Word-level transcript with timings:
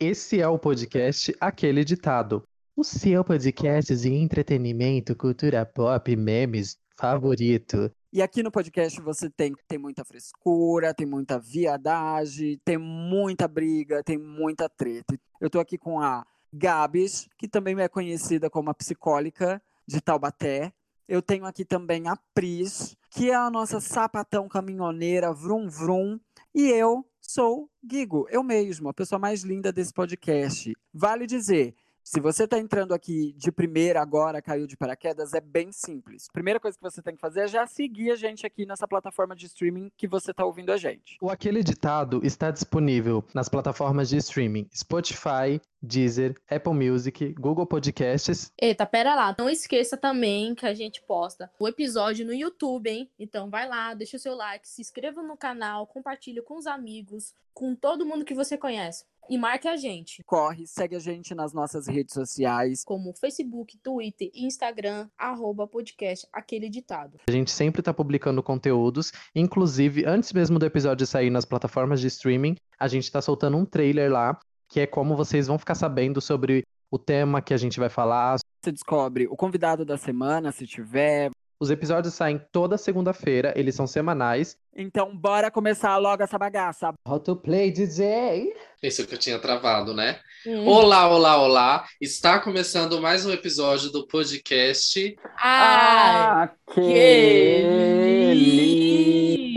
Esse 0.00 0.40
é 0.40 0.48
o 0.48 0.58
podcast 0.58 1.32
Aquele 1.40 1.84
Ditado. 1.84 2.42
O 2.76 2.82
seu 2.82 3.22
podcast 3.22 3.94
de 3.94 4.12
entretenimento, 4.12 5.14
cultura 5.14 5.64
pop, 5.64 6.16
memes 6.16 6.76
favorito. 6.96 7.88
E 8.12 8.20
aqui 8.20 8.42
no 8.42 8.50
podcast 8.50 9.00
você 9.00 9.30
tem, 9.30 9.54
tem 9.68 9.78
muita 9.78 10.04
frescura, 10.04 10.92
tem 10.92 11.06
muita 11.06 11.38
viadagem, 11.38 12.60
tem 12.64 12.76
muita 12.76 13.46
briga, 13.46 14.02
tem 14.02 14.18
muita 14.18 14.68
treta. 14.68 15.16
Eu 15.40 15.48
tô 15.48 15.60
aqui 15.60 15.78
com 15.78 16.00
a 16.00 16.26
Gabs, 16.52 17.28
que 17.38 17.46
também 17.46 17.80
é 17.80 17.86
conhecida 17.86 18.50
como 18.50 18.70
a 18.70 18.74
psicólica 18.74 19.62
de 19.86 20.00
Taubaté. 20.00 20.72
Eu 21.06 21.22
tenho 21.22 21.46
aqui 21.46 21.64
também 21.64 22.08
a 22.08 22.16
Pris, 22.34 22.96
que 23.10 23.30
é 23.30 23.34
a 23.36 23.48
nossa 23.48 23.78
sapatão 23.78 24.48
caminhoneira, 24.48 25.32
vrum 25.32 25.68
vrum. 25.68 26.18
E 26.52 26.68
eu 26.68 27.06
sou 27.26 27.70
Guigo, 27.82 28.26
eu 28.30 28.42
mesmo, 28.42 28.88
a 28.88 28.94
pessoa 28.94 29.18
mais 29.18 29.42
linda 29.42 29.72
desse 29.72 29.92
podcast. 29.92 30.72
Vale 30.92 31.26
dizer, 31.26 31.74
se 32.04 32.20
você 32.20 32.44
está 32.44 32.58
entrando 32.58 32.92
aqui 32.92 33.32
de 33.32 33.50
primeira 33.50 34.02
agora, 34.02 34.42
caiu 34.42 34.66
de 34.66 34.76
paraquedas, 34.76 35.32
é 35.32 35.40
bem 35.40 35.72
simples. 35.72 36.28
Primeira 36.30 36.60
coisa 36.60 36.76
que 36.76 36.82
você 36.82 37.00
tem 37.00 37.14
que 37.14 37.20
fazer 37.20 37.40
é 37.40 37.48
já 37.48 37.66
seguir 37.66 38.10
a 38.10 38.14
gente 38.14 38.46
aqui 38.46 38.66
nessa 38.66 38.86
plataforma 38.86 39.34
de 39.34 39.46
streaming 39.46 39.90
que 39.96 40.06
você 40.06 40.30
está 40.30 40.44
ouvindo 40.44 40.70
a 40.70 40.76
gente. 40.76 41.16
O 41.18 41.30
Aquele 41.30 41.64
Ditado 41.64 42.20
está 42.22 42.50
disponível 42.50 43.24
nas 43.32 43.48
plataformas 43.48 44.10
de 44.10 44.18
streaming 44.18 44.68
Spotify, 44.74 45.58
Deezer, 45.80 46.34
Apple 46.48 46.74
Music, 46.74 47.32
Google 47.32 47.66
Podcasts. 47.66 48.52
Eita, 48.60 48.84
pera 48.84 49.14
lá. 49.14 49.34
Não 49.38 49.48
esqueça 49.48 49.96
também 49.96 50.54
que 50.54 50.66
a 50.66 50.74
gente 50.74 51.00
posta 51.02 51.50
o 51.58 51.66
episódio 51.66 52.26
no 52.26 52.34
YouTube, 52.34 52.90
hein? 52.90 53.10
Então 53.18 53.48
vai 53.48 53.66
lá, 53.66 53.94
deixa 53.94 54.18
o 54.18 54.20
seu 54.20 54.34
like, 54.34 54.68
se 54.68 54.82
inscreva 54.82 55.22
no 55.22 55.38
canal, 55.38 55.86
compartilhe 55.86 56.42
com 56.42 56.58
os 56.58 56.66
amigos, 56.66 57.32
com 57.54 57.74
todo 57.74 58.04
mundo 58.04 58.24
que 58.24 58.34
você 58.34 58.58
conhece. 58.58 59.04
E 59.28 59.38
marque 59.38 59.66
a 59.66 59.76
gente. 59.76 60.22
Corre, 60.24 60.66
segue 60.66 60.96
a 60.96 60.98
gente 60.98 61.34
nas 61.34 61.54
nossas 61.54 61.86
redes 61.86 62.12
sociais. 62.12 62.84
Como 62.84 63.14
Facebook, 63.14 63.78
Twitter 63.78 64.30
e 64.34 64.44
Instagram, 64.44 65.08
arroba 65.16 65.66
podcast 65.66 66.26
Aquele 66.32 66.68
Ditado. 66.68 67.18
A 67.26 67.32
gente 67.32 67.50
sempre 67.50 67.80
está 67.80 67.94
publicando 67.94 68.42
conteúdos, 68.42 69.12
inclusive 69.34 70.04
antes 70.04 70.32
mesmo 70.32 70.58
do 70.58 70.66
episódio 70.66 71.06
sair 71.06 71.30
nas 71.30 71.44
plataformas 71.44 72.00
de 72.00 72.08
streaming, 72.08 72.56
a 72.78 72.86
gente 72.86 73.04
está 73.04 73.22
soltando 73.22 73.56
um 73.56 73.64
trailer 73.64 74.12
lá, 74.12 74.38
que 74.68 74.80
é 74.80 74.86
como 74.86 75.16
vocês 75.16 75.46
vão 75.46 75.58
ficar 75.58 75.74
sabendo 75.74 76.20
sobre 76.20 76.64
o 76.90 76.98
tema 76.98 77.40
que 77.40 77.54
a 77.54 77.56
gente 77.56 77.80
vai 77.80 77.88
falar. 77.88 78.36
Você 78.62 78.72
descobre 78.72 79.26
o 79.26 79.36
convidado 79.36 79.84
da 79.84 79.96
semana, 79.96 80.52
se 80.52 80.66
tiver. 80.66 81.30
Os 81.60 81.70
episódios 81.70 82.14
saem 82.14 82.40
toda 82.50 82.76
segunda-feira, 82.76 83.52
eles 83.56 83.74
são 83.76 83.86
semanais. 83.86 84.56
Então, 84.76 85.16
bora 85.16 85.50
começar 85.52 85.96
logo 85.98 86.22
essa 86.22 86.36
bagaça. 86.36 86.92
How 87.08 87.20
to 87.20 87.36
play 87.36 87.70
DJ? 87.70 88.52
Isso 88.82 89.06
que 89.06 89.14
eu 89.14 89.18
tinha 89.18 89.38
travado, 89.38 89.94
né? 89.94 90.18
Hum. 90.46 90.66
Olá, 90.66 91.08
olá, 91.08 91.40
olá! 91.40 91.86
Está 92.00 92.40
começando 92.40 93.00
mais 93.00 93.24
um 93.24 93.30
episódio 93.30 93.90
do 93.90 94.06
podcast. 94.06 95.16
Ah, 95.38 96.50
Aquele 96.66 97.14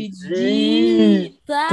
ditado! 0.10 1.70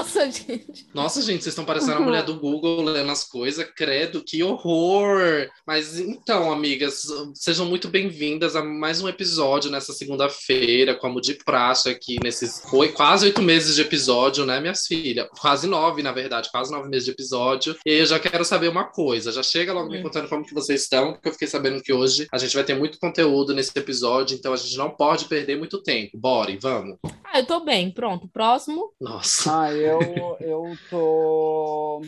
Nossa, 0.00 0.30
gente. 0.30 0.86
Nossa, 0.94 1.20
gente, 1.20 1.42
vocês 1.42 1.52
estão 1.52 1.64
parecendo 1.64 1.98
a 1.98 2.00
mulher 2.00 2.22
do 2.22 2.40
Google 2.40 2.82
lendo 2.84 3.10
as 3.10 3.22
coisas. 3.22 3.66
Credo, 3.76 4.24
que 4.24 4.42
horror! 4.42 5.46
Mas 5.66 6.00
então, 6.00 6.50
amigas, 6.50 7.02
sejam 7.34 7.66
muito 7.66 7.86
bem-vindas 7.86 8.56
a 8.56 8.64
mais 8.64 9.02
um 9.02 9.08
episódio 9.10 9.70
nessa 9.70 9.92
segunda-feira, 9.92 10.94
como 10.94 11.20
de 11.20 11.34
praxe 11.34 11.90
aqui, 11.90 12.16
nesses 12.24 12.62
foi 12.70 12.92
quase 12.92 13.26
oito 13.26 13.42
meses 13.42 13.74
de 13.74 13.82
episódio, 13.82 14.46
né, 14.46 14.58
minhas 14.58 14.86
filhas? 14.86 15.28
Quase 15.38 15.66
nove, 15.66 16.02
na 16.02 16.12
verdade, 16.12 16.50
quase 16.50 16.72
nove 16.72 16.88
meses 16.88 17.04
de 17.04 17.10
episódio. 17.10 17.76
E 17.84 17.92
eu 17.92 18.06
já 18.06 18.18
quero 18.18 18.42
saber 18.42 18.68
uma 18.68 18.84
coisa. 18.84 19.30
Já 19.30 19.42
chega 19.42 19.74
logo 19.74 19.90
me 19.90 20.02
contando 20.02 20.30
como 20.30 20.46
que 20.46 20.54
vocês 20.54 20.84
estão, 20.84 21.12
porque 21.12 21.28
eu 21.28 21.32
fiquei 21.32 21.48
sabendo 21.48 21.82
que 21.82 21.92
hoje 21.92 22.26
a 22.32 22.38
gente 22.38 22.54
vai 22.54 22.64
ter 22.64 22.74
muito 22.74 22.98
conteúdo 22.98 23.54
nesse 23.54 23.78
episódio, 23.78 24.34
então 24.34 24.54
a 24.54 24.56
gente 24.56 24.78
não 24.78 24.88
pode 24.88 25.26
perder 25.26 25.58
muito 25.58 25.82
tempo. 25.82 26.16
Bora, 26.16 26.56
vamos. 26.58 26.96
Ah, 27.22 27.40
eu 27.40 27.46
tô 27.46 27.60
bem. 27.60 27.90
Pronto, 27.90 28.26
próximo. 28.26 28.92
Nossa. 28.98 29.64
Ah, 29.64 29.72
eu, 29.72 29.89
eu 30.40 30.72
tô. 30.88 32.02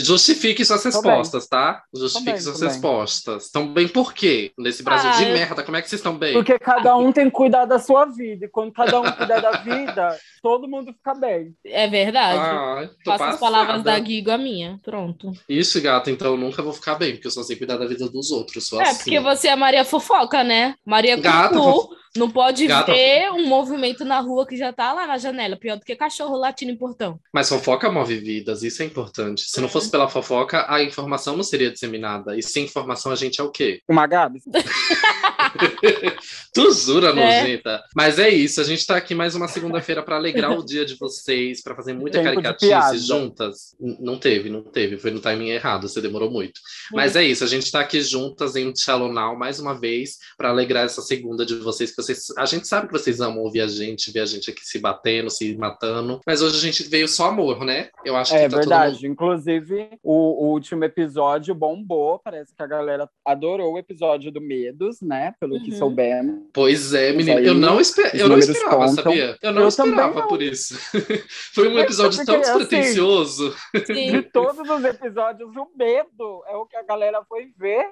Justifique 0.00 0.64
suas 0.64 0.80
Tô 0.80 0.88
respostas, 0.90 1.48
tá? 1.48 1.82
Justifique 1.92 2.30
bem, 2.34 2.40
suas 2.40 2.60
bem. 2.60 2.68
respostas. 2.68 3.46
Estão 3.46 3.66
bem 3.72 3.88
por 3.88 4.14
quê? 4.14 4.52
Nesse 4.56 4.80
Brasil 4.84 5.10
Ah, 5.10 5.16
de 5.16 5.24
eu- 5.24 5.32
merda, 5.32 5.64
como 5.64 5.76
é 5.76 5.82
que 5.82 5.88
vocês 5.88 5.98
estão 5.98 6.16
bem? 6.16 6.34
Porque 6.34 6.56
cada 6.56 6.96
um 6.96 7.10
tem 7.10 7.24
que 7.24 7.32
cuidar 7.32 7.64
da 7.64 7.80
sua 7.80 8.04
vida. 8.04 8.46
E 8.46 8.48
quando 8.48 8.72
cada 8.72 9.00
um 9.00 9.10
cuidar 9.10 9.40
da 9.40 9.50
vida, 9.58 10.16
todo 10.40 10.68
mundo 10.68 10.92
fica 10.92 11.14
bem. 11.16 11.52
É 11.64 11.88
verdade. 11.88 12.38
Ah, 12.38 12.88
Faça 13.04 13.28
as 13.30 13.40
palavras 13.40 13.82
da. 13.82 13.98
Guigo 13.98 14.30
a 14.30 14.38
minha. 14.38 14.78
Pronto. 14.84 15.32
Isso, 15.48 15.82
gata, 15.82 16.12
então 16.12 16.28
eu 16.28 16.36
nunca 16.36 16.62
vou 16.62 16.72
ficar 16.72 16.94
bem, 16.94 17.14
porque 17.14 17.26
eu 17.26 17.32
só 17.32 17.42
sei 17.42 17.56
cuidar 17.56 17.76
da 17.76 17.86
vida 17.86 18.08
dos 18.08 18.30
outros. 18.30 18.68
Sou 18.68 18.80
É, 18.80 18.84
assim. 18.90 18.98
porque 19.02 19.18
você 19.18 19.48
é 19.48 19.56
Maria 19.56 19.84
Fofoca, 19.84 20.44
né? 20.44 20.76
Maria 20.86 21.16
Gata, 21.16 21.56
Cucu 21.56 21.88
não 22.18 22.30
pode 22.30 22.66
Gata- 22.66 22.92
ver 22.92 23.30
um 23.30 23.46
movimento 23.46 24.04
na 24.04 24.20
rua 24.20 24.46
que 24.46 24.56
já 24.56 24.72
tá 24.72 24.92
lá 24.92 25.06
na 25.06 25.16
janela. 25.18 25.56
Pior 25.56 25.76
do 25.78 25.84
que 25.84 25.94
cachorro 25.96 26.36
latindo 26.36 26.72
em 26.72 26.76
portão. 26.76 27.18
Mas 27.32 27.48
fofoca 27.48 27.90
move 27.90 28.16
vidas, 28.18 28.62
isso 28.62 28.82
é 28.82 28.86
importante. 28.86 29.42
Se 29.42 29.60
não 29.60 29.68
É. 29.68 29.70
fosse 29.70 29.90
pela 29.90 30.08
fofoca, 30.08 30.66
a 30.68 30.82
informação 30.82 31.36
não 31.36 31.42
seria 31.44 31.70
disseminada. 31.70 32.36
E 32.36 32.42
sem 32.42 32.64
informação 32.64 33.12
a 33.12 33.16
gente 33.16 33.40
é 33.40 33.44
o 33.44 33.50
quê? 33.50 33.80
Uma 33.88 34.06
Gabs? 34.06 34.42
Tu 36.54 36.72
jura, 36.72 37.10
É. 37.10 37.12
nojenta? 37.12 37.82
Mas 37.94 38.18
é 38.18 38.28
isso, 38.28 38.60
a 38.60 38.64
gente 38.64 38.86
tá 38.86 38.96
aqui 38.96 39.14
mais 39.14 39.34
uma 39.34 39.46
segunda-feira 39.48 40.02
pra 40.02 40.16
alegrar 40.16 40.58
o 40.58 40.64
dia 40.64 40.84
de 40.84 40.96
vocês, 40.96 41.62
pra 41.62 41.74
fazer 41.74 41.92
muita 41.92 42.18
Tempo 42.22 42.40
caricatice 42.42 42.98
juntas. 43.06 43.76
Não 44.00 44.18
teve, 44.18 44.48
não 44.48 44.62
teve, 44.62 44.98
foi 44.98 45.10
no 45.10 45.20
timing 45.20 45.50
errado, 45.50 45.88
você 45.88 46.00
demorou 46.00 46.30
muito. 46.30 46.60
Mas 46.92 47.16
é 47.16 47.22
isso, 47.22 47.44
a 47.44 47.46
gente 47.46 47.70
tá 47.70 47.80
aqui 47.80 48.00
juntas 48.00 48.56
em 48.56 48.72
Now 48.88 49.36
mais 49.38 49.60
uma 49.60 49.78
vez 49.78 50.16
pra 50.36 50.48
alegrar 50.50 50.84
essa 50.84 51.02
segunda 51.02 51.44
de 51.44 51.54
vocês, 51.56 51.90
que 51.90 52.02
vocês, 52.02 52.26
a 52.36 52.46
gente 52.46 52.66
sabe 52.66 52.86
que 52.86 52.92
vocês 52.92 53.20
amam 53.20 53.42
ouvir 53.42 53.60
a 53.60 53.68
gente, 53.68 54.10
ver 54.10 54.20
a 54.20 54.26
gente 54.26 54.50
aqui 54.50 54.64
se 54.64 54.78
batendo, 54.78 55.30
se 55.30 55.56
matando, 55.56 56.20
mas 56.26 56.42
hoje 56.42 56.56
a 56.56 56.60
gente 56.60 56.82
veio 56.88 57.06
só 57.06 57.26
amor, 57.26 57.64
né? 57.64 57.88
Eu 58.04 58.16
acho 58.16 58.34
É 58.34 58.44
que 58.44 58.44
tá 58.44 58.50
todo 58.50 58.60
verdade. 58.60 59.08
mundo 59.08 59.18
Inclusive, 59.18 59.90
o, 60.02 60.46
o 60.46 60.52
último 60.52 60.84
episódio 60.84 61.54
bombou. 61.54 62.18
Parece 62.18 62.54
que 62.54 62.62
a 62.62 62.66
galera 62.66 63.08
adorou 63.26 63.74
o 63.74 63.78
episódio 63.78 64.30
do 64.30 64.40
Medos, 64.40 65.00
né? 65.02 65.34
Pelo 65.40 65.62
que 65.62 65.70
Uhum. 65.70 65.78
soubemos. 65.78 66.42
Pois 66.52 66.92
é, 66.94 67.12
menino. 67.12 67.38
aí, 67.38 67.46
Eu 67.46 67.54
não, 67.54 67.80
esper... 67.80 68.10
eu 68.14 68.28
não 68.28 68.38
esperava, 68.38 68.76
contam. 68.76 68.94
sabia? 69.04 69.38
Eu 69.40 69.52
não 69.52 69.62
Eu 69.62 69.68
esperava 69.68 70.20
não. 70.20 70.26
por 70.28 70.42
isso. 70.42 70.76
Foi 71.54 71.68
um 71.68 71.78
episódio 71.78 72.24
tão 72.26 72.34
porque, 72.40 72.48
assim, 72.50 72.58
despretensioso. 72.58 73.54
De 73.72 73.86
Sim. 73.86 74.22
todos 74.32 74.68
os 74.68 74.84
episódios, 74.84 75.48
o 75.56 75.68
medo 75.76 76.42
é 76.48 76.56
o 76.56 76.66
que 76.66 76.76
a 76.76 76.82
galera 76.82 77.22
foi 77.28 77.52
ver. 77.56 77.86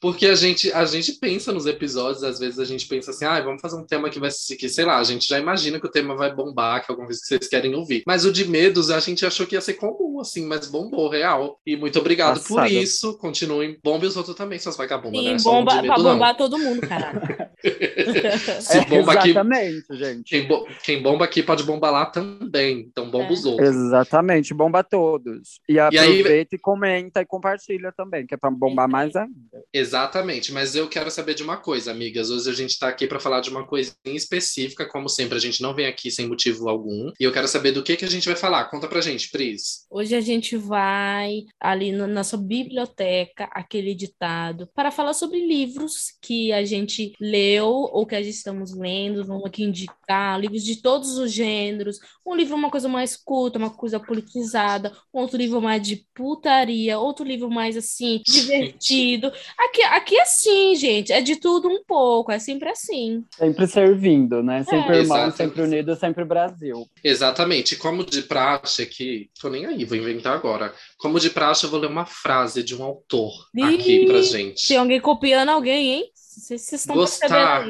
Porque 0.00 0.26
a 0.26 0.34
gente, 0.34 0.72
a 0.72 0.84
gente 0.84 1.12
pensa 1.12 1.52
nos 1.52 1.64
episódios, 1.64 2.24
às 2.24 2.40
vezes 2.40 2.58
a 2.58 2.64
gente 2.64 2.88
pensa 2.88 3.12
assim, 3.12 3.24
ah, 3.24 3.40
vamos 3.40 3.62
fazer 3.62 3.76
um 3.76 3.86
tema 3.86 4.10
que 4.10 4.18
vai 4.18 4.32
ser, 4.32 4.56
que, 4.56 4.68
sei 4.68 4.84
lá, 4.84 4.98
a 4.98 5.04
gente 5.04 5.28
já 5.28 5.38
imagina 5.38 5.78
que 5.78 5.86
o 5.86 5.90
tema 5.90 6.16
vai 6.16 6.34
bombar, 6.34 6.84
que 6.84 6.90
é 6.90 6.92
alguma 6.92 7.06
coisa 7.06 7.20
que 7.20 7.26
vocês 7.28 7.46
querem 7.48 7.72
ouvir. 7.76 8.02
Mas 8.04 8.24
o 8.24 8.32
de 8.32 8.44
medos, 8.44 8.90
a 8.90 8.98
gente 8.98 9.24
achou 9.24 9.46
que 9.46 9.54
ia 9.54 9.60
ser 9.60 9.74
comum, 9.74 10.18
assim, 10.20 10.44
mas 10.44 10.66
bombou, 10.68 11.08
real. 11.08 11.60
E 11.64 11.76
muito 11.76 12.00
obrigado 12.00 12.40
por 12.42 12.56
Passada. 12.56 12.68
isso. 12.68 13.16
Continuem. 13.18 13.78
Bombe 13.82 14.06
os 14.06 14.16
outros 14.16 14.34
também, 14.34 14.58
suas 14.58 14.76
vagabundas, 14.76 15.20
Sim, 15.20 15.32
né? 15.34 15.38
Só 15.38 15.50
um 15.52 15.64
bomba, 15.64 15.70
de 15.80 15.86
pra 15.86 15.96
medo, 15.96 16.02
não. 16.02 16.12
bombar 16.14 16.36
todo 16.36 16.58
mundo, 16.58 16.80
caralho. 16.80 17.20
Se 18.60 18.78
É, 18.78 18.84
bomba 18.84 19.12
aqui, 19.12 19.30
exatamente, 19.30 19.84
gente. 19.92 20.24
quem, 20.24 20.48
bo- 20.48 20.66
quem 20.82 21.00
bomba 21.00 21.24
aqui 21.24 21.44
pode 21.44 21.62
bombar 21.62 21.92
lá 21.92 22.06
também. 22.06 22.80
Então 22.90 23.08
bomba 23.08 23.26
É. 23.30 23.32
os 23.32 23.44
outros. 23.44 23.68
Exatamente, 23.68 24.52
bomba 24.52 24.82
todos. 24.82 25.60
E 25.68 25.74
E 25.74 25.78
aí- 25.78 25.96
aproveita 25.96 26.56
e 26.56 26.58
comenta 26.58 27.20
e 27.20 27.24
compartilha 27.26 27.92
também, 27.96 28.26
que 28.26 28.34
é 28.34 28.36
pra 28.36 28.50
bombar 28.50 28.88
mais 28.88 29.14
ainda. 29.14 29.31
Exatamente, 29.72 30.52
mas 30.52 30.74
eu 30.74 30.88
quero 30.88 31.10
saber 31.10 31.34
de 31.34 31.42
uma 31.42 31.56
coisa, 31.56 31.90
amigas. 31.90 32.30
Hoje 32.30 32.50
a 32.50 32.52
gente 32.52 32.70
está 32.70 32.88
aqui 32.88 33.06
para 33.06 33.20
falar 33.20 33.40
de 33.40 33.50
uma 33.50 33.66
coisa 33.66 33.94
em 34.04 34.14
específica, 34.14 34.86
como 34.86 35.08
sempre, 35.08 35.36
a 35.36 35.40
gente 35.40 35.62
não 35.62 35.74
vem 35.74 35.86
aqui 35.86 36.10
sem 36.10 36.26
motivo 36.26 36.68
algum. 36.68 37.10
E 37.18 37.24
eu 37.24 37.32
quero 37.32 37.48
saber 37.48 37.72
do 37.72 37.82
que, 37.82 37.96
que 37.96 38.04
a 38.04 38.10
gente 38.10 38.26
vai 38.26 38.36
falar. 38.36 38.66
Conta 38.66 38.88
pra 38.88 39.00
gente, 39.00 39.30
Pris. 39.30 39.86
Hoje 39.90 40.14
a 40.14 40.20
gente 40.20 40.56
vai 40.56 41.44
ali 41.60 41.92
na 41.92 42.06
nossa 42.06 42.36
biblioteca, 42.36 43.48
aquele 43.52 43.94
ditado, 43.94 44.68
para 44.74 44.90
falar 44.90 45.14
sobre 45.14 45.46
livros 45.46 46.12
que 46.20 46.52
a 46.52 46.64
gente 46.64 47.12
leu 47.20 47.66
ou 47.68 48.06
que 48.06 48.14
a 48.14 48.22
gente 48.22 48.34
estamos 48.34 48.74
lendo. 48.74 49.24
Vamos 49.24 49.44
aqui 49.44 49.62
indicar 49.62 50.40
livros 50.40 50.64
de 50.64 50.82
todos 50.82 51.16
os 51.16 51.32
gêneros. 51.32 51.98
Um 52.26 52.34
livro 52.34 52.56
uma 52.56 52.70
coisa 52.70 52.88
mais 52.88 53.16
culta, 53.16 53.58
uma 53.58 53.70
coisa 53.70 53.98
politizada, 53.98 54.92
outro 55.12 55.36
livro 55.36 55.60
mais 55.60 55.82
de 55.82 56.06
putaria, 56.14 56.98
outro 56.98 57.24
livro 57.24 57.50
mais 57.50 57.76
assim, 57.76 58.22
divertido. 58.26 59.21
Aqui, 59.58 59.82
aqui 59.82 60.16
é 60.16 60.22
assim, 60.22 60.74
gente, 60.74 61.12
é 61.12 61.20
de 61.20 61.36
tudo 61.36 61.68
um 61.68 61.82
pouco, 61.84 62.32
é 62.32 62.38
sempre 62.38 62.68
assim. 62.70 63.24
Sempre 63.36 63.66
servindo, 63.66 64.42
né? 64.42 64.64
Sempre 64.64 64.96
É. 64.96 64.98
irmão, 65.00 65.18
Exato. 65.18 65.36
sempre 65.36 65.62
unido, 65.62 65.96
sempre 65.96 66.24
Brasil. 66.24 66.86
Exatamente. 67.02 67.76
Como 67.76 68.04
de 68.04 68.22
praxe 68.22 68.82
aqui, 68.82 69.30
tô 69.40 69.48
nem 69.48 69.66
aí, 69.66 69.84
vou 69.84 69.96
inventar 69.96 70.34
agora. 70.34 70.72
Como 70.98 71.20
de 71.20 71.30
praxe, 71.30 71.64
eu 71.64 71.70
vou 71.70 71.80
ler 71.80 71.88
uma 71.88 72.06
frase 72.06 72.62
de 72.62 72.74
um 72.74 72.82
autor 72.82 73.32
Ih, 73.54 73.74
aqui 73.74 74.06
pra 74.06 74.22
gente. 74.22 74.66
Tem 74.66 74.76
alguém 74.76 75.00
copiando 75.00 75.50
alguém, 75.50 75.92
hein? 75.92 76.11
Vocês 76.40 76.62
vocês 76.62 76.80
estão 76.80 76.96
Gostar. 76.96 77.66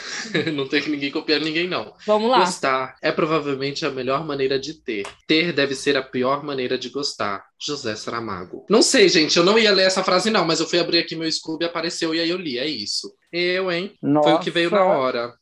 não 0.54 0.66
tem 0.66 0.88
ninguém 0.88 1.10
copiando 1.10 1.44
ninguém, 1.44 1.68
não. 1.68 1.92
Vamos 2.06 2.30
lá. 2.30 2.40
Gostar 2.40 2.96
é 3.02 3.12
provavelmente 3.12 3.84
a 3.84 3.90
melhor 3.90 4.24
maneira 4.24 4.58
de 4.58 4.74
ter. 4.74 5.06
Ter 5.26 5.52
deve 5.52 5.74
ser 5.74 5.96
a 5.96 6.02
pior 6.02 6.42
maneira 6.42 6.78
de 6.78 6.88
gostar. 6.88 7.44
José 7.60 7.94
Saramago. 7.94 8.64
Não 8.70 8.80
sei, 8.80 9.08
gente, 9.08 9.36
eu 9.36 9.44
não 9.44 9.58
ia 9.58 9.72
ler 9.72 9.84
essa 9.84 10.02
frase, 10.02 10.30
não, 10.30 10.46
mas 10.46 10.60
eu 10.60 10.66
fui 10.66 10.78
abrir 10.78 10.98
aqui 10.98 11.14
meu 11.14 11.30
Scooby, 11.30 11.66
apareceu 11.66 12.14
e 12.14 12.20
aí 12.20 12.30
eu 12.30 12.38
li. 12.38 12.58
É 12.58 12.66
isso. 12.66 13.12
Eu, 13.30 13.70
hein? 13.70 13.94
Foi 14.00 14.32
o 14.32 14.40
que 14.40 14.50
veio 14.50 14.70
na 14.70 14.78
Nossa. 14.78 14.98
hora. 14.98 15.34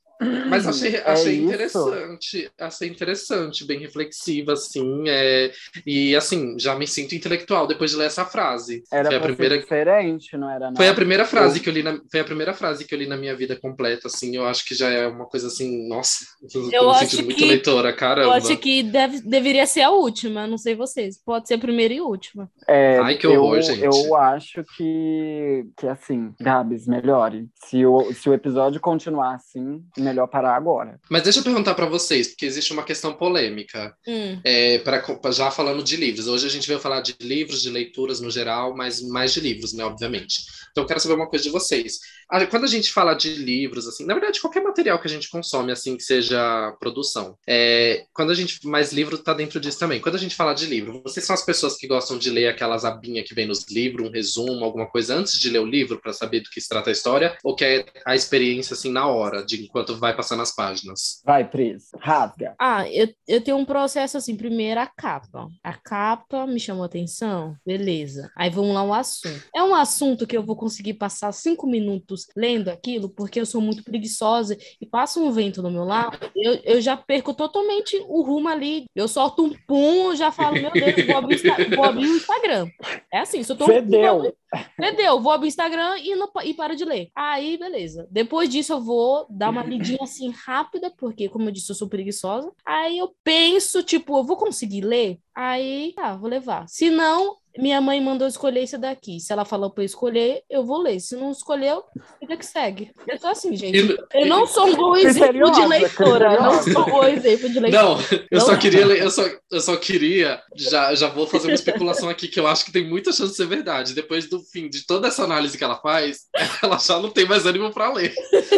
Mas 0.48 0.66
achei, 0.66 0.96
É 0.96 1.10
achei 1.10 1.34
isso? 1.34 1.44
interessante, 1.44 2.50
achei 2.58 2.88
interessante, 2.88 3.64
bem 3.66 3.78
reflexiva, 3.80 4.52
assim, 4.52 5.04
é, 5.08 5.50
e 5.86 6.14
assim, 6.14 6.56
já 6.58 6.74
me 6.76 6.86
sinto 6.86 7.14
intelectual 7.14 7.66
depois 7.66 7.90
de 7.90 7.96
ler 7.96 8.06
essa 8.06 8.24
frase. 8.24 8.82
Era 8.92 9.08
foi 9.08 9.16
a 9.16 9.20
primeira, 9.20 9.58
diferente, 9.58 10.36
não 10.36 10.48
era? 10.48 10.70
Não? 10.70 10.76
foi 10.76 10.88
a 10.88 10.94
primeira 10.94 11.24
frase 11.24 11.60
que 11.60 11.68
eu 11.68 11.72
li 11.72 11.82
na, 11.82 11.98
foi 12.10 12.20
a 12.20 12.24
primeira 12.24 12.54
frase 12.54 12.84
que 12.84 12.94
eu 12.94 12.98
li 12.98 13.06
na 13.06 13.16
minha 13.16 13.34
vida 13.36 13.56
completa, 13.56 14.06
assim, 14.08 14.36
eu 14.36 14.46
acho 14.46 14.64
que 14.64 14.74
já 14.74 14.88
é 14.90 15.06
uma 15.06 15.26
coisa 15.26 15.48
assim, 15.48 15.88
nossa, 15.88 16.24
eu 16.42 16.48
tô 16.48 16.70
Eu 16.70 16.84
me 16.84 16.90
acho 16.92 17.00
sentindo 17.10 17.24
muito 17.24 17.38
que- 17.38 17.44
leitora, 17.44 17.96
Eu 18.22 18.32
acho 18.32 18.56
que 18.58 18.82
deve, 18.82 19.20
deveria 19.20 19.66
ser 19.66 19.82
a 19.82 19.90
última, 19.90 20.46
não 20.46 20.58
sei 20.58 20.74
vocês. 20.74 21.18
Pode 21.24 21.48
ser 21.48 21.54
a 21.54 21.58
primeira 21.58 21.92
e 21.94 22.00
última. 22.00 22.48
É, 22.68 22.98
Ai, 22.98 23.16
que 23.16 23.26
horror, 23.26 23.56
eu, 23.56 23.62
gente. 23.62 23.82
Eu 23.82 24.16
acho 24.16 24.62
que, 24.76 25.66
que 25.76 25.86
assim, 25.86 26.32
Gabs, 26.40 26.86
melhore. 26.86 27.48
Se 27.64 27.84
o, 27.84 28.12
se 28.12 28.28
o 28.28 28.34
episódio 28.34 28.80
continuar 28.80 29.34
assim, 29.34 29.82
melhor 30.04 30.26
parar 30.28 30.54
agora. 30.54 31.00
Mas 31.08 31.22
deixa 31.22 31.40
eu 31.40 31.44
perguntar 31.44 31.74
pra 31.74 31.86
vocês, 31.86 32.28
porque 32.28 32.46
existe 32.46 32.72
uma 32.72 32.82
questão 32.82 33.12
polêmica. 33.12 33.96
Hum. 34.06 34.38
É, 34.44 34.78
pra, 34.78 35.02
já 35.32 35.50
falando 35.50 35.82
de 35.82 35.96
livros. 35.96 36.28
Hoje 36.28 36.46
a 36.46 36.50
gente 36.50 36.68
veio 36.68 36.78
falar 36.78 37.00
de 37.00 37.16
livros, 37.20 37.62
de 37.62 37.70
leituras 37.70 38.20
no 38.20 38.30
geral, 38.30 38.76
mas 38.76 39.00
mais 39.02 39.32
de 39.32 39.40
livros, 39.40 39.72
né, 39.72 39.84
obviamente. 39.84 40.44
Então 40.70 40.82
eu 40.82 40.88
quero 40.88 41.00
saber 41.00 41.14
uma 41.14 41.28
coisa 41.28 41.44
de 41.44 41.50
vocês. 41.50 42.00
Ah, 42.28 42.44
Quando 42.46 42.64
a 42.64 42.68
gente 42.68 42.92
fala 42.92 43.14
de 43.14 43.34
livros, 43.34 43.86
assim, 43.86 44.04
na 44.04 44.14
verdade, 44.14 44.40
qualquer 44.40 44.62
material 44.62 44.98
que 44.98 45.06
a 45.06 45.10
gente 45.10 45.30
consome, 45.30 45.70
assim, 45.70 45.96
que 45.96 46.02
seja 46.02 46.72
produção, 46.80 47.38
é, 47.46 48.06
quando 48.12 48.30
a 48.30 48.34
gente. 48.34 48.58
Mas 48.64 48.92
livro 48.92 49.16
tá 49.16 49.32
dentro 49.32 49.60
disso 49.60 49.78
também. 49.78 50.00
Quando 50.00 50.16
a 50.16 50.18
gente 50.18 50.34
fala 50.34 50.52
de 50.52 50.66
livro, 50.66 51.00
vocês 51.04 51.24
são 51.24 51.34
as 51.34 51.44
pessoas 51.44 51.76
que 51.76 51.86
gostam 51.86 52.18
de 52.18 52.30
ler 52.30 52.48
aquelas 52.48 52.84
abinhas 52.84 53.28
que 53.28 53.34
vem 53.34 53.46
nos 53.46 53.64
livros, 53.70 54.08
um 54.08 54.10
resumo, 54.10 54.64
alguma 54.64 54.86
coisa 54.86 55.14
antes 55.14 55.38
de 55.38 55.48
ler 55.48 55.60
o 55.60 55.66
livro, 55.66 56.00
para 56.00 56.12
saber 56.12 56.40
do 56.40 56.50
que 56.50 56.60
se 56.60 56.68
trata 56.68 56.90
a 56.90 56.92
história, 56.92 57.36
ou 57.44 57.54
quer 57.54 57.86
a 58.04 58.16
experiência, 58.16 58.74
assim, 58.74 58.90
na 58.90 59.06
hora, 59.06 59.44
de 59.44 59.62
enquanto 59.62 59.93
vai 59.98 60.14
passando 60.14 60.42
as 60.42 60.54
páginas? 60.54 61.22
Vai, 61.24 61.48
Pris, 61.48 61.90
rasga. 62.00 62.54
Ah, 62.58 62.88
eu, 62.88 63.08
eu 63.26 63.40
tenho 63.40 63.56
um 63.56 63.64
processo 63.64 64.16
assim. 64.16 64.36
Primeiro, 64.36 64.80
a 64.80 64.86
capa. 64.86 65.48
A 65.62 65.74
capa 65.74 66.46
me 66.46 66.60
chamou 66.60 66.84
atenção, 66.84 67.56
beleza. 67.66 68.30
Aí 68.36 68.50
vamos 68.50 68.74
lá, 68.74 68.82
o 68.82 68.92
assunto. 68.92 69.42
É 69.54 69.62
um 69.62 69.74
assunto 69.74 70.26
que 70.26 70.36
eu 70.36 70.42
vou 70.42 70.56
conseguir 70.56 70.94
passar 70.94 71.32
cinco 71.32 71.66
minutos 71.66 72.26
lendo 72.36 72.68
aquilo, 72.68 73.08
porque 73.08 73.40
eu 73.40 73.46
sou 73.46 73.60
muito 73.60 73.84
preguiçosa 73.84 74.56
e 74.80 74.86
passa 74.86 75.20
um 75.20 75.30
vento 75.30 75.62
no 75.62 75.70
meu 75.70 75.84
lado, 75.84 76.18
eu, 76.34 76.60
eu 76.64 76.80
já 76.80 76.96
perco 76.96 77.34
totalmente 77.34 77.96
o 78.08 78.22
rumo 78.22 78.48
ali. 78.48 78.84
Eu 78.94 79.08
solto 79.08 79.44
um 79.44 79.54
pum, 79.66 80.14
já 80.14 80.30
falo, 80.30 80.54
meu 80.54 80.70
Deus, 80.70 81.06
vou 81.06 81.16
abrir, 81.16 81.42
vou 81.74 81.84
abrir 81.84 82.08
o 82.08 82.16
Instagram. 82.16 82.68
É 83.12 83.20
assim, 83.20 83.42
se 83.42 83.52
eu 83.52 83.56
tô 83.56 83.66
Fedeu. 83.66 84.34
Entendeu? 84.78 85.20
Vou 85.20 85.32
abrir 85.32 85.46
o 85.46 85.48
Instagram 85.48 85.98
e, 85.98 86.14
não, 86.14 86.28
e 86.44 86.54
paro 86.54 86.76
de 86.76 86.84
ler. 86.84 87.08
Aí, 87.14 87.56
beleza. 87.56 88.06
Depois 88.10 88.48
disso, 88.48 88.72
eu 88.72 88.80
vou 88.80 89.26
dar 89.28 89.50
uma 89.50 89.62
lidinha 89.84 89.98
assim 90.02 90.30
rápida, 90.30 90.90
porque, 90.96 91.28
como 91.28 91.48
eu 91.48 91.52
disse, 91.52 91.70
eu 91.70 91.76
sou 91.76 91.88
preguiçosa. 91.88 92.52
Aí 92.64 92.98
eu 92.98 93.14
penso, 93.22 93.82
tipo, 93.82 94.18
eu 94.18 94.24
vou 94.24 94.36
conseguir 94.36 94.82
ler? 94.82 95.20
Aí, 95.34 95.92
tá, 95.94 96.16
vou 96.16 96.28
levar. 96.28 96.68
Se 96.68 96.90
não, 96.90 97.36
minha 97.58 97.80
mãe 97.80 98.00
mandou 98.00 98.26
escolher 98.26 98.62
isso 98.62 98.78
daqui. 98.78 99.20
Se 99.20 99.32
ela 99.32 99.44
falou 99.44 99.70
pra 99.70 99.82
eu 99.82 99.86
escolher, 99.86 100.42
eu 100.50 100.64
vou 100.64 100.78
ler. 100.82 100.98
Se 101.00 101.16
não 101.16 101.30
escolheu, 101.30 101.82
vida 102.20 102.36
que 102.36 102.44
segue. 102.46 102.90
Eu 103.06 103.18
tô 103.18 103.26
assim, 103.28 103.54
gente. 103.56 103.76
E- 103.78 103.98
Eu 104.14 104.26
não 104.26 104.46
sou 104.46 104.66
um 104.66 104.74
bom 104.76 104.96
exemplo 104.96 105.50
de 105.52 105.66
leitora. 105.66 106.40
Não 106.40 106.58
criteriosa. 106.60 106.72
sou 106.72 106.82
um 106.82 106.90
bom 106.90 107.04
exemplo 107.04 107.48
de 107.48 107.60
leitora. 107.60 107.82
Não, 107.84 107.98
eu 108.30 108.38
Não. 108.38 108.40
só 108.40 108.56
queria, 108.56 108.86
ler- 108.86 109.02
eu 109.02 109.10
só, 109.10 109.22
eu 109.50 109.60
só 109.60 109.76
queria, 109.76 110.40
já, 110.56 110.94
já 110.94 111.08
vou 111.08 111.26
fazer 111.26 111.48
uma 111.48 111.54
especulação 111.54 112.08
aqui 112.08 112.28
que 112.28 112.40
eu 112.40 112.46
acho 112.46 112.64
que 112.64 112.72
tem 112.72 112.88
muita 112.88 113.12
chance 113.12 113.30
de 113.30 113.36
ser 113.36 113.46
verdade. 113.46 113.94
Depois 113.94 114.28
do 114.28 114.40
fim 114.40 114.68
de 114.68 114.86
toda 114.86 115.08
essa 115.08 115.22
análise 115.24 115.56
que 115.56 115.64
ela 115.64 115.76
faz, 115.76 116.22
ela 116.62 116.78
já 116.78 116.98
não 116.98 117.10
tem 117.10 117.26
mais 117.26 117.46
ânimo 117.46 117.70
para 117.72 117.92
ler, 117.92 118.14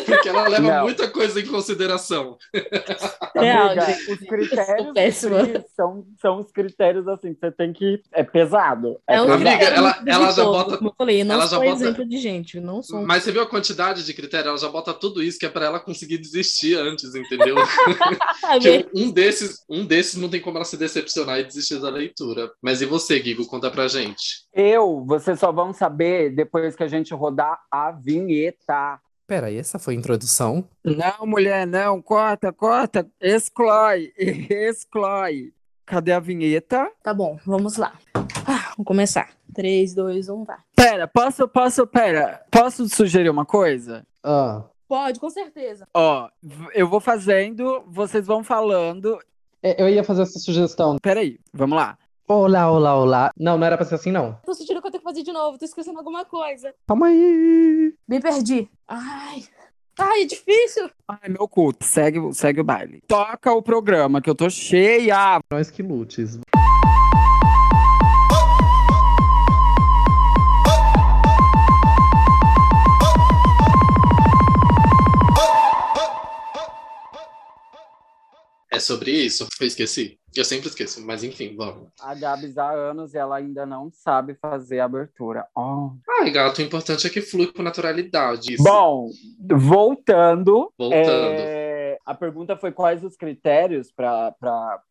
porque 0.06 0.28
ela 0.28 0.48
leva 0.48 0.62
Não. 0.76 0.82
muita 0.84 1.08
coisa 1.08 1.40
em 1.40 1.46
consideração. 1.46 2.36
Real, 3.34 3.66
Amiga, 3.68 3.86
gente. 3.86 4.12
os 4.12 4.18
critérios 4.20 4.94
são, 5.74 6.04
são 6.20 6.40
os 6.40 6.50
critérios 6.52 7.06
assim 7.08 7.34
que 7.34 7.40
você 7.40 7.50
tem 7.52 7.72
que. 7.72 8.00
É 8.12 8.22
pesado. 8.22 8.85
É, 9.08 9.16
É 9.16 9.22
um. 9.22 9.32
Amiga, 9.32 9.50
ela- 9.64 10.02
ela 10.06 10.32
já 10.32 10.44
bota- 10.44 10.76
Como 10.78 10.90
eu 10.90 10.94
falei, 10.96 11.24
não 11.24 11.34
ela 11.36 11.46
sou 11.46 11.58
bota- 11.60 11.70
exemplo 11.72 12.06
de 12.08 12.18
gente. 12.18 12.60
Não 12.60 12.82
sou 12.82 13.04
Mas 13.06 13.22
você 13.24 13.32
viu 13.32 13.42
a 13.42 13.46
quantidade 13.46 14.04
de 14.04 14.14
critério? 14.14 14.48
Ela 14.48 14.58
já 14.58 14.68
bota 14.68 14.92
tudo 14.94 15.22
isso 15.22 15.38
que 15.38 15.46
é 15.46 15.48
para 15.48 15.66
ela 15.66 15.80
conseguir 15.80 16.18
desistir 16.18 16.76
antes, 16.78 17.14
entendeu? 17.14 17.56
Que 18.62 18.86
um 18.94 19.10
desses, 19.10 19.64
um 19.68 19.84
desses 19.84 20.14
não 20.16 20.28
tem 20.28 20.40
como 20.40 20.56
ela 20.58 20.64
se 20.64 20.76
decepcionar 20.76 21.40
e 21.40 21.44
desistir 21.44 21.80
da 21.80 21.90
leitura. 21.90 22.50
Mas 22.62 22.80
e 22.82 22.86
você, 22.86 23.18
Guigo? 23.18 23.46
Conta 23.46 23.70
pra 23.70 23.88
gente. 23.88 24.44
Eu, 24.54 25.04
vocês 25.06 25.38
só 25.38 25.50
vão 25.52 25.72
saber 25.72 26.30
depois 26.34 26.74
que 26.76 26.82
a 26.82 26.88
gente 26.88 27.12
rodar 27.14 27.58
a 27.70 27.90
vinheta. 27.92 29.00
Pera, 29.26 29.50
e 29.50 29.56
essa 29.56 29.78
foi 29.78 29.94
a 29.94 29.96
introdução? 29.96 30.68
Não, 30.84 31.26
mulher, 31.26 31.66
não. 31.66 32.00
Corta, 32.00 32.52
corta. 32.52 33.06
Exclói. 33.20 34.12
Exclói. 34.48 35.52
Cadê 35.86 36.12
a 36.12 36.18
vinheta? 36.20 36.90
Tá 37.02 37.14
bom, 37.14 37.38
vamos 37.46 37.76
lá. 37.76 37.92
Ah, 38.14 38.72
vamos 38.76 38.84
começar. 38.84 39.30
3, 39.54 39.94
2, 39.94 40.28
1, 40.28 40.44
vai. 40.44 40.58
Pera, 40.74 41.06
posso, 41.06 41.46
posso, 41.48 41.86
pera. 41.86 42.42
Posso 42.50 42.88
sugerir 42.88 43.30
uma 43.30 43.46
coisa? 43.46 44.04
Ah, 44.22 44.64
Pode, 44.88 45.18
com 45.18 45.30
certeza. 45.30 45.86
Ó, 45.94 46.28
eu 46.74 46.88
vou 46.88 47.00
fazendo, 47.00 47.82
vocês 47.88 48.26
vão 48.26 48.42
falando. 48.44 49.18
é, 49.62 49.80
eu 49.82 49.88
ia 49.88 50.04
fazer 50.04 50.22
essa 50.22 50.38
sugestão. 50.38 50.96
Peraí, 51.00 51.38
vamos 51.52 51.76
lá. 51.76 51.96
Olá, 52.28 52.70
olá, 52.70 52.96
olá. 52.96 53.30
Não, 53.38 53.56
não 53.56 53.66
era 53.66 53.76
pra 53.76 53.86
ser 53.86 53.94
assim, 53.94 54.10
não. 54.10 54.38
Tô 54.44 54.52
sentindo 54.54 54.80
que 54.80 54.86
eu 54.88 54.90
tenho 54.90 55.02
que 55.02 55.08
fazer 55.08 55.22
de 55.22 55.32
novo, 55.32 55.58
tô 55.58 55.64
esquecendo 55.64 55.98
alguma 55.98 56.24
coisa. 56.24 56.74
Calma 56.86 57.06
aí. 57.06 57.94
Me 58.08 58.20
perdi. 58.20 58.68
Ai. 58.88 59.44
Ai, 59.98 60.22
é 60.22 60.26
difícil. 60.26 60.90
Ai, 61.08 61.28
meu 61.28 61.48
culto. 61.48 61.84
Segue, 61.84 62.18
o- 62.18 62.32
segue 62.32 62.60
o 62.60 62.64
baile. 62.64 63.00
Toca 63.08 63.52
o 63.52 63.62
programa, 63.62 64.20
que 64.20 64.28
eu 64.28 64.34
tô 64.34 64.48
cheia. 64.50 65.40
Nós 65.50 65.70
que 65.70 65.82
lutes. 65.82 66.38
É 78.70 78.78
sobre 78.78 79.10
isso? 79.10 79.46
Eu 79.60 79.66
esqueci. 79.66 80.18
Eu 80.40 80.44
sempre 80.44 80.68
esqueço, 80.68 81.04
mas 81.04 81.22
enfim, 81.24 81.54
vamos. 81.56 81.88
A 82.00 82.14
Gabs 82.14 82.56
há 82.58 82.70
anos 82.70 83.14
e 83.14 83.18
ela 83.18 83.36
ainda 83.36 83.64
não 83.66 83.90
sabe 83.90 84.34
fazer 84.34 84.80
a 84.80 84.84
abertura. 84.84 85.46
Oh. 85.56 85.90
Ai, 86.20 86.30
gato, 86.30 86.58
o 86.58 86.62
importante 86.62 87.06
é 87.06 87.10
que 87.10 87.20
flui 87.20 87.46
com 87.52 87.62
naturalidade. 87.62 88.54
Isso. 88.54 88.62
Bom, 88.62 89.08
voltando. 89.70 90.72
Voltando. 90.78 91.06
é, 91.06 91.98
a 92.04 92.14
pergunta 92.14 92.56
foi 92.56 92.70
quais 92.70 93.02
os 93.02 93.16
critérios 93.16 93.90
para 93.90 94.34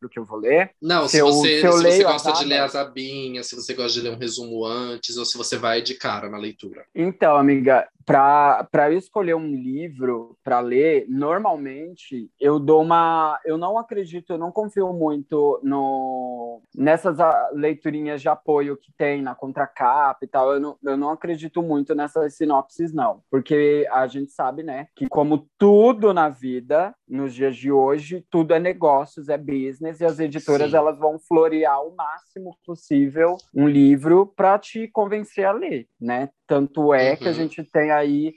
o 0.04 0.10
que 0.10 0.20
eu 0.20 0.26
vou 0.26 0.38
ler. 0.38 0.72
Não, 0.82 1.06
se 1.06 1.12
se, 1.12 1.18
eu- 1.20 1.28
você, 1.28 1.62
se 1.62 1.66
eu 1.66 1.72
se 1.74 1.84
você 1.84 2.04
gosta 2.04 2.34
de 2.34 2.46
ler 2.46 2.60
as 2.60 2.76
abinhas, 2.76 3.48
se 3.48 3.56
você 3.56 3.74
gosta 3.74 3.94
de 3.94 4.02
ler 4.02 4.16
um 4.16 4.20
resumo 4.20 4.66
antes, 4.66 5.16
ou 5.18 5.26
se 5.26 5.38
você 5.38 5.58
vai 5.58 5.82
de 5.82 5.96
cara 5.96 6.30
na 6.30 6.38
leitura. 6.38 6.86
Então, 6.94 7.36
amiga, 7.38 7.88
para 8.06 8.92
eu 8.92 8.98
escolher 8.98 9.36
um 9.36 9.50
livro 9.56 10.38
para 10.44 10.60
ler, 10.60 11.08
normalmente 11.10 12.30
eu 12.40 12.60
dou 12.60 12.84
uma. 12.84 13.40
Eu 13.44 13.58
não 13.58 13.78
acredito, 13.78 14.34
eu 14.34 14.38
não 14.38 14.52
confio 14.52 14.94
muito 14.94 15.60
no 15.64 16.62
nessas 16.76 17.20
ah, 17.20 17.50
leiturinhas 17.54 18.22
de 18.22 18.30
apoio 18.30 18.78
que 18.78 18.92
tem 18.98 19.22
na 19.22 19.34
contracapa 19.34 20.20
e 20.24 20.28
tal. 20.28 20.54
Eu 20.54 20.60
não, 20.60 20.78
eu 20.84 20.98
não 20.98 21.10
acredito 21.10 21.62
muito 21.64 21.96
nessas 21.96 22.36
sinopses, 22.36 22.94
não. 22.94 23.22
Porque 23.32 23.88
a 23.92 24.06
gente 24.08 24.32
sabe, 24.32 24.62
né, 24.62 24.88
que 24.96 25.08
como 25.08 25.48
tudo 25.58 26.14
na 26.14 26.30
vida, 26.30 26.94
nos 27.08 27.34
dias 27.34 27.56
de 27.56 27.72
hoje, 27.72 28.26
tudo 28.30 28.54
é 28.54 28.60
negócios, 28.60 29.30
é 29.30 29.38
business, 29.38 30.00
e 30.00 30.06
as 30.06 30.20
editoras 30.20 30.72
Sim. 30.72 30.78
elas 30.78 30.98
vão 31.00 31.18
florear 31.18 31.82
o 31.84 31.96
máximo 31.96 32.56
possível 32.66 33.38
um 33.54 33.68
livro 33.68 34.28
para 34.36 34.60
te 34.60 34.88
convencer 34.90 35.46
a 35.46 35.52
ler, 35.52 35.88
né? 36.00 36.30
Tanto 36.48 36.94
é 36.94 37.16
que 37.16 37.28
a 37.28 37.32
Uhum. 37.32 37.34
gente 37.34 37.64
tem 37.64 37.92
aí, 37.92 38.34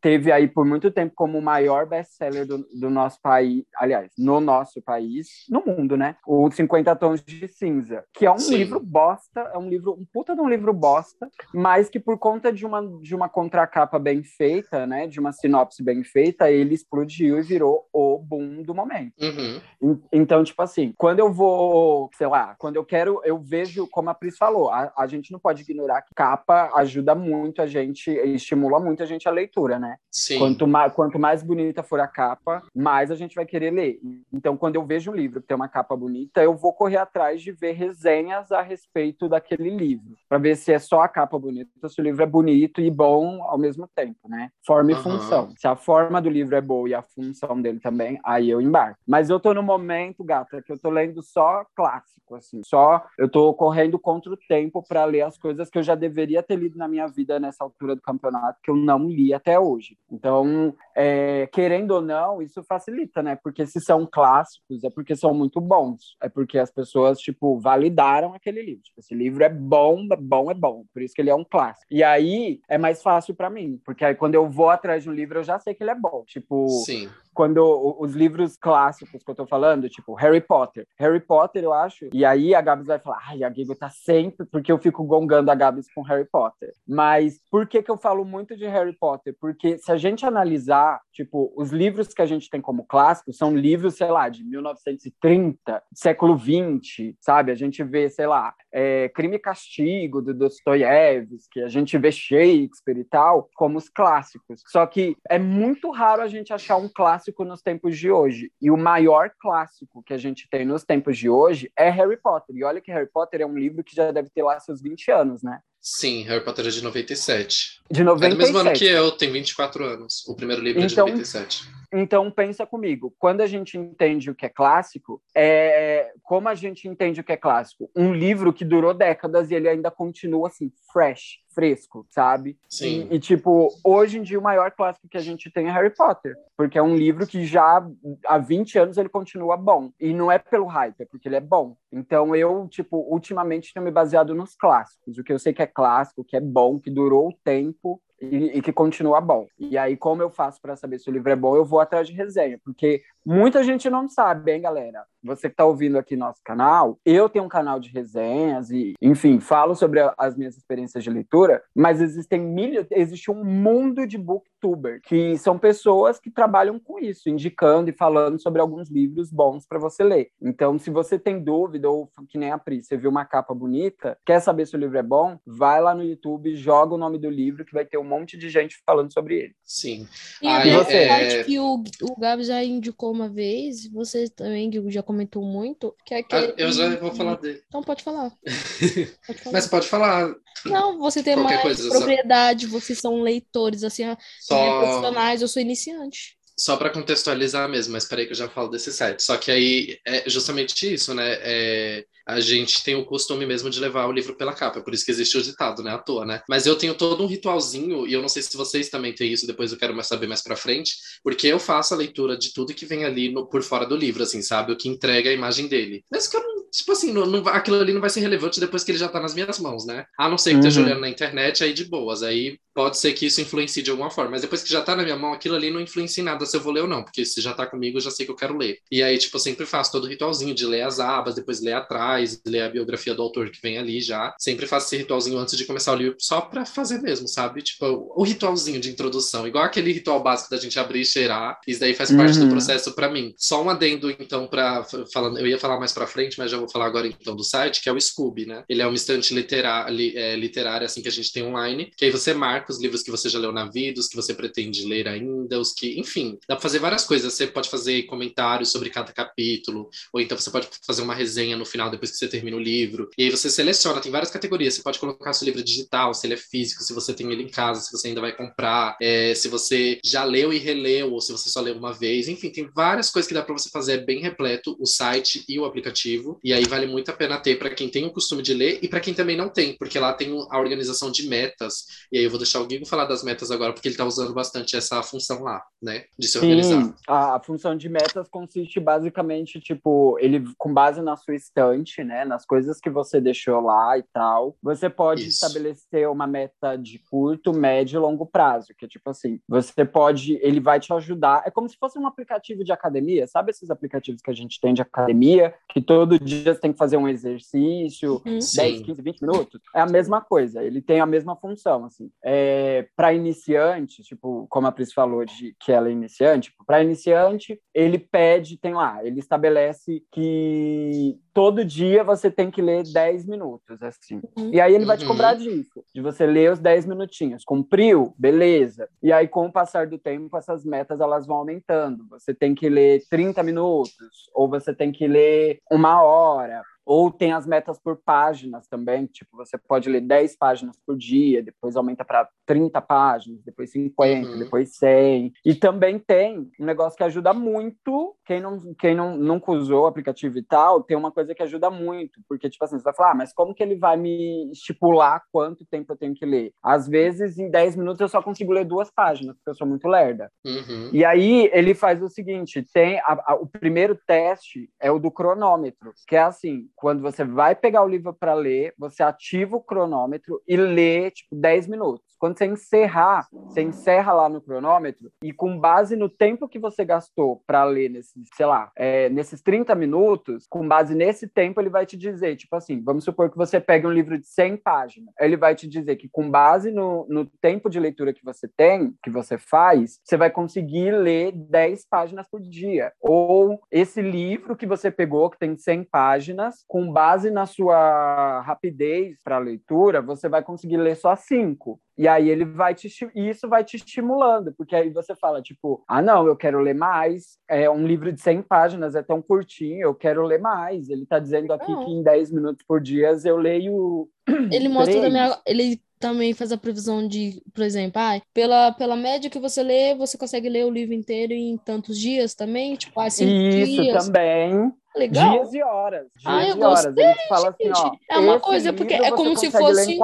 teve 0.00 0.32
aí 0.32 0.48
por 0.48 0.64
muito 0.64 0.90
tempo 0.90 1.12
como 1.14 1.38
o 1.38 1.42
maior 1.42 1.86
best-seller 1.86 2.46
do, 2.46 2.58
do 2.74 2.90
nosso 2.90 3.20
país, 3.22 3.64
aliás, 3.76 4.10
no 4.18 4.40
nosso 4.40 4.82
país, 4.82 5.28
no 5.48 5.62
mundo, 5.64 5.96
né? 5.96 6.16
O 6.26 6.50
50 6.50 6.94
Tons 6.96 7.22
de 7.22 7.46
Cinza, 7.48 8.04
que 8.12 8.26
é 8.26 8.30
um 8.30 8.38
Sim. 8.38 8.56
livro 8.56 8.80
bosta, 8.80 9.40
é 9.54 9.58
um 9.58 9.68
livro, 9.68 9.92
um 9.92 10.04
puta 10.12 10.34
de 10.34 10.40
um 10.40 10.48
livro 10.48 10.72
bosta, 10.72 11.30
mas 11.54 11.88
que 11.88 12.00
por 12.00 12.18
conta 12.18 12.52
de 12.52 12.66
uma, 12.66 12.82
de 13.00 13.14
uma 13.14 13.28
contracapa 13.28 13.98
bem 13.98 14.22
feita, 14.22 14.86
né? 14.86 15.06
De 15.06 15.20
uma 15.20 15.32
sinopse 15.32 15.82
bem 15.82 16.02
feita, 16.02 16.50
ele 16.50 16.74
explodiu 16.74 17.38
e 17.38 17.42
virou 17.42 17.86
o 17.92 18.18
boom 18.18 18.62
do 18.62 18.74
momento. 18.74 19.12
Uhum. 19.20 19.60
En- 19.82 20.00
Então, 20.12 20.42
tipo 20.44 20.62
assim, 20.62 20.92
quando 20.96 21.18
eu 21.20 21.32
vou, 21.32 22.10
sei 22.16 22.26
lá, 22.26 22.54
quando 22.58 22.76
eu 22.76 22.84
quero, 22.84 23.20
eu 23.24 23.38
vejo, 23.38 23.86
como 23.88 24.10
a 24.10 24.14
Pris 24.14 24.36
falou, 24.36 24.70
a, 24.70 24.92
a 24.96 25.06
gente 25.06 25.30
não 25.32 25.38
pode 25.38 25.62
ignorar 25.62 26.02
que 26.02 26.14
capa 26.14 26.70
ajuda 26.76 27.14
muito 27.14 27.51
muito 27.52 27.60
a 27.60 27.66
gente, 27.66 28.10
estimula 28.10 28.80
muito 28.80 29.02
a 29.02 29.06
gente 29.06 29.28
a 29.28 29.30
leitura, 29.30 29.78
né? 29.78 29.96
Sim. 30.10 30.38
Quanto 30.38 30.66
mais, 30.66 30.92
quanto 30.94 31.18
mais 31.18 31.42
bonita 31.42 31.82
for 31.82 32.00
a 32.00 32.08
capa, 32.08 32.62
mais 32.74 33.10
a 33.10 33.14
gente 33.14 33.34
vai 33.34 33.44
querer 33.44 33.70
ler. 33.70 33.98
Então, 34.32 34.56
quando 34.56 34.76
eu 34.76 34.84
vejo 34.86 35.10
um 35.10 35.14
livro 35.14 35.40
que 35.42 35.46
tem 35.46 35.54
uma 35.54 35.68
capa 35.68 35.94
bonita, 35.94 36.42
eu 36.42 36.56
vou 36.56 36.72
correr 36.72 36.96
atrás 36.96 37.42
de 37.42 37.52
ver 37.52 37.72
resenhas 37.72 38.50
a 38.50 38.62
respeito 38.62 39.28
daquele 39.28 39.68
livro, 39.68 40.14
para 40.28 40.38
ver 40.38 40.56
se 40.56 40.72
é 40.72 40.78
só 40.78 41.02
a 41.02 41.08
capa 41.08 41.38
bonita, 41.38 41.88
se 41.88 42.00
o 42.00 42.04
livro 42.04 42.22
é 42.22 42.26
bonito 42.26 42.80
e 42.80 42.90
bom 42.90 43.42
ao 43.42 43.58
mesmo 43.58 43.88
tempo, 43.94 44.28
né? 44.28 44.48
Forma 44.66 44.92
e 44.92 44.94
Aham. 44.94 45.02
função. 45.02 45.52
Se 45.56 45.66
a 45.66 45.76
forma 45.76 46.20
do 46.22 46.30
livro 46.30 46.56
é 46.56 46.60
boa 46.60 46.88
e 46.88 46.94
a 46.94 47.02
função 47.02 47.60
dele 47.60 47.80
também, 47.80 48.18
aí 48.24 48.48
eu 48.48 48.60
embarco. 48.60 48.98
Mas 49.06 49.28
eu 49.28 49.38
tô 49.38 49.52
no 49.52 49.62
momento, 49.62 50.24
gata, 50.24 50.62
que 50.62 50.72
eu 50.72 50.78
tô 50.78 50.88
lendo 50.88 51.22
só 51.22 51.64
clássico, 51.74 52.34
assim, 52.34 52.62
só 52.64 53.04
eu 53.18 53.28
tô 53.28 53.52
correndo 53.52 53.98
contra 53.98 54.32
o 54.32 54.36
tempo 54.48 54.82
para 54.86 55.04
ler 55.04 55.22
as 55.22 55.36
coisas 55.36 55.68
que 55.68 55.78
eu 55.78 55.82
já 55.82 55.94
deveria 55.94 56.42
ter 56.42 56.56
lido 56.56 56.78
na 56.78 56.88
minha 56.88 57.06
vida 57.06 57.38
nessa 57.42 57.64
altura 57.64 57.94
do 57.94 58.00
campeonato, 58.00 58.60
que 58.62 58.70
eu 58.70 58.76
não 58.76 59.06
li 59.08 59.34
até 59.34 59.58
hoje. 59.58 59.98
Então, 60.10 60.74
é, 60.96 61.46
querendo 61.52 61.92
ou 61.92 62.00
não, 62.00 62.40
isso 62.40 62.62
facilita, 62.62 63.22
né? 63.22 63.36
Porque 63.36 63.66
se 63.66 63.80
são 63.80 64.06
clássicos, 64.10 64.82
é 64.84 64.90
porque 64.90 65.14
são 65.14 65.34
muito 65.34 65.60
bons. 65.60 66.16
É 66.22 66.28
porque 66.28 66.58
as 66.58 66.70
pessoas, 66.70 67.18
tipo, 67.18 67.58
validaram 67.58 68.34
aquele 68.34 68.62
livro. 68.62 68.82
Tipo, 68.82 69.00
esse 69.00 69.14
livro 69.14 69.44
é 69.44 69.48
bom, 69.48 70.06
é 70.10 70.16
bom, 70.16 70.50
é 70.50 70.54
bom. 70.54 70.84
Por 70.92 71.02
isso 71.02 71.14
que 71.14 71.20
ele 71.20 71.30
é 71.30 71.34
um 71.34 71.44
clássico. 71.44 71.86
E 71.90 72.02
aí 72.02 72.60
é 72.68 72.78
mais 72.78 73.02
fácil 73.02 73.34
para 73.34 73.50
mim, 73.50 73.80
porque 73.84 74.04
aí 74.04 74.14
quando 74.14 74.34
eu 74.34 74.48
vou 74.48 74.70
atrás 74.70 75.02
de 75.02 75.10
um 75.10 75.12
livro, 75.12 75.38
eu 75.38 75.44
já 75.44 75.58
sei 75.58 75.74
que 75.74 75.82
ele 75.82 75.90
é 75.90 75.94
bom. 75.94 76.24
Tipo, 76.26 76.68
Sim. 76.84 77.08
quando 77.34 77.62
os 77.98 78.14
livros 78.14 78.56
clássicos 78.56 79.22
que 79.22 79.30
eu 79.30 79.34
tô 79.34 79.46
falando, 79.46 79.88
tipo 79.88 80.14
Harry 80.14 80.40
Potter. 80.40 80.86
Harry 80.98 81.20
Potter, 81.20 81.64
eu 81.64 81.72
acho. 81.72 82.08
E 82.12 82.24
aí 82.24 82.54
a 82.54 82.60
Gabs 82.60 82.86
vai 82.86 82.98
falar, 82.98 83.20
ai, 83.26 83.42
a 83.42 83.50
Gigo 83.50 83.74
tá 83.74 83.90
sempre, 83.90 84.46
porque 84.46 84.70
eu 84.70 84.78
fico 84.78 85.04
gongando 85.04 85.50
a 85.50 85.54
Gabs 85.54 85.86
com 85.92 86.02
Harry 86.02 86.26
Potter. 86.30 86.72
Mas 86.86 87.31
por 87.50 87.66
que 87.66 87.82
que 87.82 87.90
eu 87.90 87.96
falo 87.96 88.24
muito 88.24 88.56
de 88.56 88.66
Harry 88.66 88.96
Potter? 88.98 89.34
Porque 89.40 89.78
se 89.78 89.90
a 89.90 89.96
gente 89.96 90.24
analisar, 90.24 91.00
tipo, 91.12 91.52
os 91.56 91.70
livros 91.70 92.08
que 92.08 92.22
a 92.22 92.26
gente 92.26 92.48
tem 92.48 92.60
como 92.60 92.84
clássicos 92.84 93.36
são 93.36 93.56
livros, 93.56 93.96
sei 93.96 94.08
lá, 94.08 94.28
de 94.28 94.44
1930, 94.44 95.82
século 95.94 96.36
20, 96.36 97.16
sabe? 97.20 97.52
A 97.52 97.54
gente 97.54 97.82
vê, 97.82 98.08
sei 98.08 98.26
lá, 98.26 98.54
é, 98.72 99.08
Crime 99.10 99.36
e 99.36 99.38
Castigo, 99.38 100.22
do 100.22 100.32
Dostoiévski, 100.32 101.62
a 101.62 101.68
gente 101.68 101.98
vê 101.98 102.10
Shakespeare 102.10 102.98
e 102.98 103.04
tal, 103.04 103.50
como 103.54 103.78
os 103.78 103.88
clássicos. 103.88 104.62
Só 104.68 104.86
que 104.86 105.16
é 105.28 105.38
muito 105.38 105.90
raro 105.90 106.22
a 106.22 106.28
gente 106.28 106.52
achar 106.52 106.76
um 106.76 106.88
clássico 106.88 107.44
nos 107.44 107.62
tempos 107.62 107.98
de 107.98 108.10
hoje. 108.10 108.50
E 108.60 108.70
o 108.70 108.76
maior 108.76 109.30
clássico 109.40 110.02
que 110.02 110.14
a 110.14 110.18
gente 110.18 110.48
tem 110.50 110.64
nos 110.64 110.84
tempos 110.84 111.18
de 111.18 111.28
hoje 111.28 111.70
é 111.76 111.90
Harry 111.90 112.16
Potter. 112.16 112.56
E 112.56 112.64
olha 112.64 112.80
que 112.80 112.92
Harry 112.92 113.10
Potter 113.10 113.40
é 113.42 113.46
um 113.46 113.56
livro 113.56 113.84
que 113.84 113.94
já 113.94 114.10
deve 114.10 114.30
ter 114.30 114.42
lá 114.42 114.58
seus 114.58 114.80
20 114.80 115.10
anos, 115.10 115.42
né? 115.42 115.60
Sim, 115.84 116.22
Harry 116.22 116.44
Potter 116.44 116.64
é 116.66 116.70
de 116.70 116.80
97. 116.82 117.80
De 117.90 118.00
É 118.02 118.04
do 118.04 118.10
97. 118.10 118.38
mesmo 118.38 118.58
ano 118.58 118.72
que 118.72 118.86
eu, 118.86 119.10
tem 119.10 119.32
24 119.32 119.84
anos. 119.84 120.24
O 120.28 120.36
primeiro 120.36 120.62
livro 120.62 120.80
Então- 120.80 121.06
é 121.08 121.10
de 121.10 121.16
97. 121.16 121.64
Então 121.94 122.30
pensa 122.30 122.64
comigo, 122.64 123.12
quando 123.18 123.42
a 123.42 123.46
gente 123.46 123.76
entende 123.76 124.30
o 124.30 124.34
que 124.34 124.46
é 124.46 124.48
clássico, 124.48 125.20
é 125.36 126.10
como 126.22 126.48
a 126.48 126.54
gente 126.54 126.88
entende 126.88 127.20
o 127.20 127.24
que 127.24 127.32
é 127.32 127.36
clássico? 127.36 127.90
Um 127.94 128.14
livro 128.14 128.50
que 128.52 128.64
durou 128.64 128.94
décadas 128.94 129.50
e 129.50 129.54
ele 129.54 129.68
ainda 129.68 129.90
continua 129.90 130.48
assim, 130.48 130.72
fresh, 130.90 131.40
fresco, 131.54 132.06
sabe? 132.10 132.58
Sim. 132.68 133.08
E, 133.10 133.16
e, 133.16 133.20
tipo, 133.20 133.68
hoje 133.84 134.18
em 134.18 134.22
dia 134.22 134.38
o 134.38 134.42
maior 134.42 134.70
clássico 134.70 135.08
que 135.08 135.16
a 135.16 135.22
gente 135.22 135.50
tem 135.50 135.68
é 135.68 135.72
Harry 135.72 135.94
Potter, 135.94 136.34
porque 136.56 136.78
é 136.78 136.82
um 136.82 136.96
livro 136.96 137.26
que 137.26 137.44
já 137.44 137.84
há 138.26 138.38
20 138.38 138.78
anos 138.78 138.98
ele 138.98 139.08
continua 139.08 139.56
bom. 139.56 139.90
E 140.00 140.12
não 140.12 140.30
é 140.30 140.38
pelo 140.38 140.66
hype, 140.66 141.00
é 141.00 141.04
porque 141.04 141.28
ele 141.28 141.36
é 141.36 141.40
bom. 141.40 141.76
Então 141.90 142.34
eu, 142.34 142.66
tipo, 142.68 142.96
ultimamente 142.96 143.72
tenho 143.72 143.84
me 143.84 143.90
baseado 143.90 144.34
nos 144.34 144.54
clássicos, 144.54 145.18
o 145.18 145.24
que 145.24 145.32
eu 145.32 145.38
sei 145.38 145.52
que 145.52 145.62
é 145.62 145.66
clássico, 145.66 146.24
que 146.24 146.36
é 146.36 146.40
bom, 146.40 146.78
que 146.78 146.90
durou 146.90 147.28
o 147.28 147.38
tempo 147.44 148.00
e, 148.22 148.58
e 148.58 148.62
que 148.62 148.72
continua 148.72 149.20
bom. 149.20 149.46
E 149.58 149.76
aí, 149.76 149.96
como 149.96 150.22
eu 150.22 150.30
faço 150.30 150.60
para 150.60 150.76
saber 150.76 150.98
se 150.98 151.10
o 151.10 151.12
livro 151.12 151.30
é 151.30 151.36
bom, 151.36 151.56
eu 151.56 151.64
vou 151.64 151.80
atrás 151.80 152.06
de 152.06 152.14
resenha, 152.14 152.58
porque 152.64 153.02
muita 153.24 153.62
gente 153.62 153.88
não 153.90 154.08
sabe, 154.08 154.52
hein, 154.52 154.60
galera? 154.60 155.04
Você 155.24 155.42
que 155.48 155.52
está 155.54 155.64
ouvindo 155.64 155.96
aqui 155.96 156.16
nosso 156.16 156.40
canal, 156.44 156.98
eu 157.06 157.28
tenho 157.28 157.44
um 157.44 157.48
canal 157.48 157.78
de 157.78 157.88
resenhas 157.90 158.70
e, 158.72 158.94
enfim, 159.00 159.38
falo 159.38 159.74
sobre 159.76 160.00
a- 160.00 160.12
as 160.18 160.36
minhas 160.36 160.56
experiências 160.56 161.04
de 161.04 161.10
leitura, 161.10 161.62
mas 161.74 162.00
existem 162.00 162.40
milhas, 162.40 162.88
existe 162.90 163.30
um 163.30 163.44
mundo 163.44 164.04
de 164.04 164.18
booktuber, 164.18 165.00
que 165.04 165.38
são 165.38 165.56
pessoas 165.56 166.18
que 166.18 166.28
trabalham 166.28 166.76
com 166.80 166.98
isso, 166.98 167.30
indicando 167.30 167.88
e 167.90 167.92
falando 167.92 168.40
sobre 168.42 168.60
alguns 168.60 168.90
livros 168.90 169.30
bons 169.30 169.64
para 169.64 169.78
você 169.78 170.02
ler. 170.02 170.30
Então, 170.42 170.76
se 170.76 170.90
você 170.90 171.16
tem 171.16 171.38
dúvida, 171.42 171.88
ou 171.88 172.10
que 172.28 172.36
nem 172.36 172.50
a 172.50 172.58
Pri, 172.58 172.82
você 172.82 172.96
viu 172.96 173.08
uma 173.10 173.24
capa 173.24 173.54
bonita, 173.54 174.18
quer 174.26 174.40
saber 174.40 174.66
se 174.66 174.74
o 174.74 174.78
livro 174.78 174.98
é 174.98 175.02
bom, 175.04 175.38
vai 175.46 175.80
lá 175.80 175.94
no 175.94 176.02
YouTube, 176.02 176.56
joga 176.56 176.96
o 176.96 176.98
nome 176.98 177.16
do 177.18 177.30
livro, 177.30 177.64
que 177.64 177.72
vai 177.74 177.84
ter 177.84 177.96
um 177.98 178.04
monte 178.04 178.36
de 178.36 178.50
gente 178.50 178.82
falando 178.84 179.12
sobre 179.12 179.36
ele. 179.36 179.54
Sim. 179.64 180.08
E 180.42 180.48
um 180.48 180.78
você? 180.78 181.06
site 181.06 181.44
que 181.44 181.60
o, 181.60 181.82
o 182.02 182.18
Gabi 182.18 182.42
já 182.42 182.62
indicou 182.64 183.11
uma 183.12 183.28
vez, 183.28 183.86
você 183.90 184.28
também, 184.28 184.68
Guigo, 184.70 184.90
já 184.90 185.02
comentou 185.02 185.42
muito, 185.44 185.94
que 186.04 186.14
é 186.14 186.18
Ah, 186.18 186.20
aquele... 186.20 186.54
eu 186.56 186.72
já 186.72 186.96
vou 186.96 187.12
falar 187.14 187.36
dele. 187.36 187.62
Então 187.68 187.82
pode 187.82 188.02
falar. 188.02 188.30
Pode 189.26 189.38
falar. 189.40 189.52
Mas 189.52 189.66
pode 189.66 189.86
falar 189.88 190.34
Não, 190.66 190.98
você 190.98 191.22
tem 191.22 191.34
Qualquer 191.34 191.50
mais 191.54 191.62
coisa, 191.62 191.82
só- 191.84 191.90
propriedade, 191.90 192.66
vocês 192.66 192.98
são 192.98 193.22
leitores, 193.22 193.82
assim, 193.84 194.04
né, 194.06 194.16
só. 194.40 194.78
profissionais, 194.78 195.42
eu 195.42 195.48
sou 195.48 195.62
iniciante. 195.62 196.36
Só 196.58 196.76
para 196.76 196.90
contextualizar 196.90 197.68
mesmo, 197.68 197.92
mas 197.94 198.04
peraí 198.04 198.26
que 198.26 198.32
eu 198.32 198.36
já 198.36 198.48
falo 198.48 198.68
desse 198.68 198.92
site. 198.92 199.22
Só 199.22 199.36
que 199.36 199.50
aí 199.50 199.98
é 200.06 200.28
justamente 200.28 200.92
isso, 200.92 201.14
né? 201.14 201.38
É, 201.40 202.04
a 202.26 202.40
gente 202.40 202.82
tem 202.84 202.94
o 202.94 203.04
costume 203.04 203.44
mesmo 203.46 203.70
de 203.70 203.80
levar 203.80 204.06
o 204.06 204.12
livro 204.12 204.36
pela 204.36 204.52
capa, 204.54 204.80
por 204.80 204.94
isso 204.94 205.04
que 205.04 205.10
existe 205.10 205.36
o 205.38 205.42
ditado, 205.42 205.82
né? 205.82 205.92
À 205.92 205.98
toa, 205.98 206.24
né? 206.24 206.42
Mas 206.48 206.66
eu 206.66 206.76
tenho 206.76 206.94
todo 206.94 207.22
um 207.24 207.26
ritualzinho, 207.26 208.06
e 208.06 208.12
eu 208.12 208.20
não 208.22 208.28
sei 208.28 208.42
se 208.42 208.56
vocês 208.56 208.88
também 208.88 209.14
têm 209.14 209.32
isso, 209.32 209.46
depois 209.46 209.72
eu 209.72 209.78
quero 209.78 209.94
mais 209.94 210.06
saber 210.08 210.26
mais 210.26 210.42
pra 210.42 210.56
frente, 210.56 210.94
porque 211.22 211.46
eu 211.46 211.58
faço 211.58 211.94
a 211.94 211.96
leitura 211.96 212.36
de 212.36 212.52
tudo 212.52 212.74
que 212.74 212.86
vem 212.86 213.04
ali 213.04 213.30
no- 213.32 213.46
por 213.48 213.62
fora 213.62 213.86
do 213.86 213.96
livro, 213.96 214.22
assim, 214.22 214.42
sabe? 214.42 214.72
O 214.72 214.76
que 214.76 214.88
entrega 214.88 215.30
a 215.30 215.32
imagem 215.32 215.66
dele. 215.68 216.04
Mas 216.10 216.26
que 216.28 216.36
eu 216.36 216.42
não, 216.42 216.61
tipo 216.72 216.92
assim, 216.92 217.12
não, 217.12 217.26
não 217.26 217.46
aquilo 217.48 217.78
ali 217.80 217.92
não 217.92 218.00
vai 218.00 218.10
ser 218.10 218.20
relevante 218.20 218.58
depois 218.60 218.82
que 218.84 218.90
ele 218.90 218.98
já 218.98 219.08
tá 219.08 219.20
nas 219.20 219.34
minhas 219.34 219.58
mãos, 219.58 219.84
né? 219.86 220.04
A 220.18 220.28
não 220.28 220.38
ser 220.38 220.52
que 220.52 220.56
esteja 220.60 220.80
Uhum. 220.80 220.86
olhando 220.86 221.00
na 221.00 221.08
internet, 221.08 221.62
aí 221.62 221.72
de 221.72 221.84
boas. 221.84 222.22
Aí 222.22 222.58
pode 222.74 222.96
ser 222.98 223.12
que 223.12 223.26
isso 223.26 223.40
influencie 223.40 223.82
de 223.82 223.90
alguma 223.90 224.10
forma. 224.10 224.30
Mas 224.32 224.40
depois 224.42 224.62
que 224.62 224.70
já 224.70 224.80
tá 224.82 224.96
na 224.96 225.02
minha 225.02 225.16
mão, 225.16 225.32
aquilo 225.32 225.54
ali 225.56 225.70
não 225.70 225.80
influencia 225.80 226.22
em 226.22 226.24
nada 226.24 226.46
se 226.46 226.56
eu 226.56 226.60
vou 226.60 226.72
ler 226.72 226.80
ou 226.82 226.88
não, 226.88 227.02
porque 227.04 227.24
se 227.24 227.40
já 227.40 227.52
tá 227.52 227.66
comigo, 227.66 227.98
eu 227.98 228.00
já 228.02 228.10
sei 228.10 228.24
que 228.26 228.32
eu 228.32 228.36
quero 228.36 228.56
ler. 228.56 228.78
E 228.90 229.02
aí, 229.02 229.18
tipo, 229.18 229.36
eu 229.36 229.40
sempre 229.40 229.66
faço 229.66 229.92
todo 229.92 230.04
o 230.04 230.08
ritualzinho 230.08 230.54
de 230.54 230.64
ler 230.66 230.82
as 230.82 230.98
abas, 230.98 231.34
depois 231.34 231.60
ler 231.60 231.74
atrás, 231.74 232.40
ler 232.46 232.62
a 232.62 232.68
biografia 232.70 233.14
do 233.14 233.22
autor 233.22 233.50
que 233.50 233.60
vem 233.62 233.76
ali 233.78 234.00
já. 234.00 234.34
Sempre 234.38 234.66
faço 234.66 234.86
esse 234.86 234.96
ritualzinho 234.96 235.38
antes 235.38 235.56
de 235.56 235.64
começar 235.66 235.92
o 235.92 235.96
livro, 235.96 236.16
só 236.18 236.40
pra 236.40 236.64
fazer 236.64 237.00
mesmo, 237.02 237.28
sabe? 237.28 237.60
Tipo, 237.62 238.10
o 238.16 238.22
ritualzinho 238.24 238.80
de 238.80 238.90
introdução, 238.90 239.46
igual 239.46 239.64
aquele 239.64 239.92
ritual 239.92 240.22
básico 240.22 240.50
da 240.50 240.56
gente 240.56 240.78
abrir 240.78 241.00
e 241.02 241.04
cheirar. 241.04 241.58
Isso 241.66 241.80
daí 241.80 241.94
faz 241.94 242.10
parte 242.10 242.38
do 242.38 242.44
Uhum. 242.44 242.48
processo 242.48 242.94
pra 242.94 243.10
mim. 243.10 243.34
Só 243.36 243.62
um 243.62 243.68
adendo, 243.70 244.10
então, 244.10 244.46
pra 244.46 244.84
falando, 245.12 245.38
eu 245.38 245.46
ia 245.46 245.58
falar 245.58 245.78
mais 245.78 245.92
pra 245.92 246.06
frente, 246.06 246.38
mas 246.38 246.50
já 246.50 246.61
vou 246.62 246.70
falar 246.70 246.86
agora 246.86 247.06
então 247.06 247.36
do 247.36 247.44
site, 247.44 247.82
que 247.82 247.88
é 247.88 247.92
o 247.92 248.00
Scooby, 248.00 248.46
né? 248.46 248.64
Ele 248.68 248.82
é 248.82 248.86
uma 248.86 248.94
estante 248.94 249.34
literária, 249.34 250.18
é, 250.18 250.36
literária 250.36 250.84
assim 250.84 251.02
que 251.02 251.08
a 251.08 251.12
gente 251.12 251.32
tem 251.32 251.42
online, 251.42 251.92
que 251.96 252.04
aí 252.04 252.10
você 252.10 252.32
marca 252.34 252.72
os 252.72 252.80
livros 252.80 253.02
que 253.02 253.10
você 253.10 253.28
já 253.28 253.38
leu 253.38 253.52
na 253.52 253.70
vida, 253.70 254.00
os 254.00 254.08
que 254.08 254.16
você 254.16 254.34
pretende 254.34 254.84
ler 254.86 255.08
ainda, 255.08 255.58
os 255.58 255.72
que, 255.72 255.98
enfim, 255.98 256.38
dá 256.48 256.56
pra 256.56 256.62
fazer 256.62 256.78
várias 256.78 257.04
coisas. 257.04 257.32
Você 257.32 257.46
pode 257.46 257.68
fazer 257.68 258.04
comentários 258.04 258.70
sobre 258.70 258.90
cada 258.90 259.12
capítulo, 259.12 259.88
ou 260.12 260.20
então 260.20 260.36
você 260.36 260.50
pode 260.50 260.68
fazer 260.86 261.02
uma 261.02 261.14
resenha 261.14 261.56
no 261.56 261.64
final 261.64 261.90
depois 261.90 262.10
que 262.10 262.16
você 262.16 262.28
termina 262.28 262.56
o 262.56 262.60
livro. 262.60 263.08
E 263.16 263.24
aí 263.24 263.30
você 263.30 263.50
seleciona, 263.50 264.00
tem 264.00 264.12
várias 264.12 264.30
categorias. 264.30 264.74
Você 264.74 264.82
pode 264.82 264.98
colocar 264.98 265.32
seu 265.32 265.46
livro 265.46 265.62
digital, 265.62 266.14
se 266.14 266.26
ele 266.26 266.34
é 266.34 266.36
físico, 266.36 266.82
se 266.82 266.92
você 266.92 267.12
tem 267.14 267.30
ele 267.30 267.42
em 267.42 267.48
casa, 267.48 267.80
se 267.80 267.92
você 267.92 268.08
ainda 268.08 268.20
vai 268.20 268.34
comprar, 268.34 268.96
é, 269.00 269.34
se 269.34 269.48
você 269.48 269.98
já 270.04 270.24
leu 270.24 270.52
e 270.52 270.58
releu, 270.58 271.12
ou 271.12 271.20
se 271.20 271.32
você 271.32 271.48
só 271.48 271.60
leu 271.60 271.76
uma 271.76 271.92
vez. 271.92 272.28
Enfim, 272.28 272.50
tem 272.50 272.68
várias 272.74 273.10
coisas 273.10 273.28
que 273.28 273.34
dá 273.34 273.42
para 273.42 273.56
você 273.56 273.68
fazer, 273.70 273.92
é 273.92 273.98
bem 273.98 274.20
repleto 274.20 274.76
o 274.78 274.86
site 274.86 275.44
e 275.48 275.58
o 275.58 275.64
aplicativo. 275.64 276.38
E 276.42 276.51
aí 276.52 276.64
vale 276.64 276.86
muito 276.86 277.10
a 277.10 277.14
pena 277.14 277.38
ter 277.38 277.58
para 277.58 277.70
quem 277.70 277.88
tem 277.88 278.06
o 278.06 278.12
costume 278.12 278.42
de 278.42 278.54
ler 278.54 278.78
e 278.82 278.88
para 278.88 279.00
quem 279.00 279.14
também 279.14 279.36
não 279.36 279.48
tem, 279.48 279.76
porque 279.76 279.98
lá 279.98 280.12
tem 280.12 280.32
a 280.50 280.58
organização 280.58 281.10
de 281.10 281.28
metas. 281.28 281.86
E 282.10 282.18
aí 282.18 282.24
eu 282.24 282.30
vou 282.30 282.38
deixar 282.38 282.60
o 282.60 282.66
Guigo 282.66 282.86
falar 282.86 283.04
das 283.04 283.22
metas 283.22 283.50
agora, 283.50 283.72
porque 283.72 283.88
ele 283.88 283.96
tá 283.96 284.04
usando 284.04 284.32
bastante 284.32 284.76
essa 284.76 285.02
função 285.02 285.42
lá, 285.42 285.62
né? 285.80 286.04
De 286.18 286.28
se 286.28 286.38
organizar. 286.38 286.84
Sim, 286.84 286.94
a, 287.06 287.36
a 287.36 287.40
função 287.40 287.76
de 287.76 287.88
metas 287.88 288.28
consiste 288.28 288.80
basicamente, 288.80 289.60
tipo, 289.60 290.16
ele 290.20 290.44
com 290.58 290.72
base 290.72 291.00
na 291.00 291.16
sua 291.16 291.34
estante, 291.34 292.02
né, 292.02 292.24
nas 292.24 292.44
coisas 292.44 292.80
que 292.80 292.90
você 292.90 293.20
deixou 293.20 293.60
lá 293.60 293.98
e 293.98 294.04
tal, 294.12 294.56
você 294.62 294.88
pode 294.88 295.22
Isso. 295.22 295.44
estabelecer 295.44 296.08
uma 296.08 296.26
meta 296.26 296.76
de 296.76 296.98
curto, 297.10 297.52
médio 297.52 297.98
e 297.98 298.00
longo 298.00 298.26
prazo, 298.26 298.74
que 298.76 298.84
é 298.84 298.88
tipo 298.88 299.08
assim, 299.10 299.40
você 299.48 299.84
pode, 299.84 300.38
ele 300.42 300.60
vai 300.60 300.80
te 300.80 300.92
ajudar, 300.92 301.42
é 301.46 301.50
como 301.50 301.68
se 301.68 301.76
fosse 301.76 301.98
um 301.98 302.06
aplicativo 302.06 302.64
de 302.64 302.72
academia, 302.72 303.26
sabe 303.26 303.50
esses 303.50 303.70
aplicativos 303.70 304.20
que 304.20 304.30
a 304.30 304.34
gente 304.34 304.60
tem 304.60 304.74
de 304.74 304.82
academia, 304.82 305.54
que 305.68 305.80
todo 305.80 306.18
dia 306.18 306.41
dia 306.42 306.54
você 306.54 306.60
tem 306.60 306.72
que 306.72 306.78
fazer 306.78 306.96
um 306.96 307.08
exercício, 307.08 308.14
Uhum. 308.26 308.38
10, 308.38 308.44
Sim. 308.44 308.82
15, 308.82 309.02
20 309.02 309.20
minutos, 309.22 309.60
é 309.74 309.80
a 309.80 309.86
mesma 309.86 310.20
coisa, 310.20 310.62
ele 310.62 310.80
tem 310.82 311.00
a 311.00 311.06
mesma 311.06 311.36
função, 311.36 311.84
assim. 311.84 312.10
É, 312.24 312.86
para 312.96 313.12
iniciante, 313.12 314.02
tipo, 314.02 314.46
como 314.48 314.66
a 314.66 314.72
Pris 314.72 314.92
falou 314.92 315.24
de 315.24 315.54
que 315.60 315.72
ela 315.72 315.88
é 315.88 315.92
iniciante, 315.92 316.52
para 316.66 316.82
iniciante, 316.82 317.60
ele 317.74 317.98
pede, 317.98 318.56
tem 318.58 318.74
lá, 318.74 319.04
ele 319.04 319.18
estabelece 319.20 320.02
que 320.10 321.18
todo 321.32 321.64
dia 321.64 322.04
você 322.04 322.30
tem 322.30 322.50
que 322.50 322.60
ler 322.60 322.82
10 322.92 323.26
minutos, 323.26 323.82
assim. 323.82 324.20
Uhum. 324.36 324.50
E 324.52 324.60
aí 324.60 324.74
ele 324.74 324.84
vai 324.84 324.96
te 324.96 325.02
Uhum. 325.04 325.08
cobrar 325.12 325.34
disso, 325.34 325.82
de 325.94 326.00
você 326.00 326.26
ler 326.26 326.52
os 326.52 326.58
10 326.58 326.86
minutinhos. 326.86 327.44
Cumpriu? 327.44 328.14
Beleza. 328.18 328.88
E 329.02 329.12
aí, 329.12 329.26
com 329.26 329.46
o 329.46 329.52
passar 329.52 329.86
do 329.86 329.98
tempo, 329.98 330.36
essas 330.36 330.64
metas 330.64 331.00
elas 331.00 331.26
vão 331.26 331.36
aumentando. 331.38 332.06
Você 332.10 332.34
tem 332.34 332.54
que 332.54 332.68
ler 332.68 333.02
30 333.10 333.42
minutos, 333.42 334.30
ou 334.34 334.48
você 334.48 334.74
tem 334.74 334.92
que 334.92 335.06
ler 335.06 335.58
uma 335.70 336.02
hora. 336.02 336.31
hora 336.32 336.62
Ou 336.84 337.10
tem 337.10 337.32
as 337.32 337.46
metas 337.46 337.78
por 337.78 337.96
páginas 338.04 338.66
também, 338.66 339.06
tipo, 339.06 339.36
você 339.36 339.56
pode 339.56 339.88
ler 339.88 340.00
10 340.00 340.36
páginas 340.36 340.76
por 340.84 340.96
dia, 340.96 341.42
depois 341.42 341.76
aumenta 341.76 342.04
para 342.04 342.28
30 342.44 342.80
páginas, 342.80 343.40
depois 343.44 343.70
50, 343.70 344.32
Uhum. 344.32 344.38
depois 344.38 344.76
100. 344.76 345.32
E 345.44 345.54
também 345.54 345.98
tem 345.98 346.50
um 346.60 346.64
negócio 346.64 346.96
que 346.96 347.04
ajuda 347.04 347.32
muito, 347.32 348.16
quem 348.24 348.40
não, 348.40 348.74
quem 348.74 348.94
não 348.94 349.16
nunca 349.16 349.52
usou 349.52 349.84
o 349.84 349.86
aplicativo 349.86 350.38
e 350.38 350.42
tal, 350.42 350.82
tem 350.82 350.96
uma 350.96 351.12
coisa 351.12 351.34
que 351.34 351.42
ajuda 351.42 351.70
muito, 351.70 352.20
porque, 352.28 352.50
tipo 352.50 352.64
assim, 352.64 352.76
você 352.78 352.82
vai 352.84 352.94
falar, 352.94 353.12
ah, 353.12 353.14
mas 353.14 353.32
como 353.32 353.54
que 353.54 353.62
ele 353.62 353.76
vai 353.76 353.96
me 353.96 354.50
estipular 354.50 355.22
quanto 355.30 355.64
tempo 355.66 355.92
eu 355.92 355.96
tenho 355.96 356.14
que 356.14 356.26
ler? 356.26 356.52
Às 356.62 356.88
vezes, 356.88 357.38
em 357.38 357.50
10 357.50 357.76
minutos, 357.76 358.00
eu 358.00 358.08
só 358.08 358.20
consigo 358.22 358.52
ler 358.52 358.64
duas 358.64 358.90
páginas, 358.90 359.36
porque 359.36 359.50
eu 359.50 359.54
sou 359.54 359.66
muito 359.66 359.86
lerda. 359.88 360.30
Uhum. 360.44 360.90
E 360.92 361.04
aí 361.04 361.48
ele 361.52 361.74
faz 361.74 362.02
o 362.02 362.08
seguinte: 362.08 362.64
tem 362.72 362.98
a- 363.00 363.22
a- 363.26 363.34
o 363.34 363.46
primeiro 363.46 363.98
teste 364.06 364.68
é 364.80 364.90
o 364.90 364.98
do 364.98 365.10
cronômetro, 365.10 365.92
que 366.06 366.16
é 366.16 366.22
assim, 366.22 366.68
quando 366.82 367.00
você 367.00 367.24
vai 367.24 367.54
pegar 367.54 367.84
o 367.84 367.88
livro 367.88 368.12
para 368.12 368.34
ler, 368.34 368.74
você 368.76 369.04
ativa 369.04 369.56
o 369.56 369.62
cronômetro 369.62 370.42
e 370.48 370.56
lê 370.56 371.12
tipo 371.12 371.36
10 371.36 371.68
minutos. 371.68 372.16
Quando 372.18 372.36
você 372.36 372.46
encerrar, 372.46 373.28
você 373.32 373.62
encerra 373.62 374.12
lá 374.12 374.28
no 374.28 374.40
cronômetro 374.40 375.12
e 375.22 375.32
com 375.32 375.56
base 375.56 375.94
no 375.94 376.08
tempo 376.08 376.48
que 376.48 376.58
você 376.58 376.84
gastou 376.84 377.40
para 377.46 377.62
ler 377.62 377.88
nesses, 377.88 378.28
sei 378.34 378.46
lá, 378.46 378.72
é, 378.76 379.08
nesses 379.10 379.40
30 379.40 379.76
minutos, 379.76 380.46
com 380.50 380.66
base 380.66 380.92
nesse 380.92 381.28
tempo 381.28 381.60
ele 381.60 381.70
vai 381.70 381.86
te 381.86 381.96
dizer, 381.96 382.34
tipo 382.34 382.56
assim, 382.56 382.82
vamos 382.82 383.04
supor 383.04 383.30
que 383.30 383.36
você 383.36 383.60
pegue 383.60 383.86
um 383.86 383.92
livro 383.92 384.18
de 384.18 384.26
100 384.26 384.56
páginas. 384.56 385.14
Ele 385.20 385.36
vai 385.36 385.54
te 385.54 385.68
dizer 385.68 385.94
que 385.94 386.08
com 386.08 386.28
base 386.28 386.72
no, 386.72 387.06
no 387.08 387.26
tempo 387.40 387.70
de 387.70 387.78
leitura 387.78 388.12
que 388.12 388.24
você 388.24 388.48
tem, 388.48 388.92
que 389.04 389.10
você 389.10 389.38
faz, 389.38 390.00
você 390.02 390.16
vai 390.16 390.30
conseguir 390.30 390.90
ler 390.90 391.30
10 391.30 391.86
páginas 391.88 392.26
por 392.28 392.40
dia. 392.40 392.92
Ou 393.00 393.60
esse 393.70 394.02
livro 394.02 394.56
que 394.56 394.66
você 394.66 394.90
pegou, 394.90 395.30
que 395.30 395.38
tem 395.38 395.56
100 395.56 395.84
páginas, 395.84 396.64
com 396.72 396.90
base 396.90 397.30
na 397.30 397.44
sua 397.44 398.40
rapidez 398.40 399.18
para 399.22 399.36
leitura, 399.36 400.00
você 400.00 400.26
vai 400.26 400.42
conseguir 400.42 400.78
ler 400.78 400.96
só 400.96 401.14
5. 401.14 401.78
E 401.98 402.08
aí 402.08 402.30
ele 402.30 402.46
vai 402.46 402.74
te 402.74 402.88
isso 403.14 403.46
vai 403.46 403.62
te 403.62 403.76
estimulando, 403.76 404.54
porque 404.56 404.74
aí 404.74 404.88
você 404.88 405.14
fala 405.14 405.42
tipo, 405.42 405.84
ah 405.86 406.00
não, 406.00 406.26
eu 406.26 406.34
quero 406.34 406.60
ler 406.60 406.74
mais. 406.74 407.36
É 407.46 407.68
um 407.68 407.86
livro 407.86 408.10
de 408.10 408.22
100 408.22 408.40
páginas 408.44 408.94
é 408.94 409.02
tão 409.02 409.20
curtinho, 409.20 409.82
eu 409.82 409.94
quero 409.94 410.24
ler 410.24 410.40
mais. 410.40 410.88
Ele 410.88 411.02
está 411.02 411.18
dizendo 411.18 411.52
aqui 411.52 411.70
Não. 411.70 411.84
que 411.84 411.90
em 411.90 412.02
10 412.02 412.32
minutos 412.32 412.64
por 412.66 412.80
dia 412.80 413.12
eu 413.22 413.36
leio 413.36 414.08
Ele 414.50 414.70
mostra 414.70 414.98
também, 414.98 415.30
ele 415.44 415.82
também 415.98 416.32
faz 416.32 416.52
a 416.52 416.56
previsão 416.56 417.06
de, 417.06 417.42
por 417.52 417.64
exemplo, 417.64 418.00
ah, 418.00 418.18
pela, 418.32 418.72
pela 418.72 418.96
média 418.96 419.28
que 419.28 419.38
você 419.38 419.62
lê, 419.62 419.94
você 419.94 420.16
consegue 420.16 420.48
ler 420.48 420.64
o 420.64 420.70
livro 420.70 420.94
inteiro 420.94 421.34
em 421.34 421.58
tantos 421.58 421.98
dias 421.98 422.34
também, 422.34 422.76
tipo, 422.76 422.98
ah, 422.98 423.10
cinco 423.10 423.30
isso 423.30 423.82
dias. 423.82 424.06
também. 424.06 424.72
Legal. 424.94 425.30
Dias 425.30 425.54
e 425.54 425.62
horas. 425.62 426.06
Dias 426.16 426.26
Ah, 426.26 426.48
eu 426.48 426.56
e 426.56 426.62
horas. 426.62 426.94
Fala 427.28 427.48
assim, 427.48 427.70
ó. 427.74 427.92
É 428.10 428.18
uma 428.18 428.38
coisa, 428.40 428.72
porque 428.72 428.94
é 428.94 429.10
como 429.10 429.36
se 429.36 429.50
fosse. 429.50 429.98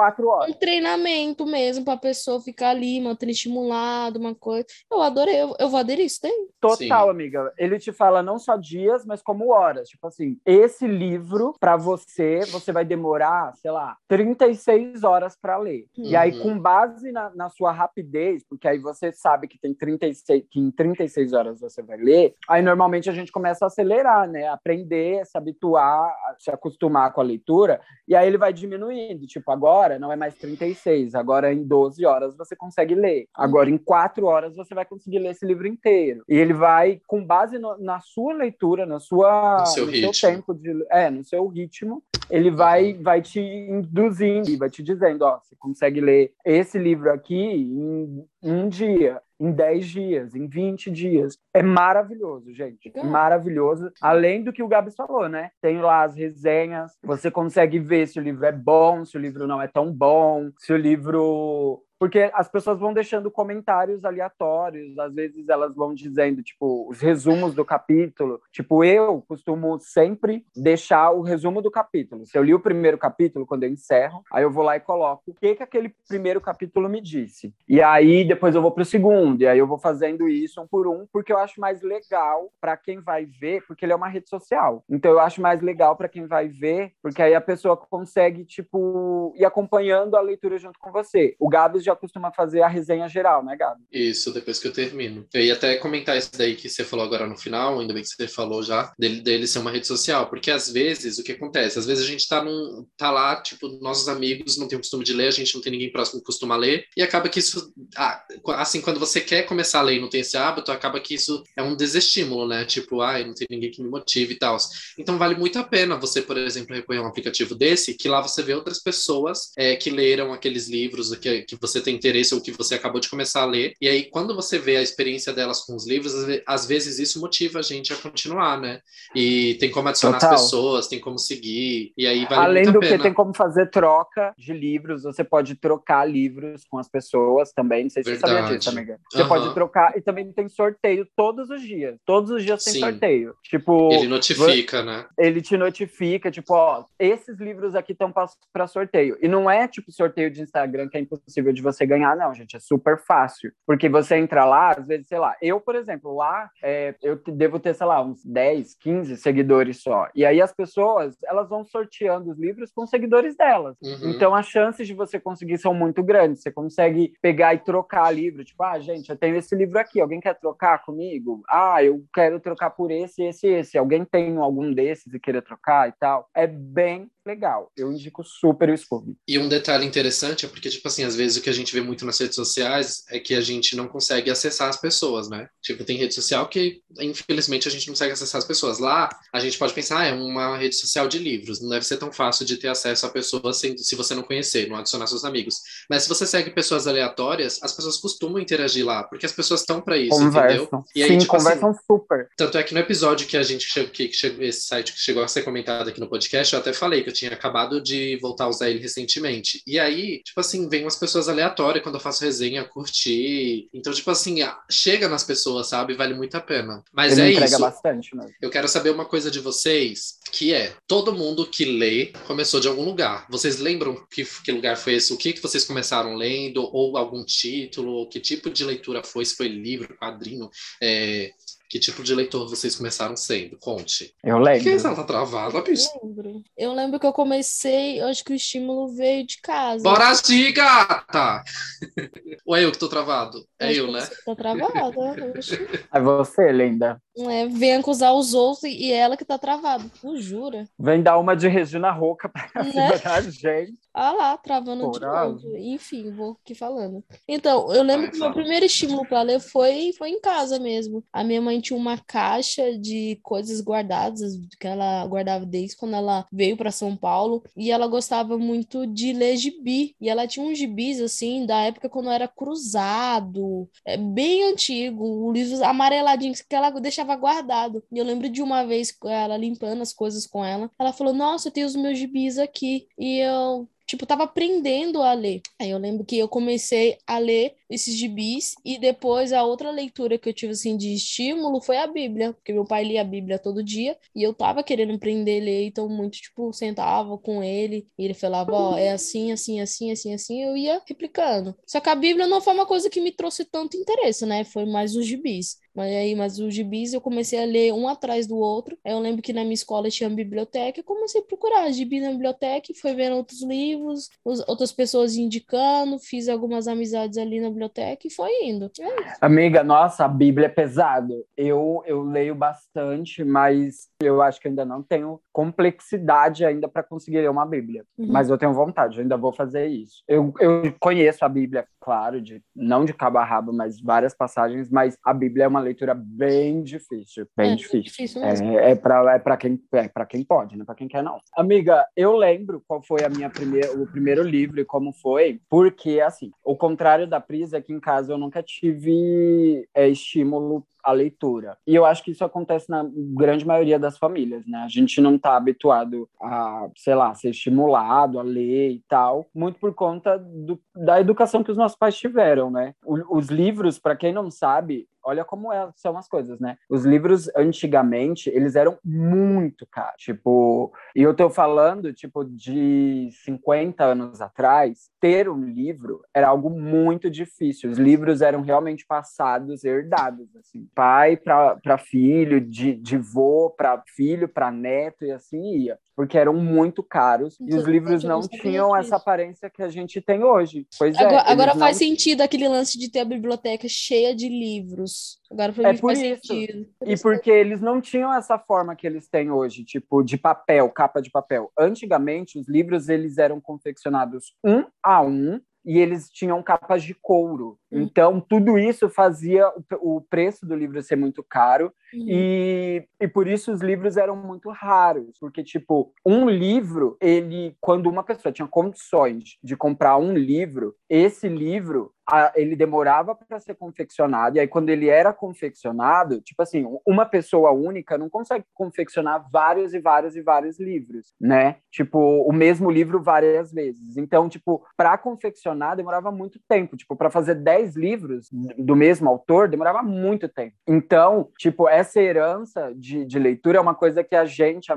Um 0.48 0.52
treinamento 0.54 1.46
mesmo 1.46 1.84
para 1.84 1.94
a 1.94 1.98
pessoa 1.98 2.40
ficar 2.40 2.70
ali, 2.70 3.00
mantendo 3.00 3.32
estimulado, 3.32 4.18
uma 4.18 4.34
coisa. 4.34 4.66
Eu 4.90 5.02
adorei, 5.02 5.36
eu, 5.42 5.54
eu 5.58 5.68
vou 5.68 5.78
aderir 5.80 6.06
isso 6.06 6.20
daí. 6.22 6.48
Total, 6.60 7.04
Sim. 7.04 7.10
amiga. 7.10 7.52
Ele 7.58 7.78
te 7.78 7.92
fala 7.92 8.22
não 8.22 8.38
só 8.38 8.56
dias, 8.56 9.04
mas 9.04 9.22
como 9.22 9.52
horas. 9.52 9.88
Tipo 9.88 10.06
assim, 10.08 10.38
esse 10.44 10.86
livro, 10.86 11.54
pra 11.60 11.76
você, 11.76 12.40
você 12.46 12.72
vai 12.72 12.84
demorar, 12.84 13.54
sei 13.56 13.70
lá, 13.70 13.96
36 14.08 15.04
horas 15.04 15.36
pra 15.40 15.56
ler. 15.58 15.86
E 15.96 16.16
aí, 16.16 16.32
Uhum. 16.32 16.42
com 16.42 16.58
base 16.58 17.12
na, 17.12 17.30
na 17.34 17.48
sua 17.48 17.72
rapidez, 17.72 18.42
porque 18.48 18.66
aí 18.68 18.78
você 18.78 19.12
sabe 19.12 19.46
que 19.48 19.58
tem 19.58 19.74
36, 19.74 20.44
que 20.50 20.58
em 20.60 20.70
36 20.70 21.32
horas 21.32 21.60
você 21.60 21.82
vai 21.82 21.96
ler, 21.98 22.34
aí 22.48 22.62
normalmente 22.62 23.08
a 23.08 23.12
gente 23.12 23.30
começa 23.32 23.64
a 23.64 23.68
acelerar, 23.68 24.28
né? 24.28 24.48
Aprender, 24.82 25.24
se 25.26 25.36
habituar, 25.36 26.08
a 26.08 26.34
se 26.38 26.50
acostumar 26.50 27.12
com 27.12 27.20
a 27.20 27.24
leitura, 27.24 27.80
e 28.06 28.14
aí 28.14 28.26
ele 28.26 28.38
vai 28.38 28.52
diminuindo. 28.52 29.26
Tipo, 29.26 29.50
agora 29.50 29.98
não 29.98 30.12
é 30.12 30.16
mais 30.16 30.34
36, 30.36 31.14
agora 31.14 31.52
em 31.52 31.64
12 31.64 32.04
horas 32.06 32.36
você 32.36 32.54
consegue 32.54 32.94
ler. 32.94 33.26
Agora 33.34 33.68
em 33.68 33.76
4 33.78 34.26
horas 34.26 34.54
você 34.54 34.74
vai 34.74 34.84
conseguir 34.84 35.18
ler 35.18 35.30
esse 35.30 35.44
livro 35.44 35.66
inteiro. 35.66 36.22
E 36.28 36.36
ele 36.36 36.52
vai, 36.54 37.00
com 37.06 37.24
base 37.24 37.58
no- 37.58 37.76
na 37.78 38.00
sua 38.00 38.32
leitura, 38.34 38.86
na 38.86 39.00
sua, 39.00 39.60
No 39.60 39.66
seu 39.66 39.86
ritmo. 39.86 40.12
tempo 40.20 40.54
de. 40.54 40.86
É, 40.90 41.10
no 41.10 41.24
seu 41.24 41.46
ritmo, 41.48 42.02
ele 42.30 42.50
vai, 42.50 42.92
Uhum. 42.92 43.02
vai 43.02 43.22
te 43.22 43.40
induzindo, 43.40 44.50
e 44.50 44.56
vai 44.56 44.70
te 44.70 44.82
dizendo: 44.82 45.22
ó, 45.22 45.38
você 45.42 45.56
consegue 45.58 46.00
ler 46.00 46.32
esse 46.44 46.78
livro 46.78 47.10
aqui 47.12 47.34
em 47.36 48.24
um 48.42 48.68
dia. 48.68 49.20
Em 49.40 49.52
10 49.52 49.86
dias, 49.86 50.34
em 50.34 50.48
20 50.48 50.90
dias. 50.90 51.38
É 51.54 51.62
maravilhoso, 51.62 52.52
gente. 52.52 52.92
Maravilhoso. 53.04 53.92
Além 54.00 54.42
do 54.42 54.52
que 54.52 54.64
o 54.64 54.68
Gabs 54.68 54.96
falou, 54.96 55.28
né? 55.28 55.50
Tem 55.60 55.80
lá 55.80 56.02
as 56.02 56.16
resenhas, 56.16 56.96
você 57.00 57.30
consegue 57.30 57.78
ver 57.78 58.08
se 58.08 58.18
o 58.18 58.22
livro 58.22 58.44
é 58.44 58.50
bom, 58.50 59.04
se 59.04 59.16
o 59.16 59.20
livro 59.20 59.46
não 59.46 59.62
é 59.62 59.68
tão 59.68 59.92
bom, 59.92 60.50
se 60.58 60.72
o 60.72 60.76
livro 60.76 61.84
porque 61.98 62.30
as 62.32 62.48
pessoas 62.48 62.78
vão 62.78 62.92
deixando 62.92 63.30
comentários 63.30 64.04
aleatórios, 64.04 64.98
às 64.98 65.14
vezes 65.14 65.48
elas 65.48 65.74
vão 65.74 65.92
dizendo, 65.92 66.42
tipo, 66.42 66.88
os 66.88 67.00
resumos 67.00 67.54
do 67.54 67.64
capítulo. 67.64 68.40
Tipo, 68.52 68.84
eu 68.84 69.22
costumo 69.26 69.78
sempre 69.80 70.44
deixar 70.56 71.10
o 71.10 71.22
resumo 71.22 71.60
do 71.60 71.70
capítulo. 71.70 72.24
Se 72.24 72.38
eu 72.38 72.42
li 72.42 72.54
o 72.54 72.60
primeiro 72.60 72.96
capítulo, 72.98 73.46
quando 73.46 73.64
eu 73.64 73.70
encerro, 73.70 74.22
aí 74.32 74.44
eu 74.44 74.50
vou 74.50 74.64
lá 74.64 74.76
e 74.76 74.80
coloco 74.80 75.22
o 75.26 75.34
que, 75.34 75.56
que 75.56 75.62
aquele 75.62 75.94
primeiro 76.06 76.40
capítulo 76.40 76.88
me 76.88 77.00
disse. 77.00 77.52
E 77.68 77.82
aí 77.82 78.24
depois 78.26 78.54
eu 78.54 78.62
vou 78.62 78.70
pro 78.70 78.84
segundo, 78.84 79.42
e 79.42 79.46
aí 79.46 79.58
eu 79.58 79.66
vou 79.66 79.78
fazendo 79.78 80.28
isso 80.28 80.60
um 80.60 80.66
por 80.66 80.86
um, 80.86 81.06
porque 81.12 81.32
eu 81.32 81.38
acho 81.38 81.60
mais 81.60 81.82
legal 81.82 82.50
para 82.60 82.76
quem 82.76 83.00
vai 83.00 83.26
ver, 83.26 83.64
porque 83.66 83.84
ele 83.84 83.92
é 83.92 83.96
uma 83.96 84.08
rede 84.08 84.28
social. 84.28 84.84
Então 84.88 85.10
eu 85.10 85.20
acho 85.20 85.40
mais 85.40 85.60
legal 85.60 85.96
para 85.96 86.08
quem 86.08 86.26
vai 86.26 86.48
ver, 86.48 86.92
porque 87.02 87.22
aí 87.22 87.34
a 87.34 87.40
pessoa 87.40 87.76
consegue, 87.76 88.44
tipo, 88.44 89.32
ir 89.36 89.44
acompanhando 89.44 90.16
a 90.16 90.20
leitura 90.20 90.58
junto 90.58 90.78
com 90.78 90.92
você. 90.92 91.34
O 91.38 91.48
Gabs 91.48 91.87
já 91.88 91.96
costuma 91.96 92.32
fazer 92.32 92.62
a 92.62 92.68
resenha 92.68 93.08
geral, 93.08 93.44
né, 93.44 93.56
Gabi? 93.56 93.82
Isso, 93.92 94.32
depois 94.32 94.58
que 94.58 94.68
eu 94.68 94.72
termino. 94.72 95.26
Eu 95.32 95.42
ia 95.42 95.54
até 95.54 95.76
comentar 95.76 96.16
isso 96.16 96.30
daí 96.36 96.54
que 96.54 96.68
você 96.68 96.84
falou 96.84 97.04
agora 97.04 97.26
no 97.26 97.36
final, 97.36 97.80
ainda 97.80 97.92
bem 97.92 98.02
que 98.02 98.08
você 98.08 98.28
falou 98.28 98.62
já, 98.62 98.92
dele, 98.98 99.20
dele 99.20 99.46
ser 99.46 99.58
uma 99.58 99.70
rede 99.70 99.86
social, 99.86 100.28
porque 100.28 100.50
às 100.50 100.70
vezes, 100.70 101.18
o 101.18 101.24
que 101.24 101.32
acontece? 101.32 101.78
Às 101.78 101.86
vezes 101.86 102.04
a 102.04 102.06
gente 102.06 102.28
tá, 102.28 102.42
num, 102.42 102.86
tá 102.96 103.10
lá, 103.10 103.40
tipo, 103.40 103.68
nossos 103.80 104.08
amigos 104.08 104.56
não 104.58 104.68
têm 104.68 104.76
o 104.76 104.80
costume 104.80 105.04
de 105.04 105.12
ler, 105.12 105.28
a 105.28 105.32
gente 105.32 105.54
não 105.54 105.62
tem 105.62 105.72
ninguém 105.72 105.90
próximo 105.90 106.20
que 106.20 106.26
costuma 106.26 106.56
ler, 106.56 106.84
e 106.96 107.02
acaba 107.02 107.28
que 107.28 107.38
isso, 107.38 107.72
ah, 107.96 108.22
assim, 108.56 108.80
quando 108.80 109.00
você 109.00 109.20
quer 109.20 109.42
começar 109.44 109.80
a 109.80 109.82
ler 109.82 109.96
e 109.96 110.00
não 110.00 110.08
tem 110.08 110.20
esse 110.20 110.36
hábito, 110.36 110.70
acaba 110.70 111.00
que 111.00 111.14
isso 111.14 111.42
é 111.56 111.62
um 111.62 111.76
desestímulo, 111.76 112.46
né? 112.46 112.64
Tipo, 112.64 113.00
ai, 113.00 113.24
não 113.24 113.34
tem 113.34 113.46
ninguém 113.50 113.70
que 113.70 113.82
me 113.82 113.88
motive 113.88 114.34
e 114.34 114.38
tal. 114.38 114.56
Então 114.98 115.18
vale 115.18 115.34
muito 115.34 115.58
a 115.58 115.64
pena 115.64 115.96
você, 115.96 116.22
por 116.22 116.36
exemplo, 116.36 116.74
recorrer 116.74 116.98
a 116.98 117.02
um 117.02 117.06
aplicativo 117.06 117.54
desse, 117.54 117.94
que 117.94 118.08
lá 118.08 118.20
você 118.20 118.42
vê 118.42 118.54
outras 118.54 118.82
pessoas 118.82 119.52
é, 119.56 119.76
que 119.76 119.90
leram 119.90 120.32
aqueles 120.32 120.68
livros 120.68 121.14
que, 121.16 121.42
que 121.42 121.56
você 121.56 121.77
tem 121.80 121.94
interesse 121.94 122.34
ou 122.34 122.40
que 122.40 122.50
você 122.52 122.74
acabou 122.74 123.00
de 123.00 123.08
começar 123.08 123.42
a 123.42 123.46
ler. 123.46 123.74
E 123.80 123.88
aí, 123.88 124.04
quando 124.10 124.34
você 124.34 124.58
vê 124.58 124.76
a 124.76 124.82
experiência 124.82 125.32
delas 125.32 125.60
com 125.64 125.74
os 125.74 125.86
livros, 125.86 126.14
às 126.14 126.24
ve- 126.26 126.42
às 126.46 126.66
vezes 126.66 126.98
isso 126.98 127.20
motiva 127.20 127.58
a 127.58 127.62
gente 127.62 127.92
a 127.92 127.96
continuar, 127.96 128.60
né? 128.60 128.80
E 129.14 129.54
tem 129.60 129.70
como 129.70 129.88
adicionar 129.88 130.18
Total. 130.18 130.34
as 130.34 130.42
pessoas, 130.42 130.88
tem 130.88 131.00
como 131.00 131.18
seguir, 131.18 131.92
e 131.96 132.06
aí 132.06 132.24
vale 132.26 132.34
Além 132.42 132.62
do 132.64 132.78
a 132.78 132.82
que 132.82 132.88
pena. 132.88 133.02
tem 133.02 133.12
como 133.14 133.34
fazer 133.34 133.70
troca 133.70 134.32
de 134.36 134.52
livros, 134.52 135.02
você 135.02 135.22
pode 135.24 135.54
trocar 135.54 136.04
livros 136.04 136.62
com 136.70 136.78
as 136.78 136.88
pessoas 136.88 137.52
também. 137.52 137.84
Não 137.84 137.90
sei 137.90 138.02
se 138.04 138.10
você 138.10 138.16
sabia 138.20 138.36
Verdade. 138.36 138.58
disso, 138.58 138.70
amiga. 138.70 138.98
Você 139.10 139.20
Aham. 139.20 139.28
pode 139.28 139.54
trocar 139.54 139.96
e 139.96 140.00
também 140.00 140.32
tem 140.32 140.48
sorteio 140.48 141.06
todos 141.16 141.50
os 141.50 141.60
dias. 141.62 141.96
Todos 142.04 142.30
os 142.30 142.42
dias 142.44 142.62
tem 142.64 142.74
Sim. 142.74 142.80
sorteio. 142.80 143.34
Tipo, 143.44 143.92
Ele 143.92 144.08
notifica, 144.08 144.82
né? 144.82 145.06
ele 145.18 145.40
te 145.40 145.56
notifica, 145.56 146.30
tipo, 146.30 146.54
ó, 146.54 146.84
esses 146.98 147.38
livros 147.38 147.74
aqui 147.74 147.92
estão 147.92 148.12
para 148.52 148.66
sorteio. 148.66 149.16
E 149.22 149.28
não 149.28 149.50
é 149.50 149.66
tipo 149.68 149.90
sorteio 149.92 150.30
de 150.30 150.40
Instagram 150.42 150.88
que 150.88 150.96
é 150.96 151.00
impossível 151.00 151.52
de 151.52 151.62
você 151.72 151.86
ganhar, 151.86 152.16
não, 152.16 152.34
gente. 152.34 152.56
É 152.56 152.60
super 152.60 152.98
fácil. 152.98 153.52
Porque 153.66 153.88
você 153.88 154.16
entra 154.16 154.44
lá, 154.44 154.70
às 154.70 154.86
vezes, 154.86 155.08
sei 155.08 155.18
lá, 155.18 155.36
eu, 155.42 155.60
por 155.60 155.74
exemplo, 155.74 156.14
lá, 156.14 156.50
é, 156.62 156.94
eu 157.02 157.20
devo 157.26 157.58
ter, 157.58 157.74
sei 157.74 157.86
lá, 157.86 158.02
uns 158.02 158.24
10, 158.24 158.76
15 158.80 159.16
seguidores 159.16 159.82
só. 159.82 160.08
E 160.14 160.24
aí 160.24 160.40
as 160.40 160.52
pessoas, 160.52 161.16
elas 161.24 161.48
vão 161.48 161.64
sorteando 161.64 162.30
os 162.30 162.38
livros 162.38 162.70
com 162.72 162.86
seguidores 162.86 163.36
delas. 163.36 163.76
Uhum. 163.82 164.10
Então 164.10 164.34
as 164.34 164.46
chances 164.46 164.86
de 164.86 164.94
você 164.94 165.18
conseguir 165.18 165.58
são 165.58 165.74
muito 165.74 166.02
grandes. 166.02 166.42
Você 166.42 166.50
consegue 166.50 167.12
pegar 167.20 167.54
e 167.54 167.58
trocar 167.58 167.88
trocar 167.98 168.10
livro. 168.10 168.44
Tipo, 168.44 168.62
ah, 168.62 168.78
gente, 168.78 169.08
eu 169.10 169.16
tenho 169.16 169.36
esse 169.36 169.54
livro 169.54 169.78
aqui, 169.78 170.00
alguém 170.00 170.20
quer 170.20 170.34
trocar 170.34 170.84
comigo? 170.84 171.42
Ah, 171.48 171.82
eu 171.82 172.04
quero 172.12 172.38
trocar 172.38 172.70
por 172.70 172.90
esse, 172.90 173.22
esse, 173.22 173.46
esse. 173.46 173.78
Alguém 173.78 174.04
tem 174.04 174.36
algum 174.36 174.72
desses 174.72 175.12
e 175.12 175.20
queira 175.20 175.42
trocar 175.42 175.88
e 175.88 175.92
tal? 175.92 176.28
É 176.34 176.46
bem 176.46 177.10
legal. 177.28 177.70
Eu 177.76 177.92
indico 177.92 178.24
super 178.24 178.70
o 178.70 178.76
Scooby. 178.76 179.16
E 179.26 179.38
um 179.38 179.48
detalhe 179.48 179.84
interessante 179.84 180.46
é 180.46 180.48
porque, 180.48 180.70
tipo 180.70 180.88
assim, 180.88 181.04
às 181.04 181.14
vezes 181.14 181.36
o 181.36 181.42
que 181.42 181.50
a 181.50 181.52
gente 181.52 181.72
vê 181.72 181.80
muito 181.80 182.06
nas 182.06 182.18
redes 182.18 182.34
sociais 182.34 183.04
é 183.10 183.20
que 183.20 183.34
a 183.34 183.40
gente 183.40 183.76
não 183.76 183.86
consegue 183.86 184.30
acessar 184.30 184.68
as 184.68 184.80
pessoas, 184.80 185.28
né? 185.28 185.48
Tipo, 185.62 185.84
tem 185.84 185.98
rede 185.98 186.14
social 186.14 186.48
que, 186.48 186.80
infelizmente, 187.00 187.68
a 187.68 187.70
gente 187.70 187.86
não 187.86 187.92
consegue 187.92 188.12
acessar 188.12 188.38
as 188.38 188.46
pessoas. 188.46 188.78
Lá, 188.78 189.08
a 189.32 189.40
gente 189.40 189.58
pode 189.58 189.74
pensar, 189.74 190.00
ah, 190.00 190.06
é 190.06 190.12
uma 190.12 190.56
rede 190.56 190.76
social 190.76 191.06
de 191.06 191.18
livros, 191.18 191.60
não 191.60 191.68
deve 191.68 191.84
ser 191.84 191.98
tão 191.98 192.10
fácil 192.10 192.46
de 192.46 192.56
ter 192.56 192.68
acesso 192.68 193.04
a 193.06 193.10
pessoas 193.10 193.58
sem, 193.58 193.76
se 193.76 193.94
você 193.94 194.14
não 194.14 194.22
conhecer, 194.22 194.68
não 194.68 194.76
adicionar 194.76 195.06
seus 195.06 195.24
amigos. 195.24 195.56
Mas 195.90 196.04
se 196.04 196.08
você 196.08 196.26
segue 196.26 196.50
pessoas 196.50 196.86
aleatórias, 196.86 197.58
as 197.62 197.72
pessoas 197.72 197.98
costumam 197.98 198.38
interagir 198.38 198.84
lá, 198.84 199.04
porque 199.04 199.26
as 199.26 199.32
pessoas 199.32 199.60
estão 199.60 199.80
para 199.80 199.98
isso, 199.98 200.16
conversam. 200.18 200.64
entendeu? 200.64 200.84
E 200.94 201.02
aí, 201.02 201.10
Sim, 201.10 201.18
tipo, 201.18 201.36
assim, 201.36 201.44
conversam 201.44 201.70
assim, 201.70 201.80
super. 201.86 202.28
Tanto 202.36 202.56
é 202.58 202.62
que 202.62 202.72
no 202.72 202.80
episódio 202.80 203.26
que 203.26 203.36
a 203.36 203.42
gente 203.42 203.66
chegou, 203.66 203.90
que 203.90 204.12
chegou, 204.12 204.44
esse 204.44 204.62
site 204.62 204.92
que 204.92 205.00
chegou 205.00 205.22
a 205.22 205.28
ser 205.28 205.42
comentado 205.42 205.88
aqui 205.88 206.00
no 206.00 206.08
podcast, 206.08 206.54
eu 206.54 206.60
até 206.60 206.72
falei 206.72 207.02
que 207.02 207.10
eu 207.10 207.14
tinha 207.18 207.32
acabado 207.32 207.80
de 207.80 208.16
voltar 208.20 208.44
a 208.44 208.48
usar 208.48 208.70
ele 208.70 208.78
recentemente. 208.78 209.62
E 209.66 209.78
aí, 209.78 210.22
tipo 210.22 210.40
assim, 210.40 210.68
vem 210.68 210.84
umas 210.84 210.96
pessoas 210.96 211.28
aleatórias 211.28 211.82
quando 211.82 211.96
eu 211.96 212.00
faço 212.00 212.24
resenha, 212.24 212.64
curtir. 212.64 213.68
Então, 213.72 213.92
tipo 213.92 214.10
assim, 214.10 214.38
chega 214.70 215.08
nas 215.08 215.24
pessoas, 215.24 215.68
sabe? 215.68 215.94
Vale 215.94 216.14
muito 216.14 216.36
a 216.36 216.40
pena. 216.40 216.82
Mas 216.92 217.18
ele 217.18 217.28
é 217.28 217.32
entrega 217.32 217.52
isso. 217.52 217.60
bastante, 217.60 218.16
né? 218.16 218.26
Eu 218.40 218.50
quero 218.50 218.68
saber 218.68 218.90
uma 218.90 219.04
coisa 219.04 219.30
de 219.30 219.40
vocês, 219.40 220.18
que 220.32 220.54
é, 220.54 220.74
todo 220.86 221.14
mundo 221.14 221.46
que 221.46 221.64
lê 221.64 222.12
começou 222.26 222.60
de 222.60 222.68
algum 222.68 222.84
lugar. 222.84 223.26
Vocês 223.28 223.58
lembram 223.58 223.94
que, 224.10 224.24
que 224.24 224.52
lugar 224.52 224.76
foi 224.76 224.94
esse? 224.94 225.12
O 225.12 225.16
que, 225.16 225.32
que 225.32 225.42
vocês 225.42 225.64
começaram 225.64 226.14
lendo? 226.14 226.62
Ou 226.72 226.96
algum 226.96 227.24
título? 227.24 228.08
Que 228.08 228.20
tipo 228.20 228.50
de 228.50 228.64
leitura 228.64 229.02
foi? 229.02 229.24
Se 229.24 229.36
foi 229.36 229.48
livro, 229.48 229.96
quadrinho? 229.96 230.50
É, 230.80 231.32
que 231.68 231.78
tipo 231.78 232.02
de 232.02 232.14
leitor 232.14 232.48
vocês 232.48 232.74
começaram 232.74 233.16
sendo? 233.16 233.58
Conte. 233.58 234.14
Eu 234.24 234.38
lembro. 234.38 234.64
Por 234.64 234.80
que 234.80 234.86
ela 234.86 234.96
tá 234.96 235.04
travada, 235.04 235.60
bicho? 235.60 235.88
Eu 235.94 236.08
lembro. 236.08 236.42
Eu 236.56 236.72
lembro 236.72 236.98
que 236.98 237.06
eu 237.06 237.12
comecei, 237.12 238.00
eu 238.00 238.06
acho 238.06 238.24
que 238.24 238.32
o 238.32 238.36
estímulo 238.36 238.88
veio 238.88 239.26
de 239.26 239.40
casa. 239.40 239.82
Bora 239.82 240.08
agir, 240.08 240.52
gata! 240.52 241.42
Ou 242.46 242.56
é 242.56 242.64
eu 242.64 242.72
que 242.72 242.78
tô 242.78 242.88
travado? 242.88 243.44
É 243.58 243.72
eu, 243.72 243.92
né? 243.92 244.00
Você 244.00 244.24
tá 244.24 244.34
travada. 244.34 244.72
é 245.92 246.00
você, 246.00 246.52
linda. 246.52 247.00
É, 247.18 247.46
vem 247.46 247.74
acusar 247.74 248.14
os 248.14 248.32
outros 248.32 248.64
e 248.64 248.92
ela 248.92 249.16
que 249.16 249.24
tá 249.24 249.36
travado. 249.36 249.90
Tu 250.00 250.20
jura? 250.20 250.66
Vem 250.78 251.02
dar 251.02 251.18
uma 251.18 251.34
de 251.34 251.48
Regina 251.48 251.90
Roca 251.90 252.28
pra 252.28 252.48
né? 252.62 252.72
segurar 252.72 253.14
a 253.16 253.20
gente. 253.22 253.76
Ah 254.00 254.12
lá, 254.12 254.38
travando 254.38 254.88
de 254.92 255.00
novo. 255.00 255.56
Enfim, 255.58 256.12
vou 256.12 256.38
aqui 256.40 256.54
falando. 256.54 257.02
Então, 257.26 257.72
eu 257.74 257.82
lembro 257.82 258.08
que 258.08 258.16
meu 258.16 258.32
primeiro 258.32 258.64
estímulo 258.64 259.04
para 259.04 259.22
ler 259.22 259.40
foi, 259.40 259.92
foi 259.98 260.10
em 260.10 260.20
casa 260.20 260.60
mesmo. 260.60 261.02
A 261.12 261.24
minha 261.24 261.42
mãe 261.42 261.60
tinha 261.60 261.76
uma 261.76 261.98
caixa 261.98 262.78
de 262.78 263.18
coisas 263.24 263.60
guardadas 263.60 264.38
que 264.60 264.68
ela 264.68 265.04
guardava 265.04 265.44
desde 265.44 265.76
quando 265.76 265.96
ela 265.96 266.24
veio 266.30 266.56
para 266.56 266.70
São 266.70 266.96
Paulo 266.96 267.42
e 267.56 267.72
ela 267.72 267.88
gostava 267.88 268.38
muito 268.38 268.86
de 268.86 269.12
ler 269.12 269.36
gibi. 269.36 269.96
E 270.00 270.08
ela 270.08 270.28
tinha 270.28 270.46
uns 270.46 270.56
gibis 270.56 271.00
assim 271.00 271.44
da 271.44 271.62
época 271.62 271.88
quando 271.88 272.08
era 272.08 272.28
cruzado, 272.28 273.68
é 273.84 273.96
bem 273.96 274.44
antigo, 274.44 275.04
o 275.04 275.32
livro 275.32 275.64
amareladinho 275.64 276.34
que 276.48 276.54
ela 276.54 276.70
deixava 276.70 277.16
guardado. 277.16 277.82
E 277.90 277.98
eu 277.98 278.04
lembro 278.04 278.28
de 278.28 278.42
uma 278.42 278.64
vez 278.64 278.96
ela 279.04 279.36
limpando 279.36 279.82
as 279.82 279.92
coisas 279.92 280.24
com 280.24 280.44
ela, 280.44 280.70
ela 280.78 280.92
falou: 280.92 281.12
"Nossa, 281.12 281.48
eu 281.48 281.52
tenho 281.52 281.66
os 281.66 281.74
meus 281.74 281.98
gibis 281.98 282.38
aqui". 282.38 282.86
E 282.96 283.18
eu 283.18 283.68
tipo, 283.88 284.04
tava 284.06 284.24
aprendendo 284.24 285.02
a 285.02 285.14
ler. 285.14 285.40
Aí 285.58 285.70
eu 285.70 285.78
lembro 285.78 286.04
que 286.04 286.18
eu 286.18 286.28
comecei 286.28 286.98
a 287.06 287.18
ler 287.18 287.54
esses 287.70 287.94
gibis 287.94 288.54
e 288.64 288.78
depois 288.78 289.32
a 289.32 289.42
outra 289.42 289.70
leitura 289.70 290.18
que 290.18 290.28
eu 290.28 290.32
tive, 290.34 290.52
assim, 290.52 290.76
de 290.76 290.92
estímulo 290.92 291.60
foi 291.60 291.78
a 291.78 291.86
Bíblia, 291.86 292.34
porque 292.34 292.52
meu 292.52 292.66
pai 292.66 292.84
lia 292.84 293.00
a 293.00 293.04
Bíblia 293.04 293.38
todo 293.38 293.64
dia 293.64 293.96
e 294.14 294.22
eu 294.22 294.34
tava 294.34 294.62
querendo 294.62 294.94
aprender 294.94 295.40
a 295.40 295.44
ler, 295.44 295.64
então 295.66 295.88
muito, 295.88 296.18
tipo, 296.18 296.52
sentava 296.52 297.16
com 297.18 297.42
ele 297.42 297.88
e 297.98 298.04
ele 298.04 298.14
falava, 298.14 298.52
ó, 298.52 298.74
oh, 298.74 298.76
é 298.76 298.90
assim, 298.92 299.32
assim, 299.32 299.60
assim, 299.60 299.90
assim, 299.90 300.14
assim, 300.14 300.42
eu 300.42 300.56
ia 300.56 300.82
replicando. 300.86 301.56
Só 301.66 301.80
que 301.80 301.88
a 301.88 301.94
Bíblia 301.94 302.26
não 302.26 302.40
foi 302.42 302.52
uma 302.52 302.66
coisa 302.66 302.90
que 302.90 303.00
me 303.00 303.10
trouxe 303.10 303.44
tanto 303.46 303.76
interesse, 303.76 304.26
né? 304.26 304.44
Foi 304.44 304.66
mais 304.66 304.94
os 304.94 305.06
gibis. 305.06 305.56
Mas 305.78 305.94
aí, 305.94 306.16
mas 306.16 306.40
os 306.40 306.52
gibis 306.52 306.92
eu 306.92 307.00
comecei 307.00 307.40
a 307.40 307.46
ler 307.46 307.72
um 307.72 307.86
atrás 307.86 308.26
do 308.26 308.36
outro. 308.36 308.76
Eu 308.84 308.98
lembro 308.98 309.22
que 309.22 309.32
na 309.32 309.42
minha 309.42 309.54
escola 309.54 309.88
tinha 309.88 310.08
uma 310.08 310.16
biblioteca, 310.16 310.80
eu 310.80 310.84
comecei 310.84 311.20
a 311.20 311.24
procurar 311.24 311.70
gibis 311.70 312.02
na 312.02 312.10
biblioteca, 312.10 312.72
e 312.72 312.74
foi 312.74 312.96
vendo 312.96 313.14
outros 313.14 313.44
livros, 313.44 314.10
outras 314.24 314.72
pessoas 314.72 315.14
indicando, 315.14 316.00
fiz 316.00 316.28
algumas 316.28 316.66
amizades 316.66 317.16
ali 317.16 317.38
na 317.38 317.48
biblioteca 317.48 318.08
e 318.08 318.10
foi 318.10 318.28
indo. 318.42 318.68
É 318.80 319.14
Amiga, 319.20 319.62
nossa, 319.62 320.04
a 320.04 320.08
Bíblia 320.08 320.46
é 320.46 320.48
pesado. 320.48 321.24
Eu, 321.36 321.84
eu 321.86 322.02
leio 322.02 322.34
bastante, 322.34 323.22
mas 323.22 323.86
eu 324.02 324.20
acho 324.20 324.40
que 324.40 324.48
ainda 324.48 324.64
não 324.64 324.82
tenho 324.82 325.20
complexidade 325.32 326.44
ainda 326.44 326.66
para 326.66 326.82
conseguir 326.82 327.20
ler 327.20 327.30
uma 327.30 327.46
Bíblia. 327.46 327.84
Uhum. 327.96 328.08
Mas 328.10 328.28
eu 328.28 328.36
tenho 328.36 328.52
vontade, 328.52 328.96
eu 328.96 329.02
ainda 329.02 329.16
vou 329.16 329.32
fazer 329.32 329.68
isso. 329.68 330.02
Eu, 330.08 330.34
eu 330.40 330.74
conheço 330.80 331.24
a 331.24 331.28
Bíblia, 331.28 331.64
claro, 331.80 332.20
de 332.20 332.42
não 332.52 332.84
de 332.84 332.92
cabo 332.92 333.18
a 333.18 333.24
rabo, 333.24 333.52
mas 333.52 333.80
várias 333.80 334.12
passagens, 334.12 334.68
mas 334.68 334.96
a 335.04 335.14
Bíblia 335.14 335.44
é 335.44 335.48
uma 335.48 335.67
leitura 335.68 335.94
bem 335.94 336.62
difícil, 336.62 337.26
bem 337.36 337.52
é, 337.52 337.56
difícil. 337.56 337.82
difícil 337.82 338.22
é, 338.24 338.72
é 338.72 338.74
para 338.74 339.14
é 339.14 339.18
para 339.18 339.36
quem 339.36 339.60
é 339.72 339.88
para 339.88 340.06
quem 340.06 340.24
pode, 340.24 340.56
não 340.56 340.62
é 340.62 340.66
para 340.66 340.74
quem 340.74 340.88
quer 340.88 341.02
não. 341.02 341.20
Amiga, 341.36 341.86
eu 341.96 342.16
lembro 342.16 342.62
qual 342.66 342.82
foi 342.82 343.04
a 343.04 343.08
minha 343.08 343.30
primeira 343.30 343.72
o 343.72 343.86
primeiro 343.86 344.22
livro 344.22 344.60
e 344.60 344.64
como 344.64 344.92
foi, 344.92 345.40
porque 345.48 346.00
assim, 346.00 346.30
o 346.44 346.56
contrário 346.56 347.06
da 347.06 347.20
Prisa, 347.20 347.58
aqui 347.58 347.72
em 347.72 347.80
casa 347.80 348.12
eu 348.12 348.18
nunca 348.18 348.42
tive 348.42 349.68
é, 349.74 349.88
estímulo 349.88 350.64
a 350.88 350.92
leitura. 350.92 351.58
E 351.66 351.74
eu 351.74 351.84
acho 351.84 352.02
que 352.02 352.10
isso 352.10 352.24
acontece 352.24 352.70
na 352.70 352.88
grande 352.92 353.46
maioria 353.46 353.78
das 353.78 353.98
famílias, 353.98 354.46
né? 354.46 354.58
A 354.58 354.68
gente 354.68 355.00
não 355.00 355.16
está 355.16 355.36
habituado 355.36 356.08
a, 356.20 356.68
sei 356.76 356.94
lá, 356.94 357.14
ser 357.14 357.30
estimulado 357.30 358.18
a 358.18 358.22
ler 358.22 358.70
e 358.70 358.82
tal, 358.88 359.26
muito 359.34 359.58
por 359.58 359.74
conta 359.74 360.16
do, 360.18 360.58
da 360.74 361.00
educação 361.00 361.44
que 361.44 361.50
os 361.50 361.58
nossos 361.58 361.76
pais 361.76 361.96
tiveram, 361.96 362.50
né? 362.50 362.74
O, 362.84 363.18
os 363.18 363.28
livros, 363.28 363.78
para 363.78 363.96
quem 363.96 364.12
não 364.12 364.30
sabe, 364.30 364.88
olha 365.08 365.24
como 365.24 365.50
é, 365.50 365.70
são 365.74 365.96
as 365.96 366.06
coisas, 366.06 366.38
né? 366.38 366.58
Os 366.68 366.84
livros 366.84 367.30
antigamente, 367.34 368.28
eles 368.28 368.54
eram 368.54 368.78
muito 368.84 369.66
caros. 369.66 369.96
Tipo, 369.98 370.70
e 370.94 371.02
eu 371.02 371.14
tô 371.14 371.30
falando, 371.30 371.92
tipo, 371.94 372.24
de 372.24 373.08
50 373.24 373.82
anos 373.84 374.20
atrás, 374.20 374.90
ter 375.00 375.28
um 375.28 375.42
livro 375.42 376.02
era 376.14 376.28
algo 376.28 376.50
muito 376.50 377.10
difícil. 377.10 377.70
Os 377.70 377.78
livros 377.78 378.20
eram 378.20 378.42
realmente 378.42 378.84
passados, 378.86 379.64
herdados, 379.64 380.28
assim, 380.36 380.68
pai 380.74 381.16
para 381.16 381.78
filho, 381.78 382.40
de, 382.40 382.74
de 382.74 382.98
vô 382.98 383.50
para 383.56 383.82
filho, 383.96 384.28
para 384.28 384.50
neto 384.50 385.04
e 385.04 385.10
assim 385.10 385.42
ia 385.56 385.78
porque 385.98 386.16
eram 386.16 386.32
muito 386.32 386.80
caros 386.80 387.36
e 387.40 387.52
os 387.56 387.64
livros 387.64 388.04
não 388.04 388.20
tinham 388.20 388.76
essa 388.76 388.94
aparência 388.94 389.50
que 389.50 389.60
a 389.60 389.68
gente 389.68 390.00
tem 390.00 390.22
hoje. 390.22 390.64
Pois 390.78 390.96
agora, 390.96 391.16
é. 391.16 391.32
Agora 391.32 391.56
faz 391.56 391.80
não... 391.80 391.88
sentido 391.88 392.20
aquele 392.20 392.46
lance 392.46 392.78
de 392.78 392.88
ter 392.88 393.00
a 393.00 393.04
biblioteca 393.04 393.66
cheia 393.68 394.14
de 394.14 394.28
livros. 394.28 394.97
Agora 395.30 395.52
pra 395.52 395.68
é 395.68 395.72
mim 395.72 395.78
por 395.78 395.92
isso. 395.92 396.00
sentido. 396.00 396.68
E 396.84 396.96
porque 396.96 397.30
eles 397.30 397.60
não 397.60 397.80
tinham 397.80 398.12
essa 398.12 398.38
forma 398.38 398.74
que 398.74 398.86
eles 398.86 399.08
têm 399.08 399.30
hoje, 399.30 399.64
tipo 399.64 400.02
de 400.02 400.16
papel, 400.16 400.70
capa 400.70 401.00
de 401.00 401.10
papel. 401.10 401.52
Antigamente 401.58 402.38
os 402.38 402.48
livros 402.48 402.88
eles 402.88 403.18
eram 403.18 403.40
confeccionados 403.40 404.34
um 404.44 404.64
a 404.82 405.02
um 405.02 405.40
e 405.68 405.78
eles 405.78 406.08
tinham 406.08 406.42
capas 406.42 406.82
de 406.82 406.94
couro. 406.94 407.58
Uhum. 407.70 407.82
Então, 407.82 408.20
tudo 408.20 408.58
isso 408.58 408.88
fazia 408.88 409.46
o, 409.48 409.96
o, 409.96 410.00
preço 410.00 410.46
do 410.46 410.54
livro 410.54 410.82
ser 410.82 410.96
muito 410.96 411.22
caro 411.22 411.72
uhum. 411.92 412.06
e, 412.08 412.88
e 412.98 413.06
por 413.06 413.28
isso 413.28 413.52
os 413.52 413.60
livros 413.60 413.98
eram 413.98 414.16
muito 414.16 414.48
raros, 414.50 415.18
porque, 415.20 415.44
tipo, 415.44 415.92
um 416.06 416.26
livro, 416.26 416.96
ele, 417.02 417.54
quando 417.60 417.90
uma 417.90 418.02
pessoa 418.02 418.32
tinha 418.32 418.48
condições 418.48 419.36
de 419.42 419.56
comprar 419.56 419.98
um 419.98 420.14
livro, 420.14 420.74
esse 420.88 421.28
livro 421.28 421.92
a, 422.10 422.32
ele 422.34 422.56
demorava 422.56 423.14
para 423.14 423.38
ser 423.38 423.54
confeccionado, 423.54 424.36
e 424.36 424.40
aí 424.40 424.48
quando 424.48 424.70
ele 424.70 424.88
era 424.88 425.12
confeccionado, 425.12 426.20
tipo 426.20 426.42
assim, 426.42 426.66
uma 426.86 427.06
pessoa 427.06 427.52
única 427.52 427.98
não 427.98 428.08
consegue 428.08 428.44
confeccionar 428.54 429.26
vários 429.30 429.74
e 429.74 429.78
vários 429.78 430.16
e 430.16 430.22
vários 430.22 430.58
livros, 430.58 431.14
né? 431.20 431.56
Tipo, 431.70 431.98
o 431.98 432.32
mesmo 432.32 432.70
livro 432.70 433.02
várias 433.02 433.52
vezes. 433.52 433.96
Então, 433.96 434.28
tipo, 434.28 434.64
para 434.76 434.96
confeccionar 434.98 435.76
demorava 435.76 436.10
muito 436.10 436.40
tempo, 436.48 436.76
tipo, 436.76 436.96
para 436.96 437.10
fazer 437.10 437.34
10 437.34 437.58
dez 437.58 437.76
livros 437.76 438.28
do 438.56 438.76
mesmo 438.76 439.08
autor 439.08 439.48
demorava 439.48 439.82
muito 439.82 440.28
tempo. 440.28 440.54
Então, 440.66 441.28
tipo, 441.38 441.68
essa 441.68 442.00
herança 442.00 442.72
de, 442.76 443.04
de 443.04 443.18
leitura 443.18 443.58
é 443.58 443.60
uma 443.60 443.74
coisa 443.74 444.04
que 444.04 444.14
a 444.14 444.24
gente, 444.24 444.68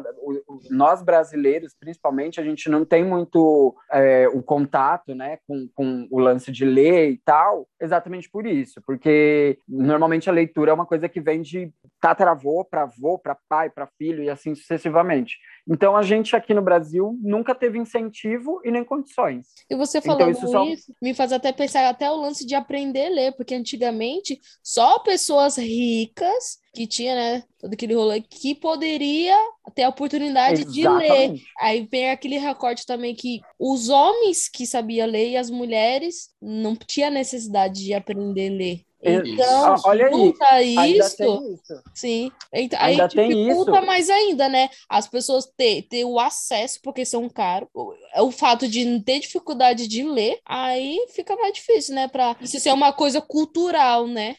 nós 0.69 1.01
brasileiros, 1.01 1.75
principalmente, 1.79 2.39
a 2.39 2.43
gente 2.43 2.69
não 2.69 2.83
tem 2.83 3.03
muito 3.03 3.75
é, 3.91 4.27
o 4.29 4.41
contato, 4.41 5.13
né, 5.13 5.37
com, 5.47 5.69
com 5.73 6.07
o 6.11 6.19
lance 6.19 6.51
de 6.51 6.65
ler 6.65 7.11
e 7.21 7.25
tal, 7.25 7.67
exatamente 7.79 8.29
por 8.29 8.47
isso, 8.47 8.81
porque 8.85 9.57
normalmente 9.67 10.29
a 10.29 10.33
leitura 10.33 10.71
é 10.71 10.73
uma 10.73 10.85
coisa 10.85 11.07
que 11.07 11.21
vem 11.21 11.41
de 11.41 11.71
tataravô 11.99 12.65
para 12.65 12.83
avô, 12.83 13.19
para 13.19 13.37
pai, 13.47 13.69
para 13.69 13.87
filho 13.97 14.23
e 14.23 14.29
assim 14.29 14.55
sucessivamente. 14.55 15.37
Então 15.67 15.95
a 15.95 16.01
gente 16.01 16.35
aqui 16.35 16.53
no 16.53 16.61
Brasil 16.61 17.17
nunca 17.21 17.53
teve 17.53 17.77
incentivo 17.77 18.59
e 18.65 18.71
nem 18.71 18.83
condições. 18.83 19.47
E 19.69 19.75
você 19.75 19.99
Então, 19.99 20.15
falando 20.17 20.31
isso 20.31 20.47
só- 20.47 20.65
isso 20.65 20.93
me 21.01 21.13
faz 21.13 21.31
até 21.31 21.51
pensar 21.51 21.87
até 21.87 22.09
o 22.09 22.15
lance 22.15 22.45
de 22.45 22.55
aprender 22.55 23.05
a 23.07 23.09
ler, 23.09 23.31
porque 23.35 23.53
antigamente 23.53 24.39
só 24.63 24.99
pessoas 24.99 25.57
ricas 25.57 26.59
que 26.73 26.87
tinha, 26.87 27.15
né, 27.15 27.43
todo 27.59 27.73
aquele 27.73 27.93
rolê 27.93 28.21
que 28.21 28.55
poderia 28.55 29.37
ter 29.75 29.83
a 29.83 29.89
oportunidade 29.89 30.63
de 30.65 30.87
ler. 30.87 31.05
Exatamente. 31.05 31.45
Aí 31.59 31.87
vem 31.89 32.09
aquele 32.09 32.37
recorte 32.37 32.85
também 32.85 33.13
que 33.13 33.41
os 33.59 33.89
homens 33.89 34.47
que 34.47 34.65
sabiam 34.65 35.07
ler 35.07 35.31
e 35.31 35.37
as 35.37 35.49
mulheres 35.49 36.29
não 36.41 36.75
tinha 36.75 37.09
necessidade 37.09 37.83
de 37.83 37.93
aprender 37.93 38.49
a 38.49 38.55
ler. 38.55 38.85
Então, 39.03 39.75
olha 39.85 40.07
aí, 40.07 40.77
Ainda 40.77 41.05
isso, 41.05 41.17
tem 41.17 41.53
isso. 41.53 41.83
sim. 41.93 42.31
Então, 42.53 42.79
Ainda 42.81 43.03
aí 43.03 43.09
tem 43.09 43.29
dificulta 43.29 43.71
isso. 43.77 43.85
mais 43.85 44.09
ainda, 44.09 44.47
né? 44.49 44.69
As 44.89 45.07
pessoas 45.07 45.45
ter, 45.57 45.83
ter 45.83 46.05
o 46.05 46.19
acesso, 46.19 46.79
porque 46.83 47.03
são 47.05 47.27
caros. 47.29 47.67
O, 47.73 48.31
fato 48.31 48.67
de 48.67 48.85
não 48.85 49.01
ter 49.01 49.19
dificuldade 49.19 49.87
de 49.87 50.03
ler, 50.03 50.37
aí 50.45 51.05
fica 51.13 51.35
mais 51.35 51.53
difícil, 51.53 51.95
né? 51.95 52.07
Pra 52.07 52.35
isso 52.41 52.59
ser 52.59 52.71
uma 52.73 52.93
coisa 52.93 53.21
cultural, 53.21 54.07
né? 54.07 54.35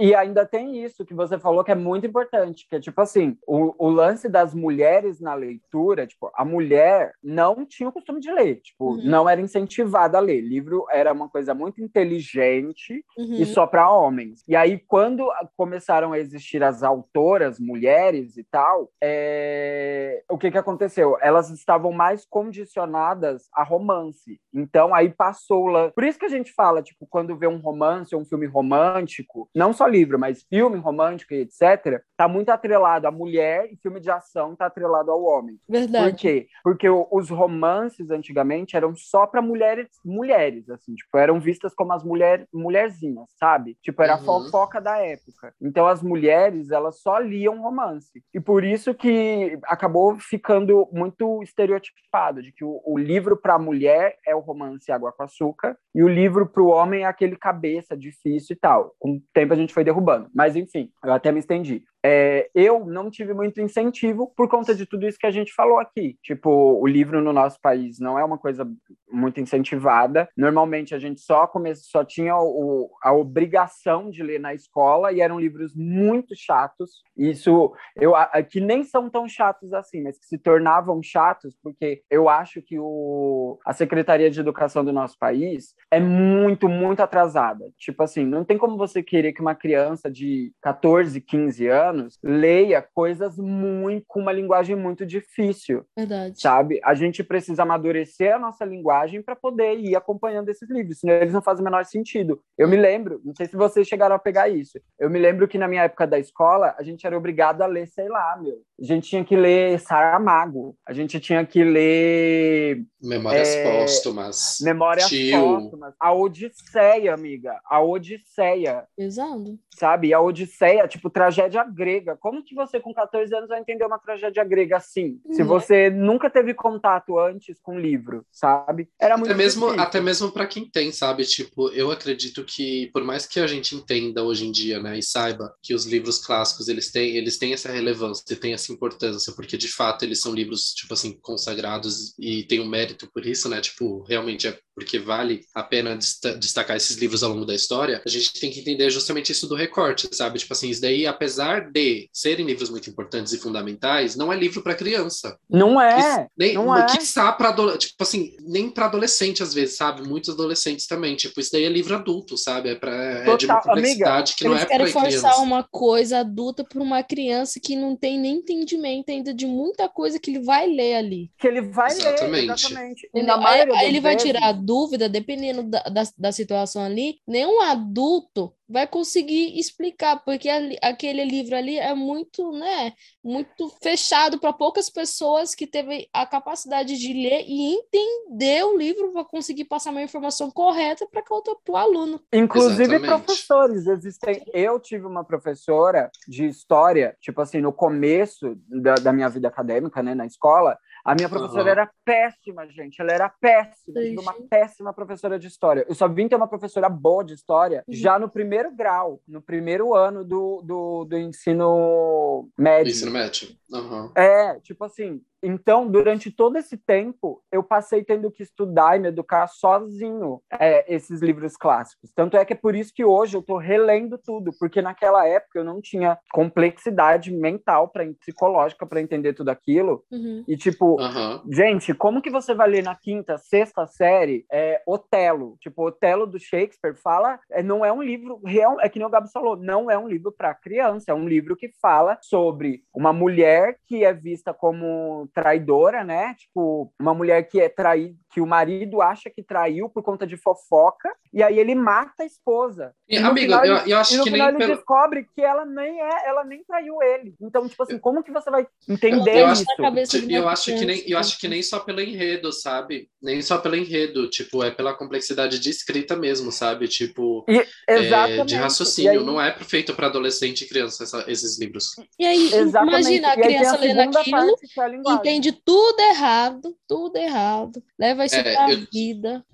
E 0.00 0.14
ainda 0.14 0.44
tem 0.46 0.84
isso 0.84 1.04
que 1.04 1.14
você 1.14 1.38
falou 1.38 1.64
que 1.64 1.72
é 1.72 1.74
muito 1.74 2.06
importante, 2.06 2.66
que 2.68 2.76
é 2.76 2.80
tipo 2.80 3.00
assim, 3.00 3.36
o, 3.46 3.74
o 3.78 3.88
lance 3.88 4.28
das 4.28 4.52
mulheres 4.54 5.20
na 5.20 5.34
leitura, 5.34 6.06
tipo, 6.06 6.30
a 6.34 6.44
mulher 6.44 7.12
não 7.22 7.64
tinha 7.66 7.88
o 7.88 7.92
costume 7.92 8.20
de 8.20 8.30
ler, 8.30 8.56
tipo, 8.60 8.76
Uhum. 8.96 9.00
não 9.04 9.28
era 9.28 9.40
incentivada 9.40 10.18
a 10.18 10.20
ler. 10.20 10.40
Livro 10.42 10.84
era 10.92 11.12
uma 11.12 11.28
coisa 11.28 11.54
muito 11.54 11.82
inteligente 11.82 13.02
Uhum. 13.16 13.34
e 13.34 13.46
só 13.46 13.66
para 13.66 13.90
homens. 13.96 14.42
E 14.46 14.54
aí, 14.54 14.78
quando 14.78 15.28
começaram 15.56 16.12
a 16.12 16.18
existir 16.18 16.62
as 16.62 16.82
autoras, 16.82 17.58
mulheres 17.58 18.36
e 18.36 18.44
tal, 18.44 18.90
é, 19.02 20.22
o 20.30 20.38
que, 20.38 20.50
que 20.50 20.58
aconteceu? 20.58 21.16
Elas 21.20 21.50
estavam 21.50 21.92
mais 21.92 22.26
condicionadas 22.26 23.48
a 23.52 23.62
romance. 23.62 24.40
Então, 24.52 24.94
aí 24.94 25.10
passou 25.10 25.66
lá. 25.66 25.90
Por 25.90 26.04
isso 26.04 26.18
que 26.18 26.26
a 26.26 26.30
gente 26.30 26.52
fala, 26.52 26.82
tipo, 26.82 27.06
quando 27.08 27.36
vê 27.36 27.46
um 27.46 27.58
romance 27.58 28.14
ou 28.14 28.20
um 28.20 28.24
filme 28.24 28.46
romântico, 28.46 29.48
não 29.54 29.72
só 29.72 29.86
livro, 29.86 30.18
mas 30.18 30.44
filme 30.48 30.76
romântico 30.76 31.34
e 31.34 31.40
etc., 31.40 32.02
tá 32.16 32.28
muito 32.28 32.50
atrelado 32.50 33.06
à 33.06 33.10
mulher 33.10 33.68
e 33.72 33.76
filme 33.76 34.00
de 34.00 34.10
ação 34.10 34.56
tá 34.56 34.66
atrelado 34.66 35.10
ao 35.10 35.22
homem. 35.22 35.58
Por 35.66 35.72
Verdade. 35.72 36.16
quê? 36.16 36.48
Porque 36.62 36.88
os 36.88 37.30
romances 37.30 38.10
antigamente 38.10 38.76
eram 38.76 38.94
só 38.96 39.26
para 39.26 39.42
mulheres, 39.42 39.88
mulheres, 40.04 40.68
assim, 40.70 40.94
tipo, 40.94 41.16
eram 41.16 41.40
vistas 41.40 41.74
como 41.74 41.92
as 41.92 42.02
mulher, 42.04 42.46
mulherzinhas, 42.52 43.28
sabe? 43.38 43.76
Tipo, 43.86 44.02
era 44.02 44.14
a 44.14 44.18
Uhum. 44.18 44.24
fofoca 44.24 44.80
da 44.80 44.98
época. 44.98 45.54
Então 45.62 45.86
as 45.86 46.02
mulheres, 46.02 46.72
elas 46.72 46.98
só 47.00 47.20
liam 47.20 47.62
romance. 47.62 48.20
E 48.34 48.40
por 48.40 48.64
isso 48.64 48.92
que 48.92 49.56
acabou 49.66 50.16
ficando 50.18 50.88
muito 50.92 51.40
estereotipado 51.40 52.42
de 52.42 52.50
que 52.50 52.64
o, 52.64 52.82
o 52.84 52.98
livro 52.98 53.36
para 53.36 53.54
a 53.54 53.58
mulher 53.60 54.16
é 54.26 54.34
o 54.34 54.40
romance 54.40 54.90
Água 54.90 55.12
com 55.12 55.22
Açúcar 55.22 55.78
e 55.94 56.02
o 56.02 56.08
livro 56.08 56.48
para 56.48 56.62
o 56.64 56.66
homem 56.66 57.02
é 57.02 57.06
aquele 57.06 57.36
cabeça 57.36 57.96
difícil 57.96 58.54
e 58.54 58.58
tal. 58.58 58.92
Com 58.98 59.12
o 59.18 59.22
tempo 59.32 59.52
a 59.52 59.56
gente 59.56 59.72
foi 59.72 59.84
derrubando. 59.84 60.28
Mas 60.34 60.56
enfim, 60.56 60.90
eu 61.04 61.12
até 61.12 61.30
me 61.30 61.38
estendi. 61.38 61.84
É, 62.08 62.48
eu 62.54 62.86
não 62.86 63.10
tive 63.10 63.34
muito 63.34 63.60
incentivo 63.60 64.32
por 64.36 64.48
conta 64.48 64.72
de 64.72 64.86
tudo 64.86 65.08
isso 65.08 65.18
que 65.18 65.26
a 65.26 65.30
gente 65.32 65.52
falou 65.52 65.80
aqui. 65.80 66.16
Tipo, 66.22 66.48
o 66.80 66.86
livro 66.86 67.20
no 67.20 67.32
nosso 67.32 67.60
país 67.60 67.98
não 67.98 68.16
é 68.16 68.24
uma 68.24 68.38
coisa 68.38 68.64
muito 69.10 69.40
incentivada. 69.40 70.28
Normalmente 70.36 70.94
a 70.94 71.00
gente 71.00 71.20
só 71.20 71.48
come... 71.48 71.74
só 71.74 72.04
tinha 72.04 72.36
o- 72.38 72.88
a 73.02 73.12
obrigação 73.12 74.08
de 74.08 74.22
ler 74.22 74.38
na 74.38 74.54
escola 74.54 75.10
e 75.12 75.20
eram 75.20 75.40
livros 75.40 75.74
muito 75.74 76.34
chatos. 76.36 77.02
Isso 77.16 77.72
eu 77.96 78.12
que 78.50 78.60
nem 78.60 78.84
são 78.84 79.10
tão 79.10 79.28
chatos 79.28 79.72
assim, 79.72 80.00
mas 80.02 80.16
que 80.16 80.26
se 80.26 80.38
tornavam 80.38 81.02
chatos 81.02 81.56
porque 81.60 82.02
eu 82.08 82.28
acho 82.28 82.62
que 82.62 82.78
o... 82.78 83.58
a 83.66 83.72
Secretaria 83.72 84.30
de 84.30 84.38
Educação 84.38 84.84
do 84.84 84.92
nosso 84.92 85.18
país 85.18 85.74
é 85.90 85.98
muito, 85.98 86.68
muito 86.68 87.00
atrasada. 87.00 87.64
Tipo 87.76 88.04
assim, 88.04 88.24
não 88.24 88.44
tem 88.44 88.56
como 88.56 88.76
você 88.76 89.02
querer 89.02 89.32
que 89.32 89.40
uma 89.40 89.56
criança 89.56 90.08
de 90.08 90.52
14, 90.62 91.20
15 91.20 91.66
anos 91.66 91.95
leia 92.22 92.82
coisas 92.94 93.36
muito 93.38 94.04
com 94.08 94.20
uma 94.20 94.32
linguagem 94.32 94.76
muito 94.76 95.04
difícil, 95.06 95.84
Verdade. 95.96 96.40
sabe? 96.40 96.80
A 96.84 96.94
gente 96.94 97.22
precisa 97.24 97.62
amadurecer 97.62 98.34
a 98.34 98.38
nossa 98.38 98.64
linguagem 98.64 99.22
para 99.22 99.34
poder 99.36 99.78
ir 99.78 99.96
acompanhando 99.96 100.48
esses 100.48 100.68
livros, 100.70 101.00
senão 101.00 101.14
eles 101.14 101.32
não 101.32 101.42
fazem 101.42 101.62
o 101.62 101.64
menor 101.64 101.84
sentido. 101.84 102.40
Eu 102.58 102.68
me 102.68 102.76
lembro, 102.76 103.20
não 103.24 103.34
sei 103.34 103.46
se 103.46 103.56
vocês 103.56 103.86
chegaram 103.86 104.14
a 104.16 104.18
pegar 104.18 104.48
isso. 104.48 104.78
Eu 104.98 105.08
me 105.10 105.18
lembro 105.18 105.48
que 105.48 105.58
na 105.58 105.68
minha 105.68 105.82
época 105.84 106.06
da 106.06 106.18
escola, 106.18 106.74
a 106.78 106.82
gente 106.82 107.06
era 107.06 107.16
obrigado 107.16 107.62
a 107.62 107.66
ler, 107.66 107.86
sei 107.88 108.08
lá, 108.08 108.36
meu. 108.40 108.56
A 108.80 108.84
gente 108.84 109.08
tinha 109.08 109.24
que 109.24 109.36
ler 109.36 109.78
Saramago, 109.80 110.76
a 110.86 110.92
gente 110.92 111.18
tinha 111.20 111.44
que 111.46 111.62
ler 111.64 112.84
Memórias 113.02 113.48
É, 113.54 113.80
póstumas. 113.80 114.56
Memórias 114.62 115.08
Tio. 115.08 115.40
Póstumas, 115.40 115.94
a 116.00 116.12
Odisseia, 116.12 117.14
amiga, 117.14 117.58
a 117.64 117.80
Odisseia. 117.80 118.84
Pesado. 118.96 119.58
sabe? 119.74 120.12
A 120.12 120.20
Odisseia, 120.20 120.86
tipo, 120.88 121.08
tragédia 121.10 121.64
grega. 121.64 121.85
Como 122.20 122.42
que 122.44 122.54
você, 122.54 122.80
com 122.80 122.92
14 122.92 123.34
anos, 123.34 123.48
vai 123.48 123.60
entender 123.60 123.84
uma 123.84 123.98
tragédia 123.98 124.42
grega 124.44 124.76
assim? 124.76 125.20
Se 125.32 125.42
Uhum. 125.42 125.48
você 125.48 125.90
nunca 125.90 126.28
teve 126.30 126.52
contato 126.54 127.18
antes 127.18 127.58
com 127.62 127.78
livro, 127.78 128.24
sabe? 128.32 128.88
Era 129.00 129.16
muito 129.16 129.30
Até 129.30 129.38
mesmo, 129.38 129.66
difícil. 129.66 129.82
até 129.82 130.00
mesmo 130.00 130.32
para 130.32 130.46
quem 130.46 130.68
tem, 130.68 130.90
sabe? 130.92 131.24
Tipo, 131.24 131.68
eu 131.70 131.90
acredito 131.90 132.44
que 132.44 132.90
por 132.92 133.04
mais 133.04 133.26
que 133.26 133.40
a 133.40 133.46
gente 133.46 133.74
entenda 133.74 134.22
hoje 134.22 134.46
em 134.46 134.52
dia, 134.52 134.80
né, 134.80 134.98
e 134.98 135.02
saiba 135.02 135.54
que 135.62 135.74
os 135.74 135.86
livros 135.86 136.24
clássicos 136.24 136.68
eles 136.68 136.90
têm, 136.90 137.16
eles 137.16 137.38
têm 137.38 137.52
essa 137.52 137.70
relevância, 137.70 138.36
têm 138.36 138.52
essa 138.52 138.72
importância, 138.72 139.32
porque 139.34 139.56
de 139.56 139.68
fato 139.68 140.04
eles 140.04 140.20
são 140.20 140.34
livros 140.34 140.72
tipo 140.74 140.92
assim 140.94 141.18
consagrados 141.20 142.14
e 142.18 142.44
tem 142.44 142.60
um 142.60 142.68
mérito 142.68 143.10
por 143.12 143.24
isso, 143.26 143.48
né? 143.48 143.60
Tipo, 143.60 144.02
realmente 144.08 144.46
é 144.48 144.58
porque 144.76 144.98
vale 144.98 145.40
a 145.54 145.62
pena 145.62 145.94
desta- 145.96 146.36
destacar 146.36 146.76
esses 146.76 146.96
livros 146.98 147.22
ao 147.22 147.30
longo 147.30 147.46
da 147.46 147.54
história. 147.54 148.02
A 148.04 148.08
gente 148.10 148.32
tem 148.38 148.50
que 148.50 148.60
entender 148.60 148.90
justamente 148.90 149.32
isso 149.32 149.48
do 149.48 149.54
recorte, 149.54 150.06
sabe? 150.12 150.38
Tipo 150.38 150.52
assim, 150.52 150.68
isso 150.68 150.82
daí, 150.82 151.06
apesar 151.06 151.70
de 151.72 152.08
serem 152.12 152.44
livros 152.44 152.68
muito 152.68 152.90
importantes 152.90 153.32
e 153.32 153.38
fundamentais, 153.38 154.14
não 154.16 154.30
é 154.30 154.36
livro 154.36 154.62
para 154.62 154.74
criança. 154.74 155.38
Não 155.48 155.80
é, 155.80 155.98
Isso- 155.98 156.30
nem, 156.36 156.54
não 156.54 156.76
é. 156.76 156.84
quiçá 156.86 157.30
ado- 157.30 157.78
tipo 157.78 158.02
assim, 158.02 158.36
nem 158.40 158.68
para 158.68 158.84
adolescente 158.86 159.42
às 159.42 159.54
vezes, 159.54 159.76
sabe? 159.76 160.06
Muitos 160.06 160.30
adolescentes 160.34 160.86
também, 160.86 161.16
tipo, 161.16 161.40
isso 161.40 161.50
daí 161.52 161.64
é 161.64 161.68
livro 161.70 161.94
adulto, 161.94 162.36
sabe? 162.36 162.68
É, 162.68 162.74
pra, 162.74 162.92
é 162.94 163.36
de 163.36 163.46
uma 163.46 163.60
complexidade 163.62 164.34
que 164.36 164.44
não 164.44 164.52
Eles 164.52 164.62
é 164.64 164.66
querem 164.66 164.92
para 164.92 164.92
forçar 164.92 165.20
criança. 165.32 165.40
uma 165.42 165.62
coisa 165.62 166.18
adulta 166.18 166.62
para 166.64 166.82
uma 166.82 167.02
criança 167.02 167.58
que 167.58 167.74
não 167.74 167.96
tem 167.96 168.18
nem 168.18 168.34
entendimento 168.36 169.10
ainda 169.10 169.32
de 169.32 169.46
muita 169.46 169.88
coisa 169.88 170.18
que 170.18 170.30
ele 170.30 170.40
vai 170.40 170.66
ler 170.68 170.96
ali. 170.96 171.30
que 171.38 171.46
ele 171.46 171.62
vai 171.62 171.90
Exatamente. 171.90 172.46
ler, 172.46 172.54
exatamente. 172.54 173.10
E 173.14 173.22
na 173.22 173.36
maioria 173.36 173.84
ele 173.88 174.00
vai 174.00 174.14
vezes- 174.16 174.26
tirar 174.26 174.52
dúvida, 174.66 175.08
dependendo 175.08 175.62
da, 175.62 175.82
da, 175.84 176.02
da 176.18 176.32
situação 176.32 176.82
ali, 176.82 177.20
nenhum 177.26 177.60
adulto 177.62 178.52
vai 178.68 178.86
conseguir 178.86 179.56
explicar, 179.58 180.24
porque 180.24 180.48
ali- 180.48 180.76
aquele 180.82 181.24
livro 181.24 181.54
ali 181.56 181.78
é 181.78 181.94
muito, 181.94 182.50
né, 182.50 182.92
muito 183.22 183.68
fechado 183.80 184.40
para 184.40 184.52
poucas 184.52 184.90
pessoas 184.90 185.54
que 185.54 185.68
teve 185.68 186.08
a 186.12 186.26
capacidade 186.26 186.98
de 186.98 187.12
ler 187.12 187.44
e 187.46 187.74
entender 187.76 188.64
o 188.64 188.76
livro 188.76 189.12
para 189.12 189.24
conseguir 189.24 189.66
passar 189.66 189.92
uma 189.92 190.02
informação 190.02 190.50
correta 190.50 191.06
para 191.06 191.22
o 191.68 191.76
aluno. 191.76 192.20
Inclusive 192.32 192.82
Exatamente. 192.96 193.06
professores 193.24 193.86
existem. 193.86 194.44
Eu 194.52 194.80
tive 194.80 195.06
uma 195.06 195.22
professora 195.22 196.10
de 196.26 196.46
história, 196.46 197.16
tipo 197.20 197.40
assim, 197.40 197.60
no 197.60 197.72
começo 197.72 198.56
da, 198.68 198.96
da 198.96 199.12
minha 199.12 199.28
vida 199.28 199.46
acadêmica, 199.46 200.02
né, 200.02 200.12
na 200.12 200.26
escola, 200.26 200.76
a 201.06 201.14
minha 201.14 201.28
professora 201.28 201.62
Aham. 201.62 201.70
era 201.70 201.90
péssima, 202.04 202.66
gente. 202.68 203.00
Ela 203.00 203.12
era 203.12 203.28
péssima, 203.28 204.00
tive 204.00 204.18
uma 204.18 204.34
péssima 204.48 204.92
professora 204.92 205.38
de 205.38 205.46
história. 205.46 205.86
Eu 205.88 205.94
só 205.94 206.08
vim 206.08 206.28
ter 206.28 206.36
uma 206.36 206.48
professora 206.48 206.88
boa 206.88 207.24
de 207.24 207.34
história 207.34 207.84
Uhum. 207.86 207.94
já 207.94 208.18
no 208.18 208.28
primeiro 208.28 208.74
grau, 208.74 209.20
no 209.26 209.40
primeiro 209.40 209.94
ano 209.94 210.24
do, 210.24 210.60
do, 210.62 211.04
do 211.04 211.16
ensino 211.18 212.48
médio. 212.58 212.90
Ensino 212.90 213.10
médio. 213.10 213.48
Aham. 213.72 214.10
É, 214.14 214.58
tipo 214.60 214.84
assim, 214.84 215.22
então, 215.46 215.86
durante 215.86 216.30
todo 216.30 216.56
esse 216.56 216.76
tempo, 216.76 217.40
eu 217.52 217.62
passei 217.62 218.02
tendo 218.02 218.30
que 218.32 218.42
estudar 218.42 218.96
e 218.96 219.00
me 219.00 219.08
educar 219.08 219.46
sozinho 219.46 220.40
é, 220.58 220.92
esses 220.92 221.22
livros 221.22 221.56
clássicos. 221.56 222.10
Tanto 222.14 222.36
é 222.36 222.44
que 222.44 222.52
é 222.52 222.56
por 222.56 222.74
isso 222.74 222.92
que 222.92 223.04
hoje 223.04 223.36
eu 223.36 223.42
tô 223.42 223.56
relendo 223.56 224.18
tudo, 224.18 224.50
porque 224.58 224.82
naquela 224.82 225.26
época 225.26 225.60
eu 225.60 225.64
não 225.64 225.80
tinha 225.80 226.18
complexidade 226.32 227.32
mental, 227.32 227.88
pra, 227.88 228.04
psicológica 228.18 228.84
para 228.84 229.00
entender 229.00 229.34
tudo 229.34 229.50
aquilo. 229.50 230.04
Uhum. 230.10 230.44
E, 230.48 230.56
tipo, 230.56 231.00
Aham. 231.00 231.42
Gente, 231.48 231.94
como 231.94 232.20
que 232.20 232.30
você 232.30 232.52
vai 232.52 232.68
ler 232.68 232.82
na 232.82 232.96
quinta, 232.96 233.38
sexta 233.38 233.86
série 233.86 234.44
é, 234.50 234.82
Otelo? 234.86 235.56
Tipo, 235.60 235.86
Otelo 235.86 236.26
do 236.26 236.40
Shakespeare 236.40 236.96
fala, 236.96 237.38
é, 237.52 237.62
não 237.62 237.84
é 237.84 237.92
um 237.92 238.02
livro 238.02 238.40
real, 238.44 238.80
é 238.80 238.88
que 238.88 238.98
nem 238.98 239.06
o 239.06 239.10
Gabs 239.10 239.30
falou, 239.30 239.56
não 239.56 239.88
é 239.88 239.96
um 239.96 240.08
livro 240.08 240.32
para 240.32 240.54
criança, 240.54 241.12
é 241.12 241.14
um 241.14 241.28
livro 241.28 241.54
que 241.56 241.70
fala 241.80 242.18
sobre 242.20 242.82
uma 242.92 243.12
mulher 243.12 243.76
que 243.86 244.04
é 244.04 244.12
vista 244.12 244.52
como 244.52 245.28
traidora, 245.36 246.02
né? 246.02 246.34
Tipo, 246.38 246.90
uma 246.98 247.12
mulher 247.12 247.42
que 247.46 247.60
é 247.60 247.68
traída, 247.68 248.16
que 248.32 248.40
o 248.40 248.46
marido 248.46 249.02
acha 249.02 249.28
que 249.28 249.42
traiu 249.42 249.88
por 249.90 250.02
conta 250.02 250.26
de 250.26 250.36
fofoca, 250.36 251.10
e 251.32 251.42
aí 251.42 251.58
ele 251.58 251.74
mata 251.74 252.22
a 252.22 252.26
esposa. 252.26 252.94
E, 253.06 253.18
amigo, 253.18 253.52
final, 253.52 253.64
eu, 253.66 253.76
eu 253.86 253.98
acho 253.98 254.14
e 254.14 254.16
no 254.16 254.24
que 254.24 254.30
final 254.30 254.46
nem 254.46 254.56
ele 254.56 254.64
pelo... 254.64 254.74
descobre 254.76 255.26
que 255.34 255.42
ela 255.42 255.66
nem 255.66 256.00
é, 256.00 256.26
ela 256.28 256.42
nem 256.44 256.64
traiu 256.64 257.02
ele. 257.02 257.34
Então, 257.40 257.68
tipo 257.68 257.82
assim, 257.82 257.98
como 257.98 258.22
que 258.22 258.32
você 258.32 258.50
vai 258.50 258.66
entender 258.88 259.42
eu 259.42 259.52
isso? 259.52 259.64
cabeça 259.76 260.18
de 260.18 260.26
uma 260.26 260.38
Eu 260.38 260.48
acho 260.48 260.74
que 260.74 260.84
nem, 260.86 261.02
eu 261.06 261.18
acho 261.18 261.38
que 261.38 261.48
nem 261.48 261.62
só 261.62 261.80
pelo 261.80 262.00
enredo, 262.00 262.50
sabe? 262.52 263.08
Nem 263.20 263.42
só 263.42 263.58
pelo 263.58 263.76
enredo, 263.76 264.28
tipo, 264.30 264.64
é 264.64 264.70
pela 264.70 264.94
complexidade 264.94 265.58
de 265.60 265.68
escrita 265.68 266.16
mesmo, 266.16 266.50
sabe? 266.50 266.88
Tipo, 266.88 267.44
E, 267.46 267.62
é, 267.86 268.42
de 268.44 268.54
E 268.54 268.58
raciocínio, 268.58 269.20
aí- 269.20 269.26
não 269.26 269.40
é 269.40 269.54
feito 269.60 269.94
para 269.94 270.06
adolescente 270.06 270.62
e 270.64 270.68
criança 270.68 271.04
essa- 271.04 271.24
esses 271.30 271.58
livros. 271.60 271.90
E 272.18 272.24
aí, 272.26 272.46
Exatamente. 272.54 272.94
imagina 273.00 273.28
a 273.28 273.34
E 273.34 273.42
criança 273.42 273.76
lendo 273.78 274.16
aquilo, 274.16 274.36
parte, 274.36 274.68
que 274.74 274.80
é 274.80 274.84
a. 274.84 275.15
entende 275.16 275.52
tudo 275.52 276.00
errado, 276.00 276.76
tudo 276.88 277.16
errado, 277.16 277.82
leva 277.98 278.24
isso 278.24 278.36
É, 278.36 278.42
pra 278.54 278.72
eu- 278.72 278.86
vida. 278.92 279.44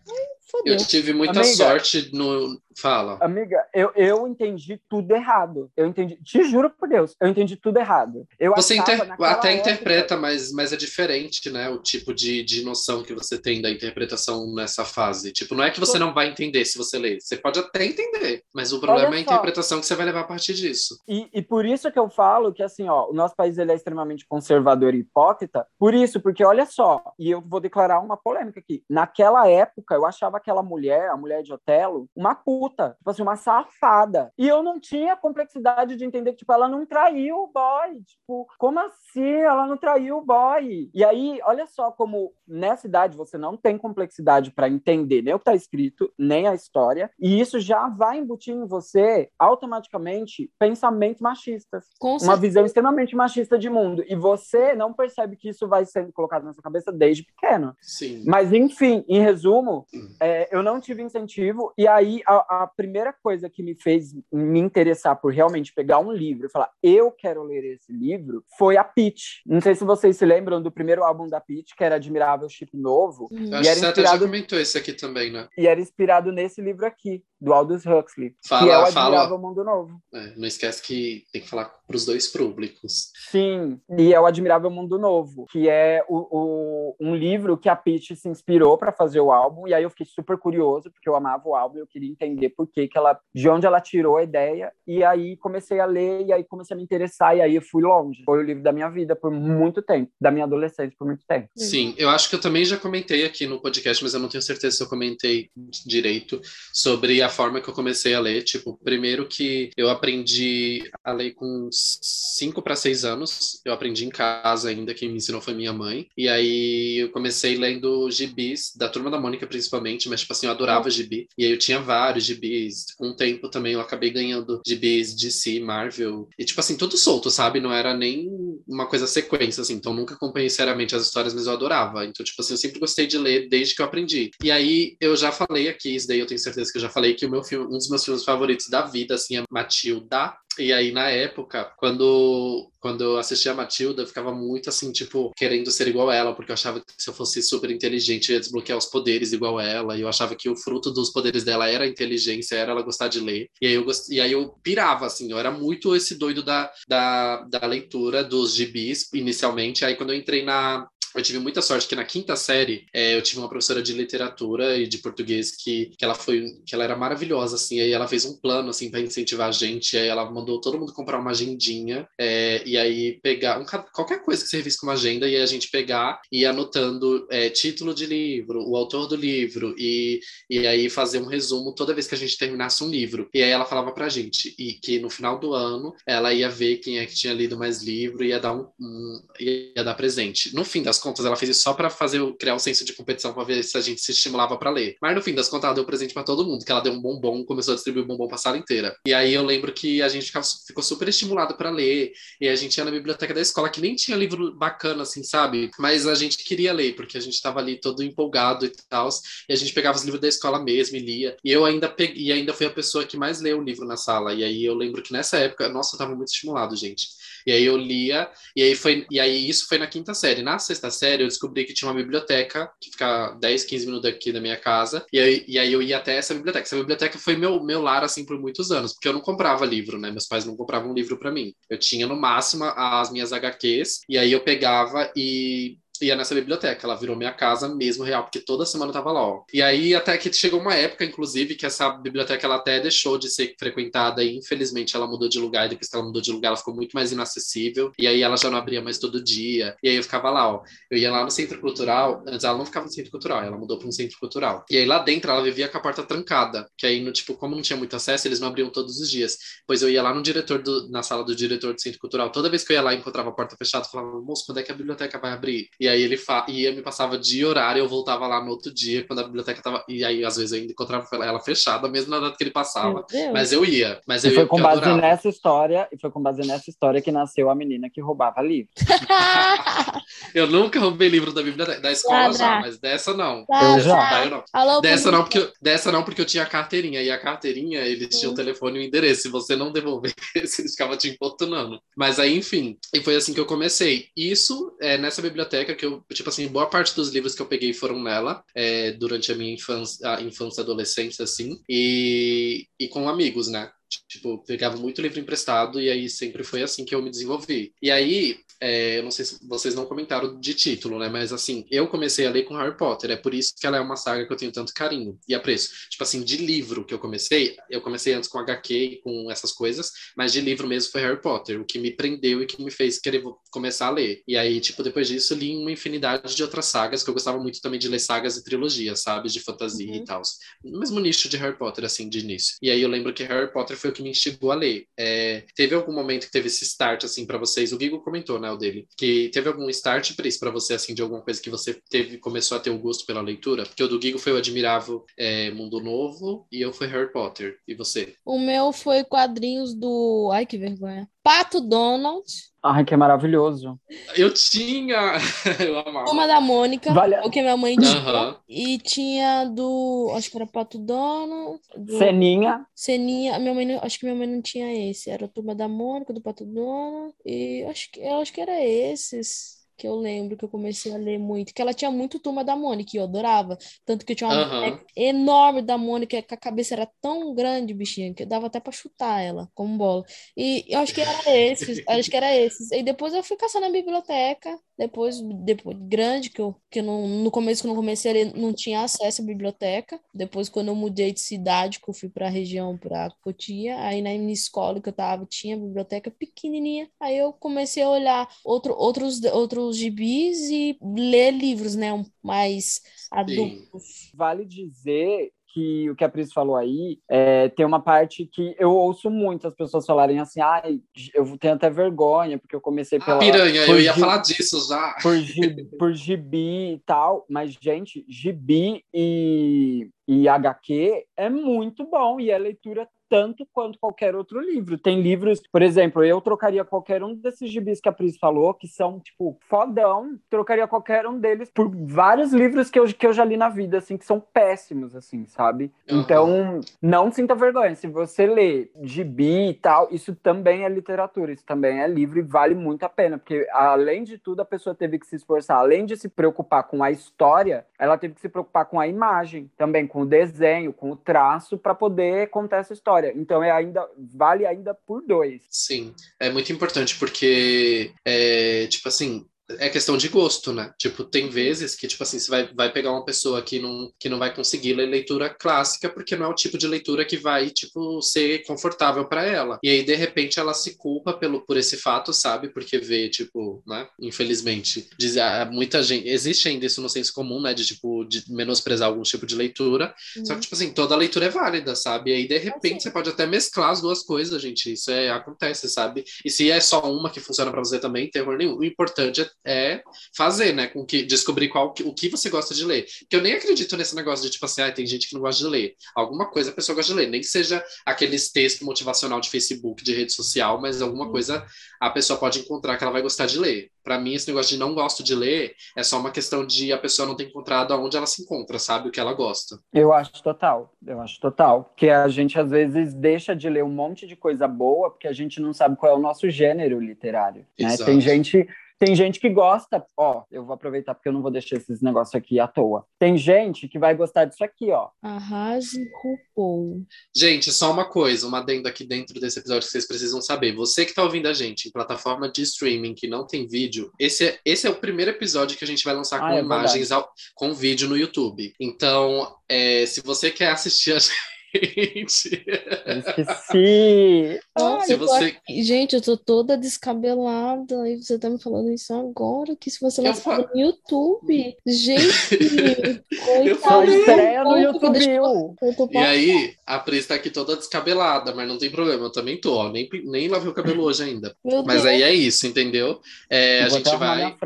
Ai, 0.55 0.61
Eu 0.73 0.73
fodeu. 0.75 0.87
tive 0.87 1.13
muita 1.13 1.41
Amiga. 1.41 1.55
sorte 1.55 2.11
no. 2.15 2.61
Fala. 2.81 3.19
Amiga, 3.21 3.67
eu, 3.75 3.93
eu 3.95 4.27
entendi 4.27 4.81
tudo 4.89 5.15
errado. 5.15 5.71
Eu 5.77 5.87
entendi, 5.87 6.17
te 6.25 6.43
juro 6.45 6.71
por 6.71 6.89
Deus, 6.89 7.15
eu 7.21 7.29
entendi 7.29 7.55
tudo 7.55 7.77
errado. 7.79 8.27
Eu 8.41 8.55
Você 8.55 8.75
inter- 8.77 8.99
até 9.03 9.13
época- 9.13 9.53
interpreta, 9.53 10.17
mas, 10.17 10.51
mas 10.53 10.73
é 10.73 10.77
diferente, 10.77 11.51
né? 11.51 11.69
O 11.69 11.79
tipo 11.83 12.15
de, 12.15 12.43
de 12.43 12.65
noção 12.65 13.03
que 13.03 13.13
você 13.13 13.39
tem 13.39 13.61
da 13.61 13.71
interpretação 13.71 14.55
nessa 14.55 14.87
fase. 14.87 15.33
Tipo, 15.33 15.55
não 15.55 15.65
é 15.65 15.71
que 15.71 15.79
você 15.79 15.99
não 15.99 16.15
vai 16.15 16.29
entender 16.31 16.65
se 16.65 16.79
você 16.79 16.99
ler. 16.99 17.21
Você 17.21 17.37
pode 17.37 17.59
até 17.59 17.85
entender, 17.85 18.43
mas 18.55 18.73
o 18.73 18.81
problema 18.81 19.09
Olha 19.11 19.17
é 19.19 19.21
a 19.21 19.25
só. 19.25 19.31
interpretação 19.33 19.79
que 19.79 19.85
você 19.85 19.95
vai 19.95 20.07
levar 20.07 20.21
a 20.21 20.25
partir 20.25 20.55
disso. 20.55 20.99
E, 21.07 21.29
e 21.35 21.43
por 21.43 21.67
isso 21.67 21.93
que 21.93 21.99
eu 21.99 22.09
falo 22.09 22.55
que, 22.55 22.63
assim, 22.63 22.89
ó, 22.89 23.07
o 23.11 23.13
nosso 23.13 23.37
país 23.37 23.59
ele 23.59 23.73
é 23.73 23.75
extremamente 23.75 24.25
conservador 24.27 24.95
e 24.95 25.01
hipócrita. 25.01 25.67
Por 25.79 25.93
isso, 25.93 26.21
porque 26.23 26.43
olha 26.43 26.65
só, 26.65 27.03
e 27.19 27.31
eu 27.31 27.43
vou 27.43 27.61
declarar 27.61 28.01
uma 28.01 28.17
polêmica 28.17 28.61
aqui. 28.61 28.83
Naquela 28.89 29.47
época, 29.47 29.95
eu 29.95 30.07
achava 30.07 30.41
aquela 30.43 30.63
mulher, 30.63 31.09
a 31.09 31.17
mulher 31.17 31.43
de 31.43 31.53
Otelo, 31.53 32.09
uma 32.15 32.35
puta, 32.35 32.95
tipo 32.99 33.11
assim, 33.11 33.23
uma 33.23 33.37
safada. 33.37 34.33
E 34.37 34.47
eu 34.47 34.63
não 34.63 34.79
tinha 34.79 35.17
complexidade 35.17 35.97
de 35.97 36.05
entender 36.05 36.33
que, 36.33 36.39
tipo, 36.39 36.53
ela 36.53 36.69
não 36.69 36.85
traiu 36.85 37.37
o 37.39 37.47
boy. 37.47 38.03
Tipo, 38.05 38.47
como 38.59 38.79
assim 38.81 39.33
ela 39.43 39.67
não 39.67 39.77
traiu 39.77 40.19
o 40.19 40.25
boy? 40.25 40.91
E 40.93 41.05
aí, 41.05 41.41
olha 41.45 41.67
só 41.67 41.91
como 41.93 42.33
nessa 42.47 42.87
idade 42.87 43.17
você 43.17 43.39
não 43.39 43.57
tem 43.57 43.79
complexidade 43.79 44.51
para 44.51 44.69
entender 44.69 45.23
nem 45.23 45.33
o 45.35 45.39
que 45.39 45.45
tá 45.45 45.55
escrito, 45.55 46.13
nem 46.19 46.47
a 46.49 46.55
história. 46.55 47.11
E 47.19 47.41
isso 47.41 47.59
já 47.61 47.89
vai 47.89 48.19
embutir 48.19 48.55
em 48.55 48.67
você 48.67 49.31
automaticamente 49.39 50.51
pensamentos 50.59 51.21
machistas 51.23 51.87
Com 51.99 52.13
uma 52.13 52.19
certeza. 52.19 52.41
visão 52.41 52.67
extremamente 52.67 53.15
machista 53.17 53.59
de 53.59 53.71
mundo. 53.71 54.05
E 54.07 54.15
você 54.17 54.75
não 54.75 54.93
percebe 54.93 55.37
que 55.37 55.49
isso 55.49 55.69
vai 55.69 55.85
sendo 55.85 56.13
colocado 56.13 56.45
na 56.45 56.53
sua 56.53 56.63
cabeça 56.63 56.93
desde 56.93 57.25
pequeno. 57.25 57.75
Sim. 57.81 58.25
Mas, 58.27 58.53
enfim, 58.53 59.05
em 59.09 59.21
resumo, 59.21 59.87
Hum. 59.95 60.09
É, 60.33 60.49
eu 60.51 60.63
não 60.63 60.81
tive 60.81 61.03
incentivo. 61.03 61.73
E 61.77 61.87
aí, 61.87 62.23
a, 62.27 62.63
a 62.63 62.67
primeira 62.67 63.13
coisa 63.13 63.51
que 63.51 63.63
me 63.63 63.75
fez 63.75 64.15
me 64.33 64.59
interessar 64.59 65.17
por 65.21 65.33
realmente 65.33 65.73
pegar 65.75 65.99
um 65.99 66.11
livro 66.11 66.47
e 66.47 66.51
falar, 66.51 66.71
eu 66.83 67.11
quero 67.11 67.43
ler 67.43 67.65
esse 67.75 67.93
livro, 67.93 68.43
foi 68.59 68.77
a 68.77 68.85
Peach. 68.85 69.43
Não 69.47 69.61
sei 69.61 69.75
se 69.75 69.85
vocês 69.85 70.17
se 70.17 70.25
lembram 70.25 70.63
do 70.63 70.71
primeiro 70.73 71.05
álbum 71.05 71.27
da 71.29 71.41
Peach, 71.41 71.77
que 71.77 71.85
era 71.85 71.97
Admirável 71.97 72.49
Chip 72.49 72.77
Novo. 72.77 73.29
Hum. 73.31 73.45
E 73.51 73.55
acho 73.55 73.69
era 73.71 73.71
até 73.71 73.81
já 73.81 73.89
inspirado- 73.91 74.25
comentou 74.25 74.59
esse 74.59 74.79
aqui 74.79 74.93
também, 74.93 75.31
né? 75.31 75.49
E 75.57 75.67
era 75.67 75.81
inspirado 75.81 76.33
nesse 76.33 76.61
livro 76.63 76.87
aqui, 76.87 77.23
do 77.43 77.53
Aldous 77.53 77.85
Huxley, 77.85 78.35
Fala- 78.47 78.63
que 78.63 78.69
é 78.71 78.79
o 78.79 78.87
fala- 78.93 79.07
Admirável 79.07 79.39
Mundo 79.39 79.65
Novo. 79.65 80.01
É, 80.15 80.35
não 80.37 80.47
esquece 80.47 80.83
que 80.83 81.25
tem 81.33 81.43
que 81.43 81.49
falar 81.49 81.65
para 81.87 81.97
os 81.97 82.07
dois 82.07 82.29
públicos. 82.29 83.11
Sim, 83.31 83.81
e 83.99 84.15
é 84.15 84.21
o 84.21 84.27
Admirável 84.27 84.71
Mundo 84.71 84.99
Novo, 84.99 85.47
que 85.51 85.69
é 85.69 86.05
o, 86.09 86.17
o- 86.31 86.97
um 87.01 87.15
livro 87.17 87.57
que 87.59 87.69
a 87.69 87.75
Peach 87.77 88.15
se 88.15 88.29
inspirou 88.29 88.79
para 88.79 88.93
fazer 88.93 89.21
o 89.21 89.33
álbum, 89.33 89.67
e 89.67 89.75
aí 89.75 89.83
eu 89.83 89.91
fiquei 89.91 90.07
super 90.07 90.39
curioso, 90.39 90.91
porque 90.93 91.09
eu 91.09 91.17
amava 91.17 91.43
o 91.49 91.55
álbum, 91.55 91.79
eu 91.79 91.87
queria 91.87 92.11
entender 92.11 92.51
por 92.51 92.67
que 92.69 92.87
que 92.87 92.97
ela, 92.97 93.19
de 93.35 93.49
onde 93.49 93.67
ela 93.67 93.81
tirou 93.81 94.17
a 94.17 94.23
ideia, 94.23 94.73
e 94.87 95.03
aí 95.03 95.37
comecei 95.37 95.81
a 95.81 95.87
ler, 95.87 96.27
e 96.27 96.33
aí 96.33 96.45
comecei 96.45 96.75
a 96.75 96.79
me 96.79 96.85
interessar, 96.85 97.37
e 97.37 97.41
aí 97.41 97.55
eu 97.57 97.63
fui 97.63 97.83
longe. 97.83 98.23
Foi 98.25 98.39
o 98.39 98.43
livro 98.43 98.63
da 98.63 98.73
minha 98.73 98.89
vida 98.89 99.17
por 99.17 99.31
muito 99.33 99.83
tempo, 99.83 100.11
da 100.21 100.31
minha 100.31 100.45
adolescência 100.45 100.95
por 100.99 101.07
muito 101.07 101.25
tempo. 101.27 101.49
Sim, 101.57 101.95
eu 101.99 102.09
acho 102.09 102.29
que 102.31 102.37
eu 102.37 102.41
também 102.41 102.65
já 102.65 102.77
comentei 102.77 103.25
aqui 103.25 103.47
no 103.47 103.61
podcast, 103.61 104.03
mas 104.03 104.15
eu 104.15 104.21
não 104.21 104.29
tenho 104.29 104.43
certeza 104.43 104.77
se 104.77 104.83
eu 104.83 104.89
comentei 104.89 105.51
direito 105.87 106.41
sobre 106.73 107.23
a 107.23 107.29
forma 107.33 107.61
que 107.61 107.69
eu 107.69 107.75
comecei 107.75 108.15
a 108.15 108.21
ler. 108.21 108.43
Tipo, 108.43 108.79
primeiro 108.85 109.27
que 109.27 109.71
eu 109.77 109.91
aprendi 109.91 110.89
a 111.03 111.13
ler 111.13 111.33
com 111.33 111.69
5 111.73 112.63
para 112.63 112.77
6 112.77 113.05
anos. 113.05 113.61
Eu 113.65 113.73
aprendi 113.73 114.05
em 114.05 114.11
casa 114.11 114.69
ainda, 114.69 114.95
quem 114.95 115.09
me 115.09 115.17
ensinou 115.17 115.41
foi 115.41 115.55
minha 115.55 115.73
mãe. 115.73 116.07
E 116.17 116.29
aí 116.29 116.99
eu 116.99 117.11
comecei 117.11 117.57
lendo 117.57 118.11
gibis, 118.11 118.73
da 118.77 118.89
Turma 118.89 119.11
da 119.11 119.21
Mônica 119.21 119.47
principalmente, 119.47 120.09
mas 120.09 120.21
tipo 120.21 120.33
assim, 120.33 120.47
eu 120.47 120.53
adorava 120.53 120.89
gibi. 120.91 121.27
E 121.37 121.45
aí 121.45 121.51
eu 121.51 121.59
tinha 121.59 121.81
vários 121.81 122.25
gibis. 122.25 122.87
Com 122.97 123.09
o 123.09 123.17
tempo 123.17 123.49
também 123.49 123.73
eu 123.73 123.81
acabei 123.81 124.11
ganhando 124.11 124.61
gibis 124.65 125.15
DC, 125.15 125.61
Marvel. 125.61 126.29
E 126.39 126.45
tipo 126.45 126.61
assim, 126.61 126.77
tudo 126.77 126.97
solto, 126.97 127.31
sabe? 127.31 127.61
Não 127.61 127.73
era 127.73 127.97
nem 127.97 128.29
uma 128.69 128.87
coisa 128.87 129.07
sequência, 129.07 129.63
assim. 129.63 129.75
Então 129.75 129.95
nunca 129.95 130.15
acompanhei 130.15 130.51
seriamente 130.51 130.95
as 130.95 131.03
histórias, 131.03 131.35
mas 131.35 131.47
eu 131.47 131.53
adorava. 131.53 132.05
Então, 132.05 132.25
tipo 132.25 132.41
assim, 132.41 132.55
eu 132.55 132.59
sempre 132.59 132.81
gostei 132.81 133.07
de 133.07 133.19
ler 133.19 133.49
desde 133.49 133.75
que 133.75 133.83
eu 133.83 133.87
aprendi. 133.87 134.31
E 134.43 134.51
aí 134.51 134.97
eu 135.01 135.17
já 135.17 135.33
falei 135.33 135.69
aqui, 135.69 135.95
isso 135.95 136.09
daí 136.09 136.19
eu 136.19 136.27
tenho 136.27 136.39
certeza 136.39 136.71
que 136.71 136.79
eu 136.79 136.83
já 136.83 136.89
falei, 136.89 137.15
que 137.23 137.27
o 137.27 137.31
meu 137.31 137.45
filme, 137.45 137.67
um 137.67 137.79
dos 137.79 137.89
meus 137.89 138.05
filmes 138.05 138.25
favoritos 138.25 138.69
da 138.69 138.83
vida, 138.83 139.15
assim, 139.15 139.37
é 139.37 139.45
Matilda. 139.49 140.35
E 140.59 140.73
aí, 140.73 140.93
na 140.93 141.09
época, 141.09 141.73
quando, 141.79 142.69
quando 142.79 143.03
eu 143.03 143.17
assistia 143.17 143.53
a 143.53 143.55
Matilda, 143.55 144.03
eu 144.03 144.07
ficava 144.07 144.35
muito 144.35 144.69
assim, 144.69 144.93
tipo, 144.93 145.33
querendo 145.35 145.71
ser 145.71 145.89
igual 145.89 146.11
ela, 146.11 146.35
porque 146.35 146.51
eu 146.51 146.55
achava 146.55 146.81
que 146.81 146.87
se 146.99 147.09
eu 147.09 147.15
fosse 147.15 147.41
super 147.43 147.71
inteligente, 147.71 148.29
eu 148.29 148.35
ia 148.35 148.41
desbloquear 148.41 148.77
os 148.77 148.87
poderes 148.87 149.33
igual 149.33 149.59
ela. 149.59 149.97
E 149.97 150.03
eu 150.03 150.09
achava 150.09 150.35
que 150.35 150.51
o 150.51 150.57
fruto 150.57 150.91
dos 150.91 151.11
poderes 151.11 151.45
dela 151.45 151.69
era 151.69 151.85
a 151.85 151.89
inteligência, 151.89 152.57
era 152.57 152.73
ela 152.73 152.83
gostar 152.83 153.09
de 153.09 153.21
ler. 153.21 153.49
E 153.63 153.67
aí 153.67 153.75
eu, 153.75 153.85
gost... 153.85 154.13
e 154.13 154.21
aí 154.21 154.33
eu 154.33 154.49
pirava, 154.63 155.07
assim, 155.07 155.31
eu 155.31 155.39
era 155.39 155.51
muito 155.51 155.97
esse 155.97 156.17
doido 156.17 156.43
da, 156.43 156.71
da, 156.89 157.43
da 157.43 157.67
leitura 157.67 158.23
dos 158.23 158.55
gibis, 158.55 159.09
inicialmente. 159.15 159.85
Aí 159.85 159.95
quando 159.95 160.13
eu 160.13 160.19
entrei 160.19 160.45
na, 160.45 160.87
eu 161.15 161.23
tive 161.23 161.39
muita 161.39 161.63
sorte 161.63 161.87
que 161.87 161.97
na 161.97 162.05
quinta 162.05 162.37
série 162.37 162.87
é, 162.93 163.17
eu 163.17 163.23
tive 163.23 163.41
uma 163.41 163.49
professora 163.49 163.83
de 163.83 163.93
literatura 163.93 164.77
e 164.77 164.87
de 164.87 164.99
português 164.99 165.51
que, 165.57 165.93
que 165.97 166.05
ela 166.05 166.15
foi 166.15 166.61
que 166.67 166.75
ela 166.75 166.85
era 166.85 166.97
maravilhosa 166.97 167.57
assim. 167.57 167.81
Aí 167.81 167.93
ela 167.93 168.09
fez 168.09 168.25
um 168.25 168.37
plano 168.37 168.71
assim 168.71 168.91
para 168.91 169.01
incentivar 169.01 169.49
a 169.49 169.53
gente. 169.53 169.97
Aí 169.97 170.09
ela 170.09 170.31
mandou 170.31 170.61
todo 170.61 170.79
mundo 170.79 170.93
comprar 170.93 171.19
uma 171.19 171.31
agendinha 171.31 172.09
é, 172.19 172.63
e 172.67 172.77
aí 172.77 173.21
pegar 173.23 173.61
um, 173.61 173.65
qualquer 173.93 174.23
coisa 174.23 174.43
que 174.43 174.49
servisse 174.49 174.79
como 174.79 174.93
agenda 174.93 175.29
e 175.29 175.37
a 175.37 175.47
gente 175.47 175.71
pegar 175.71 176.21
e 176.31 176.45
anotando 176.45 177.27
é, 177.31 177.49
título 177.51 177.95
de 177.95 178.07
livro 178.07 178.63
o 178.67 178.77
autor 178.77 179.07
do 179.07 179.17
livro 179.17 179.75
e, 179.79 180.21
e 180.49 180.67
aí 180.67 180.89
fazer 180.89 181.21
um 181.21 181.27
resumo 181.27 181.75
toda 181.75 181.95
vez 181.95 182.07
que 182.07 182.15
a 182.15 182.19
gente 182.19 182.39
terminasse 182.39 182.83
um 182.83 182.89
livro. 182.89 183.29
E 183.35 183.43
aí 183.43 183.51
ela 183.51 183.65
falava 183.65 183.93
pra 183.93 184.09
gente 184.09 184.55
e 184.59 184.75
que 184.75 184.99
no 184.99 185.11
final 185.11 185.39
do 185.39 185.55
ano 185.55 185.95
ela 186.07 186.33
ia 186.33 186.49
ver 186.49 186.79
quem 186.79 186.99
é 186.99 187.07
que 187.07 187.15
tinha 187.15 187.35
lido 187.35 187.59
mais 187.59 187.83
livro 187.83 188.25
e 188.25 188.29
ia 188.29 188.41
dar 188.41 188.55
um, 188.55 188.67
um 188.81 189.21
ia 189.39 189.85
dar 189.85 189.95
presente. 189.95 190.55
No 190.55 190.65
fim 190.65 190.83
das 190.83 190.99
contas, 191.03 191.27
ela 191.27 191.37
fez 191.37 191.51
isso 191.51 191.63
só 191.63 191.75
para 191.75 191.91
fazer 191.91 192.23
criar 192.39 192.55
um 192.55 192.59
senso 192.59 192.85
de 192.85 192.95
competição 192.95 193.35
para 193.35 193.45
ver 193.45 193.63
se 193.63 193.77
a 193.77 193.81
gente 193.81 194.01
se 194.01 194.13
estimulava 194.13 194.57
para 194.57 194.71
ler. 194.71 194.97
Mas 195.03 195.15
no 195.15 195.21
fim 195.21 195.35
das 195.35 195.49
contas, 195.49 195.65
ela 195.65 195.75
deu 195.75 195.85
presente 195.85 196.15
para 196.15 196.23
todo 196.23 196.47
mundo, 196.47 196.65
que 196.65 196.73
ela 196.73 196.81
deu 196.81 196.93
um 196.93 197.01
bombom, 197.01 197.45
começou 197.45 197.73
a 197.73 197.75
distribuir 197.75 198.07
bombom 198.07 198.27
para 198.27 198.37
a 198.37 198.39
sala 198.39 198.57
inteira. 198.57 198.97
E 199.07 199.13
aí 199.13 199.35
eu 199.35 199.45
lembro 199.45 199.73
que 199.73 200.01
a 200.01 200.09
gente 200.09 200.33
ficou 200.67 200.83
super 200.83 201.09
estimulado 201.09 201.57
para 201.57 201.69
ler, 201.69 202.13
e 202.41 202.49
a 202.49 202.57
gente 202.57 202.77
ia 202.79 202.85
na 202.85 202.91
biblioteca 202.91 203.35
da 203.35 203.41
escola, 203.41 203.69
que 203.69 203.81
nem 203.81 203.95
tinha 203.95 204.17
livro 204.17 204.55
bacana, 204.55 205.03
assim, 205.03 205.23
sabe? 205.23 205.71
Mas 205.79 206.07
a 206.07 206.15
gente 206.15 206.39
queria 206.39 206.73
ler, 206.73 206.95
porque 206.95 207.19
a 207.19 207.21
gente 207.21 207.35
estava 207.35 207.59
ali 207.59 207.81
todo 207.81 208.03
empolgado 208.03 208.65
e 208.65 208.73
tal, 208.89 209.09
e 209.49 209.53
a 209.53 209.57
gente 209.57 209.73
pegava 209.73 209.97
os 209.97 210.05
livros 210.05 210.21
da 210.21 210.29
escola 210.29 210.63
mesmo 210.63 210.97
e 210.97 211.01
lia. 211.01 211.37
E 211.45 211.51
eu 211.51 211.65
ainda 211.65 211.89
peguei, 211.89 212.25
e 212.25 212.33
ainda 212.33 212.55
fui 212.55 212.67
a 212.67 212.71
pessoa 212.71 213.05
que 213.05 213.17
mais 213.17 213.41
leu 213.41 213.59
o 213.59 213.63
livro 213.63 213.87
na 213.87 213.97
sala. 213.97 214.33
E 214.33 214.45
aí 214.45 214.65
eu 214.65 214.75
lembro 214.75 215.03
que 215.03 215.13
nessa 215.13 215.37
época, 215.39 215.69
nossa, 215.69 215.97
eu 215.97 215.99
tava 215.99 216.15
muito 216.15 216.29
estimulado, 216.29 216.77
gente. 216.77 217.09
E 217.47 217.53
aí 217.53 217.65
eu 217.65 217.77
lia, 217.77 218.31
e 218.57 218.63
aí 218.63 218.75
foi, 218.75 219.07
e 219.11 219.21
aí 219.21 219.49
isso 219.49 219.67
foi 219.69 219.79
na 219.79 219.87
quinta 219.87 220.15
série. 220.15 220.43
Na 220.43 220.59
sexta 220.59 220.91
série 220.91 221.23
eu 221.23 221.29
descobri 221.29 221.65
que 221.65 221.75
tinha 221.75 221.89
uma 221.91 221.97
biblioteca 221.97 222.71
que 222.81 222.91
fica 222.91 223.33
10, 223.41 223.65
15 223.65 223.87
minutos 223.87 224.11
daqui 224.11 224.33
da 224.33 224.41
minha 224.41 224.57
casa, 224.57 225.05
e 225.13 225.19
aí, 225.19 225.45
e 225.47 225.59
aí 225.59 225.73
eu 225.73 225.83
ia 225.83 225.99
até 225.99 226.17
essa 226.17 226.35
biblioteca. 226.35 226.65
Essa 226.65 226.77
biblioteca 226.77 227.19
foi 227.19 227.37
meu, 227.37 227.63
meu 227.63 227.83
lar 227.83 228.05
assim 228.05 228.25
por 228.25 228.39
muitos 228.39 228.71
anos, 228.71 228.93
porque 228.93 229.09
eu 229.09 229.13
não 229.13 229.21
comprava 229.21 229.65
livro, 229.67 229.99
né? 229.99 230.11
Meus 230.11 230.27
pais 230.27 230.45
não 230.45 230.57
compravam 230.57 230.95
livro 230.95 231.19
para 231.19 231.31
mim. 231.31 231.53
Eu 231.69 231.79
tinha 231.79 232.07
no 232.07 232.17
máximo 232.17 232.65
as 232.65 233.11
minhas 233.11 233.33
HQs, 233.33 234.01
e 234.09 234.19
aí 234.19 234.33
eu 234.33 234.41
pegava 234.41 235.11
e 235.17 235.79
ia 236.05 236.17
nessa 236.17 236.35
biblioteca. 236.35 236.87
Ela 236.87 236.97
virou 236.97 237.17
minha 237.17 237.33
casa 237.33 237.69
mesmo 237.69 238.05
real, 238.05 238.23
porque 238.25 238.41
toda 238.41 238.67
semana 238.67 238.91
eu 238.91 238.95
tava 238.95 239.13
lá, 239.13 239.27
ó. 239.27 239.45
E 239.53 239.63
aí 239.63 239.95
até 239.95 240.17
que 240.17 240.33
chegou 240.33 240.61
uma 240.61 240.75
época, 240.75 241.05
inclusive, 241.05 241.55
que 241.55 241.67
essa 241.67 241.91
biblioteca 241.91 242.47
ela 242.47 242.57
até 242.57 242.81
deixou 242.81 243.19
de 243.19 243.29
ser 243.29 243.55
frequentada 243.59 244.23
e 244.23 244.37
infelizmente 244.37 244.97
ela 244.97 245.07
mudou 245.07 245.29
de 245.29 245.39
lugar. 245.39 245.67
E 245.67 245.71
depois 245.71 245.89
que 245.89 245.97
ela 245.97 246.05
mudou 246.05 246.23
de 246.23 246.33
lugar, 246.33 246.49
ela 246.49 246.57
ficou 246.57 246.75
muito 246.75 246.93
mais 246.93 247.13
inacessível. 247.13 247.93
E 247.99 248.07
aí 248.07 248.23
ela 248.23 248.37
já 248.37 248.51
não 248.51 248.59
abria 248.59 248.83
mais 248.83 248.99
todo 248.99 249.23
dia. 249.23 249.77
E 249.83 249.89
aí 249.89 249.97
eu 249.97 250.03
ficava 250.03 250.31
lá, 250.31 250.55
ó. 250.55 250.63
Eu 250.91 250.99
ia 250.99 251.11
lá 251.11 251.25
no 251.25 251.31
centro 251.31 251.61
cultural. 251.61 252.23
Antes 252.27 252.45
ela 252.45 252.59
não 252.59 252.67
ficava 252.67 252.87
no 252.87 252.93
centro 252.93 253.11
cultural, 253.11 253.43
ela 253.43 253.57
mudou 253.57 253.79
para 253.79 253.89
um 253.89 253.93
centro 253.93 254.19
cultural. 254.19 254.65
E 254.71 254.77
aí 254.77 254.87
lá 254.87 254.99
dentro 254.99 255.31
ela 255.31 255.43
vivia 255.43 255.69
com 255.69 255.79
a 255.79 255.81
porta 255.81 256.03
trancada. 256.03 256.69
Que 256.77 256.87
aí, 256.87 257.01
no, 257.01 257.13
tipo, 257.13 257.35
como 257.35 257.55
não 257.55 257.63
tinha 257.63 257.77
muito 257.77 257.95
acesso, 257.97 258.29
eles 258.29 258.41
não 258.41 258.49
abriam 258.49 258.71
todos 258.71 258.99
os 259.01 259.11
dias. 259.11 259.39
Pois 259.67 259.83
eu 259.83 259.91
ia 259.91 260.03
lá 260.03 260.15
no 260.15 260.23
diretor 260.23 260.63
do, 260.63 260.91
na 260.91 261.03
sala 261.03 261.25
do 261.25 261.35
diretor 261.35 261.75
do 261.75 261.81
centro 261.81 262.01
cultural. 262.01 262.31
Toda 262.31 262.51
vez 262.51 262.65
que 262.65 262.73
eu 262.73 262.77
ia 262.77 262.83
lá 262.83 262.95
e 262.95 262.99
encontrava 262.99 263.31
a 263.31 263.33
porta 263.33 263.57
fechada, 263.57 263.87
eu 263.87 263.91
falava, 263.91 264.21
moço, 264.21 264.45
quando 264.47 264.59
é 264.59 264.63
que 264.63 264.73
a 264.73 264.75
biblioteca 264.75 265.19
vai 265.19 265.33
abrir? 265.33 265.69
E 265.79 265.89
aí 265.93 266.03
ele 266.03 266.17
fa... 266.17 266.45
ia, 266.49 266.73
me 266.73 266.83
passava 266.83 267.19
dia 267.19 267.43
e 267.43 267.45
horário, 267.45 267.81
eu 267.81 267.89
voltava 267.89 268.27
lá 268.27 268.43
no 268.43 268.51
outro 268.51 268.73
dia, 268.73 269.05
quando 269.07 269.21
a 269.21 269.25
biblioteca 269.25 269.63
tava. 269.63 269.85
E 269.89 270.05
aí, 270.05 270.25
às 270.25 270.37
vezes, 270.37 270.53
eu 270.53 270.59
ainda 270.59 270.73
encontrava 270.73 271.07
ela 271.13 271.41
fechada, 271.41 271.89
mesmo 271.89 272.11
na 272.11 272.21
data 272.21 272.37
que 272.37 272.45
ele 272.45 272.51
passava. 272.51 273.05
Mas 273.33 273.53
eu 273.53 273.65
ia. 273.65 274.01
Mas 274.07 274.25
eu 274.25 274.33
e 274.33 274.35
foi 274.35 274.43
ia 274.45 274.49
com 274.49 274.61
base 274.61 274.93
nessa 274.95 275.29
história, 275.29 275.89
e 275.93 275.99
foi 275.99 276.11
com 276.11 276.21
base 276.21 276.47
nessa 276.47 276.69
história 276.69 277.01
que 277.01 277.13
nasceu 277.13 277.51
a 277.51 277.55
menina 277.55 277.89
que 277.89 278.01
roubava 278.01 278.43
livro. 278.43 278.71
eu 280.35 280.47
nunca 280.47 280.81
roubei 280.81 281.09
livro 281.09 281.33
da 281.33 281.43
biblioteca, 281.43 281.81
da 281.81 281.93
escola 281.93 282.33
já, 282.33 282.61
mas 282.61 282.79
dessa 282.79 283.15
não. 283.15 283.45
eu 283.49 283.81
já. 283.81 284.25
Eu 284.25 284.31
não. 284.31 284.45
Alô, 284.53 284.81
dessa 284.81 285.11
não, 285.11 285.23
porque 285.23 285.39
eu, 285.39 285.53
dessa 285.61 285.93
não, 285.93 286.03
porque 286.03 286.21
eu 286.21 286.27
tinha 286.27 286.43
a 286.43 286.47
carteirinha. 286.47 287.03
E 287.03 287.11
a 287.11 287.19
carteirinha, 287.19 287.81
eles 287.81 288.19
tinham 288.19 288.33
o 288.33 288.37
telefone 288.37 288.79
e 288.79 288.83
o 288.83 288.85
endereço. 288.85 289.23
Se 289.23 289.29
você 289.29 289.55
não 289.57 289.73
devolver, 289.73 290.15
eles 290.35 290.55
ficavam 290.55 290.97
te 290.97 291.09
importunando. 291.09 291.81
Mas 291.97 292.19
aí, 292.19 292.37
enfim, 292.37 292.77
e 292.93 293.01
foi 293.01 293.17
assim 293.17 293.35
que 293.35 293.41
eu 293.41 293.47
comecei. 293.47 294.09
Isso 294.17 294.77
é 294.81 294.99
nessa 294.99 295.23
biblioteca 295.23 295.75
que 295.75 295.82
eu, 295.85 296.05
tipo 296.13 296.29
assim, 296.29 296.49
boa 296.49 296.69
parte 296.69 296.95
dos 296.95 297.11
livros 297.11 297.35
que 297.35 297.43
eu 297.43 297.47
peguei 297.47 297.73
foram 297.73 298.03
nela, 298.03 298.45
é, 298.55 298.93
durante 298.93 299.33
a 299.33 299.35
minha 299.35 299.55
infância, 299.55 300.17
a 300.17 300.23
infância 300.23 300.63
adolescência, 300.63 301.25
assim, 301.25 301.61
e, 301.69 302.67
e 302.79 302.89
com 302.89 303.09
amigos, 303.09 303.49
né? 303.49 303.71
Tipo, 304.13 304.45
pegava 304.45 304.77
muito 304.77 305.01
livro 305.01 305.19
emprestado 305.19 305.81
e 305.81 305.89
aí 305.89 306.07
sempre 306.07 306.45
foi 306.45 306.63
assim 306.63 306.85
que 306.85 306.95
eu 306.95 307.01
me 307.01 307.09
desenvolvi. 307.09 307.73
E 307.81 307.91
aí, 307.91 308.37
é, 308.61 308.99
eu 308.99 309.03
não 309.03 309.11
sei 309.11 309.25
se 309.25 309.39
vocês 309.49 309.75
não 309.75 309.87
comentaram 309.87 310.39
de 310.39 310.53
título, 310.53 310.99
né? 310.99 311.09
Mas 311.09 311.33
assim, 311.33 311.65
eu 311.71 311.89
comecei 311.89 312.27
a 312.27 312.31
ler 312.31 312.43
com 312.43 312.55
Harry 312.55 312.77
Potter, 312.77 313.11
é 313.11 313.17
por 313.17 313.33
isso 313.33 313.55
que 313.59 313.67
ela 313.67 313.79
é 313.79 313.81
uma 313.81 313.97
saga 313.97 314.27
que 314.27 314.33
eu 314.33 314.37
tenho 314.37 314.53
tanto 314.53 314.75
carinho 314.75 315.19
e 315.27 315.35
apreço. 315.35 315.71
Tipo 315.89 316.03
assim, 316.03 316.23
de 316.23 316.37
livro 316.37 316.85
que 316.85 316.93
eu 316.93 316.99
comecei, 316.99 317.57
eu 317.71 317.81
comecei 317.81 318.13
antes 318.13 318.29
com 318.29 318.39
HQ 318.39 318.75
e 318.75 319.01
com 319.01 319.31
essas 319.31 319.51
coisas, 319.53 319.91
mas 320.15 320.31
de 320.31 320.43
livro 320.43 320.69
mesmo 320.69 320.93
foi 320.93 321.01
Harry 321.01 321.21
Potter, 321.21 321.59
o 321.59 321.65
que 321.65 321.79
me 321.79 321.91
prendeu 321.91 322.43
e 322.43 322.47
que 322.47 322.63
me 322.63 322.71
fez 322.71 322.99
querer 322.99 323.25
começar 323.51 323.87
a 323.87 323.91
ler. 323.91 324.23
E 324.29 324.37
aí, 324.37 324.61
tipo, 324.61 324.83
depois 324.83 325.09
disso, 325.09 325.35
li 325.35 325.57
uma 325.57 325.73
infinidade 325.73 326.35
de 326.35 326.43
outras 326.43 326.67
sagas, 326.67 327.03
que 327.03 327.09
eu 327.09 327.15
gostava 327.15 327.39
muito 327.39 327.63
também 327.63 327.81
de 327.81 327.89
ler 327.89 327.99
sagas 327.99 328.37
e 328.37 328.45
trilogias, 328.45 329.01
sabe? 329.01 329.31
De 329.31 329.41
fantasia 329.41 329.91
uhum. 329.91 329.97
e 329.97 330.05
tal. 330.05 330.21
No 330.63 330.79
mesmo 330.79 331.01
nicho 331.01 331.31
de 331.31 331.39
Harry 331.39 331.57
Potter, 331.57 331.85
assim, 331.85 332.09
de 332.09 332.19
início. 332.19 332.57
E 332.61 332.71
aí 332.71 332.83
eu 332.83 332.89
lembro 332.89 333.15
que 333.15 333.25
Harry 333.25 333.51
Potter 333.51 333.77
foi 333.77 333.91
o 333.91 333.93
que 333.93 334.02
me 334.03 334.11
instigou 334.11 334.53
a 334.53 334.55
ler. 334.55 334.87
É, 334.99 335.45
teve 335.55 335.75
algum 335.75 335.93
momento 335.93 336.27
que 336.27 336.33
teve 336.33 336.49
esse 336.49 336.65
start, 336.65 337.05
assim, 337.05 337.27
para 337.27 337.39
vocês? 337.39 337.73
O 337.73 337.79
Gigo 337.79 338.01
comentou, 338.01 338.39
né? 338.39 338.53
dele. 338.57 338.87
Que 338.97 339.31
teve 339.31 339.49
algum 339.49 339.69
start, 339.71 340.15
Pris, 340.15 340.39
para 340.39 340.51
você, 340.51 340.75
assim, 340.75 340.95
de 340.95 341.03
alguma 341.03 341.23
coisa 341.23 341.41
que 341.41 341.51
você 341.51 341.81
teve, 341.89 342.19
começou 342.19 342.57
a 342.57 342.61
ter 342.61 342.71
o 342.71 342.75
um 342.75 342.79
gosto 342.79 343.07
pela 343.07 343.21
leitura? 343.21 343.65
Porque 343.65 343.83
o 343.83 343.89
do 343.89 344.01
Gigo 344.01 344.19
foi 344.19 344.33
o 344.33 344.37
Admirável 344.37 345.05
é, 345.17 345.51
Mundo 345.51 345.81
Novo 345.81 346.47
e 346.51 346.61
eu 346.61 346.73
fui 346.73 346.87
Harry 346.87 347.13
Potter. 347.13 347.59
E 347.67 347.75
você? 347.75 348.15
O 348.25 348.39
meu 348.39 348.73
foi 348.73 349.05
quadrinhos 349.05 349.75
do. 349.75 350.31
Ai, 350.33 350.47
que 350.47 350.59
vergonha. 350.59 351.09
Pato 351.23 351.61
Donald. 351.61 352.25
Ai, 352.65 352.85
que 352.85 352.95
é 352.95 352.97
maravilhoso. 352.97 353.79
Eu 354.17 354.33
tinha. 354.33 355.15
eu 355.59 355.79
amava. 355.79 356.11
Uma 356.11 356.27
da 356.27 356.41
Mônica, 356.41 356.93
vale... 356.93 357.19
o 357.21 357.31
que 357.31 357.41
minha 357.41 357.57
mãe 357.57 357.77
tinha. 357.77 358.29
Uhum. 358.29 358.37
E 358.49 358.79
tinha 358.79 359.45
do. 359.47 360.13
Acho 360.17 360.31
que 360.31 360.37
era 360.37 360.47
Pato 360.47 360.79
Donald. 360.79 361.61
Do... 361.77 361.99
Seninha. 361.99 362.65
Seninha. 362.75 363.39
Minha 363.39 363.55
mãe, 363.55 363.75
acho 363.83 363.99
que 363.99 364.05
minha 364.07 364.17
mãe 364.17 364.27
não 364.27 364.43
tinha 364.43 364.91
esse. 364.91 365.11
Era 365.11 365.27
a 365.27 365.29
turma 365.29 365.55
da 365.55 365.69
Mônica, 365.69 366.13
do 366.13 366.21
Pato 366.21 366.45
Donald. 366.45 367.15
E 367.25 367.65
acho 367.69 367.91
que, 367.91 368.01
eu 368.01 368.21
acho 368.21 368.33
que 368.33 368.41
era 368.41 368.61
esses 368.65 369.62
que 369.83 369.89
eu 369.89 369.97
lembro 369.97 370.37
que 370.37 370.45
eu 370.45 370.49
comecei 370.49 370.95
a 370.95 370.97
ler 370.97 371.19
muito, 371.19 371.53
que 371.53 371.61
ela 371.61 371.75
tinha 371.75 371.91
muito 371.91 372.21
Turma 372.21 372.45
da 372.45 372.55
Mônica, 372.55 372.93
e 372.95 372.99
eu 372.99 373.03
adorava. 373.03 373.59
Tanto 373.85 374.07
que 374.07 374.13
eu 374.13 374.17
tinha 374.17 374.31
uma 374.31 374.69
uhum. 374.69 374.79
enorme 374.95 375.61
da 375.61 375.77
Mônica, 375.77 376.23
que 376.23 376.35
a 376.35 376.37
cabeça 376.37 376.75
era 376.77 376.89
tão 377.01 377.35
grande, 377.35 377.75
bichinha, 377.75 378.15
que 378.15 378.25
dava 378.25 378.47
até 378.47 378.61
para 378.61 378.71
chutar 378.71 379.21
ela, 379.21 379.51
como 379.53 379.77
bola. 379.77 380.05
E 380.37 380.65
eu 380.69 380.79
acho 380.79 380.95
que 380.95 381.01
era 381.01 381.37
esses, 381.37 381.83
acho 381.89 382.09
que 382.09 382.17
era 382.17 382.33
esses. 382.37 382.71
E 382.71 382.81
depois 382.85 383.13
eu 383.13 383.25
fui 383.25 383.37
caçar 383.37 383.61
na 383.61 383.71
biblioteca, 383.71 384.57
depois, 384.79 385.21
depois 385.45 385.77
grande, 385.81 386.31
que 386.31 386.41
eu, 386.41 386.57
que 386.71 386.79
eu 386.79 386.85
não, 386.85 387.09
no 387.09 387.31
começo, 387.31 387.63
quando 387.63 387.73
eu 387.73 387.77
comecei 387.77 388.11
a 388.11 388.15
ler, 388.15 388.35
não 388.37 388.53
tinha 388.53 388.83
acesso 388.83 389.21
à 389.21 389.25
biblioteca. 389.25 390.01
Depois, 390.15 390.49
quando 390.49 390.69
eu 390.69 390.77
mudei 390.77 391.13
de 391.13 391.21
cidade, 391.21 391.81
que 391.81 391.91
eu 391.91 391.95
fui 391.95 392.09
para 392.09 392.27
a 392.29 392.31
região, 392.31 392.79
para 392.79 393.11
Cotia, 393.21 393.79
aí 393.81 394.01
na 394.01 394.11
minha 394.11 394.33
escola 394.33 394.81
que 394.81 394.89
eu 394.89 394.93
tava, 394.93 395.27
tinha 395.27 395.57
biblioteca 395.57 396.11
pequenininha. 396.11 396.89
Aí 397.01 397.19
eu 397.19 397.33
comecei 397.33 397.83
a 397.83 397.89
olhar 397.89 398.29
outro, 398.45 398.75
outros, 398.75 399.23
outros 399.25 399.72
os 399.73 399.79
gibis 399.79 400.39
e 400.51 400.79
ler 400.81 401.33
livros, 401.33 401.75
né, 401.75 401.89
mais 402.23 402.81
adultos. 403.11 403.83
Sim. 403.83 404.11
Vale 404.15 404.45
dizer 404.45 405.31
que 405.53 405.91
o 405.91 405.95
que 405.95 406.05
a 406.05 406.09
Pris 406.09 406.33
falou 406.33 406.57
aí 406.57 406.99
é, 407.11 407.51
tem 407.51 407.65
uma 407.65 407.81
parte 407.81 408.27
que 408.27 408.57
eu 408.59 408.71
ouço 408.71 409.11
muito 409.11 409.47
as 409.47 409.55
pessoas 409.55 409.85
falarem 409.85 410.19
assim, 410.19 410.41
ai, 410.41 410.81
ah, 410.81 411.01
eu 411.15 411.37
tenho 411.39 411.55
até 411.55 411.69
vergonha, 411.69 412.39
porque 412.39 412.57
eu 412.57 412.61
comecei 412.61 412.99
pela. 412.99 413.17
Ah, 413.17 413.21
piranha, 413.21 413.67
eu 413.67 413.79
ia 413.79 413.93
falar 413.95 414.19
disso 414.19 414.67
já. 414.67 414.97
Por, 415.03 415.17
gibi, 415.19 415.65
por 415.79 415.93
gibi 415.93 416.75
e 416.75 416.83
tal, 416.87 417.27
mas, 417.29 417.57
gente, 417.61 418.05
gibi 418.09 418.83
e, 418.95 419.91
e 420.09 420.27
HQ 420.27 421.05
é 421.17 421.29
muito 421.29 421.85
bom 421.85 422.19
e 422.19 422.31
é 422.31 422.39
leitura 422.39 422.89
tanto 423.13 423.47
quanto 423.53 423.79
qualquer 423.79 424.17
outro 424.17 424.41
livro. 424.41 424.79
Tem 424.79 425.03
livros, 425.03 425.43
por 425.53 425.61
exemplo, 425.61 426.03
eu 426.03 426.19
trocaria 426.19 426.65
qualquer 426.65 427.03
um 427.03 427.15
desses 427.15 427.51
gibis 427.51 427.79
que 427.79 427.87
a 427.87 427.93
Pris 427.93 428.17
falou, 428.17 428.55
que 428.55 428.67
são, 428.67 428.99
tipo, 428.99 429.37
fodão, 429.51 430.19
trocaria 430.31 430.67
qualquer 430.67 431.07
um 431.07 431.19
deles 431.19 431.51
por 431.51 431.69
vários 431.69 432.33
livros 432.33 432.71
que 432.71 432.79
eu, 432.79 432.87
que 432.87 433.07
eu 433.07 433.13
já 433.13 433.23
li 433.23 433.37
na 433.37 433.51
vida, 433.51 433.77
assim, 433.77 433.99
que 433.99 434.07
são 434.07 434.19
péssimos, 434.19 434.97
assim, 434.97 435.27
sabe? 435.27 435.71
Uhum. 435.91 436.01
Então, 436.01 436.61
não 436.81 437.13
sinta 437.13 437.35
vergonha. 437.35 437.75
Se 437.75 437.87
você 437.87 438.27
lê 438.27 438.71
gibi 438.81 439.51
e 439.51 439.55
tal, 439.55 439.89
isso 439.91 440.15
também 440.15 440.65
é 440.65 440.69
literatura, 440.71 441.35
isso 441.35 441.45
também 441.45 441.83
é 441.83 441.87
livro 441.87 442.19
e 442.19 442.23
vale 442.23 442.55
muito 442.55 442.83
a 442.85 442.89
pena, 442.89 443.19
porque 443.19 443.47
além 443.53 444.05
de 444.05 444.17
tudo, 444.17 444.41
a 444.41 444.47
pessoa 444.47 444.75
teve 444.75 444.99
que 444.99 445.07
se 445.07 445.17
esforçar, 445.17 445.59
além 445.59 445.85
de 445.85 445.99
se 445.99 446.09
preocupar 446.09 446.63
com 446.63 446.83
a 446.83 446.91
história, 446.91 447.67
ela 447.79 447.99
teve 447.99 448.15
que 448.15 448.23
se 448.23 448.29
preocupar 448.31 448.65
com 448.65 448.81
a 448.81 448.89
imagem, 448.89 449.51
também 449.59 449.87
com 449.87 450.01
o 450.01 450.07
desenho, 450.07 450.73
com 450.73 450.93
o 450.93 450.97
traço, 450.97 451.59
para 451.59 451.75
poder 451.75 452.31
contar 452.31 452.57
essa 452.57 452.73
história 452.73 453.02
história. 453.03 453.13
Então 453.17 453.43
é 453.43 453.51
ainda 453.51 453.87
vale 454.15 454.47
ainda 454.47 454.75
por 454.75 455.03
dois. 455.03 455.43
Sim, 455.51 455.95
é 456.21 456.31
muito 456.31 456.53
importante 456.53 456.99
porque 456.99 457.93
é, 458.05 458.67
tipo 458.69 458.89
assim, 458.89 459.27
é 459.59 459.69
questão 459.69 459.97
de 459.97 460.09
gosto, 460.09 460.53
né? 460.53 460.73
Tipo, 460.79 461.05
tem 461.05 461.29
vezes 461.29 461.75
que, 461.75 461.87
tipo 461.87 462.03
assim, 462.03 462.19
você 462.19 462.31
vai, 462.31 462.53
vai 462.55 462.73
pegar 462.73 462.93
uma 462.93 463.05
pessoa 463.05 463.43
que 463.43 463.59
não, 463.59 463.93
que 463.99 464.09
não 464.09 464.19
vai 464.19 464.35
conseguir 464.35 464.75
ler 464.75 464.87
leitura 464.87 465.29
clássica 465.31 465.89
porque 465.89 466.17
não 466.17 466.27
é 466.27 466.29
o 466.29 466.35
tipo 466.35 466.59
de 466.59 466.67
leitura 466.67 467.05
que 467.05 467.17
vai, 467.17 467.51
tipo, 467.51 468.01
ser 468.03 468.45
confortável 468.45 469.05
para 469.07 469.25
ela. 469.25 469.59
E 469.63 469.69
aí, 469.69 469.83
de 469.83 469.95
repente, 469.95 470.39
ela 470.39 470.55
se 470.55 470.77
culpa 470.77 471.13
pelo, 471.13 471.45
por 471.45 471.57
esse 471.57 471.77
fato, 471.77 472.13
sabe? 472.13 472.49
Porque 472.49 472.79
vê, 472.79 473.09
tipo, 473.09 473.63
né? 473.67 473.87
Infelizmente, 474.01 474.89
diz, 474.99 475.17
ah, 475.17 475.49
muita 475.51 475.83
gente... 475.83 476.09
Existe 476.09 476.49
ainda 476.49 476.67
isso 476.67 476.81
no 476.81 476.89
senso 476.89 477.13
comum, 477.13 477.41
né? 477.41 477.55
De, 477.55 477.65
tipo, 477.65 478.05
de 478.05 478.25
menosprezar 478.29 478.89
algum 478.89 479.03
tipo 479.03 479.27
de 479.27 479.35
leitura. 479.35 479.95
Uhum. 480.17 480.27
Só 480.27 480.35
que, 480.35 480.41
tipo 480.41 480.55
assim, 480.55 480.73
toda 480.73 480.97
leitura 480.97 481.27
é 481.27 481.31
válida, 481.31 481.75
sabe? 481.75 482.11
E 482.11 482.15
aí, 482.15 482.29
de 482.29 482.39
repente, 482.39 482.83
você 482.83 482.91
pode 482.91 483.11
até 483.11 483.27
mesclar 483.27 483.71
as 483.71 483.81
duas 483.81 484.03
coisas, 484.03 484.41
gente. 484.41 484.73
Isso 484.73 484.91
é, 484.91 485.11
acontece, 485.11 485.69
sabe? 485.69 486.05
E 486.25 486.31
se 486.31 486.51
é 486.51 486.61
só 486.61 486.81
uma 486.93 487.11
que 487.11 487.21
funciona 487.21 487.51
para 487.51 487.61
você 487.61 487.79
também, 487.79 488.11
terror 488.11 488.37
nenhum. 488.37 488.57
O 488.57 488.65
importante 488.65 489.21
é 489.42 489.42
é 489.45 489.83
fazer, 490.17 490.53
né? 490.53 490.67
Com 490.67 490.85
que 490.85 491.03
descobrir 491.03 491.49
qual 491.49 491.75
o 491.85 491.95
que 491.95 492.09
você 492.09 492.31
gosta 492.31 492.55
de 492.55 492.65
ler. 492.65 492.87
Que 493.09 493.17
eu 493.17 493.23
nem 493.23 493.35
acredito 493.35 493.77
nesse 493.77 493.95
negócio 493.95 494.25
de 494.25 494.31
tipo 494.31 494.45
assim, 494.45 494.63
ah, 494.63 494.73
tem 494.73 494.87
gente 494.87 495.09
que 495.09 495.15
não 495.15 495.23
gosta 495.23 495.43
de 495.43 495.49
ler. 495.49 495.75
Alguma 495.95 496.31
coisa 496.31 496.51
a 496.51 496.55
pessoa 496.55 496.77
gosta 496.77 496.93
de 496.93 496.99
ler, 496.99 497.09
nem 497.09 497.21
que 497.21 497.27
seja 497.27 497.63
aqueles 497.85 498.31
textos 498.31 498.67
motivacional 498.67 499.21
de 499.21 499.31
Facebook, 499.31 499.83
de 499.83 499.95
rede 499.95 500.13
social, 500.13 500.61
mas 500.61 500.81
alguma 500.81 501.11
coisa 501.11 501.45
a 501.81 501.91
pessoa 501.91 502.19
pode 502.19 502.41
encontrar 502.41 502.77
que 502.77 502.85
ela 502.85 502.93
vai 502.93 503.03
gostar 503.03 503.27
de 503.27 503.39
ler. 503.39 503.71
Para 503.83 503.99
mim, 503.99 504.15
esse 504.15 504.29
negócio 504.29 504.53
de 504.53 504.59
não 504.59 504.75
gosto 504.75 505.03
de 505.03 505.15
ler 505.15 505.55
é 505.77 505.83
só 505.83 505.99
uma 505.99 506.13
questão 506.13 506.47
de 506.47 506.73
a 506.73 506.79
pessoa 506.79 507.09
não 507.09 507.17
ter 507.17 507.25
encontrado 507.25 507.75
aonde 507.75 507.97
ela 507.97 508.07
se 508.07 508.23
encontra, 508.23 508.59
sabe? 508.59 508.89
O 508.89 508.93
que 508.93 509.01
ela 509.01 509.13
gosta. 509.13 509.59
Eu 509.73 509.93
acho 509.93 510.23
total, 510.23 510.73
eu 510.87 511.01
acho 511.01 511.19
total. 511.19 511.73
Que 511.77 511.91
a 511.91 512.07
gente 512.07 512.39
às 512.39 512.51
vezes 512.51 512.95
deixa 512.95 513.35
de 513.35 513.49
ler 513.49 513.65
um 513.65 513.69
monte 513.69 514.07
de 514.07 514.15
coisa 514.15 514.47
boa 514.47 514.91
porque 514.91 515.09
a 515.09 515.13
gente 515.13 515.41
não 515.41 515.53
sabe 515.53 515.77
qual 515.77 515.93
é 515.93 515.97
o 515.97 516.01
nosso 516.01 516.31
gênero 516.31 516.81
literário. 516.81 517.45
Né? 517.59 517.77
Tem 517.77 518.01
gente 518.01 518.47
tem 518.85 518.97
gente 518.97 519.21
que 519.21 519.29
gosta, 519.29 519.87
ó, 519.97 520.25
eu 520.29 520.45
vou 520.45 520.55
aproveitar 520.55 520.93
porque 520.93 521.09
eu 521.09 521.13
não 521.13 521.23
vou 521.23 521.31
deixar 521.31 521.55
esses 521.55 521.81
negócios 521.81 522.17
aqui 522.17 522.41
à 522.41 522.49
toa. 522.49 522.85
Tem 522.99 523.17
gente 523.17 523.69
que 523.69 523.79
vai 523.79 523.95
gostar 523.95 524.25
disso 524.25 524.43
aqui, 524.43 524.73
ó. 524.73 524.89
Arrase 525.01 525.89
RuPaul. 526.03 526.85
Gente, 527.17 527.53
só 527.53 527.71
uma 527.71 527.85
coisa, 527.85 528.27
uma 528.27 528.39
adendo 528.39 528.67
aqui 528.67 528.85
dentro 528.85 529.21
desse 529.21 529.39
episódio 529.39 529.67
que 529.67 529.71
vocês 529.71 529.87
precisam 529.87 530.21
saber. 530.21 530.57
Você 530.57 530.85
que 530.85 530.93
tá 530.93 531.05
ouvindo 531.05 531.29
a 531.29 531.33
gente 531.33 531.69
em 531.69 531.71
plataforma 531.71 532.29
de 532.29 532.43
streaming 532.43 532.95
que 532.95 533.07
não 533.07 533.25
tem 533.25 533.47
vídeo, 533.47 533.93
esse 534.01 534.27
é, 534.27 534.41
esse 534.45 534.67
é 534.67 534.71
o 534.71 534.75
primeiro 534.75 535.13
episódio 535.13 535.57
que 535.57 535.63
a 535.63 535.69
gente 535.69 535.85
vai 535.85 535.95
lançar 535.95 536.17
ah, 536.17 536.31
com 536.31 536.37
é 536.39 536.41
imagens, 536.41 536.91
ao, 536.91 537.09
com 537.37 537.55
vídeo 537.55 537.89
no 537.89 537.97
YouTube. 537.97 538.53
Então, 538.59 539.33
é, 539.49 539.87
se 539.87 540.01
você 540.01 540.29
quer 540.29 540.51
assistir 540.51 540.91
a 540.91 540.99
gente 540.99 541.13
gente. 541.55 542.45
esqueci. 542.87 544.41
Nossa, 544.59 544.97
você... 544.97 545.37
Gente, 545.49 545.95
eu 545.97 546.01
tô 546.03 546.17
toda 546.17 546.57
descabelada 546.57 547.89
e 547.89 548.03
você 548.03 548.19
tá 548.19 548.29
me 548.31 548.41
falando 548.41 548.71
isso 548.73 548.93
agora, 548.95 549.55
que 549.57 549.71
se 549.71 549.81
você 549.81 550.01
lançar 550.03 550.39
no 550.39 550.49
YouTube, 550.61 551.57
gente, 551.67 552.03
Eu 553.45 553.57
falei. 553.57 553.99
estreia 554.01 554.45
no 554.45 554.55
Deixa 554.55 555.11
eu- 555.11 555.25
YouTube. 555.25 555.57
Eu 555.63 555.75
tô 555.77 555.89
E 555.93 555.97
aí, 555.99 556.55
a 556.67 556.79
Pris 556.79 557.07
tá 557.07 557.15
aqui 557.15 557.31
toda 557.31 557.57
descabelada, 557.57 558.35
mas 558.35 558.49
não 558.49 558.59
tem 558.59 558.71
problema, 558.71 559.05
eu 559.05 559.13
também 559.13 559.41
tô, 559.41 559.55
ó. 559.57 559.69
Nem, 559.71 559.89
nem 560.05 560.29
lavei 560.29 560.49
o 560.51 560.55
cabelo 560.55 560.83
hoje 560.85 561.03
ainda. 561.03 561.35
Meu 561.45 561.63
Mas 561.63 561.83
Deus. 561.83 561.87
aí 561.95 562.03
é 562.03 562.13
isso, 562.13 562.47
entendeu? 562.47 563.01
É, 563.29 563.63
a 563.63 563.67
Eu 563.67 563.71
gente 563.71 563.97
vai. 563.97 564.37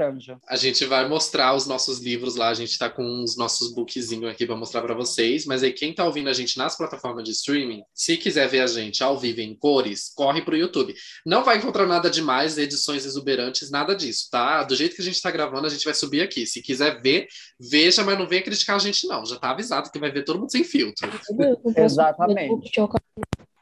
A 0.49 0.57
gente 0.57 0.85
vai 0.85 1.09
mostrar 1.09 1.55
os 1.55 1.67
nossos 1.67 1.99
livros 1.99 2.37
lá, 2.37 2.49
a 2.49 2.55
gente 2.55 2.79
tá 2.79 2.89
com 2.91 3.23
os 3.23 3.37
nossos 3.37 3.73
bookzinhos 3.73 4.31
aqui 4.31 4.47
para 4.47 4.57
mostrar 4.57 4.83
para 4.83 4.95
vocês, 4.95 5.47
mas 5.47 5.63
aí 5.63 5.73
quem 5.73 5.93
tá 5.93 6.05
ouvindo 6.05 6.29
a 6.29 6.33
gente 6.33 6.57
nas 6.59 6.77
plataformas 6.77 6.96
de 7.23 7.31
streaming, 7.31 7.83
se 7.95 8.17
quiser 8.17 8.49
ver 8.49 8.61
a 8.61 8.67
gente 8.67 9.03
ao 9.03 9.19
vivo 9.19 9.41
em 9.41 9.55
cores, 9.55 10.13
corre 10.15 10.43
pro 10.43 10.57
YouTube. 10.57 10.95
Não 11.25 11.45
vai 11.45 11.59
encontrar 11.59 11.87
nada 11.87 12.11
demais, 12.11 12.59
edições 12.59 13.05
exuberantes, 13.05 13.71
nada 13.71 13.95
disso, 13.95 14.29
tá? 14.31 14.63
Do 14.63 14.75
jeito 14.75 14.97
que 14.97 15.03
a 15.03 15.05
gente 15.05 15.21
tá 15.21 15.31
gravando, 15.31 15.67
a 15.67 15.71
gente 15.71 15.85
vai 15.85 15.95
subir 15.95 16.23
aqui. 16.23 16.47
Se 16.47 16.63
quiser 16.63 17.01
ver, 17.01 17.27
veja, 17.61 18.03
mas 18.05 18.19
não 18.19 18.27
venha 18.27 18.43
criticar 18.43 18.77
a 18.77 18.81
gente 18.81 19.07
não. 19.07 19.25
Já 19.25 19.37
tá 19.37 19.51
avisado 19.51 19.91
que 19.91 19.99
vai 19.99 20.11
ver 20.11 20.25
todo 20.25 20.39
mundo 20.39 20.51
sem 20.51 20.65
filtro. 20.65 21.09
Exatamente. 21.77 22.71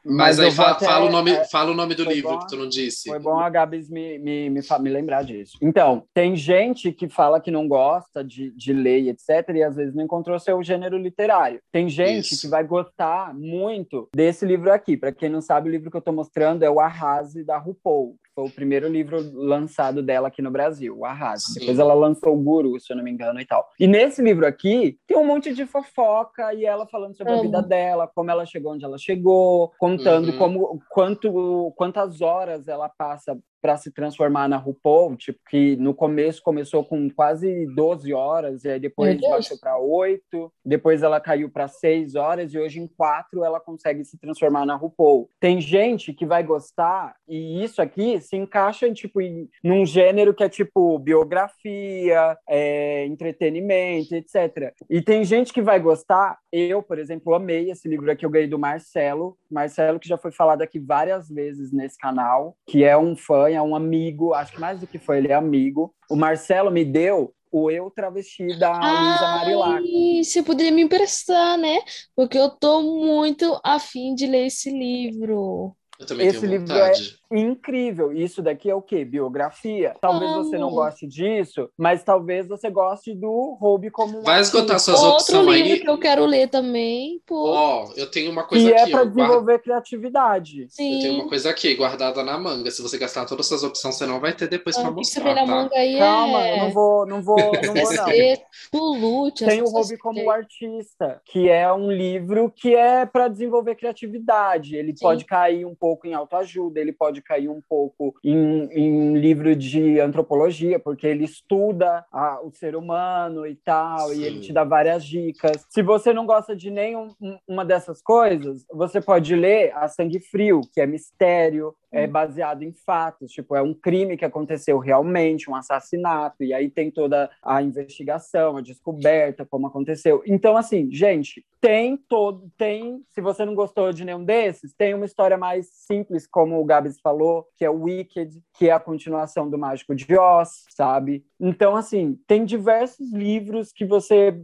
Mas, 0.05 0.37
eu 0.37 0.45
aí 0.45 0.51
vou 0.51 0.65
fa- 0.65 0.71
até- 0.71 0.85
fala, 0.85 1.05
o 1.05 1.11
nome, 1.11 1.31
é, 1.31 1.43
fala 1.45 1.71
o 1.71 1.73
nome 1.73 1.95
do 1.95 2.03
livro 2.03 2.31
bom- 2.31 2.39
que 2.39 2.47
tu 2.47 2.55
não 2.55 2.67
disse. 2.69 3.09
Foi 3.09 3.19
bom 3.19 3.39
a 3.39 3.49
Gabs 3.49 3.89
me, 3.89 4.19
me, 4.19 4.49
me, 4.49 4.61
me 4.79 4.89
lembrar 4.89 5.23
disso. 5.23 5.57
Então, 5.61 6.03
tem 6.13 6.35
gente 6.35 6.91
que 6.91 7.09
fala 7.09 7.39
que 7.41 7.49
não 7.51 7.67
gosta 7.67 8.23
de, 8.23 8.51
de 8.51 8.71
ler, 8.71 9.07
etc., 9.09 9.49
e 9.55 9.63
às 9.63 9.75
vezes 9.75 9.95
não 9.95 10.03
encontrou 10.03 10.37
seu 10.39 10.61
gênero 10.63 10.97
literário. 10.97 11.59
Tem 11.71 11.89
gente 11.89 12.33
Isso. 12.33 12.41
que 12.41 12.47
vai 12.47 12.63
gostar 12.63 13.33
muito 13.33 14.07
desse 14.15 14.45
livro 14.45 14.71
aqui. 14.71 14.95
Para 14.95 15.11
quem 15.11 15.29
não 15.29 15.41
sabe, 15.41 15.69
o 15.69 15.71
livro 15.71 15.89
que 15.89 15.97
eu 15.97 15.99
estou 15.99 16.13
mostrando 16.13 16.63
é 16.63 16.69
o 16.69 16.79
Arrase, 16.79 17.43
da 17.43 17.57
RuPaul. 17.57 18.15
Foi 18.35 18.43
o 18.43 18.51
primeiro 18.51 18.89
livro 18.89 19.17
lançado 19.33 20.03
dela 20.03 20.27
aqui 20.27 20.41
no 20.41 20.51
Brasil, 20.51 20.93
o 20.99 21.05
Arrase. 21.05 21.53
Sim. 21.53 21.59
Depois 21.61 21.79
ela 21.79 21.93
lançou 21.93 22.33
o 22.33 22.41
Guru, 22.41 22.77
se 22.81 22.91
eu 22.91 22.97
não 22.97 23.03
me 23.03 23.09
engano, 23.09 23.39
e 23.39 23.45
tal. 23.45 23.65
E 23.79 23.87
nesse 23.87 24.21
livro 24.21 24.45
aqui, 24.45 24.99
tem 25.07 25.17
um 25.17 25.25
monte 25.25 25.53
de 25.53 25.65
fofoca 25.65 26.53
e 26.53 26.65
ela 26.65 26.85
falando 26.85 27.15
sobre 27.15 27.31
a 27.31 27.41
vida 27.41 27.61
dela, 27.61 28.11
como 28.13 28.29
ela 28.29 28.45
chegou 28.45 28.73
onde 28.73 28.83
ela 28.83 28.97
chegou, 28.97 29.71
contando 29.79 30.31
Uhum. 30.31 30.37
como 30.37 30.81
quanto 30.89 31.71
quantas 31.77 32.21
horas 32.21 32.67
ela 32.67 32.89
passa 32.89 33.37
para 33.65 33.77
se 33.77 33.89
transformar 33.89 34.47
na 34.47 34.57
RuPaul, 34.57 35.15
tipo 35.15 35.39
que 35.49 35.75
no 35.77 35.91
começo 35.91 36.39
começou 36.43 36.85
com 36.85 37.09
quase 37.09 37.65
12 37.73 38.13
horas 38.13 38.63
e 38.63 38.69
aí 38.69 38.79
depois 38.79 39.19
baixou 39.19 39.57
para 39.57 39.75
8, 39.75 40.53
depois 40.63 41.01
ela 41.01 41.19
caiu 41.19 41.49
para 41.49 41.67
6 41.67 42.13
horas 42.13 42.53
e 42.53 42.59
hoje 42.59 42.79
em 42.79 42.87
4 42.87 43.43
ela 43.43 43.59
consegue 43.59 44.05
se 44.05 44.19
transformar 44.19 44.67
na 44.67 44.75
RuPaul. 44.75 45.27
Tem 45.39 45.59
gente 45.59 46.13
que 46.13 46.27
vai 46.27 46.43
gostar 46.43 47.15
e 47.27 47.63
isso 47.63 47.81
aqui 47.81 48.21
se 48.21 48.35
encaixa 48.35 48.87
em 48.87 48.93
tipo 48.93 49.19
em, 49.19 49.49
num 49.63 49.83
gênero 49.83 50.35
que 50.35 50.43
é 50.43 50.49
tipo 50.49 50.99
biografia, 50.99 52.37
é, 52.47 53.03
entretenimento, 53.07 54.13
etc. 54.13 54.75
E 54.87 55.01
tem 55.01 55.23
gente 55.23 55.51
que 55.51 55.61
vai 55.63 55.79
gostar. 55.79 56.37
Eu, 56.51 56.83
por 56.83 56.99
exemplo, 56.99 57.33
amei 57.33 57.71
esse 57.71 57.87
livro 57.87 58.11
aqui 58.11 58.27
eu 58.27 58.29
ganhei 58.29 58.47
do 58.47 58.59
Marcelo, 58.59 59.35
Marcelo 59.49 59.99
que 59.99 60.07
já 60.07 60.19
foi 60.19 60.31
falado 60.31 60.61
aqui 60.61 60.77
várias 60.77 61.27
vezes 61.27 61.71
nesse 61.71 61.97
canal, 61.97 62.55
que 62.67 62.83
é 62.83 62.95
um 62.95 63.15
fã, 63.15 63.54
é 63.55 63.61
um 63.61 63.75
amigo, 63.75 64.33
acho 64.33 64.53
que 64.53 64.59
mais 64.59 64.79
do 64.79 64.87
que 64.87 64.99
foi, 64.99 65.17
ele 65.17 65.31
é 65.31 65.33
amigo. 65.33 65.93
O 66.09 66.15
Marcelo 66.15 66.71
me 66.71 66.83
deu 66.83 67.33
o 67.51 67.71
Eu 67.71 67.89
Travesti 67.89 68.47
da 68.59 68.71
Luísa 68.71 69.21
Marilac. 69.21 69.83
Ai, 69.85 70.23
você 70.23 70.43
poderia 70.43 70.71
me 70.71 70.81
emprestar, 70.81 71.57
né? 71.57 71.79
Porque 72.15 72.37
eu 72.37 72.49
tô 72.49 72.81
muito 72.81 73.59
afim 73.63 74.13
de 74.13 74.27
ler 74.27 74.47
esse 74.47 74.69
livro. 74.69 75.73
Eu 75.97 76.05
também 76.05 76.27
Esse 76.27 76.41
tenho 76.41 76.51
livro 76.51 76.67
vontade. 76.67 77.17
Incrível. 77.37 78.13
Isso 78.13 78.41
daqui 78.41 78.69
é 78.69 78.75
o 78.75 78.81
quê? 78.81 79.03
Biografia. 79.03 79.93
Talvez 79.99 80.31
você 80.33 80.57
não 80.57 80.67
Amo. 80.67 80.75
goste 80.77 81.05
disso, 81.07 81.69
mas 81.77 82.03
talvez 82.03 82.47
você 82.47 82.69
goste 82.69 83.13
do 83.13 83.57
Hobby 83.59 83.89
como 83.91 84.19
um 84.19 84.23
Vai 84.23 84.41
esgotar 84.41 84.79
suas 84.79 85.01
Outro 85.01 85.15
opções 85.39 85.57
livro 85.57 85.73
aí. 85.73 85.79
que 85.79 85.89
eu 85.89 85.97
quero 85.97 86.25
ler 86.25 86.47
também. 86.49 87.21
Ó, 87.29 87.91
eu 87.95 88.09
tenho 88.09 88.31
uma 88.31 88.43
coisa 88.43 88.67
que 88.67 88.73
é 88.73 88.81
aqui, 88.83 88.91
para 88.91 89.01
ó. 89.01 89.03
guarda- 89.05 89.15
desenvolver 89.21 89.59
criatividade. 89.59 90.61
Eu 90.61 90.67
tenho 90.75 91.01
Sim. 91.01 91.19
uma 91.21 91.29
coisa 91.29 91.49
aqui, 91.49 91.75
guardada 91.75 92.23
na 92.23 92.37
manga. 92.37 92.71
Se 92.71 92.81
você 92.81 92.97
gastar 92.97 93.25
todas 93.25 93.45
essas 93.47 93.63
opções, 93.63 93.95
você 93.95 94.05
não 94.05 94.19
vai 94.19 94.33
ter 94.33 94.47
depois 94.47 94.77
Ah, 94.77 94.83
você 94.83 94.91
mostrar, 94.91 95.35
tá? 95.35 95.45
manga 95.45 95.75
aí 95.75 95.97
Calma, 95.97 96.45
é... 96.45 96.53
eu 96.53 96.63
não 96.63 96.71
vou, 96.71 97.05
não 97.05 97.21
vou, 97.21 97.37
não 97.37 97.73
vou 97.73 97.91
é 97.91 97.95
não. 97.95 99.31
Tem 99.35 99.61
o 99.61 99.69
Hobby 99.69 99.97
como 99.97 100.29
artista, 100.29 101.21
que 101.25 101.49
é 101.49 101.71
um 101.71 101.91
livro 101.91 102.51
que 102.55 102.75
é 102.75 103.05
para 103.05 103.27
desenvolver 103.27 103.75
criatividade. 103.75 104.75
Ele 104.75 104.95
Sim. 104.95 105.01
pode 105.01 105.25
cair 105.25 105.65
um 105.65 105.75
pouco 105.75 106.07
em 106.07 106.13
autoajuda, 106.13 106.79
ele 106.79 106.91
pode 106.93 107.21
cair 107.25 107.49
um 107.49 107.61
pouco 107.67 108.13
em, 108.23 108.69
em 108.71 109.17
livro 109.17 109.55
de 109.55 109.99
antropologia, 109.99 110.79
porque 110.79 111.07
ele 111.07 111.25
estuda 111.25 112.05
a- 112.11 112.39
o 112.43 112.51
ser 112.51 112.75
humano 112.75 113.45
e 113.47 113.55
tal, 113.55 114.09
Sim. 114.09 114.21
e 114.21 114.23
ele 114.25 114.39
te 114.39 114.53
dá 114.53 114.63
várias 114.63 115.03
dicas. 115.03 115.65
Se 115.69 115.81
você 115.81 116.13
não 116.13 116.25
gosta 116.25 116.55
de 116.55 116.69
nenhuma 116.71 117.65
dessas 117.65 118.01
coisas, 118.01 118.65
você 118.71 119.01
pode 119.01 119.35
ler 119.35 119.71
A 119.75 119.87
Sangue 119.87 120.19
Frio, 120.19 120.61
que 120.73 120.79
é 120.81 120.85
mistério, 120.85 121.73
é 121.95 122.05
baseado 122.05 122.63
em 122.63 122.73
fatos, 122.73 123.31
tipo, 123.31 123.55
é 123.55 123.61
um 123.61 123.73
crime 123.73 124.17
que 124.17 124.25
aconteceu 124.25 124.77
realmente, 124.79 125.49
um 125.49 125.55
assassinato, 125.55 126.43
e 126.43 126.53
aí 126.53 126.69
tem 126.69 126.91
toda 126.91 127.29
a 127.41 127.61
investigação, 127.61 128.57
a 128.57 128.61
descoberta, 128.61 129.45
como 129.45 129.67
aconteceu. 129.67 130.21
Então, 130.25 130.57
assim, 130.57 130.91
gente, 130.91 131.45
tem 131.61 131.97
todo, 131.97 132.51
tem, 132.57 133.01
se 133.09 133.21
você 133.21 133.45
não 133.45 133.55
gostou 133.55 133.91
de 133.91 134.03
nenhum 134.03 134.23
desses, 134.23 134.73
tem 134.73 134.93
uma 134.93 135.05
história 135.05 135.37
mais 135.37 135.67
simples, 135.71 136.27
como 136.27 136.59
o 136.59 136.65
Gabs 136.65 136.99
falou, 136.99 137.47
que 137.55 137.63
é 137.63 137.69
o 137.69 137.83
Wicked, 137.83 138.39
que 138.53 138.69
é 138.69 138.71
a 138.71 138.79
continuação 138.79 139.49
do 139.49 139.57
Mágico 139.57 139.95
de 139.95 140.17
Oz, 140.17 140.65
sabe? 140.69 141.25
Então, 141.39 141.75
assim, 141.75 142.19
tem 142.27 142.45
diversos 142.45 143.11
livros 143.11 143.71
que 143.71 143.85
você 143.85 144.39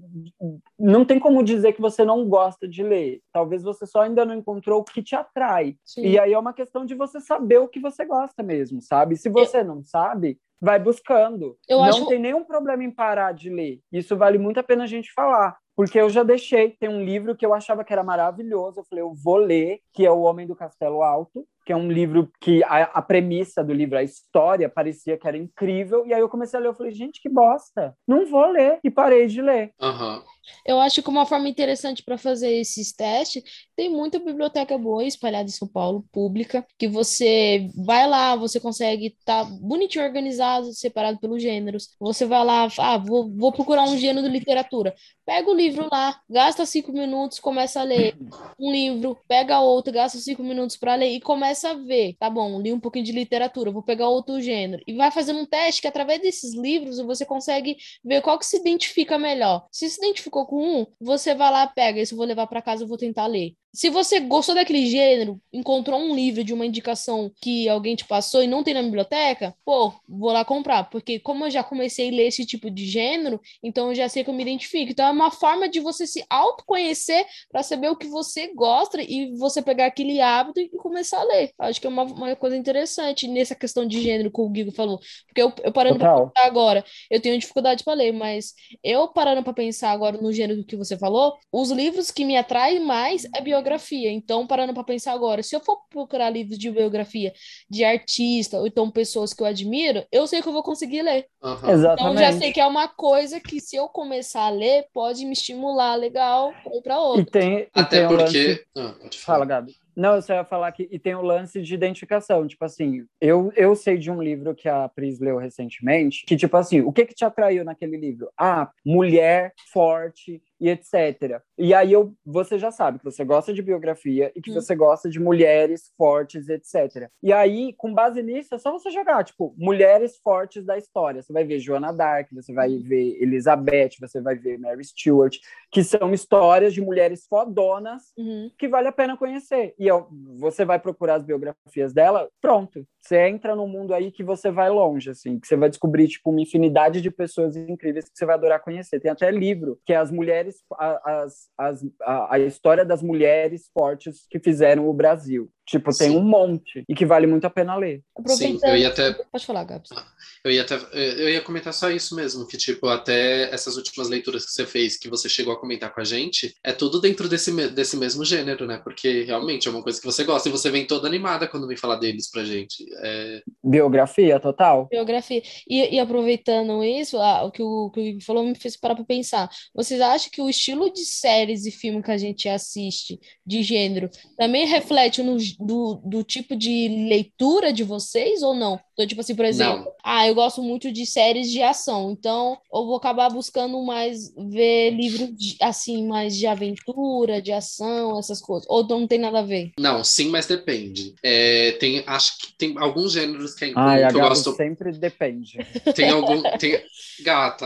não 0.80 1.06
tem 1.06 1.20
como 1.20 1.43
dizer 1.43 1.74
que 1.74 1.82
você 1.82 2.04
não 2.04 2.28
gosta 2.28 2.68
de 2.68 2.82
ler. 2.82 3.22
Talvez 3.32 3.62
você 3.62 3.86
só 3.86 4.02
ainda 4.02 4.26
não 4.26 4.36
encontrou 4.36 4.82
o 4.82 4.84
que 4.84 5.04
te 5.04 5.16
atrai. 5.16 5.76
Sim. 5.86 6.02
E 6.02 6.18
aí 6.18 6.34
é 6.34 6.39
uma 6.39 6.54
questão 6.54 6.86
de 6.86 6.95
você 6.95 7.20
saber 7.20 7.40
o 7.63 7.67
que 7.67 7.79
você 7.79 8.05
gosta 8.05 8.41
mesmo, 8.43 8.81
sabe? 8.81 9.15
Se 9.17 9.29
você 9.29 9.63
não 9.63 9.83
sabe, 9.83 10.37
vai 10.59 10.79
buscando. 10.79 11.57
Eu 11.67 11.77
não 11.79 11.85
acho- 11.85 12.07
tem 12.07 12.19
nenhum 12.19 12.43
problema 12.43 12.83
em 12.83 12.91
parar 12.91 13.31
de 13.33 13.49
ler. 13.49 13.79
Isso 13.91 14.15
vale 14.15 14.37
muito 14.37 14.59
a 14.59 14.63
pena 14.63 14.83
a 14.83 14.87
gente 14.87 15.11
falar. 15.13 15.57
Porque 15.75 15.99
eu 15.99 16.09
já 16.09 16.21
deixei, 16.21 16.75
tem 16.79 16.89
um 16.89 17.03
livro 17.03 17.35
que 17.35 17.45
eu 17.45 17.53
achava 17.53 17.83
que 17.83 17.91
era 17.93 18.03
maravilhoso, 18.03 18.79
eu 18.81 18.83
falei, 18.83 19.03
eu 19.03 19.13
vou 19.13 19.37
ler, 19.37 19.79
que 19.93 20.05
é 20.05 20.11
O 20.11 20.21
Homem 20.21 20.45
do 20.45 20.55
Castelo 20.55 21.01
Alto, 21.01 21.47
que 21.72 21.74
é 21.74 21.78
um 21.78 21.89
livro 21.89 22.30
que 22.41 22.61
a, 22.65 22.84
a 22.84 23.01
premissa 23.01 23.63
do 23.63 23.72
livro, 23.72 23.97
a 23.97 24.03
história, 24.03 24.67
parecia 24.67 25.17
que 25.17 25.26
era 25.26 25.38
incrível, 25.38 26.05
e 26.05 26.13
aí 26.13 26.19
eu 26.19 26.28
comecei 26.28 26.59
a 26.59 26.61
ler, 26.61 26.67
eu 26.67 26.74
falei, 26.74 26.91
gente, 26.91 27.22
que 27.22 27.30
bosta, 27.30 27.95
não 28.05 28.26
vou 28.26 28.45
ler, 28.51 28.78
e 28.84 28.91
parei 28.91 29.26
de 29.28 29.41
ler. 29.41 29.72
Aham. 29.82 30.22
Eu 30.65 30.80
acho 30.80 31.01
que 31.01 31.09
uma 31.09 31.26
forma 31.26 31.47
interessante 31.47 32.03
para 32.03 32.17
fazer 32.17 32.51
esses 32.51 32.91
testes, 32.91 33.43
tem 33.76 33.89
muita 33.89 34.19
biblioteca 34.19 34.78
boa 34.78 35.03
espalhada 35.03 35.49
em 35.49 35.53
São 35.53 35.67
Paulo, 35.67 36.05
pública, 36.11 36.65
que 36.78 36.88
você 36.88 37.67
vai 37.86 38.07
lá, 38.07 38.36
você 38.36 38.59
consegue 38.59 39.07
estar 39.07 39.43
bonitinho 39.43 40.03
organizado, 40.03 40.74
separado 40.74 41.19
pelos 41.19 41.41
gêneros. 41.41 41.95
Você 41.99 42.26
vai 42.26 42.43
lá, 42.43 42.67
ah, 42.80 42.97
vou, 42.97 43.32
vou 43.32 43.51
procurar 43.51 43.84
um 43.84 43.97
gênero 43.97 44.28
de 44.28 44.34
literatura. 44.34 44.93
Pega 45.26 45.49
o 45.49 45.55
livro 45.55 45.88
lá, 45.91 46.19
gasta 46.30 46.65
cinco 46.65 46.91
minutos, 46.91 47.39
começa 47.39 47.80
a 47.82 47.84
ler 47.84 48.15
um 48.59 48.72
livro, 48.72 49.17
pega 49.28 49.59
outro, 49.59 49.93
gasta 49.93 50.17
cinco 50.17 50.43
minutos 50.43 50.76
para 50.76 50.95
ler 50.95 51.11
e 51.11 51.22
começa 51.22 51.61
a 51.66 51.74
ver. 51.74 52.16
Tá 52.20 52.30
bom, 52.30 52.62
li 52.62 52.74
um 52.74 52.80
pouquinho 52.80 53.05
de 53.05 53.12
literatura, 53.12 53.72
vou 53.72 53.84
pegar 53.84 54.09
outro 54.09 54.41
gênero. 54.41 54.84
E 54.88 54.93
vai 54.93 55.12
fazendo 55.12 55.39
um 55.39 55.45
teste 55.45 55.82
que 55.82 55.88
através 55.88 56.22
desses 56.22 56.53
livros 56.53 56.97
você 56.99 57.26
consegue 57.26 57.78
ver 58.03 58.22
qual 58.22 58.38
que 58.39 58.45
se 58.45 58.57
identifica 58.57 59.18
melhor. 59.18 59.68
Se 59.72 59.89
se 59.89 59.97
identificou 59.97 60.45
com 60.45 60.82
um, 60.82 60.86
você 60.99 61.34
vai 61.36 61.51
lá, 61.51 61.68
pega, 61.68 61.99
esse 61.99 62.14
eu 62.14 62.18
vou 62.18 62.26
levar 62.26 62.47
para 62.47 62.62
casa, 62.62 62.84
eu 62.84 62.88
vou 62.88 62.97
tentar 62.97 63.28
ler. 63.28 63.55
Se 63.74 63.89
você 63.89 64.20
gostou 64.20 64.53
daquele 64.53 64.86
gênero, 64.86 65.41
encontrou 65.51 65.97
um 65.97 66.14
livro 66.14 66.43
de 66.43 66.53
uma 66.53 66.66
indicação 66.66 67.32
que 67.41 67.70
alguém 67.70 67.95
te 67.95 68.03
passou 68.05 68.43
e 68.43 68.47
não 68.47 68.64
tem 68.64 68.74
na 68.74 68.84
biblioteca, 68.84 69.55
pô, 69.64 69.93
vou 70.07 70.32
lá 70.34 70.43
comprar, 70.43 70.89
porque 70.89 71.20
como 71.20 71.45
eu 71.45 71.49
já 71.49 71.64
comecei 71.64 72.09
a 72.09 72.12
ler 72.12 72.28
esse 72.28 72.45
tipo 72.45 72.70
de 72.70 72.86
gênero, 72.86 73.39
então 73.64 73.88
eu 73.89 73.95
já 73.95 74.09
sei 74.09 74.26
que 74.26 74.30
eu 74.30 74.34
me 74.34 74.41
identifico. 74.41 74.91
Então 74.91 75.07
é 75.07 75.12
uma 75.12 75.32
forma 75.32 75.70
de 75.70 75.80
você 75.80 76.05
se 76.05 76.22
autoconhecer 76.30 77.26
para 77.49 77.64
saber 77.64 77.89
o 77.89 77.95
que 77.95 78.07
você 78.07 78.53
gosta 78.53 79.01
e 79.01 79.32
você 79.38 79.62
pegar 79.62 79.86
aquele 79.86 80.20
hábito 80.20 80.59
e 80.59 80.68
começar 80.72 81.22
a 81.22 81.24
ler. 81.24 81.40
Acho 81.59 81.79
que 81.81 81.87
é 81.87 81.89
uma, 81.89 82.03
uma 82.03 82.35
coisa 82.35 82.55
interessante 82.55 83.27
nessa 83.27 83.55
questão 83.55 83.85
de 83.87 84.01
gênero 84.01 84.31
que 84.31 84.41
o 84.41 84.49
Guigo 84.49 84.71
falou, 84.71 84.99
porque 85.27 85.41
eu, 85.41 85.53
eu 85.63 85.71
parando 85.71 85.99
para 85.99 86.07
Total. 86.07 86.33
pensar 86.33 86.47
agora, 86.47 86.83
eu 87.09 87.21
tenho 87.21 87.37
dificuldade 87.39 87.83
para 87.83 87.93
ler, 87.93 88.11
mas 88.11 88.53
eu 88.83 89.07
parando 89.07 89.43
para 89.43 89.53
pensar 89.53 89.91
agora 89.91 90.17
no 90.17 90.31
gênero 90.31 90.63
que 90.65 90.75
você 90.75 90.97
falou, 90.97 91.37
os 91.51 91.71
livros 91.71 92.11
que 92.11 92.25
me 92.25 92.37
atraem 92.37 92.79
mais 92.79 93.25
é 93.35 93.41
biografia. 93.41 94.11
Então, 94.11 94.45
parando 94.47 94.73
para 94.73 94.83
pensar 94.83 95.13
agora, 95.13 95.43
se 95.43 95.55
eu 95.55 95.59
for 95.59 95.77
procurar 95.89 96.29
livros 96.29 96.57
de 96.57 96.69
biografia 96.71 97.33
de 97.69 97.83
artista 97.83 98.59
ou 98.59 98.67
então 98.67 98.89
pessoas 98.91 99.33
que 99.33 99.41
eu 99.41 99.47
admiro, 99.47 100.05
eu 100.11 100.27
sei 100.27 100.41
que 100.41 100.47
eu 100.47 100.53
vou 100.53 100.63
conseguir 100.63 101.01
ler. 101.01 101.27
Então, 101.43 101.71
Exatamente. 101.73 102.19
já 102.19 102.31
sei 102.31 102.51
que 102.51 102.59
é 102.59 102.65
uma 102.65 102.87
coisa 102.87 103.39
que 103.39 103.59
se 103.59 103.75
eu 103.75 103.87
começar 103.89 104.43
a 104.45 104.49
ler, 104.49 104.87
pode 104.93 105.25
me 105.25 105.33
estimular 105.33 105.95
legal 105.95 106.53
ou 106.65 106.81
para 106.81 106.99
E 107.13 107.23
outro. 107.23 107.25
tem, 107.25 107.69
e 107.75 107.81
Até 107.81 107.99
tem 107.99 108.05
o 108.07 108.11
lance... 108.11 108.37
porque. 108.37 108.65
Ah, 108.77 108.95
pode 108.99 109.17
Fala. 109.19 109.45
Gabi. 109.45 109.75
Não, 109.95 110.15
eu 110.15 110.21
só 110.21 110.33
ia 110.33 110.43
falar 110.45 110.71
que 110.71 110.87
e 110.91 110.97
tem 110.97 111.15
o 111.15 111.21
lance 111.21 111.61
de 111.61 111.73
identificação. 111.73 112.47
Tipo 112.47 112.65
assim, 112.65 113.05
eu, 113.19 113.51
eu 113.55 113.75
sei 113.75 113.97
de 113.97 114.09
um 114.09 114.21
livro 114.21 114.55
que 114.55 114.69
a 114.69 114.87
Pris 114.87 115.19
leu 115.19 115.37
recentemente, 115.37 116.25
que, 116.25 116.35
tipo 116.35 116.55
assim, 116.57 116.81
o 116.81 116.91
que 116.91 117.05
que 117.05 117.13
te 117.13 117.25
atraiu 117.25 117.63
naquele 117.63 117.97
livro? 117.97 118.29
Ah, 118.37 118.69
mulher 118.85 119.53
forte 119.71 120.41
e 120.62 120.70
etc. 120.70 121.41
E 121.57 121.74
aí 121.74 121.91
eu, 121.91 122.14
você 122.24 122.59
já 122.59 122.72
sabe 122.72 122.99
que 122.99 123.05
você 123.05 123.26
gosta 123.26 123.51
de 123.51 123.64
biografia 123.64 124.32
e 124.36 124.41
que 124.41 124.51
hum. 124.51 124.53
você 124.53 124.76
gosta 124.76 125.09
de 125.09 125.20
mulheres 125.20 125.91
fortes, 125.97 126.47
etc. 126.47 127.09
E 127.22 127.34
aí, 127.34 127.74
com 127.74 127.91
base 127.91 128.22
nisso, 128.22 128.53
é 128.53 128.57
só 128.59 128.72
você 128.72 128.91
jogar, 128.91 129.24
tipo, 129.24 129.55
mulheres 129.57 130.20
fortes 130.24 130.64
da 130.64 130.78
história. 130.78 131.22
Você 131.22 131.34
vai 131.34 131.43
ver 131.43 131.59
Joana 131.59 131.91
Dark, 131.91 132.28
você 132.32 132.53
vai 132.53 132.70
hum. 132.70 132.84
ver 132.84 133.18
Elizabeth, 133.22 133.91
você 133.99 134.22
vai 134.22 134.36
ver 134.36 134.59
Mary 134.59 134.84
Stuart, 134.84 135.38
que 135.72 135.84
são 135.84 136.14
histórias 136.14 136.74
de 136.74 136.82
mulheres 136.82 137.26
fodonas 137.28 138.12
uhum. 138.18 138.51
que 138.57 138.68
vale 138.68 138.88
a 138.88 138.91
pena 138.91 139.18
conhecer. 139.18 139.74
E 139.80 139.88
eu, 139.88 140.07
você 140.38 140.64
vai 140.64 140.80
procurar 140.80 141.16
as 141.16 141.24
biografias 141.24 141.93
dela, 141.93 142.30
pronto. 142.39 142.86
Você 143.01 143.28
entra 143.28 143.55
num 143.55 143.68
mundo 143.68 143.93
aí 143.93 144.12
que 144.12 144.24
você 144.24 144.51
vai 144.51 144.70
longe, 144.70 145.09
assim, 145.09 145.39
que 145.39 145.47
você 145.47 145.55
vai 145.55 145.70
descobrir, 145.70 146.07
tipo, 146.07 146.30
uma 146.30 146.41
infinidade 146.41 147.01
de 147.01 147.09
pessoas 147.09 147.55
incríveis 147.55 148.05
que 148.05 148.18
você 148.18 148.26
vai 148.26 148.36
adorar 148.36 148.62
conhecer. 148.62 148.99
Tem 148.99 149.09
até 149.09 149.32
livro, 149.32 149.80
que 149.86 149.93
é 149.93 149.95
as 149.95 150.12
mulheres, 150.12 150.51
a, 150.74 151.22
as, 151.24 151.47
as, 151.58 151.86
a, 152.02 152.36
a 152.36 152.39
história 152.39 152.86
das 152.86 153.02
mulheres 153.02 153.70
fortes 153.74 154.26
que 154.30 154.39
fizeram 154.39 154.88
o 154.88 154.93
Brasil. 154.93 155.52
Tipo, 155.72 155.95
tem 155.95 156.10
Sim. 156.10 156.18
um 156.18 156.22
monte 156.22 156.84
e 156.89 156.93
que 156.93 157.06
vale 157.06 157.26
muito 157.26 157.45
a 157.45 157.49
pena 157.49 157.78
ler. 157.78 158.04
Sim, 158.28 158.60
eu 158.62 158.76
ia 158.76 158.89
até. 158.89 159.14
Pode 159.32 159.45
falar, 159.45 159.64
Gabs. 159.64 159.89
Ah, 159.95 160.06
eu 160.43 160.52
ia 160.52 160.64
até. 160.64 160.76
Eu 160.76 161.30
ia 161.30 161.41
comentar 161.41 161.74
só 161.74 161.89
isso 161.89 162.14
mesmo, 162.14 162.45
que, 162.45 162.58
tipo, 162.58 162.88
até 162.88 163.49
essas 163.54 163.78
últimas 163.78 164.10
leituras 164.10 164.45
que 164.45 164.52
você 164.52 164.66
fez, 164.66 164.97
que 164.97 165.08
você 165.08 165.30
chegou 165.30 165.54
a 165.54 165.60
comentar 165.60 165.93
com 165.93 166.02
a 166.02 166.04
gente, 166.04 166.54
é 166.62 166.74
tudo 166.74 166.99
dentro 166.99 167.30
desse, 167.30 167.52
desse 167.70 167.95
mesmo 167.95 168.26
gênero, 168.26 168.66
né? 168.66 168.82
Porque 168.84 169.24
realmente 169.24 169.68
é 169.68 169.72
uma 169.72 169.82
coisa 169.82 169.97
que 169.97 170.06
você 170.06 170.26
gosta 170.26 170.49
e 170.49 170.52
você 170.52 170.70
vem 170.70 170.86
toda 170.86 171.08
animada 171.08 171.47
quando 171.47 171.68
vem 171.68 171.78
falar 171.78 171.95
deles 171.95 172.30
pra 172.30 172.43
gente. 172.43 172.86
É... 172.97 173.41
Biografia, 173.64 174.41
total. 174.41 174.88
Biografia. 174.91 175.41
E, 175.70 175.95
e 175.95 175.99
aproveitando 175.99 176.84
isso, 176.84 177.18
ah, 177.18 177.43
o 177.43 177.52
que 177.52 177.64
o, 177.64 177.89
que 177.91 177.99
o 177.99 178.04
Gui 178.04 178.22
falou 178.22 178.43
me 178.43 178.56
fez 178.56 178.76
parar 178.76 178.95
pra 178.95 179.06
pensar. 179.06 179.49
Vocês 179.74 180.02
acham 180.02 180.30
que 180.30 180.40
o 180.43 180.49
estilo 180.49 180.91
de 180.91 181.05
séries 181.05 181.65
e 181.65 181.71
filme 181.71 182.01
que 182.01 182.11
a 182.11 182.17
gente 182.17 182.47
assiste, 182.49 183.19
de 183.45 183.63
gênero, 183.63 184.09
também 184.37 184.65
reflete 184.65 185.21
no 185.21 185.37
do, 185.59 186.01
do 186.05 186.23
tipo 186.23 186.55
de 186.55 186.87
leitura 187.09 187.71
de 187.71 187.83
vocês 187.83 188.41
ou 188.41 188.53
não? 188.53 188.79
Então, 188.93 189.07
tipo 189.07 189.21
assim, 189.21 189.35
por 189.35 189.45
exemplo, 189.45 189.85
não. 189.85 189.91
ah, 190.03 190.27
eu 190.27 190.35
gosto 190.35 190.61
muito 190.61 190.91
de 190.91 191.05
séries 191.05 191.49
de 191.51 191.61
ação, 191.61 192.11
então 192.11 192.57
eu 192.73 192.85
vou 192.85 192.95
acabar 192.95 193.29
buscando 193.29 193.81
mais 193.83 194.33
ver 194.35 194.91
livros 194.91 195.35
de, 195.35 195.57
assim, 195.61 196.07
mais 196.07 196.37
de 196.37 196.45
aventura, 196.45 197.41
de 197.41 197.51
ação, 197.51 198.19
essas 198.19 198.39
coisas. 198.41 198.67
Ou 198.69 198.85
não 198.87 199.07
tem 199.07 199.19
nada 199.19 199.39
a 199.39 199.43
ver? 199.43 199.71
Não, 199.79 200.03
sim, 200.03 200.29
mas 200.29 200.45
depende. 200.45 201.15
É, 201.23 201.71
tem, 201.73 202.03
acho 202.05 202.37
que 202.37 202.53
tem 202.57 202.75
alguns 202.77 203.13
gêneros 203.13 203.55
que, 203.55 203.65
é, 203.65 203.73
Ai, 203.75 204.07
que 204.07 204.15
eu 204.15 204.21
gosto. 204.21 204.55
Sempre 204.55 204.91
depende. 204.91 205.57
Tem 205.95 206.09
algum. 206.09 206.41
Tem, 206.59 206.81
gata, 207.21 207.65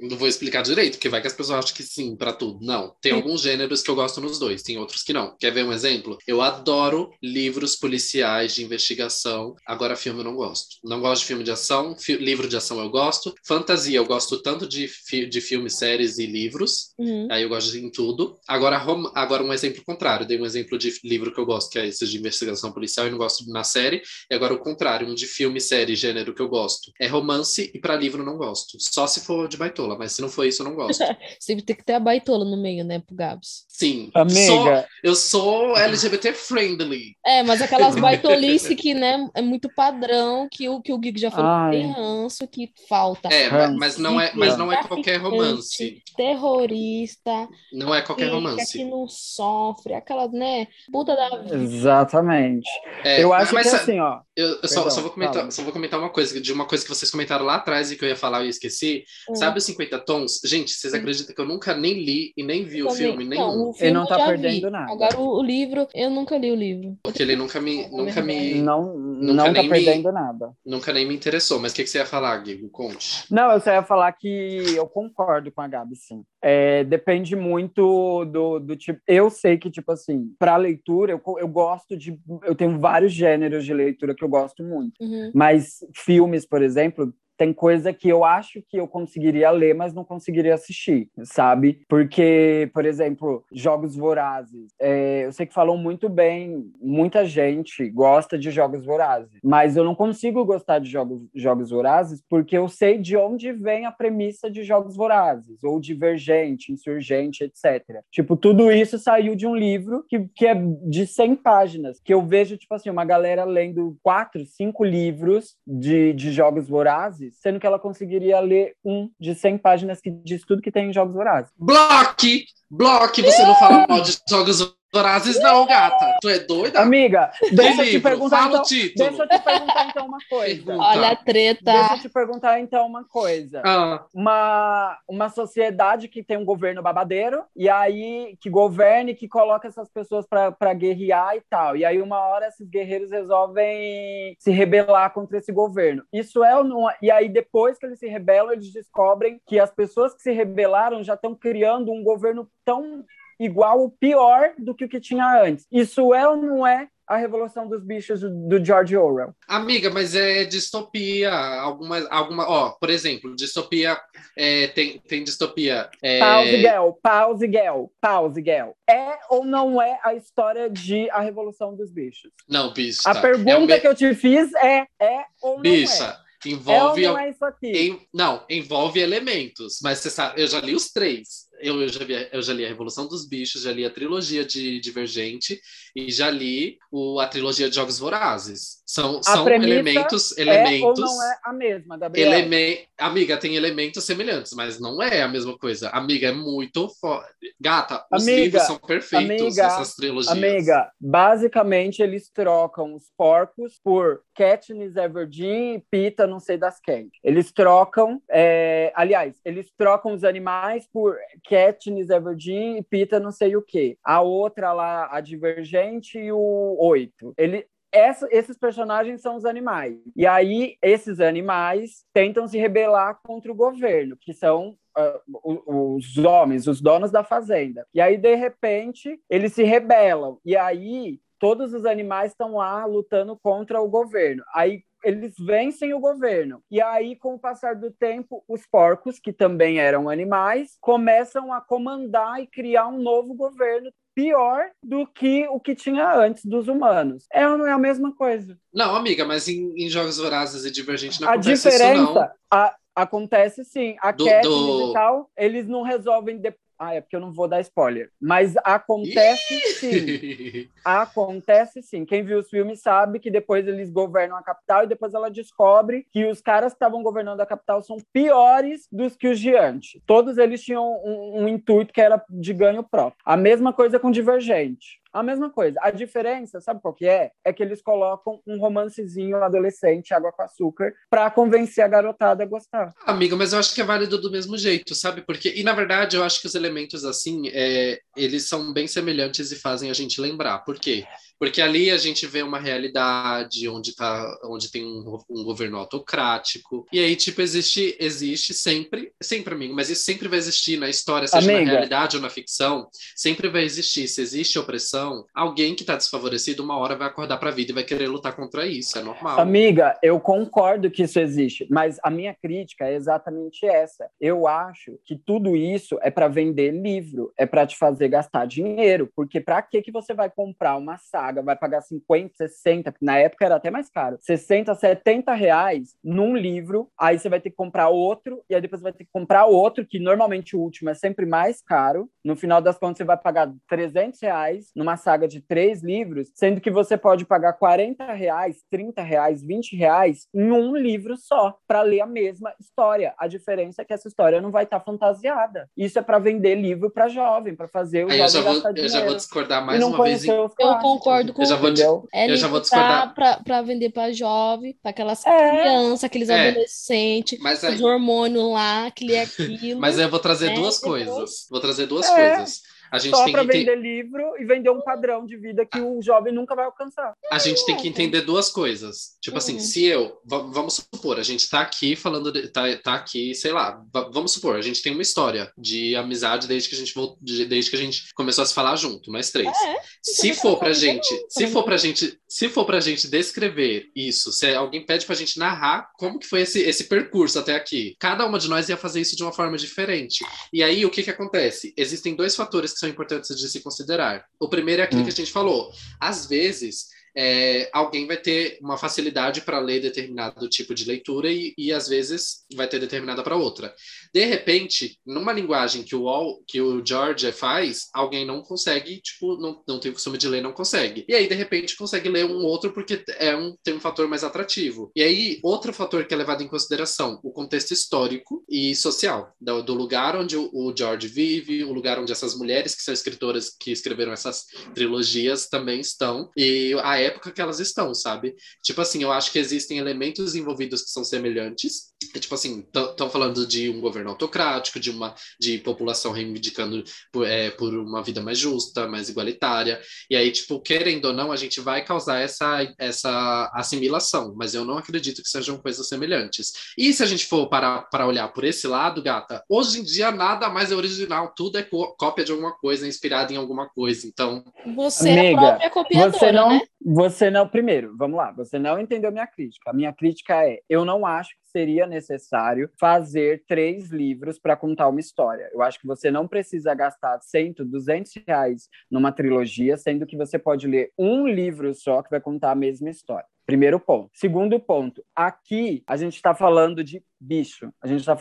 não 0.00 0.16
vou 0.16 0.28
explicar 0.28 0.62
direito, 0.62 0.94
porque 0.94 1.08
vai 1.08 1.20
que 1.20 1.26
as 1.26 1.32
pessoas 1.32 1.64
acham 1.64 1.76
que 1.76 1.82
sim 1.82 2.16
para 2.16 2.32
tudo. 2.32 2.64
Não. 2.64 2.94
Tem 3.00 3.12
alguns 3.12 3.42
gêneros 3.42 3.82
que 3.82 3.90
eu 3.90 3.94
gosto 3.94 4.20
nos 4.20 4.38
dois, 4.38 4.62
tem 4.62 4.78
outros 4.78 5.02
que 5.02 5.12
não. 5.12 5.36
Quer 5.38 5.52
ver 5.52 5.64
um 5.64 5.72
exemplo? 5.72 6.18
Eu 6.26 6.40
adoro 6.40 7.10
livros 7.22 7.76
policiais 7.76 8.54
de 8.54 8.64
investigação. 8.64 9.54
Agora, 9.66 9.96
filme 9.96 10.20
eu 10.20 10.24
não 10.24 10.34
gosto. 10.34 10.76
Não 10.84 11.00
gosto 11.00 11.22
de 11.22 11.28
filme 11.28 11.44
de 11.44 11.50
ação. 11.50 11.96
Fi 11.98 12.16
livro 12.16 12.48
de 12.48 12.56
ação 12.56 12.80
eu 12.80 12.90
gosto. 12.90 13.34
Fantasia, 13.46 13.98
eu 13.98 14.06
gosto 14.06 14.40
tanto 14.42 14.66
de, 14.66 14.88
fi 14.88 15.26
de 15.26 15.40
filmes, 15.40 15.76
séries 15.76 16.18
e 16.18 16.26
livros. 16.26 16.92
Uhum. 16.98 17.28
Aí 17.30 17.42
eu 17.42 17.48
gosto 17.48 17.76
em 17.76 17.90
tudo. 17.90 18.38
Agora, 18.48 18.76
agora, 19.14 19.42
um 19.42 19.52
exemplo 19.52 19.82
contrário. 19.84 20.26
Dei 20.26 20.40
um 20.40 20.46
exemplo 20.46 20.78
de 20.78 20.92
livro 21.04 21.32
que 21.32 21.40
eu 21.40 21.46
gosto, 21.46 21.70
que 21.70 21.78
é 21.78 21.86
esse 21.86 22.06
de 22.06 22.18
investigação 22.18 22.72
policial, 22.72 23.06
e 23.06 23.10
não 23.10 23.18
gosto 23.18 23.46
na 23.50 23.64
série. 23.64 24.02
E 24.30 24.34
agora 24.34 24.54
o 24.54 24.58
contrário, 24.58 25.06
um 25.06 25.14
de 25.14 25.26
filme, 25.26 25.60
série, 25.60 25.94
gênero 25.94 26.34
que 26.34 26.40
eu 26.40 26.48
gosto. 26.48 26.90
É 27.00 27.06
romance 27.06 27.70
e 27.74 27.78
para 27.78 27.96
livro 27.96 28.24
não 28.24 28.36
gosto. 28.36 28.78
Só 28.78 29.06
se 29.06 29.20
for 29.20 29.48
de 29.48 29.56
baitola 29.56 29.89
baitola, 29.90 29.98
mas 29.98 30.12
se 30.12 30.22
não 30.22 30.28
for 30.28 30.44
isso, 30.44 30.62
eu 30.62 30.68
não 30.68 30.74
gosto. 30.74 31.02
Sempre 31.38 31.64
tem 31.64 31.76
que 31.76 31.84
ter 31.84 31.94
a 31.94 32.00
baitola 32.00 32.44
no 32.44 32.56
meio, 32.56 32.84
né, 32.84 32.98
pro 32.98 33.14
Gabs. 33.14 33.64
Sim. 33.68 34.10
Amiga. 34.14 34.40
Sou, 34.46 34.84
eu 35.02 35.14
sou 35.14 35.76
LGBT 35.76 36.32
friendly. 36.32 37.16
É, 37.24 37.42
mas 37.42 37.62
aquelas 37.62 37.96
baitolice 38.00 38.74
que, 38.76 38.94
né, 38.94 39.28
é 39.34 39.42
muito 39.42 39.68
padrão, 39.74 40.48
que 40.50 40.68
o 40.68 40.80
que 40.80 40.92
o 40.92 40.98
Gui 40.98 41.12
já 41.16 41.30
falou, 41.30 41.50
Ai. 41.50 41.70
tem 41.72 41.92
ranço, 41.92 42.46
que 42.46 42.70
falta. 42.88 43.28
É, 43.32 43.68
mas 43.68 43.96
não 43.96 44.20
é, 44.20 44.32
mas 44.34 44.56
não 44.56 44.72
é 44.72 44.82
qualquer 44.82 45.16
romance. 45.16 46.02
Terrorista. 46.16 47.48
Não 47.72 47.94
é 47.94 48.02
qualquer 48.02 48.30
romance. 48.30 48.78
Que 48.78 48.84
não 48.84 49.08
sofre, 49.08 49.94
aquela, 49.94 50.28
né, 50.28 50.66
puta 50.92 51.16
da 51.16 51.38
vida. 51.38 51.56
Exatamente. 51.56 52.68
É, 53.04 53.22
eu 53.22 53.32
acho 53.32 53.54
mas, 53.54 53.68
que 53.68 53.76
assim, 53.76 54.00
ó. 54.00 54.20
Eu, 54.36 54.58
eu 54.62 54.68
só, 54.68 54.88
só, 54.88 55.00
vou 55.00 55.10
comentar, 55.10 55.50
só 55.52 55.62
vou 55.62 55.72
comentar 55.72 55.98
uma 55.98 56.10
coisa, 56.10 56.40
de 56.40 56.52
uma 56.52 56.66
coisa 56.66 56.84
que 56.84 56.90
vocês 56.90 57.10
comentaram 57.10 57.44
lá 57.44 57.56
atrás 57.56 57.90
e 57.90 57.96
que 57.96 58.04
eu 58.04 58.08
ia 58.08 58.16
falar 58.16 58.40
e 58.42 58.46
eu 58.46 58.50
esqueci. 58.50 59.04
Hum. 59.28 59.34
Sabe 59.34 59.58
os 59.58 59.64
50 59.80 59.98
tons? 60.00 60.40
Gente, 60.44 60.72
vocês 60.72 60.92
acreditam 60.92 61.34
que 61.34 61.40
eu 61.40 61.46
nunca 61.46 61.74
nem 61.74 61.94
li 61.94 62.32
e 62.36 62.42
nem 62.42 62.64
vi 62.64 62.82
o 62.82 62.90
filme? 62.90 63.24
Nenhum. 63.24 63.40
Não, 63.40 63.70
o 63.70 63.72
filme 63.72 63.92
não 63.92 64.06
tá 64.06 64.26
perdendo 64.26 64.66
vi. 64.66 64.70
nada. 64.70 64.92
Agora 64.92 65.18
o, 65.18 65.38
o, 65.38 65.42
livro, 65.42 65.86
eu 65.94 66.10
nunca 66.10 66.36
li 66.36 66.52
o 66.52 66.54
livro. 66.54 66.98
Porque 67.02 67.22
ele 67.22 67.36
nunca 67.36 67.60
me. 67.60 67.88
Nunca 67.88 68.20
me 68.20 68.54
não 68.60 68.96
nunca 68.96 69.32
não 69.32 69.54
tá 69.54 69.62
perdendo 69.62 70.08
me, 70.08 70.12
nada. 70.12 70.52
Nunca 70.64 70.92
nem 70.92 71.06
me 71.06 71.14
interessou. 71.14 71.58
Mas 71.58 71.72
o 71.72 71.74
que, 71.74 71.84
que 71.84 71.90
você 71.90 71.98
ia 71.98 72.06
falar, 72.06 72.36
Guigo? 72.38 72.68
Conte. 72.68 73.24
Não, 73.30 73.50
eu 73.50 73.60
só 73.60 73.70
ia 73.70 73.82
falar 73.82 74.12
que 74.12 74.62
eu 74.74 74.86
concordo 74.86 75.50
com 75.50 75.60
a 75.60 75.68
Gabi, 75.68 75.96
sim. 75.96 76.22
É, 76.42 76.84
depende 76.84 77.34
muito 77.34 78.24
do, 78.26 78.58
do 78.58 78.76
tipo. 78.76 79.00
Eu 79.06 79.30
sei 79.30 79.58
que, 79.58 79.70
tipo 79.70 79.92
assim, 79.92 80.34
para 80.38 80.56
leitura, 80.56 81.12
eu, 81.12 81.38
eu 81.38 81.48
gosto 81.48 81.96
de. 81.96 82.18
Eu 82.44 82.54
tenho 82.54 82.78
vários 82.78 83.12
gêneros 83.12 83.64
de 83.64 83.72
leitura 83.72 84.14
que 84.14 84.24
eu 84.24 84.28
gosto 84.28 84.62
muito. 84.62 85.00
Uhum. 85.00 85.30
Mas 85.34 85.84
filmes, 85.94 86.46
por 86.46 86.62
exemplo, 86.62 87.12
tem 87.40 87.54
coisa 87.54 87.90
que 87.90 88.06
eu 88.06 88.22
acho 88.22 88.62
que 88.68 88.76
eu 88.78 88.86
conseguiria 88.86 89.50
ler, 89.50 89.74
mas 89.74 89.94
não 89.94 90.04
conseguiria 90.04 90.52
assistir, 90.52 91.08
sabe? 91.24 91.80
Porque, 91.88 92.70
por 92.74 92.84
exemplo, 92.84 93.42
Jogos 93.50 93.96
Vorazes. 93.96 94.68
É, 94.78 95.24
eu 95.24 95.32
sei 95.32 95.46
que 95.46 95.54
falam 95.54 95.78
muito 95.78 96.06
bem, 96.06 96.70
muita 96.78 97.24
gente 97.24 97.88
gosta 97.88 98.38
de 98.38 98.50
Jogos 98.50 98.84
Vorazes, 98.84 99.30
mas 99.42 99.74
eu 99.74 99.84
não 99.84 99.94
consigo 99.94 100.44
gostar 100.44 100.80
de 100.80 100.90
Jogos, 100.90 101.22
jogos 101.34 101.70
Vorazes 101.70 102.22
porque 102.28 102.58
eu 102.58 102.68
sei 102.68 102.98
de 102.98 103.16
onde 103.16 103.54
vem 103.54 103.86
a 103.86 103.90
premissa 103.90 104.50
de 104.50 104.62
Jogos 104.62 104.94
Vorazes, 104.94 105.64
ou 105.64 105.80
Divergente, 105.80 106.70
Insurgente, 106.70 107.44
etc. 107.44 108.02
Tipo, 108.10 108.36
tudo 108.36 108.70
isso 108.70 108.98
saiu 108.98 109.34
de 109.34 109.46
um 109.46 109.56
livro 109.56 110.04
que, 110.06 110.28
que 110.34 110.46
é 110.46 110.54
de 110.54 111.06
100 111.06 111.36
páginas, 111.36 112.00
que 112.04 112.12
eu 112.12 112.20
vejo, 112.20 112.58
tipo 112.58 112.74
assim, 112.74 112.90
uma 112.90 113.06
galera 113.06 113.44
lendo 113.44 113.96
quatro, 114.02 114.44
cinco 114.44 114.84
livros 114.84 115.56
de, 115.66 116.12
de 116.12 116.32
Jogos 116.32 116.68
Vorazes 116.68 117.29
sendo 117.32 117.60
que 117.60 117.66
ela 117.66 117.78
conseguiria 117.78 118.40
ler 118.40 118.74
um 118.84 119.10
de 119.18 119.34
100 119.34 119.58
páginas 119.58 120.00
que 120.00 120.10
diz 120.10 120.44
tudo 120.44 120.62
que 120.62 120.72
tem 120.72 120.90
em 120.90 120.92
Jogos 120.92 121.14
Vorazes. 121.14 121.50
Bloque! 121.58 122.44
Bloque! 122.70 123.22
Você 123.22 123.42
não 123.42 123.54
fala 123.56 123.86
mal 123.86 124.00
de 124.00 124.16
Jogos 124.28 124.60
Vorazes 124.92 125.40
não, 125.40 125.66
gata. 125.66 126.18
Tu 126.20 126.28
é 126.28 126.40
doida? 126.40 126.80
Amiga, 126.80 127.30
deixa 127.52 127.84
eu 127.84 127.90
te 127.90 128.00
perguntar 128.00 128.48
então, 128.48 128.62
Deixa 128.62 129.22
eu 129.22 129.28
te 129.28 129.38
perguntar 129.38 129.86
então 129.88 130.06
uma 130.06 130.18
coisa. 130.28 130.76
Olha 130.76 131.10
a 131.10 131.16
treta. 131.16 131.72
Deixa 131.72 131.94
eu 131.94 132.00
te 132.00 132.08
perguntar 132.08 132.58
então 132.58 132.86
uma 132.86 133.04
coisa. 133.04 133.62
Ah. 133.64 134.04
Uma, 134.12 134.98
uma 135.08 135.28
sociedade 135.28 136.08
que 136.08 136.24
tem 136.24 136.36
um 136.36 136.44
governo 136.44 136.82
babadeiro 136.82 137.44
e 137.54 137.68
aí 137.68 138.36
que 138.40 138.50
governa 138.50 139.10
e 139.10 139.14
que 139.14 139.28
coloca 139.28 139.68
essas 139.68 139.88
pessoas 139.88 140.26
para 140.26 140.74
guerrear 140.74 141.36
e 141.36 141.42
tal. 141.48 141.76
E 141.76 141.84
aí 141.84 142.02
uma 142.02 142.18
hora 142.18 142.48
esses 142.48 142.68
guerreiros 142.68 143.12
resolvem 143.12 144.34
se 144.40 144.50
rebelar 144.50 145.12
contra 145.12 145.38
esse 145.38 145.52
governo. 145.52 146.02
Isso 146.12 146.42
é 146.42 146.56
ou 146.56 146.64
não? 146.64 146.90
É? 146.90 146.96
E 147.00 147.12
aí 147.12 147.28
depois 147.28 147.78
que 147.78 147.86
eles 147.86 148.00
se 148.00 148.08
rebelam, 148.08 148.52
eles 148.52 148.72
descobrem 148.72 149.40
que 149.46 149.60
as 149.60 149.70
pessoas 149.70 150.12
que 150.14 150.22
se 150.22 150.32
rebelaram 150.32 151.04
já 151.04 151.14
estão 151.14 151.32
criando 151.32 151.92
um 151.92 152.02
governo 152.02 152.48
tão 152.64 153.04
igual 153.40 153.80
ou 153.80 153.90
pior 153.90 154.52
do 154.58 154.74
que 154.74 154.84
o 154.84 154.88
que 154.88 155.00
tinha 155.00 155.42
antes. 155.42 155.66
Isso 155.72 156.12
é 156.12 156.28
ou 156.28 156.36
não 156.36 156.66
é 156.66 156.88
a 157.10 157.16
Revolução 157.16 157.66
dos 157.66 157.82
Bichos 157.82 158.20
do 158.20 158.64
George 158.64 158.96
Orwell. 158.96 159.34
Amiga, 159.48 159.90
mas 159.90 160.14
é 160.14 160.44
distopia. 160.44 161.32
Alguma, 161.32 162.06
alguma 162.08 162.48
ó, 162.48 162.70
por 162.70 162.88
exemplo, 162.88 163.34
distopia 163.34 163.98
é, 164.36 164.68
tem, 164.68 165.00
tem 165.00 165.24
distopia. 165.24 165.90
É... 166.00 166.20
Pause, 166.20 166.60
Gel, 166.60 166.98
pause, 167.02 167.50
Gel, 167.50 167.92
pause, 168.00 168.44
Gel. 168.44 168.76
É 168.88 169.18
ou 169.28 169.44
não 169.44 169.82
é 169.82 169.98
a 170.04 170.14
história 170.14 170.70
de 170.70 171.10
A 171.10 171.20
Revolução 171.20 171.74
dos 171.74 171.90
Bichos? 171.90 172.30
Não, 172.48 172.72
bicho. 172.72 173.00
A 173.04 173.20
pergunta 173.20 173.72
é 173.72 173.80
que 173.80 173.88
eu 173.88 173.94
te 173.94 174.14
fiz 174.14 174.54
é: 174.54 174.86
é 175.00 175.24
ou 175.42 175.56
não 175.56 175.62
Bicha. 175.62 176.04
é? 176.26 176.30
Envolve. 176.48 177.04
É 177.04 177.08
ou 177.08 177.14
não, 177.14 177.20
é 177.20 177.30
isso 177.30 177.44
aqui? 177.44 177.72
Em, 177.72 178.00
não, 178.14 178.44
envolve 178.48 179.00
elementos. 179.00 179.78
Mas 179.82 179.98
você 179.98 180.10
sabe, 180.10 180.40
eu 180.40 180.46
já 180.46 180.60
li 180.60 180.76
os 180.76 180.90
três 180.90 181.49
eu, 181.60 181.88
já 181.88 182.04
vi, 182.04 182.28
eu 182.32 182.42
já 182.42 182.52
li 182.52 182.64
a 182.64 182.68
Revolução 182.68 183.06
dos 183.06 183.26
Bichos, 183.26 183.62
já 183.62 183.72
li 183.72 183.84
a 183.84 183.90
trilogia 183.90 184.44
de 184.44 184.80
Divergente 184.80 185.60
e 185.94 186.10
já 186.10 186.30
li 186.30 186.78
o, 186.90 187.20
a 187.20 187.26
trilogia 187.26 187.68
de 187.68 187.74
Jogos 187.74 187.98
Vorazes. 187.98 188.80
São, 188.84 189.22
são 189.22 189.48
elementos. 189.48 190.36
É 190.36 190.42
elementos 190.42 190.98
não 190.98 191.22
é 191.22 191.38
a 191.44 191.52
mesma, 191.52 191.96
Gabriel? 191.96 192.32
Eleme, 192.32 192.88
amiga, 192.98 193.36
tem 193.36 193.54
elementos 193.54 194.04
semelhantes, 194.04 194.52
mas 194.52 194.80
não 194.80 195.00
é 195.00 195.22
a 195.22 195.28
mesma 195.28 195.56
coisa. 195.56 195.90
Amiga, 195.90 196.28
é 196.28 196.32
muito 196.32 196.88
forte. 197.00 197.54
Gata, 197.60 198.04
os 198.12 198.22
amiga, 198.22 198.40
livros 198.40 198.62
são 198.62 198.78
perfeitos, 198.78 199.58
amiga, 199.58 199.62
essas 199.62 199.94
trilogias. 199.94 200.36
Amiga, 200.36 200.90
basicamente 201.00 202.02
eles 202.02 202.28
trocam 202.28 202.94
os 202.94 203.04
porcos 203.16 203.80
por 203.84 204.22
Katniss 204.34 204.96
Everdeen 204.96 205.74
e 205.76 205.84
Pita, 205.90 206.26
não 206.26 206.40
sei 206.40 206.56
das 206.56 206.80
quem. 206.80 207.10
Eles 207.22 207.52
trocam, 207.52 208.20
é, 208.28 208.92
aliás, 208.96 209.36
eles 209.44 209.70
trocam 209.76 210.12
os 210.12 210.24
animais 210.24 210.88
por 210.92 211.16
Katniss 211.50 212.08
Everdeen 212.08 212.78
e 212.78 212.82
Pita 212.82 213.18
não 213.18 213.32
sei 213.32 213.56
o 213.56 213.62
quê. 213.62 213.98
A 214.04 214.20
outra 214.20 214.72
lá, 214.72 215.08
a 215.10 215.20
Divergente 215.20 216.16
e 216.16 216.30
o 216.30 216.76
Oito. 216.78 217.34
Ele, 217.36 217.66
essa, 217.90 218.28
esses 218.30 218.56
personagens 218.56 219.20
são 219.20 219.34
os 219.34 219.44
animais. 219.44 219.98
E 220.14 220.26
aí, 220.26 220.76
esses 220.80 221.18
animais 221.18 222.04
tentam 222.12 222.46
se 222.46 222.56
rebelar 222.56 223.18
contra 223.24 223.50
o 223.50 223.54
governo, 223.54 224.16
que 224.20 224.32
são 224.32 224.76
uh, 224.96 225.96
os 225.96 226.16
homens, 226.16 226.68
os 226.68 226.80
donos 226.80 227.10
da 227.10 227.24
fazenda. 227.24 227.84
E 227.92 228.00
aí, 228.00 228.16
de 228.16 228.36
repente, 228.36 229.20
eles 229.28 229.52
se 229.52 229.64
rebelam. 229.64 230.38
E 230.44 230.56
aí, 230.56 231.18
todos 231.40 231.74
os 231.74 231.84
animais 231.84 232.30
estão 232.30 232.56
lá 232.56 232.84
lutando 232.84 233.36
contra 233.42 233.80
o 233.80 233.88
governo. 233.88 234.44
Aí 234.54 234.84
eles 235.04 235.34
vencem 235.38 235.92
o 235.94 236.00
governo. 236.00 236.62
E 236.70 236.80
aí, 236.80 237.16
com 237.16 237.34
o 237.34 237.38
passar 237.38 237.74
do 237.74 237.90
tempo, 237.90 238.44
os 238.48 238.66
porcos, 238.66 239.18
que 239.18 239.32
também 239.32 239.78
eram 239.78 240.08
animais, 240.08 240.76
começam 240.80 241.52
a 241.52 241.60
comandar 241.60 242.40
e 242.40 242.46
criar 242.46 242.88
um 242.88 242.98
novo 242.98 243.34
governo 243.34 243.90
pior 244.14 244.70
do 244.84 245.06
que 245.06 245.46
o 245.48 245.60
que 245.60 245.74
tinha 245.74 246.12
antes 246.14 246.44
dos 246.44 246.68
humanos. 246.68 247.26
É 247.32 247.48
ou 247.48 247.56
não 247.56 247.66
é 247.66 247.72
a 247.72 247.78
mesma 247.78 248.14
coisa? 248.14 248.58
Não, 248.72 248.94
amiga, 248.94 249.24
mas 249.24 249.48
em, 249.48 249.72
em 249.76 249.88
Jogos 249.88 250.18
Vorazes 250.18 250.64
e 250.64 250.70
Divergente 250.70 251.20
não 251.20 251.28
a 251.28 251.32
acontece 251.32 251.68
diferença, 251.70 252.02
isso, 252.02 252.14
não. 252.14 252.30
A, 252.50 252.76
acontece 252.94 253.64
sim. 253.64 253.96
A 254.00 254.10
Do- 254.12 254.24
Katniss 254.24 254.48
do- 254.48 254.90
e 254.90 254.92
tal, 254.92 255.30
eles 255.36 255.66
não 255.66 255.82
resolvem... 255.82 256.38
De... 256.38 256.54
Ah, 256.82 256.94
é 256.94 257.02
porque 257.02 257.14
eu 257.14 257.20
não 257.20 257.30
vou 257.30 257.46
dar 257.46 257.60
spoiler. 257.60 258.10
Mas 258.18 258.56
acontece 258.64 259.60
sim. 259.74 260.68
Acontece 260.82 261.82
sim. 261.82 262.06
Quem 262.06 262.24
viu 262.24 262.38
os 262.38 262.48
filmes 262.48 262.80
sabe 262.80 263.18
que 263.18 263.30
depois 263.30 263.68
eles 263.68 263.90
governam 263.90 264.34
a 264.34 264.42
capital 264.42 264.84
e 264.84 264.86
depois 264.86 265.12
ela 265.12 265.30
descobre 265.30 266.06
que 266.10 266.24
os 266.24 266.40
caras 266.40 266.72
que 266.72 266.76
estavam 266.76 267.02
governando 267.02 267.42
a 267.42 267.46
capital 267.46 267.82
são 267.82 267.98
piores 268.14 268.88
dos 268.90 269.14
que 269.14 269.28
os 269.28 269.38
de 269.38 269.54
antes. 269.54 270.00
Todos 270.06 270.38
eles 270.38 270.64
tinham 270.64 270.90
um, 271.04 271.42
um 271.42 271.48
intuito 271.48 271.92
que 271.92 272.00
era 272.00 272.24
de 272.30 272.54
ganho 272.54 272.82
próprio. 272.82 273.20
A 273.26 273.36
mesma 273.36 273.74
coisa 273.74 274.00
com 274.00 274.10
Divergente. 274.10 274.99
A 275.12 275.22
mesma 275.22 275.50
coisa. 275.50 275.78
A 275.82 275.90
diferença, 275.90 276.60
sabe 276.60 276.80
qual 276.80 276.94
que 276.94 277.06
é? 277.06 277.32
É 277.44 277.52
que 277.52 277.62
eles 277.62 277.82
colocam 277.82 278.40
um 278.46 278.58
romancezinho 278.58 279.42
adolescente, 279.42 280.14
água 280.14 280.32
com 280.32 280.42
açúcar, 280.42 280.94
pra 281.08 281.30
convencer 281.30 281.84
a 281.84 281.88
garotada 281.88 282.42
a 282.42 282.46
gostar. 282.46 282.94
Amiga, 283.04 283.36
mas 283.36 283.52
eu 283.52 283.58
acho 283.58 283.74
que 283.74 283.80
é 283.80 283.84
válido 283.84 284.20
do 284.20 284.30
mesmo 284.30 284.56
jeito, 284.56 284.94
sabe? 284.94 285.22
Porque, 285.22 285.52
e 285.56 285.62
na 285.64 285.72
verdade, 285.72 286.16
eu 286.16 286.22
acho 286.22 286.40
que 286.40 286.46
os 286.46 286.54
elementos 286.54 287.04
assim, 287.04 287.48
é, 287.52 287.98
eles 288.16 288.48
são 288.48 288.72
bem 288.72 288.86
semelhantes 288.86 289.50
e 289.50 289.56
fazem 289.56 289.90
a 289.90 289.94
gente 289.94 290.20
lembrar. 290.20 290.60
Por 290.60 290.78
quê? 290.78 291.04
Porque 291.40 291.62
ali 291.62 291.90
a 291.90 291.96
gente 291.96 292.26
vê 292.26 292.42
uma 292.42 292.58
realidade 292.58 293.66
onde, 293.66 293.96
tá, 293.96 294.38
onde 294.44 294.70
tem 294.70 294.84
um, 294.84 295.18
um 295.30 295.42
governo 295.42 295.78
autocrático. 295.78 296.86
E 296.92 297.00
aí, 297.00 297.16
tipo, 297.16 297.40
existe, 297.40 297.96
existe 297.98 298.52
sempre, 298.52 299.10
sempre, 299.22 299.54
amigo, 299.54 299.74
mas 299.74 299.88
isso 299.88 300.04
sempre 300.04 300.28
vai 300.28 300.38
existir 300.38 300.78
na 300.78 300.90
história, 300.90 301.26
seja 301.26 301.50
Amiga. 301.50 301.64
na 301.64 301.70
realidade 301.72 302.16
ou 302.16 302.22
na 302.22 302.28
ficção, 302.28 302.88
sempre 303.16 303.48
vai 303.48 303.64
existir. 303.64 304.06
Se 304.06 304.20
existe 304.20 304.58
opressão, 304.58 305.24
alguém 305.34 305.74
que 305.74 305.82
tá 305.82 305.96
desfavorecido, 305.96 306.62
uma 306.62 306.76
hora 306.76 306.94
vai 306.94 307.08
acordar 307.08 307.38
pra 307.38 307.50
vida 307.50 307.70
e 307.70 307.74
vai 307.74 307.84
querer 307.84 308.08
lutar 308.08 308.36
contra 308.36 308.66
isso. 308.66 308.98
É 308.98 309.02
normal. 309.02 309.40
Amiga, 309.40 309.98
eu 310.02 310.20
concordo 310.20 310.90
que 310.90 311.04
isso 311.04 311.18
existe, 311.18 311.66
mas 311.70 311.98
a 312.02 312.10
minha 312.10 312.34
crítica 312.34 312.86
é 312.86 312.94
exatamente 312.94 313.64
essa. 313.64 314.10
Eu 314.20 314.46
acho 314.46 314.98
que 315.06 315.16
tudo 315.16 315.56
isso 315.56 315.98
é 316.02 316.10
para 316.10 316.28
vender 316.28 316.70
livro, 316.70 317.32
é 317.38 317.46
para 317.46 317.66
te 317.66 317.78
fazer 317.78 318.08
gastar 318.08 318.46
dinheiro, 318.46 319.10
porque 319.16 319.40
para 319.40 319.62
que 319.62 319.80
que 319.80 319.90
você 319.90 320.12
vai 320.12 320.28
comprar 320.28 320.76
uma 320.76 320.98
saga, 320.98 321.29
vai 321.32 321.56
pagar 321.56 321.80
50, 321.82 322.32
60, 322.36 322.94
na 323.00 323.16
época 323.18 323.44
era 323.44 323.56
até 323.56 323.70
mais 323.70 323.88
caro, 323.88 324.16
60, 324.20 324.74
70 324.74 325.32
reais 325.34 325.94
num 326.02 326.36
livro, 326.36 326.88
aí 326.98 327.18
você 327.18 327.28
vai 327.28 327.40
ter 327.40 327.50
que 327.50 327.56
comprar 327.56 327.88
outro, 327.88 328.42
e 328.48 328.54
aí 328.54 328.60
depois 328.60 328.80
você 328.80 328.84
vai 328.84 328.92
ter 328.92 329.04
que 329.04 329.10
comprar 329.12 329.46
outro, 329.46 329.86
que 329.86 329.98
normalmente 329.98 330.56
o 330.56 330.60
último 330.60 330.90
é 330.90 330.94
sempre 330.94 331.24
mais 331.26 331.62
caro. 331.62 332.08
No 332.24 332.34
final 332.36 332.60
das 332.60 332.78
contas, 332.78 332.98
você 332.98 333.04
vai 333.04 333.16
pagar 333.16 333.52
300 333.68 334.20
reais 334.20 334.70
numa 334.74 334.96
saga 334.96 335.28
de 335.28 335.40
três 335.40 335.82
livros, 335.82 336.30
sendo 336.34 336.60
que 336.60 336.70
você 336.70 336.96
pode 336.96 337.24
pagar 337.24 337.52
40 337.54 338.12
reais, 338.12 338.58
30 338.70 339.02
reais, 339.02 339.42
20 339.44 339.76
reais 339.76 340.26
em 340.34 340.50
um 340.50 340.74
livro 340.76 341.16
só, 341.16 341.56
para 341.66 341.82
ler 341.82 342.00
a 342.00 342.06
mesma 342.06 342.52
história. 342.60 343.14
A 343.18 343.26
diferença 343.26 343.82
é 343.82 343.84
que 343.84 343.92
essa 343.92 344.08
história 344.08 344.40
não 344.40 344.50
vai 344.50 344.64
estar 344.64 344.80
fantasiada. 344.80 345.68
Isso 345.76 345.98
é 345.98 346.02
para 346.02 346.18
vender 346.18 346.54
livro 346.54 346.90
para 346.90 347.08
jovem, 347.08 347.54
para 347.54 347.68
fazer 347.68 348.04
o 348.06 348.10
Aí 348.10 348.20
eu 348.20 348.28
jovem 348.28 348.30
já, 348.30 348.52
vou, 348.60 348.72
eu 348.76 348.88
já 348.88 349.04
vou 349.04 349.14
discordar 349.14 349.64
mais 349.64 349.78
uma 349.88 350.04
vez. 350.04 350.24
em- 350.24 350.30
Eu 350.30 350.48
clássicos, 350.50 350.90
concordo 351.28 351.32
com 351.34 351.42
Eu 351.42 351.46
já 351.46 351.56
vou 351.56 351.70
entendeu? 351.70 352.08
É 352.12 352.30
Eu 352.30 352.36
já 352.36 352.48
vou 352.48 352.60
discordar. 352.60 353.14
pra, 353.14 353.34
pra, 353.36 353.44
pra 353.44 353.62
vender 353.62 353.90
pra 353.90 354.12
jovem, 354.12 354.76
pra 354.82 354.90
aquelas 354.90 355.24
É. 355.26 355.50
crianças, 355.62 356.04
aqueles 356.04 356.28
É. 356.28 356.48
adolescentes, 356.50 357.38
Mas 357.40 357.62
aí, 357.64 357.74
os 357.74 357.80
hormônios 357.80 358.52
lá, 358.52 358.86
aquilo 358.86 359.10
e 359.12 359.18
aquilo. 359.20 359.80
Mas 359.80 359.98
eu 359.98 360.08
vou 360.08 360.18
trazer 360.20 360.52
É, 360.52 360.54
duas 360.54 360.80
depois- 360.80 361.04
coisas. 361.06 361.46
Vou 361.50 361.60
trazer 361.60 361.86
duas 361.86 362.06
É. 362.08 362.36
coisas. 362.36 362.62
A 362.92 362.98
gente, 362.98 363.16
Só 363.16 363.30
para 363.30 363.42
vender 363.42 363.76
livro 363.76 364.34
e 364.38 364.44
vender 364.44 364.70
um 364.70 364.80
padrão 364.80 365.24
de 365.26 365.36
vida 365.36 365.64
que 365.66 365.80
o 365.80 366.00
jovem 366.02 366.32
nunca 366.34 366.54
vai 366.54 366.64
alcançar. 366.64 367.14
a 367.30 367.38
gente 367.38 367.64
tem 367.64 367.76
que 367.76 367.86
É. 367.86 367.90
entender 367.90 368.22
duas 368.22 368.50
coisas. 368.50 369.16
Tipo 369.22 369.38
assim, 369.38 369.54
Uhum. 369.54 369.60
se 369.60 369.84
eu. 369.84 370.18
va- 370.24 370.40
Vamos 370.50 370.74
supor, 370.74 371.18
a 371.18 371.22
gente 371.22 371.48
tá 371.48 371.60
aqui 371.60 371.94
falando. 371.96 372.32
De, 372.32 372.48
tá, 372.48 372.62
tá 372.82 372.94
aqui, 372.94 373.34
sei 373.34 373.52
lá. 373.52 373.80
va- 373.92 374.08
Vamos 374.12 374.32
supor, 374.32 374.56
a 374.56 374.60
gente 374.62 374.82
tem 374.82 374.92
uma 374.92 375.02
história 375.02 375.52
de 375.56 375.94
amizade 375.96 376.46
desde 376.48 376.68
que 376.68 376.74
a 376.74 376.78
gente 376.78 376.94
voltou, 376.94 377.18
de- 377.20 377.44
desde 377.44 377.70
que 377.70 377.76
a 377.76 377.78
gente 377.78 378.12
começou 378.14 378.42
a 378.42 378.46
se 378.46 378.54
falar 378.54 378.74
junto, 378.76 379.10
nós 379.12 379.30
três. 379.30 379.48
É, 379.48 379.76
Se 380.02 380.28
então 380.30 380.42
for 380.42 380.58
pra 380.58 380.72
gente, 380.72 381.06
se 381.28 381.46
for 381.46 381.62
pra 381.62 381.76
gente, 381.76 382.18
se 382.28 382.48
for 382.48 382.64
pra 382.64 382.80
gente 382.80 383.08
descrever 383.08 383.86
isso, 383.94 384.32
se 384.32 384.52
alguém 384.54 384.84
pede 384.84 385.06
pra 385.06 385.14
gente 385.14 385.38
narrar 385.38 385.88
como 385.98 386.18
que 386.18 386.26
foi 386.26 386.42
esse, 386.42 386.60
esse 386.60 386.84
percurso 386.84 387.38
até 387.38 387.54
aqui, 387.54 387.94
cada 388.00 388.26
uma 388.26 388.38
de 388.38 388.48
nós 388.48 388.68
ia 388.68 388.76
fazer 388.76 389.00
isso 389.00 389.16
de 389.16 389.22
uma 389.22 389.32
forma 389.32 389.56
diferente. 389.56 390.24
E 390.52 390.62
aí 390.62 390.84
o 390.84 390.90
que 390.90 391.02
que 391.02 391.10
acontece? 391.10 391.72
Existem 391.76 392.14
dois 392.14 392.34
fatores 392.34 392.72
que 392.72 392.79
são 392.80 392.88
importantes 392.88 393.36
de 393.38 393.48
se 393.48 393.60
considerar. 393.60 394.24
O 394.40 394.48
primeiro 394.48 394.82
é 394.82 394.84
aquilo 394.84 395.02
Hum. 395.02 395.04
que 395.04 395.10
a 395.10 395.14
gente 395.14 395.30
falou. 395.32 395.70
Às 396.00 396.26
vezes 396.26 396.88
é, 397.16 397.68
alguém 397.72 398.06
vai 398.06 398.16
ter 398.16 398.58
uma 398.60 398.78
facilidade 398.78 399.40
para 399.42 399.58
ler 399.58 399.80
determinado 399.80 400.48
tipo 400.48 400.74
de 400.74 400.84
leitura 400.84 401.30
e, 401.30 401.54
e 401.56 401.72
às 401.72 401.88
vezes 401.88 402.44
vai 402.54 402.68
ter 402.68 402.78
determinada 402.78 403.22
para 403.22 403.36
outra. 403.36 403.74
De 404.12 404.24
repente, 404.24 404.98
numa 405.06 405.32
linguagem 405.32 405.82
que 405.82 405.94
o, 405.94 406.42
que 406.46 406.60
o 406.60 406.84
George 406.84 407.30
faz, 407.32 407.88
alguém 407.92 408.24
não 408.24 408.42
consegue, 408.42 409.00
tipo, 409.00 409.36
não, 409.36 409.62
não 409.66 409.78
tem 409.78 409.90
o 409.90 409.94
costume 409.94 410.18
de 410.18 410.28
ler, 410.28 410.42
não 410.42 410.52
consegue. 410.52 411.04
E 411.08 411.14
aí, 411.14 411.28
de 411.28 411.34
repente, 411.34 411.76
consegue 411.76 412.08
ler 412.08 412.24
um 412.24 412.44
outro 412.44 412.72
porque 412.72 413.04
é 413.18 413.36
um, 413.36 413.56
tem 413.62 413.74
um 413.74 413.80
fator 413.80 414.08
mais 414.08 414.24
atrativo. 414.24 414.90
E 414.94 415.02
aí, 415.02 415.38
outro 415.42 415.72
fator 415.72 416.04
que 416.04 416.14
é 416.14 416.16
levado 416.16 416.42
em 416.42 416.48
consideração, 416.48 417.20
o 417.22 417.32
contexto 417.32 417.72
histórico 417.72 418.44
e 418.48 418.74
social, 418.74 419.34
do, 419.40 419.62
do 419.62 419.74
lugar 419.74 420.16
onde 420.16 420.36
o, 420.36 420.50
o 420.52 420.74
George 420.76 421.08
vive, 421.08 421.64
o 421.64 421.72
lugar 421.72 421.98
onde 421.98 422.12
essas 422.12 422.36
mulheres 422.36 422.74
que 422.74 422.82
são 422.82 422.94
escritoras 422.94 423.50
que 423.58 423.70
escreveram 423.70 424.12
essas 424.12 424.46
trilogias 424.74 425.48
também 425.48 425.80
estão, 425.80 426.30
e 426.36 426.74
a 426.82 426.99
época 427.00 427.32
que 427.32 427.40
elas 427.40 427.60
estão, 427.60 427.94
sabe? 427.94 428.34
Tipo 428.62 428.80
assim, 428.80 429.02
eu 429.02 429.12
acho 429.12 429.32
que 429.32 429.38
existem 429.38 429.78
elementos 429.78 430.34
envolvidos 430.34 430.82
que 430.82 430.90
são 430.90 431.04
semelhantes. 431.04 431.89
E, 432.14 432.18
tipo 432.18 432.34
assim, 432.34 432.60
estão 432.74 433.10
falando 433.10 433.46
de 433.46 433.68
um 433.68 433.80
governo 433.80 434.10
autocrático, 434.10 434.80
de 434.80 434.90
uma 434.90 435.14
de 435.38 435.58
população 435.58 436.12
reivindicando 436.12 436.82
por, 437.12 437.26
é, 437.26 437.50
por 437.50 437.74
uma 437.74 438.02
vida 438.02 438.22
mais 438.22 438.38
justa, 438.38 438.88
mais 438.88 439.08
igualitária. 439.10 439.80
E 440.08 440.16
aí, 440.16 440.32
tipo, 440.32 440.60
querendo 440.60 441.06
ou 441.06 441.12
não, 441.12 441.30
a 441.30 441.36
gente 441.36 441.60
vai 441.60 441.84
causar 441.84 442.18
essa, 442.20 442.66
essa 442.78 443.50
assimilação, 443.54 444.34
mas 444.36 444.54
eu 444.54 444.64
não 444.64 444.78
acredito 444.78 445.22
que 445.22 445.28
sejam 445.28 445.58
coisas 445.58 445.86
semelhantes. 445.88 446.52
E 446.76 446.92
se 446.92 447.02
a 447.02 447.06
gente 447.06 447.26
for 447.26 447.48
parar 447.48 447.82
para 447.90 448.06
olhar 448.06 448.28
por 448.28 448.44
esse 448.44 448.66
lado, 448.66 449.02
gata, 449.02 449.44
hoje 449.48 449.80
em 449.80 449.84
dia 449.84 450.10
nada 450.10 450.48
mais 450.48 450.72
é 450.72 450.74
original, 450.74 451.32
tudo 451.36 451.58
é 451.58 451.62
có- 451.62 451.94
cópia 451.98 452.24
de 452.24 452.32
alguma 452.32 452.52
coisa, 452.56 452.88
inspirado 452.88 453.32
em 453.32 453.36
alguma 453.36 453.68
coisa. 453.68 454.06
Então, 454.06 454.42
Você 454.74 455.10
é 455.10 455.12
a 455.12 455.20
Amiga, 455.20 455.40
própria 455.40 455.70
copiadora, 455.70 456.12
Você 456.18 456.32
não, 456.32 456.48
né? 456.48 456.60
você 456.82 457.30
não, 457.30 457.46
primeiro, 457.46 457.94
vamos 457.96 458.16
lá, 458.16 458.32
você 458.32 458.58
não 458.58 458.80
entendeu 458.80 459.12
minha 459.12 459.26
crítica. 459.26 459.70
A 459.70 459.74
minha 459.74 459.92
crítica 459.92 460.46
é: 460.46 460.60
eu 460.68 460.84
não 460.84 461.04
acho 461.04 461.30
seria 461.50 461.86
necessário 461.86 462.70
fazer 462.78 463.44
três 463.46 463.90
livros 463.90 464.38
para 464.38 464.56
contar 464.56 464.88
uma 464.88 465.00
história. 465.00 465.50
Eu 465.52 465.62
acho 465.62 465.78
que 465.80 465.86
você 465.86 466.10
não 466.10 466.26
precisa 466.26 466.74
gastar 466.74 467.20
100, 467.20 467.54
200 467.58 468.12
reais 468.26 468.68
numa 468.90 469.12
trilogia, 469.12 469.76
sendo 469.76 470.06
que 470.06 470.16
você 470.16 470.38
pode 470.38 470.66
ler 470.66 470.92
um 470.98 471.26
livro 471.26 471.74
só 471.74 472.02
que 472.02 472.10
vai 472.10 472.20
contar 472.20 472.52
a 472.52 472.56
mesma 472.56 472.90
história. 472.90 473.26
Primeiro 473.46 473.80
ponto. 473.80 474.10
Segundo 474.14 474.60
ponto, 474.60 475.04
aqui 475.14 475.82
a 475.86 475.96
gente 475.96 476.14
está 476.14 476.34
falando 476.34 476.84
de 476.84 477.02
bicho. 477.20 477.70
A 477.82 477.86
gente 477.86 478.00
está 478.00 478.16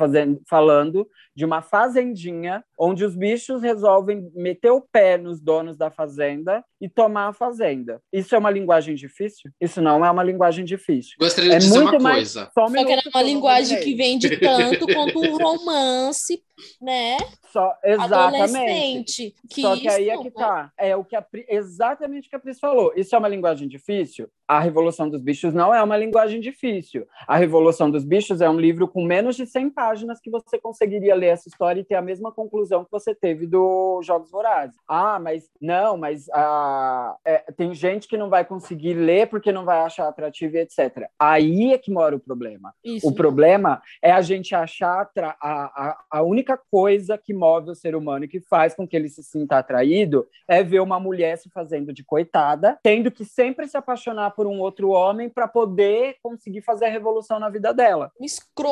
falando 0.48 1.08
de 1.36 1.46
uma 1.46 1.62
fazendinha 1.62 2.64
onde 2.78 3.06
os 3.06 3.16
bichos 3.16 3.62
resolvem 3.62 4.30
meter 4.36 4.72
o 4.72 4.82
pé 4.82 5.18
nos 5.18 5.40
donos 5.40 5.78
da 5.78 5.90
fazenda 5.90 6.64
e 6.82 6.90
tomar 6.90 7.28
a 7.30 7.34
fazenda. 7.34 8.02
Isso 8.12 8.36
é 8.36 8.38
uma 8.38 8.50
linguagem 8.52 8.96
difícil? 8.96 9.52
Isso 9.60 9.82
não 9.82 10.04
é 10.06 10.12
uma 10.12 10.24
linguagem 10.24 10.66
difícil. 10.66 11.16
gostaria 11.20 11.52
de 11.52 11.56
É 11.56 11.60
dizer 11.60 11.80
muito 11.80 11.92
uma 11.96 12.00
mais. 12.00 12.34
coisa. 12.34 12.52
Só, 12.54 12.66
um 12.66 12.70
Só 12.70 12.86
que 12.86 12.92
era 12.92 13.02
uma 13.14 13.22
linguagem 13.24 13.80
que 13.80 13.96
vende 13.96 14.30
tanto 14.40 14.86
quanto 14.88 15.20
um 15.20 15.38
romance, 15.38 16.42
né? 16.82 17.18
Só, 17.52 17.74
exatamente. 17.84 18.42
Adolescente. 18.44 19.36
Que 19.50 19.62
Só 19.62 19.76
que 19.76 19.88
isso, 19.88 19.98
aí 19.98 20.10
é 20.10 20.18
que 20.22 20.32
tá. 20.32 20.72
É 20.78 20.96
o 20.96 21.04
que 21.04 21.16
a 21.16 21.22
Pri- 21.22 21.46
exatamente 21.50 22.28
o 22.28 22.30
que 22.30 22.36
a 22.36 22.40
Pris 22.40 22.60
falou. 22.60 22.94
Isso 22.96 23.16
é 23.16 23.18
uma 23.18 23.28
linguagem 23.28 23.68
difícil? 23.68 24.28
A 24.48 24.60
Revolução 24.60 25.10
dos 25.10 25.22
Bichos 25.22 25.54
não 25.54 25.74
é 25.74 25.82
uma 25.82 25.98
linguagem 25.98 26.40
difícil. 26.40 27.08
A 27.28 27.38
Revolução 27.38 27.90
dos 27.90 28.04
Bichos 28.04 28.42
é 28.42 28.50
um 28.50 28.60
livro 28.60 28.88
com 28.90 29.04
menos 29.04 29.36
de 29.36 29.46
100 29.46 29.70
páginas 29.70 30.20
que 30.20 30.30
você 30.30 30.58
conseguiria 30.58 31.16
ler 31.16 31.28
essa 31.28 31.48
história 31.48 31.82
e 31.82 31.86
ter 31.86 31.96
a 31.96 32.02
mesma 32.02 32.32
conclusão 32.32 32.84
que 32.84 32.92
você 32.92 33.14
teve 33.16 33.48
do 33.48 34.02
Jogos 34.04 34.32
Vorazes. 34.32 34.76
Ah, 34.88 35.20
mas 35.20 35.50
não, 35.62 35.98
mas 35.98 36.28
ah, 36.34 37.16
é, 37.26 37.38
tem 37.52 37.74
gente 37.74 38.08
que 38.08 38.18
não 38.18 38.30
vai 38.30 38.44
conseguir 38.44 38.94
ler 38.94 39.28
porque 39.28 39.52
não 39.52 39.66
vai 39.66 39.80
achar 39.80 40.08
atrativo 40.08 40.58
e 40.58 40.60
etc. 40.60 41.10
Aí 41.18 41.74
é 41.74 41.78
que 41.78 41.92
mora 41.92 42.16
o 42.16 42.20
problema. 42.20 42.74
Isso. 42.84 43.08
O 43.08 43.14
problema 43.14 43.82
é 44.02 44.12
a 44.12 44.22
gente 44.22 44.56
achar 44.56 45.10
a, 45.18 45.36
a, 45.42 46.04
a 46.12 46.24
única 46.24 46.60
coisa 46.72 47.18
que 47.18 47.34
move 47.34 47.72
o 47.72 47.76
ser 47.76 47.96
humano 47.96 48.26
e 48.26 48.28
que 48.28 48.40
faz 48.40 48.74
com 48.74 48.88
que 48.88 48.96
ele 48.96 49.10
se 49.10 49.24
sinta 49.24 49.58
atraído 49.58 50.28
é 50.48 50.64
ver 50.64 50.80
uma 50.80 51.00
mulher 51.00 51.38
se 51.38 51.50
fazendo 51.50 51.94
de 51.94 52.04
coitada, 52.04 52.78
tendo 52.84 53.12
que 53.12 53.26
sempre 53.26 53.68
se 53.68 53.78
apaixonar 53.78 54.32
por 54.32 54.48
um 54.48 54.60
outro 54.60 54.90
homem 54.90 55.30
para 55.30 55.48
poder 55.48 56.16
conseguir 56.22 56.62
fazer 56.62 56.86
a 56.86 56.90
revolução 56.90 57.40
na 57.40 57.50
vida 57.50 57.74
dela. 57.74 58.12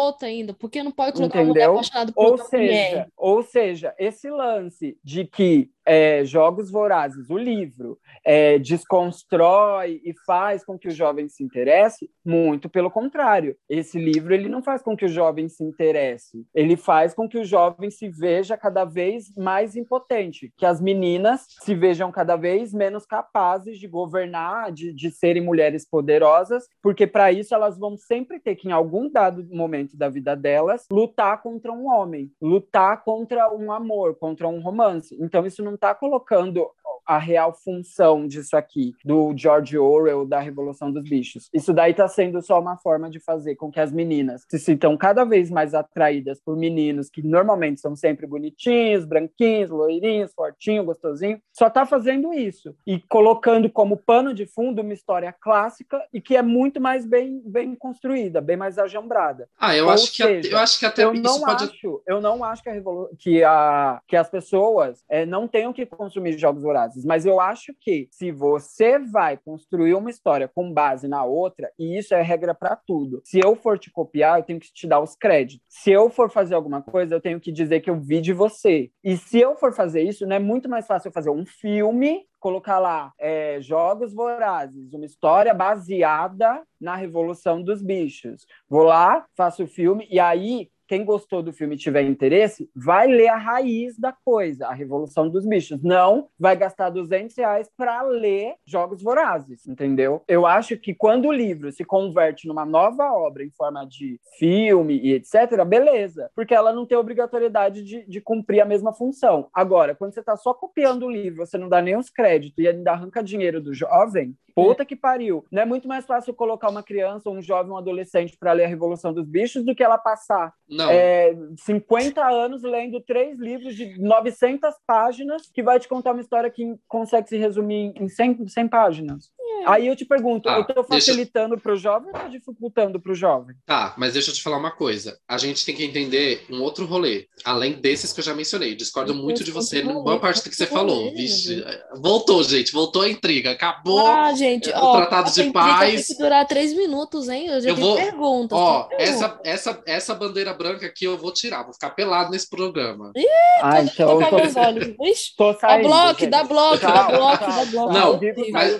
Escrota 0.08 0.26
ainda, 0.26 0.54
porque 0.54 0.84
não 0.84 0.92
pode 0.92 1.14
colocar 1.14 1.42
Entendeu? 1.42 1.46
uma 1.46 1.54
mulher 1.54 1.70
apaixonada 1.70 2.12
por 2.12 2.26
ou 2.26 2.38
seja, 2.38 2.58
mulher. 2.58 3.08
Ou 3.18 3.44
seja, 3.44 3.96
esse 3.98 4.30
lance 4.30 4.98
de 5.04 5.26
que 5.26 5.70
é, 5.88 6.26
Jogos 6.26 6.70
Vorazes, 6.70 7.30
o 7.30 7.38
livro, 7.38 7.98
é, 8.26 8.60
desconstrói 8.60 10.02
e 10.04 10.14
faz 10.26 10.66
com 10.66 10.78
que 10.78 10.90
o 10.90 10.92
jovem 10.92 11.30
se 11.30 11.42
interesse? 11.42 12.10
Muito 12.26 12.70
pelo 12.70 12.92
contrário. 12.92 13.56
Esse 13.70 13.98
livro 13.98 14.34
ele 14.34 14.50
não 14.50 14.62
faz 14.62 14.82
com 14.82 14.98
que 14.98 15.06
o 15.06 15.10
jovem 15.10 15.48
se 15.48 15.64
interesse, 15.64 16.46
ele 16.54 16.76
faz 16.76 17.14
com 17.14 17.28
que 17.28 17.38
o 17.38 17.46
jovem 17.46 17.90
se 17.90 18.10
veja 18.10 18.58
cada 18.58 18.84
vez 18.84 19.34
mais 19.38 19.78
impotente, 19.78 20.52
que 20.58 20.66
as 20.66 20.82
meninas 20.82 21.46
se 21.62 21.74
vejam 21.74 22.12
cada 22.12 22.36
vez 22.36 22.74
menos 22.74 23.06
capazes 23.06 23.80
de 23.80 23.88
governar, 23.88 24.74
de, 24.74 24.92
de 24.92 25.10
serem 25.10 25.42
mulheres 25.42 25.90
poderosas, 25.90 26.66
porque 26.84 27.08
para 27.08 27.32
isso 27.32 27.56
elas 27.56 27.78
vão 27.78 27.96
sempre 27.96 28.42
ter 28.42 28.56
que, 28.56 28.68
em 28.68 28.74
algum 28.74 29.10
dado 29.10 29.48
momento 29.50 29.96
da 29.98 30.10
vida 30.10 30.36
delas, 30.36 30.86
lutar 30.92 31.42
contra 31.42 31.72
um 31.72 31.88
homem, 31.88 32.32
lutar 32.42 33.04
contra 33.04 33.54
um 33.54 33.72
amor, 33.72 34.16
contra 34.16 34.48
um 34.48 34.60
romance. 34.60 35.18
Então 35.20 35.46
isso 35.46 35.64
não 35.64 35.76
está 35.76 35.94
colocando 35.96 36.70
a 37.08 37.18
real 37.18 37.54
função 37.54 38.28
disso 38.28 38.58
aqui, 38.58 38.94
do 39.04 39.34
George 39.36 39.78
Orwell, 39.78 40.28
da 40.28 40.40
Revolução 40.40 40.92
dos 40.92 41.04
Bichos. 41.04 41.50
Isso 41.54 41.74
daí 41.74 41.92
está 41.92 42.08
sendo 42.08 42.42
só 42.42 42.60
uma 42.60 42.78
forma 42.78 43.10
de 43.10 43.20
fazer 43.20 43.56
com 43.56 43.72
que 43.72 43.80
as 43.80 43.92
meninas 43.92 44.46
se 44.50 44.60
sintam 44.60 44.98
cada 44.98 45.24
vez 45.24 45.50
mais 45.50 45.74
atraídas 45.74 46.42
por 46.44 46.58
meninos 46.58 47.10
que 47.10 47.22
normalmente 47.22 47.80
são 47.80 47.96
sempre 47.96 48.28
bonitinhos, 48.28 49.06
branquinhos, 49.06 49.70
loirinhos, 49.70 50.34
fortinhos, 50.34 50.86
gostosinhos. 50.86 51.40
Só 51.54 51.68
está 51.68 51.86
fazendo 51.86 52.34
isso 52.34 52.76
e 52.86 53.00
colocando 53.00 53.70
como 53.70 53.96
pano 53.96 54.34
de 54.34 54.46
fundo 54.46 54.82
uma 54.82 54.94
história 54.94 55.34
clássica 55.40 56.04
e 56.14 56.20
que 56.20 56.36
é 56.36 56.42
muito 56.42 56.82
mais 56.82 57.06
bem, 57.06 57.42
bem 57.46 57.74
construída, 57.76 58.42
bem 58.42 58.58
mais 58.58 58.78
ajambrada. 58.78 59.48
Ah, 59.58 59.76
eu, 59.76 59.90
acho, 59.90 60.08
seja, 60.08 60.42
que, 60.42 60.54
eu 60.54 60.58
acho 60.58 60.80
que 60.80 60.86
até 60.86 61.04
eu 61.04 61.14
não 61.14 61.40
pode... 61.40 61.64
acho, 61.64 62.02
eu 62.06 62.20
não 62.20 62.44
acho 62.44 62.64
que, 62.64 62.70
a 62.70 62.82
que, 63.18 63.44
a, 63.44 64.02
que 64.08 64.16
as 64.16 64.30
pessoas 64.30 65.04
é, 65.10 65.26
não 65.26 65.48
tenham 65.48 65.72
que 65.72 65.86
consumir 65.86 66.38
jogos 66.38 66.64
vorazes 66.64 66.97
mas 67.06 67.26
eu 67.26 67.40
acho 67.40 67.74
que 67.80 68.08
se 68.12 68.32
você 68.32 69.00
vai 69.00 69.38
construir 69.38 69.94
uma 69.94 70.10
história 70.10 70.48
com 70.48 70.72
base 70.72 71.08
na 71.08 71.24
outra, 71.24 71.72
e 71.78 71.98
isso 71.98 72.14
é 72.14 72.22
regra 72.22 72.54
para 72.54 72.76
tudo, 72.76 73.22
se 73.24 73.40
eu 73.44 73.56
for 73.56 73.78
te 73.78 73.92
copiar, 73.92 74.40
eu 74.40 74.44
tenho 74.44 74.60
que 74.60 74.72
te 74.72 74.88
dar 74.88 75.00
os 75.00 75.16
créditos. 75.16 75.66
Se 75.68 75.92
eu 75.92 76.10
for 76.10 76.30
fazer 76.30 76.56
alguma 76.56 76.82
coisa, 76.82 77.16
eu 77.16 77.22
tenho 77.22 77.40
que 77.40 77.52
dizer 77.52 77.82
que 77.82 77.90
eu 77.90 78.00
vi 78.00 78.22
de 78.22 78.34
você. 78.34 78.90
E 79.04 79.18
se 79.18 79.40
eu 79.40 79.56
for 79.56 79.74
fazer 79.74 80.02
isso, 80.04 80.26
não 80.26 80.36
é 80.36 80.40
muito 80.40 80.70
mais 80.70 80.86
fácil 80.86 81.12
fazer 81.12 81.30
um 81.30 81.46
filme 81.46 82.26
colocar 82.40 82.80
lá 82.80 83.12
é, 83.20 83.60
Jogos 83.60 84.14
Vorazes, 84.14 84.94
uma 84.94 85.06
história 85.06 85.54
baseada 85.54 86.62
na 86.80 86.96
Revolução 86.96 87.62
dos 87.62 87.82
Bichos. 87.82 88.46
Vou 88.70 88.84
lá, 88.84 89.26
faço 89.36 89.64
o 89.64 89.68
filme, 89.68 90.08
e 90.10 90.20
aí 90.20 90.70
quem 90.88 91.04
gostou 91.04 91.44
do 91.44 91.54
filme 91.54 91.76
e 91.76 91.78
tiver 91.78 92.04
interesse, 92.04 92.70
vai 92.76 93.08
ler 93.08 93.28
a 93.28 93.38
raiz 93.38 93.98
da 93.98 94.12
coisa, 94.12 94.68
a 94.68 94.74
Revolução 94.74 95.30
dos 95.30 95.46
Bichos. 95.46 95.82
Não 95.84 96.30
vai 96.40 96.56
gastar 96.56 96.90
200 96.90 97.36
reais 97.38 97.70
para 97.76 98.02
ler 98.04 98.56
Jogos 98.66 99.02
Vorazes, 99.02 99.68
entendeu? 99.68 100.22
Eu 100.28 100.46
acho 100.46 100.78
que 100.78 100.94
quando 100.94 101.28
o 101.28 101.34
livro 101.34 101.72
se 101.72 101.84
converte 101.84 102.48
numa 102.48 102.66
nova 102.66 103.12
obra 103.12 103.44
em 103.44 103.52
forma 103.52 103.86
de 103.86 104.20
filme 104.40 105.00
e 105.00 105.14
etc., 105.14 105.64
beleza, 105.66 106.32
porque 106.36 106.54
ela 106.54 106.72
não 106.72 106.86
tem 106.86 106.98
obrigatoriedade 106.98 107.84
de, 107.84 108.06
de 108.06 108.22
cumprir 108.22 108.62
a 108.62 108.66
mesma 108.66 108.94
função. 108.94 109.50
Agora, 109.54 109.96
quando 109.96 110.14
você 110.14 110.22
está 110.22 110.38
só 110.38 110.54
copiando 110.54 111.06
o 111.06 111.12
livro, 111.12 111.46
você 111.46 111.58
não 111.58 111.70
dá 111.70 111.82
nem 111.82 111.98
os 111.98 112.10
créditos 112.10 112.58
e 112.58 112.68
ainda 112.68 112.92
arranca 112.92 113.24
dinheiro 113.24 113.62
do 113.62 113.74
jovem, 113.74 114.36
Puta 114.58 114.84
que 114.84 114.96
pariu. 114.96 115.46
Não 115.52 115.62
é 115.62 115.66
muito 115.66 115.88
mais 115.88 116.04
fácil 116.04 116.34
colocar 116.34 116.68
uma 116.68 116.82
criança, 116.82 117.30
um 117.30 117.40
jovem, 117.40 117.72
um 117.72 117.78
adolescente 117.78 118.36
para 118.36 118.54
ler 118.54 118.66
a 118.66 118.68
Revolução 118.68 119.14
dos 119.14 119.28
Bichos 119.28 119.64
do 119.64 119.76
que 119.76 119.84
ela 119.84 120.00
passar 120.00 120.52
é, 120.90 121.36
50 121.58 122.24
anos 122.26 122.64
lendo 122.64 123.00
três 123.02 123.40
livros 123.40 123.76
de 123.76 124.00
900 124.00 124.74
páginas 124.86 125.44
que 125.54 125.64
vai 125.64 125.80
te 125.80 125.88
contar 125.88 126.12
uma 126.12 126.22
história 126.22 126.50
que 126.50 126.76
consegue 126.88 127.30
se 127.30 127.38
resumir 127.38 127.94
em 127.96 128.08
100, 128.08 128.48
100 128.48 128.68
páginas. 128.68 129.32
É. 129.62 129.70
Aí 129.70 129.88
eu 129.88 129.96
te 129.96 130.06
pergunto, 130.06 130.50
ah, 130.50 130.58
eu 130.58 130.62
estou 130.62 130.84
facilitando 130.84 131.56
deixa... 131.56 131.64
para 131.64 131.74
o 131.74 131.78
jovem 131.78 132.10
ou 132.10 132.16
estou 132.16 132.30
dificultando 132.30 133.00
para 133.00 133.12
o 133.12 133.16
jovem? 133.16 133.56
Tá, 133.66 133.94
mas 133.98 134.14
deixa 134.14 134.30
eu 134.30 134.36
te 134.36 134.44
falar 134.44 134.58
uma 134.58 134.72
coisa. 134.72 135.18
A 135.28 135.38
gente 135.38 135.66
tem 135.66 135.76
que 135.76 135.84
entender 135.84 136.46
um 136.50 136.62
outro 136.62 136.86
rolê, 136.86 137.28
além 137.46 137.74
desses 137.74 138.14
que 138.14 138.20
eu 138.20 138.24
já 138.24 138.34
mencionei. 138.34 138.76
Discordo 138.76 139.14
eu 139.14 139.16
muito 139.16 139.44
de 139.44 139.52
você, 139.52 139.82
boa 139.82 140.20
parte 140.20 140.44
do 140.44 140.50
que 140.50 140.56
você 140.56 140.66
falou. 140.66 141.12
Vixe, 141.14 141.64
voltou, 142.02 142.44
gente, 142.44 142.72
voltou 142.72 143.02
a 143.02 143.10
intriga. 143.10 143.52
Acabou. 143.52 144.06
Ah, 144.06 144.34
gente 144.34 144.70
o 144.70 144.76
ó, 144.76 144.98
tratado 144.98 145.32
de 145.32 145.52
paz. 145.52 146.08
Tem 146.08 146.16
que 146.16 146.24
durar 146.24 146.46
três 146.46 146.74
minutos, 146.74 147.30
hein? 147.30 147.48
Eu 147.48 147.62
já 147.62 147.70
eu 147.70 147.76
tenho 147.76 147.88
vou, 147.88 147.96
perguntas. 147.96 148.58
Ó, 148.58 148.90
essa, 148.92 149.40
essa, 149.44 149.82
essa 149.86 150.14
bandeira 150.14 150.54
branca 150.54 150.67
aqui 150.76 151.06
eu 151.06 151.18
vou 151.18 151.32
tirar, 151.32 151.64
vou 151.64 151.74
ficar 151.74 151.92
pelado 151.92 152.32
nesse 152.32 152.50
programa. 152.50 153.12
Ih, 153.16 153.26
ah, 153.62 153.82
então, 153.82 154.20
tô, 154.20 154.36
meus 154.36 154.56
olhos. 154.56 154.96
Ixi, 155.02 155.36
tô 155.36 155.54
saindo, 155.54 155.90
dá 155.90 156.14
bloco, 156.14 156.28
dá 156.28 156.44
bloco, 156.44 156.82
dá 156.82 157.04
bloco, 157.04 157.46
dá 157.46 157.66
bloco. 157.66 157.94
Não, 157.94 158.20
mas, 158.52 158.80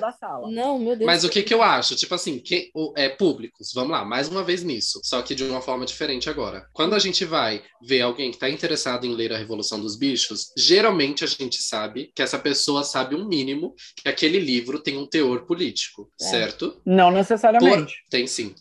não, 0.54 0.80
meu 0.80 0.96
Deus. 0.96 1.06
Mas 1.06 1.24
o 1.24 1.30
que 1.30 1.44
que 1.44 1.54
eu 1.54 1.62
acho? 1.62 1.96
Tipo 1.96 2.16
assim, 2.16 2.40
que, 2.40 2.70
o, 2.74 2.94
é 2.96 3.10
públicos, 3.10 3.72
vamos 3.74 3.92
lá, 3.92 4.06
mais 4.06 4.28
uma 4.28 4.44
vez 4.44 4.64
nisso, 4.64 5.00
só 5.04 5.22
que 5.22 5.36
de 5.36 5.44
uma 5.44 5.62
forma 5.62 5.86
diferente 5.86 6.30
agora. 6.30 6.66
Quando 6.74 6.96
a 6.96 7.00
gente 7.00 7.26
vai 7.26 7.62
ver 7.82 8.02
alguém 8.02 8.30
que 8.30 8.38
está 8.38 8.50
interessado 8.50 9.06
em 9.06 9.14
ler 9.14 9.34
a 9.34 9.38
Revolução 9.38 9.80
dos 9.80 9.98
Bichos, 9.98 10.52
geralmente 10.58 11.24
a 11.24 11.28
gente 11.28 11.62
sabe 11.62 12.12
que 12.16 12.22
essa 12.22 12.40
pessoa 12.40 12.84
sabe 12.84 13.16
um 13.16 13.28
mínimo 13.28 13.76
que 13.96 14.10
aquele 14.10 14.40
livro 14.40 14.80
tem 14.80 14.98
um 14.98 15.06
teor 15.06 15.46
político 15.46 15.58
político, 15.58 16.10
é. 16.22 16.24
certo? 16.24 16.82
Não 16.86 17.12
necessariamente. 17.12 17.94
Por... 18.04 18.10
Tem 18.10 18.28
sim. 18.28 18.54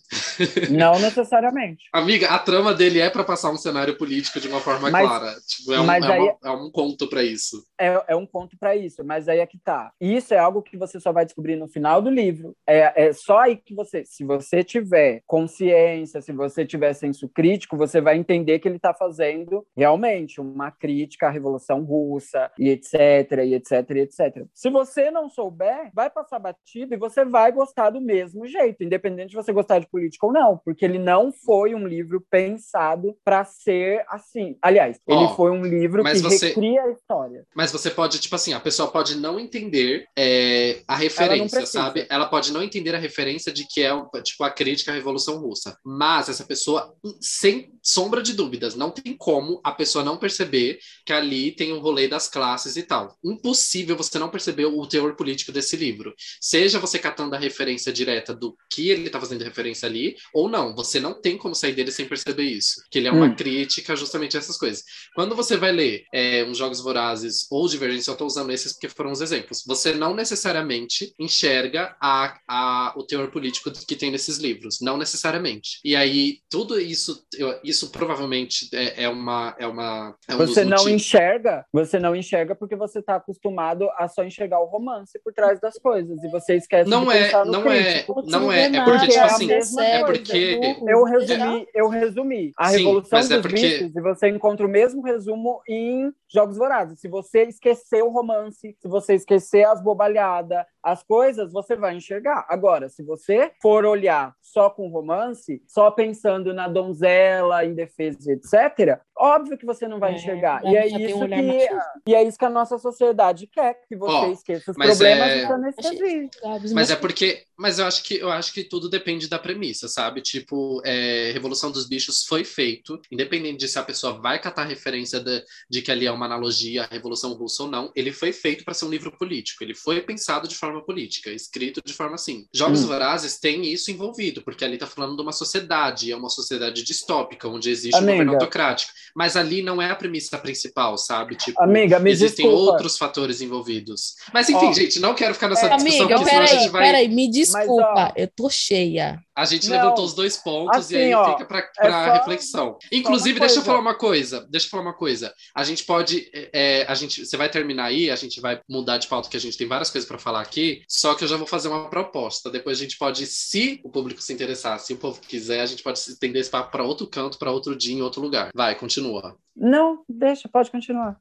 Não 0.70 0.98
necessariamente. 1.00 1.84
Amiga, 1.92 2.28
a 2.28 2.38
trama 2.38 2.74
dele 2.74 3.00
é 3.00 3.10
para 3.16 3.24
passar 3.24 3.50
um 3.50 3.56
cenário 3.56 3.96
político 3.96 4.38
de 4.38 4.46
uma 4.46 4.60
forma 4.60 4.90
mas, 4.90 5.06
clara. 5.06 5.34
Tipo, 5.46 5.72
é, 5.72 5.80
um, 5.80 5.90
é, 5.90 5.94
aí, 5.96 6.20
uma, 6.20 6.36
é, 6.44 6.50
um, 6.50 6.70
conto 6.70 7.08
para 7.08 7.22
isso. 7.22 7.64
É, 7.78 8.04
é 8.08 8.16
um 8.16 8.26
conto 8.26 8.56
para 8.58 8.74
isso, 8.74 9.04
mas 9.04 9.28
aí 9.28 9.38
é 9.38 9.46
que 9.46 9.58
tá. 9.58 9.92
Isso 10.00 10.34
é 10.34 10.38
algo 10.38 10.62
que 10.62 10.76
você 10.76 10.98
só 10.98 11.12
vai 11.12 11.24
descobrir 11.24 11.56
no 11.56 11.68
final 11.68 12.00
do 12.00 12.10
livro. 12.10 12.56
É, 12.66 13.08
é 13.08 13.12
só 13.12 13.38
aí 13.38 13.56
que 13.56 13.74
você, 13.74 14.04
se 14.04 14.24
você 14.24 14.62
tiver 14.64 15.22
consciência, 15.26 16.20
se 16.20 16.32
você 16.32 16.64
tiver 16.64 16.92
senso 16.94 17.28
crítico, 17.28 17.76
você 17.76 18.00
vai 18.00 18.16
entender 18.16 18.58
que 18.58 18.68
ele 18.68 18.76
está 18.76 18.94
fazendo 18.94 19.66
realmente 19.76 20.40
uma 20.40 20.70
crítica 20.70 21.26
à 21.26 21.30
Revolução 21.30 21.84
Russa 21.84 22.50
e 22.58 22.70
etc, 22.70 22.96
e 23.44 23.54
etc, 23.54 23.90
e 23.90 24.00
etc. 24.00 24.46
Se 24.54 24.70
você 24.70 25.10
não 25.10 25.28
souber, 25.28 25.90
vai 25.94 26.10
passar 26.10 26.38
batido 26.38 26.94
e 26.94 26.98
você 26.98 27.24
vai 27.24 27.52
gostar 27.52 27.90
do 27.90 28.00
mesmo 28.00 28.46
jeito, 28.46 28.82
independente 28.82 29.30
de 29.30 29.36
você 29.36 29.52
gostar 29.52 29.78
de 29.78 29.86
política 29.86 30.26
ou 30.26 30.32
não, 30.32 30.58
porque 30.64 30.84
ele 30.84 30.98
não 30.98 31.32
foi 31.32 31.74
um 31.74 31.86
livro 31.86 32.24
pensado 32.30 33.16
para 33.24 33.44
ser 33.44 34.04
assim. 34.08 34.56
Aliás, 34.60 35.00
oh, 35.06 35.12
ele 35.12 35.28
foi 35.34 35.50
um 35.50 35.62
livro 35.62 36.02
que 36.02 36.18
você... 36.18 36.48
recria 36.48 36.82
a 36.82 36.90
história. 36.90 37.44
Mas 37.54 37.65
você 37.72 37.90
pode, 37.90 38.18
tipo 38.18 38.34
assim, 38.34 38.52
a 38.52 38.60
pessoa 38.60 38.90
pode 38.90 39.16
não 39.16 39.40
entender 39.40 40.06
é, 40.16 40.82
a 40.86 40.96
referência, 40.96 41.58
Ela 41.58 41.66
sabe? 41.66 42.06
Ela 42.08 42.26
pode 42.26 42.52
não 42.52 42.62
entender 42.62 42.94
a 42.94 42.98
referência 42.98 43.52
de 43.52 43.66
que 43.66 43.82
é 43.82 43.90
tipo 44.22 44.44
a 44.44 44.50
crítica 44.50 44.92
à 44.92 44.94
Revolução 44.94 45.38
Russa, 45.38 45.76
mas 45.84 46.28
essa 46.28 46.44
pessoa, 46.44 46.94
sem 47.20 47.72
sombra 47.82 48.22
de 48.22 48.34
dúvidas, 48.34 48.74
não 48.74 48.90
tem 48.90 49.16
como 49.16 49.60
a 49.64 49.72
pessoa 49.72 50.04
não 50.04 50.16
perceber 50.16 50.78
que 51.04 51.12
ali 51.12 51.52
tem 51.52 51.72
um 51.72 51.80
rolê 51.80 52.06
das 52.06 52.28
classes 52.28 52.76
e 52.76 52.82
tal. 52.82 53.16
Impossível 53.24 53.96
você 53.96 54.18
não 54.18 54.28
perceber 54.28 54.66
o 54.66 54.86
teor 54.86 55.14
político 55.16 55.52
desse 55.52 55.76
livro. 55.76 56.14
Seja 56.40 56.76
seja 56.76 56.78
você 56.78 56.98
catando 56.98 57.34
a 57.34 57.38
referência 57.38 57.92
direta 57.92 58.34
do 58.34 58.56
que 58.70 58.90
ele 58.90 59.06
está 59.06 59.20
fazendo 59.20 59.42
referência 59.42 59.88
ali, 59.88 60.16
ou 60.32 60.48
não. 60.48 60.74
Você 60.74 61.00
não 61.00 61.20
tem 61.20 61.36
como 61.36 61.54
sair 61.54 61.72
dele 61.72 61.90
sem 61.90 62.06
perceber 62.06 62.44
isso. 62.44 62.82
Que 62.90 62.98
ele 62.98 63.08
é 63.08 63.12
uma 63.12 63.26
hum. 63.26 63.36
crítica 63.36 63.96
justamente 63.96 64.36
a 64.36 64.40
essas 64.40 64.58
coisas. 64.58 64.82
Quando 65.14 65.34
você 65.34 65.56
vai 65.56 65.72
ler 65.72 66.04
é, 66.12 66.44
uns 66.44 66.58
Jogos 66.58 66.80
Vorazes 66.80 67.46
ou 67.56 67.68
Divergência, 67.68 68.10
eu 68.10 68.12
estou 68.12 68.26
usando 68.26 68.52
esses 68.52 68.72
porque 68.72 68.88
foram 68.88 69.12
os 69.12 69.20
exemplos. 69.20 69.64
Você 69.66 69.92
não 69.92 70.14
necessariamente 70.14 71.12
enxerga 71.18 71.96
a, 72.00 72.38
a, 72.48 72.94
o 72.96 73.02
teor 73.02 73.30
político 73.30 73.70
que 73.86 73.96
tem 73.96 74.10
nesses 74.10 74.38
livros, 74.38 74.78
não 74.80 74.96
necessariamente. 74.96 75.80
E 75.84 75.94
aí, 75.96 76.38
tudo 76.50 76.80
isso, 76.80 77.24
eu, 77.36 77.58
isso 77.64 77.90
provavelmente 77.90 78.68
é, 78.72 79.04
é 79.04 79.08
uma. 79.08 79.54
É 79.58 79.66
uma 79.66 80.14
é 80.28 80.34
um 80.34 80.38
você 80.38 80.64
não 80.64 80.88
enxerga, 80.88 81.64
você 81.72 81.98
não 81.98 82.14
enxerga 82.14 82.54
porque 82.54 82.76
você 82.76 82.98
está 82.98 83.16
acostumado 83.16 83.88
a 83.96 84.08
só 84.08 84.24
enxergar 84.24 84.60
o 84.60 84.66
romance 84.66 85.18
por 85.22 85.32
trás 85.32 85.60
das 85.60 85.78
coisas. 85.78 86.22
E 86.22 86.28
você 86.30 86.56
esquece 86.56 86.88
não 86.88 87.10
é, 87.10 87.24
pensar 87.24 87.44
no 87.44 87.52
não 87.52 87.62
crítico. 87.62 88.20
é, 88.20 88.30
não 88.30 88.52
é, 88.52 88.64
é 88.66 88.84
porque, 88.84 89.08
tipo 89.08 89.20
assim, 89.24 89.50
é 89.50 90.04
porque. 90.04 90.60
Eu 90.86 91.04
resumi, 91.04 91.66
eu 91.74 91.88
resumi. 91.88 92.52
A 92.56 92.70
Sim, 92.70 92.78
Revolução 92.78 93.18
é 93.18 93.22
dos 93.22 93.38
porque- 93.40 93.56
Bichos, 93.56 93.96
e 93.96 94.00
você 94.00 94.28
encontra 94.28 94.66
o 94.66 94.68
mesmo 94.68 95.02
resumo 95.02 95.60
em 95.68 96.12
Jogos 96.32 96.56
Vorazes. 96.56 97.00
Se 97.00 97.08
você 97.08 97.45
esquecer 97.48 98.02
o 98.02 98.10
romance, 98.10 98.76
se 98.78 98.88
você 98.88 99.14
esquecer 99.14 99.64
as 99.64 99.82
bobalhadas, 99.82 100.64
as 100.86 101.02
coisas, 101.02 101.52
você 101.52 101.74
vai 101.74 101.96
enxergar. 101.96 102.46
Agora, 102.48 102.88
se 102.88 103.02
você 103.02 103.50
for 103.60 103.84
olhar 103.84 104.34
só 104.40 104.70
com 104.70 104.88
romance, 104.88 105.60
só 105.66 105.90
pensando 105.90 106.54
na 106.54 106.68
donzela, 106.68 107.64
em 107.64 107.74
defesa, 107.74 108.32
etc., 108.32 109.00
óbvio 109.18 109.58
que 109.58 109.66
você 109.66 109.88
não 109.88 109.98
vai 109.98 110.12
É, 110.12 110.14
enxergar. 110.14 110.64
E 110.64 110.76
é, 110.76 110.82
tem 110.88 110.94
um 110.94 111.06
isso 111.08 111.18
olhar 111.18 111.40
que, 111.42 111.68
e 112.06 112.14
é 112.14 112.22
isso 112.22 112.38
que 112.38 112.44
a 112.44 112.50
nossa 112.50 112.78
sociedade 112.78 113.48
quer, 113.48 113.80
que 113.88 113.96
você 113.96 114.12
Ó, 114.14 114.30
esqueça 114.30 114.70
os 114.70 114.76
mas 114.76 114.90
problemas 114.90 115.28
é- 115.32 115.42
e 115.42 115.46
se 115.46 115.52
anestesie. 115.52 116.30
Gabs, 116.42 116.72
Mas 116.72 116.90
é 116.90 116.96
porque, 116.96 117.42
mas 117.58 117.78
eu 117.80 117.86
acho 117.86 118.04
que 118.04 118.16
eu 118.18 118.30
acho 118.30 118.52
que 118.54 118.62
tudo 118.62 118.88
depende 118.88 119.28
da 119.28 119.38
premissa, 119.40 119.88
sabe? 119.88 120.20
Tipo, 120.22 120.80
é, 120.84 121.32
Revolução 121.32 121.72
dos 121.72 121.88
Bichos 121.88 122.24
foi 122.24 122.44
feito, 122.44 123.00
independente 123.10 123.58
de 123.58 123.68
se 123.68 123.78
a 123.78 123.82
pessoa 123.82 124.12
vai 124.20 124.38
catar 124.40 124.62
a 124.62 124.66
referência 124.66 125.18
de, 125.18 125.42
de 125.68 125.82
que 125.82 125.90
ali 125.90 126.06
é 126.06 126.12
uma 126.12 126.26
analogia 126.26 126.84
à 126.84 126.86
Revolução 126.86 127.32
Russa 127.32 127.64
ou 127.64 127.68
não, 127.70 127.90
ele 127.96 128.12
foi 128.12 128.32
feito 128.32 128.64
para 128.64 128.74
ser 128.74 128.84
um 128.84 128.90
livro 128.90 129.10
político. 129.16 129.64
Ele 129.64 129.74
foi 129.74 130.00
pensado 130.00 130.46
de 130.46 130.54
forma 130.54 130.75
política, 130.82 131.30
escrito 131.30 131.80
de 131.84 131.92
forma 131.92 132.14
assim. 132.14 132.46
Jogos 132.54 132.84
Hum. 132.84 132.86
Vorazes 132.88 133.38
tem 133.38 133.64
isso 133.66 133.90
envolvido, 133.90 134.42
porque 134.42 134.64
ali 134.64 134.78
tá 134.78 134.86
falando 134.86 135.16
de 135.16 135.22
uma 135.22 135.32
sociedade, 135.32 136.10
é 136.12 136.16
uma 136.16 136.28
sociedade 136.28 136.82
distópica, 136.82 137.48
onde 137.48 137.70
existe 137.70 137.96
Amiga. 137.96 138.12
um 138.12 138.16
governo 138.16 138.32
autocrático. 138.34 138.92
Mas 139.14 139.36
ali 139.36 139.62
não 139.62 139.80
é 139.80 139.90
a 139.90 139.96
premissa 139.96 140.38
principal, 140.38 140.96
sabe? 140.98 141.36
Tipo, 141.36 141.60
Amiga, 141.62 141.96
existem 142.08 142.46
desculpa. 142.46 142.72
outros 142.72 142.96
fatores 142.98 143.40
envolvidos. 143.40 144.14
Mas 144.32 144.48
enfim, 144.48 144.66
Ó, 144.66 144.72
gente, 144.72 145.00
não 145.00 145.14
quero 145.14 145.34
ficar 145.34 145.48
nessa 145.48 145.66
é, 145.66 145.76
discussão, 145.76 146.06
Amiga, 146.06 146.24
peraí, 146.24 146.46
gente 146.46 146.68
vai. 146.70 146.82
peraí, 146.84 147.08
me 147.08 147.30
desculpa, 147.30 148.08
ó, 148.08 148.12
eu 148.16 148.28
tô 148.34 148.48
cheia. 148.50 149.20
A 149.36 149.44
gente 149.44 149.68
Não, 149.68 149.76
levantou 149.76 150.04
os 150.04 150.14
dois 150.14 150.38
pontos 150.38 150.78
assim, 150.78 150.94
e 150.94 150.98
aí 150.98 151.14
ó, 151.14 151.32
fica 151.32 151.44
para 151.44 151.70
é 151.78 151.90
só- 151.90 152.12
reflexão. 152.14 152.78
Inclusive, 152.90 153.38
deixa 153.38 153.58
eu 153.58 153.62
falar 153.62 153.80
uma 153.80 153.94
coisa. 153.94 154.46
Deixa 154.48 154.66
eu 154.66 154.70
falar 154.70 154.82
uma 154.82 154.94
coisa. 154.94 155.34
A 155.54 155.62
gente 155.62 155.84
pode, 155.84 156.30
é, 156.32 156.50
é, 156.52 156.86
a 156.88 156.94
gente, 156.94 157.26
você 157.26 157.36
vai 157.36 157.50
terminar 157.50 157.84
aí, 157.84 158.10
a 158.10 158.16
gente 158.16 158.40
vai 158.40 158.60
mudar 158.66 158.96
de 158.96 159.06
pauta 159.06 159.28
que 159.28 159.36
a 159.36 159.40
gente 159.40 159.58
tem 159.58 159.68
várias 159.68 159.90
coisas 159.90 160.08
para 160.08 160.18
falar 160.18 160.40
aqui. 160.40 160.82
Só 160.88 161.14
que 161.14 161.22
eu 161.24 161.28
já 161.28 161.36
vou 161.36 161.46
fazer 161.46 161.68
uma 161.68 161.90
proposta. 161.90 162.50
Depois 162.50 162.78
a 162.78 162.82
gente 162.82 162.96
pode, 162.96 163.26
se 163.26 163.78
o 163.84 163.90
público 163.90 164.22
se 164.22 164.32
interessar, 164.32 164.80
se 164.80 164.94
o 164.94 164.96
povo 164.96 165.20
quiser, 165.20 165.60
a 165.60 165.66
gente 165.66 165.82
pode 165.82 165.98
estender 165.98 166.40
esse 166.40 166.50
papo 166.50 166.70
para 166.72 166.82
outro 166.82 167.06
canto, 167.06 167.38
para 167.38 167.50
outro 167.50 167.76
dia, 167.76 167.94
em 167.94 168.00
outro 168.00 168.22
lugar. 168.22 168.50
Vai, 168.54 168.74
continua. 168.74 169.36
Não, 169.54 170.02
deixa, 170.08 170.48
pode 170.48 170.70
continuar. 170.70 171.18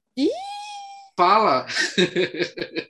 Fala. 1.18 1.66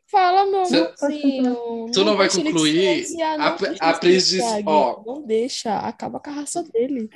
Fala, 0.10 0.46
meu 0.46 0.64
amorzinho. 0.64 1.92
Tu 1.94 2.04
não 2.04 2.18
vai 2.18 2.28
concluir? 2.30 3.06
A- 3.40 3.56
a 3.90 3.94
Pris 3.94 4.28
diz- 4.30 4.44
ó. 4.66 5.02
Não 5.06 5.22
deixa, 5.22 5.78
acaba 5.78 6.20
com 6.20 6.30
a 6.32 6.34
raça 6.34 6.64
dele. 6.64 7.08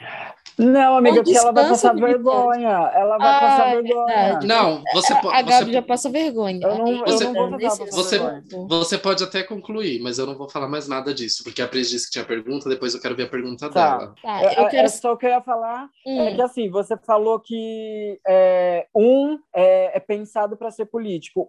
Não, 0.57 0.97
amiga, 0.97 1.23
porque 1.23 1.37
ela 1.37 1.51
vai 1.53 1.69
passar 1.69 1.95
vergonha. 1.95 2.91
Ela 2.93 3.17
vai 3.17 3.31
Ah, 3.35 3.39
passar 3.39 3.69
é 3.69 3.75
vergonha. 3.81 4.05
verdade. 4.05 4.47
Não, 4.47 4.83
você, 4.93 5.15
po- 5.15 5.29
A 5.29 5.41
Gabi 5.41 5.65
você, 5.67 5.71
já 5.73 5.81
passa 5.81 6.09
vergonha. 6.09 6.59
Eu 6.61 6.77
não- 6.77 6.87
eu 6.89 7.05
Você- 7.07 7.23
não 7.23 7.33
vou 7.33 7.59
você-. 7.91 8.19
Você 8.67 8.97
pode 8.97 9.23
até 9.23 9.41
concluir, 9.41 10.01
mas 10.01 10.19
eu 10.19 10.25
não 10.27 10.35
vou 10.37 10.49
falar 10.49 10.67
mais 10.67 10.87
nada 10.87 11.13
disso, 11.13 11.43
porque 11.45 11.61
a 11.61 11.67
Pris 11.67 11.89
disse 11.89 12.07
que 12.07 12.11
tinha 12.11 12.25
pergunta, 12.25 12.67
depois 12.69 12.93
eu 12.93 12.99
quero 13.01 13.15
ver 13.15 13.23
a 13.23 13.29
pergunta 13.29 13.69
Tá. 13.69 13.97
dela. 13.97 14.15
Tá, 14.21 14.41
É, 14.43 14.59
eu 14.59 14.65
é 14.65 14.69
quero. 14.69 14.89
só 14.89 15.13
o 15.13 15.17
que 15.17 15.25
eu 15.25 15.29
ia 15.31 15.41
falar 15.41 15.89
Hum, 16.05 16.21
é 16.23 16.35
que 16.35 16.41
assim, 16.41 16.69
você 16.69 16.97
falou 16.97 17.39
que 17.39 18.19
é, 18.27 18.85
um 18.93 19.39
é, 19.55 19.95
é 19.97 19.99
pensado 20.01 20.57
para 20.57 20.69
ser 20.71 20.85
político, 20.85 20.98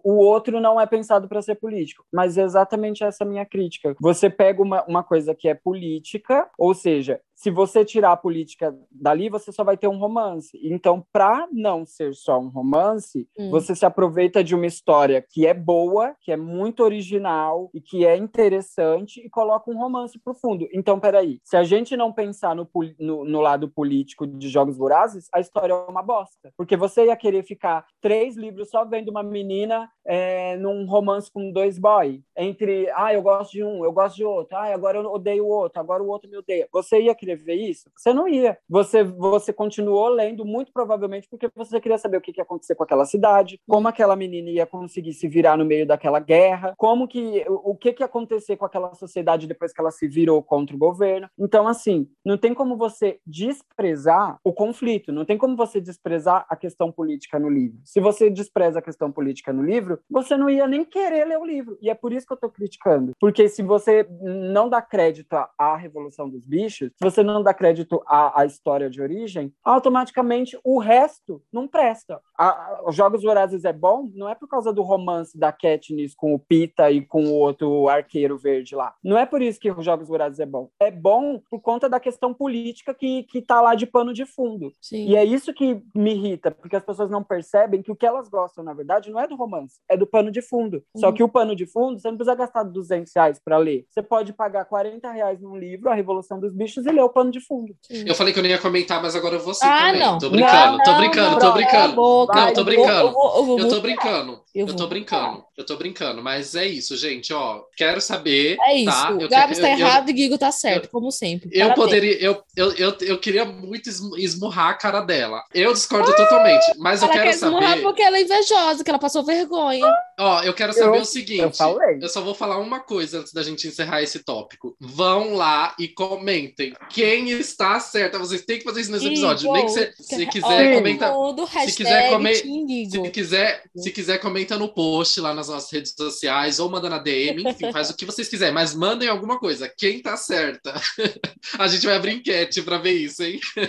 o 0.03 0.17
outro 0.17 0.59
não 0.59 0.79
é 0.79 0.85
pensado 0.85 1.27
para 1.27 1.41
ser 1.41 1.55
político. 1.55 2.05
Mas 2.11 2.37
é 2.37 2.43
exatamente 2.43 3.03
essa 3.03 3.25
minha 3.25 3.45
crítica. 3.45 3.95
Você 3.99 4.29
pega 4.29 4.61
uma, 4.61 4.83
uma 4.85 5.03
coisa 5.03 5.35
que 5.35 5.47
é 5.47 5.53
política, 5.53 6.49
ou 6.57 6.73
seja, 6.73 7.19
se 7.41 7.49
você 7.49 7.83
tirar 7.83 8.11
a 8.11 8.17
política 8.17 8.71
dali, 8.91 9.27
você 9.27 9.51
só 9.51 9.63
vai 9.63 9.75
ter 9.75 9.87
um 9.87 9.97
romance. 9.97 10.59
Então, 10.63 11.03
para 11.11 11.47
não 11.51 11.87
ser 11.87 12.13
só 12.13 12.39
um 12.39 12.49
romance, 12.49 13.27
Hum. 13.35 13.49
você 13.49 13.73
se 13.73 13.83
aproveita 13.83 14.43
de 14.43 14.53
uma 14.53 14.67
história 14.67 15.25
que 15.27 15.47
é 15.47 15.53
boa, 15.53 16.15
que 16.21 16.31
é 16.31 16.37
muito 16.37 16.83
original 16.83 17.71
e 17.73 17.81
que 17.81 18.05
é 18.05 18.15
interessante 18.15 19.25
e 19.25 19.29
coloca 19.29 19.71
um 19.71 19.77
romance 19.77 20.19
profundo. 20.19 20.67
Então, 20.71 20.99
peraí, 20.99 21.39
se 21.43 21.57
a 21.57 21.63
gente 21.63 21.97
não 21.97 22.13
pensar 22.13 22.55
no, 22.55 22.69
no, 22.99 23.25
no 23.25 23.41
lado 23.41 23.67
político 23.67 24.27
de 24.27 24.47
Jogos 24.47 24.77
Vorazes, 24.77 25.27
a 25.33 25.39
história 25.39 25.73
é 25.73 25.89
uma 25.89 26.03
bosta. 26.03 26.53
Porque 26.55 26.77
você 26.77 27.05
ia 27.05 27.15
querer 27.15 27.43
ficar 27.43 27.87
três 27.99 28.37
livros 28.37 28.69
só 28.69 28.85
vendo 28.85 29.09
uma 29.09 29.23
menina 29.23 29.89
é, 30.05 30.57
num 30.57 30.85
romance 30.85 31.31
com 31.31 31.51
dois 31.51 31.79
boy. 31.79 32.21
Entre, 32.37 32.87
ah, 32.93 33.11
eu 33.11 33.23
gosto 33.23 33.51
de 33.51 33.63
um, 33.63 33.83
eu 33.83 33.91
gosto 33.91 34.15
de 34.15 34.25
outro, 34.25 34.55
ah, 34.55 34.71
agora 34.71 34.99
eu 34.99 35.11
odeio 35.11 35.45
o 35.45 35.49
outro, 35.49 35.79
agora 35.79 36.03
o 36.03 36.07
outro 36.07 36.29
me 36.29 36.37
odeia. 36.37 36.67
Você 36.71 37.01
ia 37.01 37.15
querer 37.15 37.30
ver 37.35 37.55
isso? 37.55 37.89
Você 37.95 38.13
não 38.13 38.27
ia. 38.27 38.57
Você, 38.69 39.03
você 39.03 39.53
continuou 39.53 40.09
lendo, 40.09 40.45
muito 40.45 40.71
provavelmente, 40.71 41.27
porque 41.29 41.49
você 41.55 41.79
queria 41.79 41.97
saber 41.97 42.17
o 42.17 42.21
que, 42.21 42.31
ia 42.35 42.43
acontecer 42.43 42.75
com 42.75 42.83
aquela 42.83 43.05
cidade, 43.05 43.59
como 43.67 43.87
aquela 43.87 44.15
menina 44.15 44.49
ia 44.49 44.65
conseguir 44.65 45.13
se 45.13 45.27
virar 45.27 45.57
no 45.57 45.65
meio 45.65 45.85
daquela 45.85 46.19
guerra, 46.19 46.73
como 46.77 47.07
que, 47.07 47.45
o, 47.47 47.75
que, 47.75 47.93
que 47.93 48.03
ia 48.03 48.05
acontecer 48.05 48.57
com 48.57 48.65
aquela 48.65 48.93
sociedade 48.95 49.47
depois 49.47 49.73
que 49.73 49.81
ela 49.81 49.91
se 49.91 50.07
virou 50.07 50.41
contra 50.41 50.75
o 50.75 50.79
governo. 50.79 51.27
Então, 51.37 51.67
assim, 51.67 52.07
não 52.25 52.37
tem 52.37 52.53
como 52.53 52.77
você 52.77 53.19
desprezar 53.25 54.37
o 54.43 54.53
conflito, 54.53 55.11
não 55.11 55.25
tem 55.25 55.37
como 55.37 55.55
você 55.55 55.79
desprezar 55.79 56.45
a 56.49 56.55
questão 56.55 56.91
política 56.91 57.39
no 57.39 57.49
livro. 57.49 57.79
Se 57.83 57.99
você 57.99 58.29
despreza 58.29 58.79
a 58.79 58.81
questão 58.81 59.11
política 59.11 59.51
no 59.53 59.63
livro, 59.63 59.99
você 60.09 60.37
não 60.37 60.49
ia 60.49 60.67
nem 60.67 60.83
querer 60.83 61.25
ler 61.25 61.37
o 61.37 61.45
livro. 61.45 61.77
E 61.81 61.89
é 61.89 61.95
por 61.95 62.13
isso 62.13 62.25
que 62.25 62.33
eu 62.33 62.35
estou 62.35 62.49
criticando. 62.49 63.11
Porque 63.19 63.47
se 63.47 63.61
você 63.61 64.07
não 64.21 64.69
dá 64.69 64.81
crédito 64.81 65.33
à, 65.57 65.75
Revolução 65.75 66.29
dos 66.29 66.45
Bichos, 66.45 66.91
se 66.91 67.03
você 67.21 67.33
não 67.33 67.43
dá 67.43 67.53
crédito 67.53 68.01
à, 68.07 68.41
à 68.41 68.45
história 68.45 68.89
de 68.89 69.01
origem, 69.01 69.53
automaticamente 69.63 70.57
o 70.63 70.79
resto 70.79 71.41
não 71.51 71.67
presta. 71.67 72.19
A- 72.37 72.47
a- 72.49 72.83
Os 72.87 72.95
Jogos 72.95 73.21
Vorazes 73.23 73.63
é 73.65 73.73
bom, 73.73 74.09
não 74.13 74.27
é 74.29 74.35
por 74.35 74.47
causa 74.47 74.71
do 74.73 74.81
romance 74.81 75.37
da 75.37 75.51
Katniss 75.51 76.15
com 76.15 76.33
o 76.33 76.39
Pita 76.39 76.89
e 76.91 77.01
com 77.05 77.23
o 77.25 77.33
outro 77.33 77.87
arqueiro 77.89 78.37
verde 78.37 78.75
lá. 78.75 78.93
Não 79.03 79.17
é 79.17 79.25
por 79.25 79.41
isso 79.41 79.59
que 79.59 79.71
os 79.71 79.83
Jogos 79.85 80.07
Vorazes 80.07 80.39
é 80.39 80.45
bom. 80.45 80.69
É 80.79 80.89
bom 80.91 81.39
por 81.49 81.59
conta 81.61 81.87
da 81.89 81.99
questão 81.99 82.33
política 82.33 82.93
que, 82.93 83.23
que 83.23 83.41
tá 83.41 83.61
lá 83.61 83.75
de 83.75 83.85
pano 83.85 84.13
de 84.13 84.25
fundo. 84.25 84.71
Sim. 84.81 85.07
E 85.07 85.15
é 85.15 85.23
isso 85.23 85.53
que 85.53 85.81
me 85.95 86.11
irrita, 86.13 86.51
porque 86.51 86.75
as 86.75 86.83
pessoas 86.83 87.09
não 87.09 87.23
percebem 87.23 87.81
que 87.81 87.91
o 87.91 87.95
que 87.95 88.05
elas 88.05 88.29
gostam, 88.29 88.63
na 88.63 88.73
verdade, 88.73 89.11
não 89.11 89.19
é 89.19 89.27
do 89.27 89.35
romance, 89.35 89.79
é 89.89 89.95
do 89.97 90.07
pano 90.07 90.31
de 90.31 90.41
fundo. 90.41 90.83
Só 90.97 91.07
Uhum. 91.07 91.13
que 91.13 91.23
o 91.23 91.29
pano 91.29 91.55
de 91.55 91.65
fundo, 91.65 91.99
você 91.99 92.09
não 92.09 92.17
precisa 92.17 92.35
gastar 92.35 92.63
200 92.63 93.11
reais 93.15 93.39
para 93.43 93.57
ler. 93.57 93.85
Você 93.89 94.01
pode 94.01 94.33
pagar 94.33 94.65
40 94.65 95.11
reais 95.11 95.39
num 95.41 95.57
livro, 95.57 95.89
A 95.89 95.93
Revolução 95.93 96.39
dos 96.39 96.53
Bichos, 96.53 96.85
e 96.85 96.91
ler 96.91 97.01
o 97.03 97.09
pano 97.11 97.31
de 97.31 97.39
fundo. 97.39 97.75
Sim. 97.81 98.03
Eu 98.07 98.15
falei 98.15 98.33
que 98.33 98.39
eu 98.39 98.43
não 98.43 98.49
ia 98.49 98.57
comentar, 98.57 99.01
mas 99.01 99.15
agora 99.15 99.35
eu 99.35 99.39
vou 99.39 99.53
sim 99.53 99.65
Ah, 99.65 99.87
também. 99.87 99.99
não. 100.01 100.17
Tô 100.17 100.29
brincando, 100.29 100.77
Não, 100.77 100.83
tô 100.83 100.95
brincando, 100.95 101.31
não, 101.31 101.39
tô 101.39 101.51
brincando. 101.53 101.95
boca. 101.95 102.39
Não, 102.45 102.53
tô 102.53 102.63
brincando. 102.63 103.07
Eu 103.07 103.11
vou, 103.13 103.35
eu 103.37 103.45
vou, 103.45 103.59
Eu 103.59 103.69
tô 103.69 103.79
brincando, 103.81 104.40
Eu 104.53 104.67
eu 104.67 104.75
tô 104.75 104.85
brincando, 104.87 105.43
eu 105.57 105.65
tô 105.65 105.77
brincando, 105.77 106.21
mas 106.21 106.55
é 106.55 106.65
isso, 106.67 106.97
gente, 106.97 107.31
ó, 107.33 107.61
quero 107.77 108.01
saber, 108.01 108.57
É 108.61 108.75
isso. 108.75 108.85
tá? 108.91 109.11
O 109.11 109.21
Eu 109.21 109.29
Gabs 109.29 109.57
tá 109.59 109.67
eu- 109.69 109.71
eu- 109.73 109.79
errado 109.79 110.09
e 110.09 110.13
Guigo 110.13 110.37
tá 110.37 110.51
certo, 110.51 110.89
como 110.89 111.09
sempre. 111.11 111.49
Eu 111.53 111.67
Parabéns. 111.69 111.75
poderia, 111.85 112.21
eu, 112.21 112.43
eu, 112.55 112.73
eu, 112.73 112.97
eu 113.01 113.17
queria 113.17 113.45
muito 113.45 113.87
esmu- 113.89 114.17
esmurrar 114.17 114.69
a 114.69 114.73
cara 114.73 114.99
dela. 115.01 115.41
Eu 115.53 115.71
discordo 115.73 116.13
totalmente, 116.15 116.65
mas 116.77 117.01
eu 117.01 117.05
Ela 117.07 117.13
quero 117.13 117.29
quer 117.29 117.35
esmurrar 117.35 117.69
saber. 117.69 117.81
porque 117.81 118.01
ela 118.01 118.17
é 118.17 118.21
invejosa, 118.23 118.83
que 118.83 118.89
ela 118.89 118.99
passou 118.99 119.23
vergonha. 119.23 119.85
Ó, 120.19 120.41
eu 120.43 120.53
quero 120.53 120.73
saber 120.73 120.97
Eu- 120.97 121.01
o 121.01 121.05
seguinte. 121.05 121.39
eu 121.41 121.51
falei. 121.53 121.99
eu 122.01 122.09
só 122.09 122.21
vou 122.21 122.35
falar 122.35 122.57
uma 122.59 122.79
coisa 122.81 123.19
antes 123.19 123.31
da 123.33 123.41
gente 123.43 123.67
encerrar 123.67 124.01
esse 124.01 124.19
tópico. 124.19 124.75
Vão 124.79 125.33
lá 125.35 125.73
e 125.79 125.87
comentem 125.87 126.73
quem 126.89 127.29
está 127.31 127.79
certa. 127.79 128.19
Vocês 128.19 128.41
têm 128.43 128.57
que 128.59 128.63
fazer 128.65 128.81
isso 128.81 128.91
nesse 128.91 129.07
episódio. 129.07 129.51
Nem 129.53 129.65
que 129.65 129.71
você, 129.71 129.93
se 129.97 130.25
quiser, 130.25 130.71
Ó, 130.73 130.75
comenta. 130.75 131.09
todo 131.09 131.47
se 131.47 131.75
quiser 131.75 132.09
comer-. 132.09 132.35
Se 132.35 133.09
quiser, 133.11 133.63
se 133.75 133.91
quiser, 133.91 134.19
comenta 134.41 134.57
no 134.57 134.69
post 134.69 135.19
lá 135.21 135.33
nas 135.33 135.47
nossas 135.49 135.71
redes 135.71 135.93
sociais 135.97 136.59
ou 136.59 136.69
manda 136.69 136.89
na 136.89 136.97
DM, 136.97 137.43
enfim, 137.47 137.71
faz 137.71 137.89
o 137.89 137.95
que 137.95 138.05
vocês 138.05 138.27
quiserem, 138.27 138.53
mas 138.53 138.73
mandem 138.73 139.07
alguma 139.07 139.39
coisa. 139.39 139.71
Quem 139.77 140.01
tá 140.01 140.17
certa? 140.17 140.73
A 141.59 141.67
gente 141.67 141.85
vai 141.85 141.95
abrir 141.95 142.13
enquete 142.13 142.61
pra 142.61 142.77
ver 142.77 142.93
isso, 142.93 143.23
hein? 143.23 143.39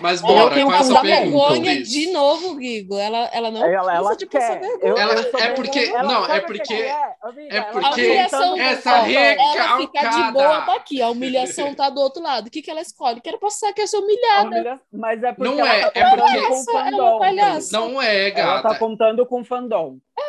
Mas 0.00 0.20
bora, 0.20 0.54
qual 0.60 0.72
é 0.72 0.78
a 0.78 0.82
sua 0.82 1.00
pergunta? 1.00 1.82
de 1.82 2.10
novo, 2.12 2.56
Guigo. 2.56 2.98
Ela, 2.98 3.30
ela 3.32 3.50
não 3.50 3.64
Ela, 3.64 3.94
ela 3.94 4.14
de 4.16 4.26
passar 4.26 4.58
quer. 4.58 4.78
Eu- 4.82 4.98
Ela- 4.98 5.14
eu 5.14 5.38
é 5.38 5.48
porque- 5.52 5.78
ela- 5.78 6.02
não, 6.02 6.26
é 6.26 6.40
porque- 6.40 6.62
que 6.64 6.74
é, 6.74 7.14
amiga? 7.22 7.56
é 7.56 7.60
porque- 7.62 8.28
tá 8.28 8.58
essa 8.58 8.96
recalcada. 9.02 9.58
Ela 9.58 9.78
fica 9.78 10.08
de 10.10 10.32
boa, 10.32 10.60
tá 10.62 10.74
aqui. 10.74 11.00
A 11.00 11.10
humilhação 11.10 11.74
tá 11.74 11.88
do 11.90 12.00
outro 12.00 12.22
lado. 12.22 12.48
O 12.48 12.50
que, 12.50 12.60
que 12.60 12.70
ela 12.70 12.80
escolhe? 12.80 13.20
Quero 13.20 13.38
passar 13.38 13.72
que 13.72 13.82
eu 13.82 13.86
sou 13.86 14.02
humilhada. 14.02 14.46
humilha- 14.48 14.80
Mas 14.92 15.22
é 15.22 15.32
porque 15.32 15.50
Não 15.54 15.60
ela 15.60 15.74
é, 15.74 15.90
tá 15.90 16.00
é 16.00 16.16
porque- 16.16 16.40
com 16.48 16.78
Ela 16.78 16.88
é 16.88 16.94
uma 17.00 17.18
palhaça. 17.18 17.78
Não 17.78 18.02
é, 18.02 18.28
Ela 18.30 18.62
tá 18.62 18.68
gata. 18.70 18.78
contando 18.78 19.24
com 19.26 19.44
fandom. 19.44 19.73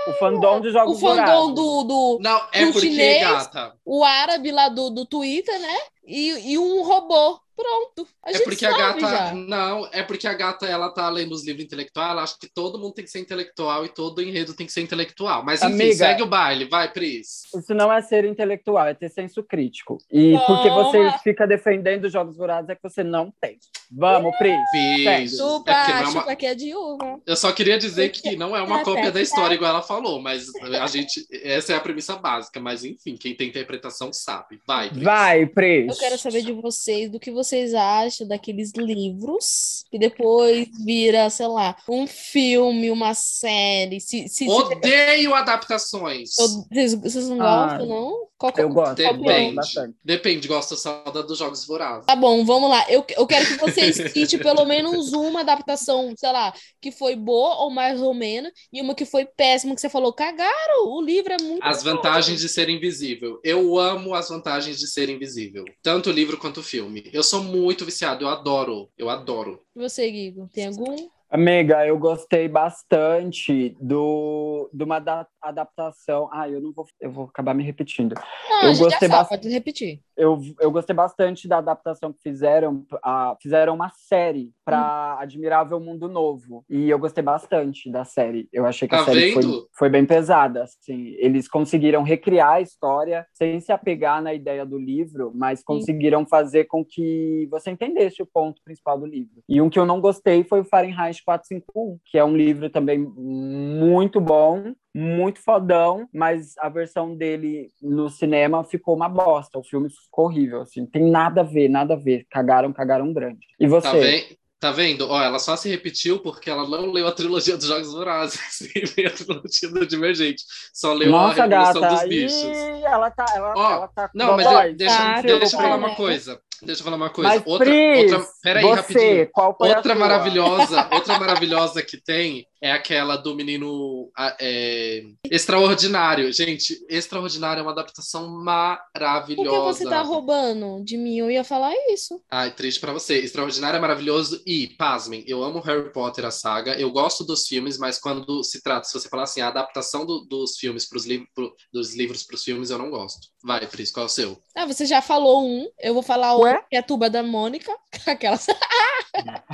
O 0.07 0.13
fandom 0.19 0.61
de 0.61 0.69
O 0.69 0.71
jogos 0.71 0.99
fandom 0.99 1.15
Vorazes. 1.25 1.55
do, 1.55 1.83
do 1.83 2.19
Não, 2.21 2.41
é 2.51 2.65
Um 2.65 2.71
porque, 2.71 2.89
chinês. 2.89 3.21
gata. 3.21 3.75
o 3.85 4.03
árabe 4.03 4.51
lá 4.51 4.69
do, 4.69 4.89
do 4.89 5.05
Twitter, 5.05 5.59
né? 5.59 5.77
E, 6.05 6.51
e 6.53 6.57
um 6.59 6.83
robô. 6.83 7.39
Pronto. 7.55 8.07
A 8.23 8.29
É 8.31 8.33
gente 8.33 8.43
porque 8.43 8.65
a 8.65 8.71
sabe 8.71 9.01
gata. 9.01 9.15
já. 9.15 9.33
Não, 9.33 9.87
é 9.91 10.03
porque 10.03 10.27
a 10.27 10.33
gata 10.33 10.65
ela 10.65 10.89
tá 10.89 11.09
lendo 11.09 11.31
os 11.33 11.45
livros 11.45 11.63
intelectuais, 11.65 12.11
ela 12.11 12.23
acha 12.23 12.35
que 12.39 12.47
todo 12.47 12.77
mundo 12.77 12.93
tem 12.93 13.05
que 13.05 13.11
ser 13.11 13.19
intelectual 13.19 13.85
e 13.85 13.89
todo 13.89 14.21
enredo 14.21 14.53
tem 14.53 14.65
que 14.65 14.73
ser 14.73 14.81
intelectual. 14.81 15.43
Mas 15.43 15.61
enfim, 15.61 15.73
Amiga. 15.73 15.95
segue 15.95 16.21
o 16.23 16.25
baile, 16.25 16.65
vai, 16.65 16.91
Pris. 16.91 17.43
Isso 17.55 17.73
não 17.73 17.91
é 17.91 18.01
ser 18.01 18.25
intelectual, 18.25 18.85
é 18.87 18.93
ter 18.93 19.09
senso 19.09 19.41
crítico. 19.41 19.97
E 20.11 20.33
Toma. 20.33 20.45
porque 20.45 20.69
você 20.69 21.11
fica 21.23 21.47
defendendo 21.47 22.09
jogos 22.09 22.35
vorazes 22.35 22.69
é 22.69 22.75
que 22.75 22.83
você 22.83 23.03
não 23.03 23.33
tem. 23.39 23.57
Vamos, 23.91 24.35
Pris. 24.37 24.57
Fiz. 24.71 25.37
Chupa, 25.37 25.71
É 25.71 25.75
porque 25.75 25.91
não 25.93 25.99
é 25.99 26.03
uma- 26.03 26.11
chupa 26.21 26.35
que 26.35 26.45
é 26.45 26.55
de 26.55 26.75
uva. 26.75 27.21
Eu 27.25 27.35
só 27.37 27.51
queria 27.53 27.77
dizer 27.77 28.09
que 28.09 28.35
não 28.35 28.55
é 28.55 28.61
uma 28.61 28.79
Tá, 28.79 28.83
cópia 28.83 29.11
da 29.11 29.21
história, 29.21 29.55
igual 29.55 29.71
ela 29.71 29.81
falou, 29.81 30.21
mas 30.21 30.47
a 30.81 30.87
gente. 30.87 31.25
Essa 31.31 31.73
é 31.73 31.75
a 31.77 31.79
premissa 31.79 32.15
básica, 32.17 32.59
mas 32.59 32.83
enfim, 32.83 33.15
quem 33.15 33.33
tem 33.35 33.47
interpretação 33.47 34.11
sabe. 34.11 34.59
Vai, 34.67 34.89
Pris. 34.89 35.03
Vai, 35.03 35.45
Pris. 35.45 35.87
Eu 35.93 35.99
quero 35.99 36.17
saber 36.17 36.41
de 36.41 36.51
vocês, 36.51 37.09
do 37.09 37.19
que 37.19 37.31
vocês 37.31 37.44
acham 37.73 38.27
daqueles 38.27 38.71
livros 38.75 39.83
que 39.91 39.99
depois 39.99 40.67
vira, 40.83 41.29
sei 41.29 41.47
lá, 41.47 41.75
um 41.89 42.05
filme, 42.07 42.89
uma 42.91 43.13
série. 43.13 43.99
Se, 44.01 44.27
se, 44.27 44.45
se- 44.45 44.49
Odeio 44.49 45.33
adaptações. 45.33 46.35
vocês, 46.35 46.93
vocês 46.95 47.27
não 47.29 47.41
Ah, 47.41 47.67
gostam, 47.67 47.85
não? 47.87 48.27
Qual 48.37 48.51
que- 48.51 48.61
Eu 48.61 48.67
gosto, 48.69 48.99
eu 48.99 49.07
gosto 49.13 49.21
Depende. 49.23 49.55
bastante. 49.55 49.97
Depende, 50.03 50.47
gosto 50.47 50.75
só 50.75 51.03
da 51.05 51.21
dos 51.21 51.37
jogos 51.37 51.65
vorazes. 51.65 52.05
Tá 52.05 52.15
bom, 52.17 52.43
vamos 52.43 52.69
lá. 52.69 52.85
Eu, 52.91 53.05
eu 53.15 53.25
quero 53.25 53.45
que 53.45 53.57
vocês 53.57 53.95
citem 54.13 54.39
pelo 54.39 54.65
menos 54.65 55.13
uma 55.13 55.39
adaptação, 55.39 56.13
sei 56.17 56.31
lá, 56.31 56.53
que 56.81 56.91
foi 56.91 57.15
boa 57.15 57.55
ou 57.63 57.69
mais 57.71 58.01
ou 58.01 58.13
menos, 58.13 58.51
e 58.73 58.81
uma 58.81 58.93
que 58.93 59.05
foi 59.05 59.25
péssima, 59.25 59.73
que 59.73 59.79
você 59.79 59.87
falou, 59.89 60.11
cagaram, 60.13 60.87
o 60.89 61.01
livro 61.01 61.31
é 61.33 61.41
muito 61.41 61.63
As 61.63 61.81
bom." 61.81 61.91
vantagens 61.91 62.41
de 62.41 62.49
ser 62.49 62.69
invisível. 62.69 63.39
Eu 63.43 63.77
amo 63.79 64.13
as 64.13 64.27
vantagens 64.27 64.77
de 64.79 64.87
ser 64.87 65.09
invisível. 65.09 65.63
Tanto 65.81 66.09
o 66.09 66.13
livro 66.13 66.37
quanto 66.37 66.59
o 66.59 66.63
filme. 66.63 67.09
Eu 67.13 67.23
sou 67.23 67.41
muito 67.41 67.85
viciado, 67.85 68.25
eu 68.25 68.29
adoro. 68.29 68.89
Eu 68.97 69.09
adoro. 69.09 69.61
E 69.75 69.79
Você, 69.79 70.11
Guigo, 70.11 70.49
tem 70.51 70.67
algum? 70.67 70.95
Amiga, 71.39 71.85
eu 71.85 71.99
gostei 71.99 72.47
bastante 72.47 73.75
do, 73.81 74.69
de 74.73 74.85
uma 74.85 74.99
da- 74.99 75.27
adaptação. 75.41 76.29
Ah, 76.31 76.47
eu 76.49 76.61
não 76.61 76.71
vou, 76.71 76.85
eu 77.01 77.11
vou 77.11 77.25
acabar 77.25 77.53
me 77.53 77.61
repetindo. 77.61 78.13
Não, 78.49 78.61
Eu 78.63 78.69
a 78.69 78.73
gente 78.73 78.77
já 78.77 78.83
gostei 78.85 79.09
sabe, 79.09 79.19
bastante. 79.19 79.41
pode 79.41 79.53
repetir. 79.53 79.99
Eu, 80.15 80.39
eu 80.61 80.71
gostei 80.71 80.95
bastante 80.95 81.45
da 81.45 81.57
adaptação 81.57 82.13
que 82.13 82.21
fizeram. 82.21 82.85
a- 83.03 83.35
fizeram 83.41 83.75
uma 83.75 83.89
série 83.89 84.53
para 84.63 85.17
Admirável 85.19 85.77
Mundo 85.77 86.07
Novo. 86.07 86.63
E 86.69 86.89
eu 86.89 86.97
gostei 86.97 87.21
bastante 87.21 87.91
da 87.91 88.05
série. 88.05 88.47
Eu 88.53 88.65
achei 88.65 88.87
que 88.87 88.95
a 88.95 88.99
Tá 88.99 89.03
série 89.05 89.33
foi, 89.33 89.43
foi 89.77 89.89
bem 89.89 90.05
pesada. 90.05 90.63
Assim. 90.63 91.15
Eles 91.17 91.49
conseguiram 91.49 92.01
recriar 92.01 92.53
a 92.53 92.61
história 92.61 93.27
sem 93.33 93.59
se 93.59 93.73
apegar 93.73 94.21
na 94.21 94.33
ideia 94.33 94.65
do 94.65 94.77
livro, 94.79 95.33
mas 95.35 95.61
conseguiram 95.61 96.25
fazer 96.25 96.63
com 96.63 96.83
que 96.85 97.45
você 97.51 97.71
entendesse 97.71 98.21
o 98.21 98.25
ponto 98.25 98.61
principal 98.63 98.97
do 98.97 99.05
livro. 99.05 99.43
E 99.49 99.61
um 99.61 99.69
que 99.69 99.77
eu 99.77 99.85
não 99.85 99.99
gostei 99.99 100.45
foi 100.45 100.61
o 100.61 100.65
Fahrenheit 100.65 101.24
451, 101.25 101.99
que 102.05 102.17
é 102.17 102.23
um 102.23 102.35
livro 102.37 102.69
também 102.69 102.97
muito 102.99 104.21
bom, 104.21 104.73
muito 104.93 105.41
fodão, 105.41 106.07
mas 106.13 106.57
a 106.59 106.69
versão 106.69 107.15
dele 107.15 107.69
no 107.81 108.09
cinema 108.09 108.63
ficou 108.63 108.95
uma 108.95 109.09
bosta. 109.09 109.57
O 109.59 109.63
filme 109.63 109.89
ficou 109.89 110.25
horrível, 110.25 110.61
assim, 110.61 110.85
tem 110.85 111.09
nada 111.09 111.41
a 111.41 111.43
ver, 111.43 111.67
nada 111.67 111.95
a 111.95 111.97
ver. 111.97 112.25
Cagaram, 112.29 112.71
cagaram 112.71 113.11
grande. 113.11 113.45
E 113.59 113.67
você? 113.67 113.87
Tá, 113.87 113.93
ve- 113.93 114.37
tá 114.59 114.71
vendo? 114.71 115.09
Ó, 115.09 115.21
ela 115.21 115.39
só 115.39 115.55
se 115.55 115.67
repetiu 115.69 116.19
porque 116.19 116.49
ela 116.49 116.67
não 116.67 116.91
leu 116.91 117.07
a 117.07 117.11
trilogia 117.11 117.57
dos 117.57 117.65
Jogos 117.67 117.91
Vorazes 117.91 118.61
e 118.75 118.85
veio 118.85 119.09
a 119.09 119.11
trilogia 119.11 119.69
do 119.69 119.85
Divergente. 119.85 120.43
Só 120.73 120.93
leu 120.93 121.11
Nossa, 121.11 121.43
a 121.43 121.45
Revolução 121.47 121.81
gata, 121.81 121.95
dos 121.95 122.03
e 122.03 122.07
Bichos. 122.07 122.57
ela 122.85 123.11
tá, 123.11 123.25
ela, 123.35 123.53
Ó, 123.55 123.71
ela 123.73 123.87
tá 123.89 124.09
Não, 124.13 124.35
mas 124.35 124.45
eu- 124.51 124.75
deixa, 124.75 124.95
tá, 124.97 125.13
deixa 125.21 125.27
eu 125.29 125.39
desculpa, 125.39 125.63
falar 125.63 125.77
né? 125.77 125.85
uma 125.87 125.95
coisa. 125.95 126.39
Deixa 126.61 126.81
eu 126.81 126.85
falar 126.85 126.97
uma 126.97 127.09
coisa. 127.09 127.29
Mas, 127.29 127.43
outra, 127.45 127.65
Pris, 127.65 128.11
outra, 128.13 128.27
peraí, 128.41 128.63
você, 128.63 128.75
rapidinho. 128.75 129.29
qual 129.31 129.55
foi 129.57 129.71
a 129.71 129.77
Outra 129.77 129.93
sua? 129.93 129.99
maravilhosa, 129.99 130.89
outra 130.93 131.19
maravilhosa 131.19 131.81
que 131.81 131.97
tem 132.01 132.45
é 132.61 132.71
aquela 132.71 133.15
do 133.15 133.35
menino 133.35 134.09
é, 134.39 135.03
extraordinário. 135.29 136.31
Gente, 136.33 136.75
extraordinário 136.89 137.59
é 137.59 137.63
uma 137.63 137.71
adaptação 137.71 138.23
Por 138.25 138.43
maravilhosa. 138.43 139.77
que 139.79 139.83
você 139.83 139.89
tá 139.89 140.01
roubando 140.01 140.83
de 140.83 140.97
mim? 140.97 141.17
Eu 141.17 141.29
ia 141.29 141.43
falar 141.43 141.73
isso. 141.89 142.21
Ai, 142.31 142.51
triste 142.51 142.79
pra 142.79 142.91
você. 142.93 143.17
Extraordinário 143.19 143.77
é 143.77 143.79
maravilhoso 143.79 144.41
e, 144.45 144.67
pasmem, 144.77 145.23
eu 145.27 145.43
amo 145.43 145.59
Harry 145.59 145.91
Potter, 145.91 146.25
a 146.25 146.31
saga. 146.31 146.73
Eu 146.79 146.91
gosto 146.91 147.23
dos 147.23 147.47
filmes, 147.47 147.77
mas 147.77 147.99
quando 147.99 148.43
se 148.43 148.61
trata, 148.63 148.87
se 148.87 148.93
você 148.99 149.07
falar 149.09 149.23
assim, 149.23 149.41
a 149.41 149.47
adaptação 149.49 150.05
do- 150.05 150.25
dos 150.25 150.57
filmes 150.57 150.87
pros 150.87 151.05
livros, 151.05 151.27
dos 151.71 151.95
livros 151.95 152.23
pros 152.23 152.43
filmes, 152.43 152.69
eu 152.69 152.77
não 152.77 152.89
gosto. 152.89 153.27
Vai, 153.43 153.67
Pris, 153.67 153.91
qual 153.91 154.05
é 154.05 154.07
o 154.07 154.09
seu? 154.09 154.37
Ah, 154.55 154.65
você 154.65 154.85
já 154.85 155.01
falou 155.01 155.45
um, 155.47 155.67
eu 155.79 155.93
vou 155.93 156.01
falar 156.01 156.35
Ué? 156.45 156.61
que 156.69 156.75
é 156.75 156.79
a 156.79 156.83
tuba 156.83 157.09
da 157.09 157.21
Mônica. 157.23 157.71
Aquelas. 158.05 158.45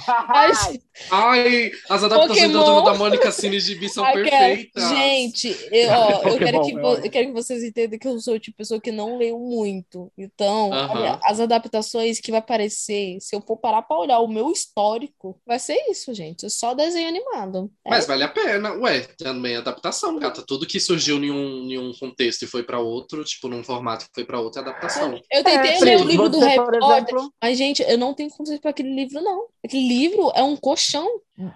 Ai, 0.07 0.51
Ai, 1.11 1.71
as 1.89 2.03
adaptações 2.03 2.51
da. 2.51 2.63
Turma 2.63 2.83
da 2.83 2.93
Mônica 2.97 3.31
Cine 3.31 3.59
de 3.61 3.75
Bi 3.75 3.89
são 3.89 4.03
Aquela- 4.03 4.23
perfeitas. 4.29 4.89
Gente, 4.89 5.67
eu, 5.71 5.89
ó, 5.91 6.21
eu, 6.29 6.37
quero 6.37 6.61
que, 6.63 6.73
vo- 6.73 6.95
eu 6.95 7.09
quero 7.11 7.27
que 7.27 7.33
vocês 7.33 7.63
entendam 7.63 7.99
que 7.99 8.07
eu 8.07 8.19
sou 8.19 8.33
o 8.35 8.39
tipo 8.39 8.53
de 8.55 8.57
pessoa 8.57 8.81
que 8.81 8.91
não 8.91 9.17
leu 9.17 9.37
muito. 9.39 10.11
Então, 10.17 10.73
Aham. 10.73 10.99
olha, 10.99 11.19
as 11.23 11.39
adaptações 11.39 12.19
que 12.19 12.31
vai 12.31 12.39
aparecer, 12.39 13.17
se 13.19 13.35
eu 13.35 13.41
for 13.41 13.57
parar 13.57 13.83
pra 13.83 13.97
olhar 13.97 14.19
o 14.19 14.27
meu 14.27 14.51
histórico, 14.51 15.39
vai 15.45 15.59
ser 15.59 15.77
isso, 15.89 16.13
gente. 16.13 16.49
Só 16.49 16.73
desenho 16.73 17.07
animado. 17.07 17.69
É 17.85 17.89
Mas 17.91 18.07
vale 18.07 18.23
a 18.23 18.27
pena. 18.29 18.73
Ué, 18.73 19.01
também 19.17 19.53
é 19.53 19.57
adaptação, 19.57 20.17
gata. 20.17 20.43
Tudo 20.45 20.65
que 20.67 20.79
surgiu 20.79 21.17
em 21.23 21.31
um, 21.31 21.69
em 21.71 21.77
um 21.77 21.91
contexto 21.99 22.43
e 22.43 22.47
foi 22.47 22.63
pra 22.63 22.79
outro, 22.79 23.23
tipo, 23.23 23.47
num 23.47 23.63
formato 23.63 24.05
que 24.05 24.11
foi 24.15 24.25
pra 24.25 24.39
outro, 24.39 24.59
é 24.59 24.63
adaptação. 24.63 25.19
Eu 25.31 25.43
tentei 25.43 25.75
É, 25.75 25.79
ler 25.79 25.97
o 25.99 26.03
livro 26.03 26.29
do 26.29 26.39
Harry 26.39 26.79
exemplo, 26.83 27.33
mas, 27.41 27.57
gente, 27.57 27.83
eu 27.83 27.97
não 27.97 28.13
tenho 28.13 28.29
condições 28.29 28.59
para 28.59 28.71
aquele 28.71 28.93
livro, 28.93 29.21
não. 29.21 29.47
Aquele 29.63 29.87
livro 29.87 30.31
é 30.35 30.43
um 30.43 30.55
colchão. 30.55 31.07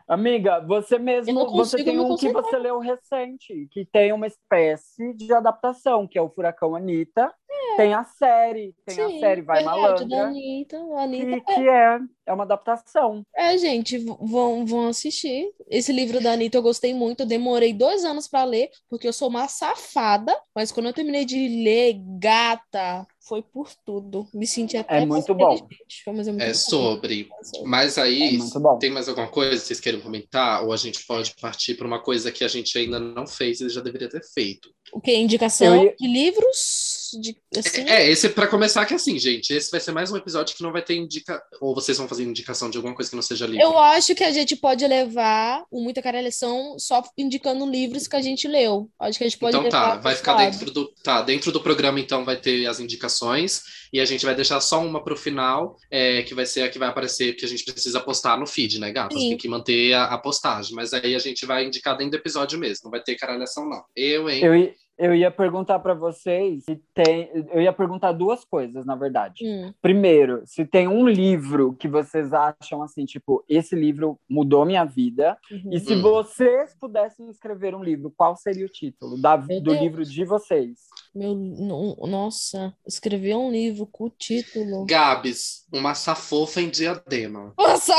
Amiga, 0.08 0.60
você 0.62 0.98
mesmo, 0.98 1.52
você 1.52 1.84
tem 1.84 2.00
um 2.00 2.16
que 2.16 2.32
você 2.32 2.58
leu 2.58 2.80
recente, 2.80 3.68
que 3.72 3.86
tem 3.86 4.12
uma 4.14 4.28
espécie 4.28 5.14
de 5.14 5.32
adaptação, 5.34 6.08
que 6.08 6.18
é 6.18 6.22
o 6.22 6.30
Furacão 6.30 6.76
Anitta. 6.76 7.32
Tem 7.78 7.94
a 7.94 8.04
série, 8.04 8.74
tem 8.86 9.04
a 9.04 9.10
Sim, 9.10 9.20
série 9.20 9.42
Vai 9.42 9.64
verdade, 9.64 10.06
da 10.06 10.16
Malandra, 10.16 10.28
Anitta. 10.28 10.78
A 10.78 11.04
Anitta 11.04 11.42
que, 11.42 11.56
que 11.56 11.70
é, 11.70 12.00
é 12.26 12.34
uma 12.34 12.44
adaptação. 12.44 13.26
É, 13.36 13.58
gente, 13.58 13.98
vão, 13.98 14.66
vão 14.66 14.88
assistir. 14.88 15.52
Esse 15.70 15.92
livro 15.92 16.22
da 16.22 16.34
Anitta 16.34 16.58
eu 16.58 16.62
gostei 16.62 16.94
muito. 16.94 17.22
Eu 17.22 17.28
demorei 17.28 17.74
dois 17.74 18.06
anos 18.06 18.28
para 18.28 18.46
ler, 18.46 18.70
porque 18.90 19.08
eu 19.08 19.14
sou 19.14 19.28
uma 19.28 19.48
safada. 19.48 20.34
Mas 20.54 20.72
quando 20.72 20.88
eu 20.88 20.94
terminei 20.94 21.26
de 21.26 21.64
ler, 21.64 21.96
gata, 22.18 23.06
foi 23.28 23.42
por 23.42 23.70
tudo. 23.86 24.28
Me 24.34 24.46
senti 24.46 24.78
até 24.78 24.98
É 25.02 25.06
muito 25.06 25.34
mais 25.36 25.60
bom. 25.60 25.68
Mas 26.14 26.28
é 26.28 26.32
muito 26.32 26.44
É 26.44 26.54
sobre. 26.54 27.28
É. 27.56 27.64
Mas 27.64 27.98
É 27.98 28.02
aí, 28.04 28.38
bom. 28.56 28.78
tem 28.78 28.92
mais 28.92 29.10
alguma 29.10 29.28
coisa 29.28 29.60
que 29.60 29.68
vocês 29.68 29.80
queiram 29.80 30.00
comentar? 30.00 30.64
Ou 30.64 30.72
a 30.72 30.78
gente 30.78 31.04
pode 31.06 31.34
partir 31.42 31.74
para 31.76 31.88
uma 31.88 32.00
coisa 32.02 32.32
que 32.32 32.44
a 32.44 32.48
gente 32.48 32.78
ainda 32.78 33.00
não 33.00 33.26
fez 33.26 33.60
e 33.62 33.70
já 33.70 33.82
deveria 33.82 34.10
ter 34.10 34.22
feito? 34.24 34.70
O 34.94 35.02
que? 35.02 35.14
Indicação 35.16 35.84
ia- 35.84 35.96
de 36.00 36.08
livros? 36.08 37.10
De, 37.22 37.36
assim? 37.58 37.82
É, 37.88 38.10
esse 38.10 38.30
para 38.30 38.48
começar 38.48 38.86
que 38.86 38.94
é 38.94 38.96
assim, 38.98 39.18
gente, 39.18 39.52
esse 39.54 39.72
vai 39.72 39.80
ser 39.80 39.92
mais 39.92 40.12
um 40.12 40.18
episódio 40.18 40.56
que 40.56 40.62
não 40.64 40.72
vai 40.72 40.82
ter 40.82 40.96
indica 40.96 41.42
ou 41.62 41.74
vocês 41.74 41.98
vão 41.98 42.08
fazer 42.08 42.24
indicação 42.24 42.70
de 42.70 42.78
alguma 42.78 42.94
coisa 42.96 43.10
que 43.10 43.16
não 43.16 43.24
seja 43.24 43.46
livro. 43.46 43.62
Eu 43.62 43.78
acho 43.78 44.14
que 44.16 44.24
a 44.24 44.32
gente 44.32 44.56
pode 44.56 44.86
levar 44.86 45.64
o 45.72 45.82
Muita 45.82 46.02
Caralhação 46.02 46.78
só 46.78 47.04
indicando 47.18 47.66
livros 47.70 48.08
que 48.08 48.16
a 48.16 48.22
gente 48.22 48.48
leu. 48.48 48.90
Acho 49.00 49.18
que 49.18 49.24
a 49.24 49.28
gente 49.28 49.40
pode 49.40 49.56
Então 49.58 49.70
tá, 49.70 49.96
vai 49.98 50.16
ficar 50.16 50.34
lado. 50.36 50.52
dentro 50.52 50.72
do 50.72 50.88
tá 51.04 51.22
dentro 51.22 51.52
do 51.52 51.62
programa 51.62 52.00
então 52.00 52.26
vai 52.26 52.36
ter 52.38 52.66
as 52.68 52.80
indicações 52.80 53.64
e 53.96 54.00
a 54.02 54.06
gente 54.06 54.26
vai 54.26 54.36
deixar 54.36 54.60
só 54.60 54.84
uma 54.86 55.02
pro 55.04 55.16
final, 55.16 55.78
é, 55.89 56.22
que 56.24 56.34
vai 56.36 56.46
ser 56.46 56.64
a 56.64 56.70
que 56.70 56.78
vai 56.80 56.89
aparecer 56.89 57.34
que 57.36 57.46
a 57.46 57.48
gente 57.48 57.64
precisa 57.64 58.00
postar 58.00 58.38
no 58.38 58.46
feed, 58.46 58.80
né, 58.80 58.91
gatas? 58.91 59.18
Sim. 59.20 59.30
Tem 59.30 59.38
que 59.38 59.48
manter 59.48 59.93
a, 59.93 60.06
a 60.06 60.18
postagem, 60.18 60.76
mas 60.76 60.93
aí 60.93 61.16
a 61.16 61.20
gente 61.20 61.46
vai 61.46 61.66
indicar 61.66 61.96
dentro 61.96 62.12
do 62.12 62.18
episódio 62.18 62.60
mesmo, 62.60 62.82
não 62.86 62.91
vai 62.91 63.02
ter 63.02 63.16
caralhação 63.16 63.68
não. 63.70 63.84
Eu, 63.96 64.30
hein? 64.30 64.43
Eu, 64.43 64.74
eu 64.98 65.14
ia 65.16 65.30
perguntar 65.30 65.80
para 65.80 65.93
vocês 65.93 66.64
se 66.64 66.82
tem. 66.93 67.30
Eu 67.52 67.62
ia 67.62 67.74
perguntar 67.74 68.14
duas 68.14 68.46
coisas, 68.46 68.86
na 68.86 68.96
verdade. 68.96 69.46
Hum. 69.46 69.74
Primeiro, 69.82 70.41
se 70.46 70.66
tem 70.66 70.88
um 70.88 71.06
livro 71.08 71.74
que 71.74 71.88
vocês 71.88 72.32
acham 72.34 72.82
assim, 72.82 73.04
tipo, 73.06 73.43
esse 73.50 73.76
livro 73.76 74.18
mudou 74.30 74.66
minha 74.66 74.86
vida. 74.86 75.38
Uhum. 75.52 75.74
E 75.74 75.80
se 75.82 75.96
Hum. 75.96 76.02
vocês 76.02 76.74
pudessem 76.80 77.30
escrever 77.30 77.76
um 77.76 77.84
livro, 77.84 78.14
qual 78.16 78.36
seria 78.38 78.66
o 78.66 78.70
título 78.70 79.22
da- 79.22 79.36
do 79.36 79.60
Deus. 79.62 79.80
livro 79.80 80.06
de 80.06 80.24
vocês? 80.24 80.80
Meu, 81.16 81.34
no- 81.34 81.95
nossa, 82.07 82.74
escrever 82.86 83.36
um 83.36 83.49
livro 83.49 83.88
com 83.88 84.05
o 84.05 84.09
título. 84.09 84.86
Gabs, 84.86 85.63
uma 85.74 85.95
safofa 85.95 86.59
em 86.61 86.70
diadema. 86.70 87.53
Nossa, 87.57 87.93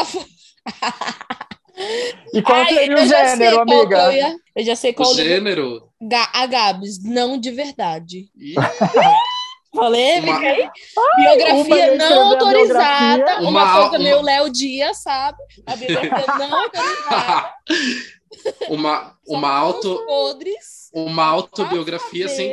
E 2.32 2.42
qual 2.42 2.58
Ai, 2.60 2.74
seria 2.74 2.94
o 2.96 3.06
gênero, 3.06 3.60
amiga? 3.60 3.96
eu, 4.04 4.12
ia- 4.12 4.36
eu 4.56 4.64
já 4.64 4.76
sei 4.76 4.90
O 4.90 4.94
qual 4.94 5.10
livro. 5.14 5.24
gênero? 5.24 5.88
Ga- 6.00 6.30
a 6.32 6.46
Gabs, 6.46 7.02
não 7.02 7.38
de 7.38 7.50
verdade. 7.52 8.28
Polêmica, 9.72 10.32
Uma- 10.38 10.46
hein? 10.48 10.70
uma 10.96 11.34
Biografia 11.36 11.86
ia 11.86 11.96
não 11.96 12.28
autorizada. 12.30 13.16
biografia. 13.16 13.40
Uma, 13.40 13.48
Uma- 13.50 13.72
coisa 13.74 13.88
uma- 13.90 13.98
meio 13.98 14.22
Léo 14.22 14.50
Dias, 14.50 15.02
sabe? 15.02 15.38
A 15.66 15.76
biografia 15.76 16.34
não 16.38 16.54
autorizada. 16.64 17.54
Uma, 18.68 19.16
uma 19.26 19.50
auto. 19.50 20.04
Podres. 20.06 20.90
Uma 20.92 21.24
autobiografia 21.24 22.26
assim. 22.26 22.50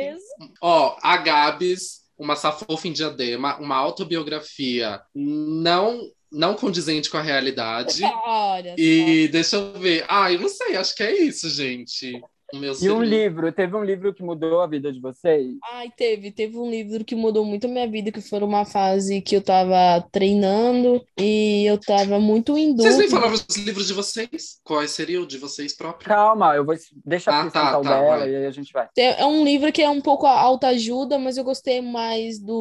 Ó, 0.60 0.96
a 1.02 1.16
Gabs, 1.16 2.02
uma 2.18 2.36
safofa 2.36 2.88
em 2.88 2.92
diadema, 2.92 3.56
uma 3.58 3.76
autobiografia 3.76 5.00
não 5.14 6.00
não 6.30 6.54
condizente 6.54 7.08
com 7.08 7.16
a 7.16 7.22
realidade. 7.22 8.02
Olha 8.26 8.74
E 8.76 9.28
deixa 9.28 9.56
eu 9.56 9.72
ver. 9.74 10.04
Ah, 10.08 10.32
eu 10.32 10.40
não 10.40 10.48
sei, 10.48 10.76
acho 10.76 10.94
que 10.94 11.02
é 11.02 11.16
isso, 11.16 11.48
gente. 11.48 12.20
Meu 12.52 12.72
E 12.80 12.90
um 12.90 13.02
livro, 13.02 13.52
teve 13.52 13.74
um 13.76 13.84
livro 13.84 14.14
que 14.14 14.22
mudou 14.22 14.60
a 14.60 14.66
vida 14.66 14.92
de 14.92 15.00
vocês? 15.00 15.56
Ai, 15.62 15.90
teve, 15.90 16.30
teve 16.30 16.56
um 16.58 16.70
livro 16.70 17.04
que 17.04 17.14
mudou 17.14 17.44
muito 17.44 17.66
a 17.66 17.70
minha 17.70 17.88
vida, 17.88 18.12
que 18.12 18.20
foi 18.20 18.40
uma 18.42 18.64
fase 18.66 19.22
que 19.22 19.34
eu 19.34 19.42
tava 19.42 20.00
treinando 20.12 21.04
e 21.18 21.64
eu 21.66 21.78
tava 21.80 22.20
muito 22.20 22.56
em 22.58 22.74
Vocês 22.76 22.96
nem 22.98 23.08
dúvida. 23.08 23.10
falaram 23.10 23.34
os 23.34 23.46
livros 23.56 23.86
de 23.88 23.92
vocês? 23.94 24.60
Quais 24.64 24.90
seriam 24.90 25.22
o 25.22 25.26
de 25.26 25.38
vocês 25.38 25.74
próprios? 25.74 26.04
Calma, 26.06 26.54
eu 26.54 26.64
vou 26.64 26.74
deixa 27.04 27.30
a 27.30 27.40
Ah, 27.40 27.50
tá, 27.50 27.76
tá, 27.76 27.80
dela 27.80 28.18
vai. 28.18 28.30
e 28.30 28.36
aí 28.36 28.46
a 28.46 28.50
gente 28.50 28.72
vai. 28.72 28.88
É 28.96 29.22
é 29.22 29.26
um 29.26 29.44
livro 29.44 29.72
que 29.72 29.82
é 29.82 29.88
um 29.88 30.00
pouco 30.00 30.26
autoajuda, 30.26 31.18
mas 31.18 31.36
eu 31.36 31.44
gostei 31.44 31.80
mais 31.80 32.38
do. 32.38 32.54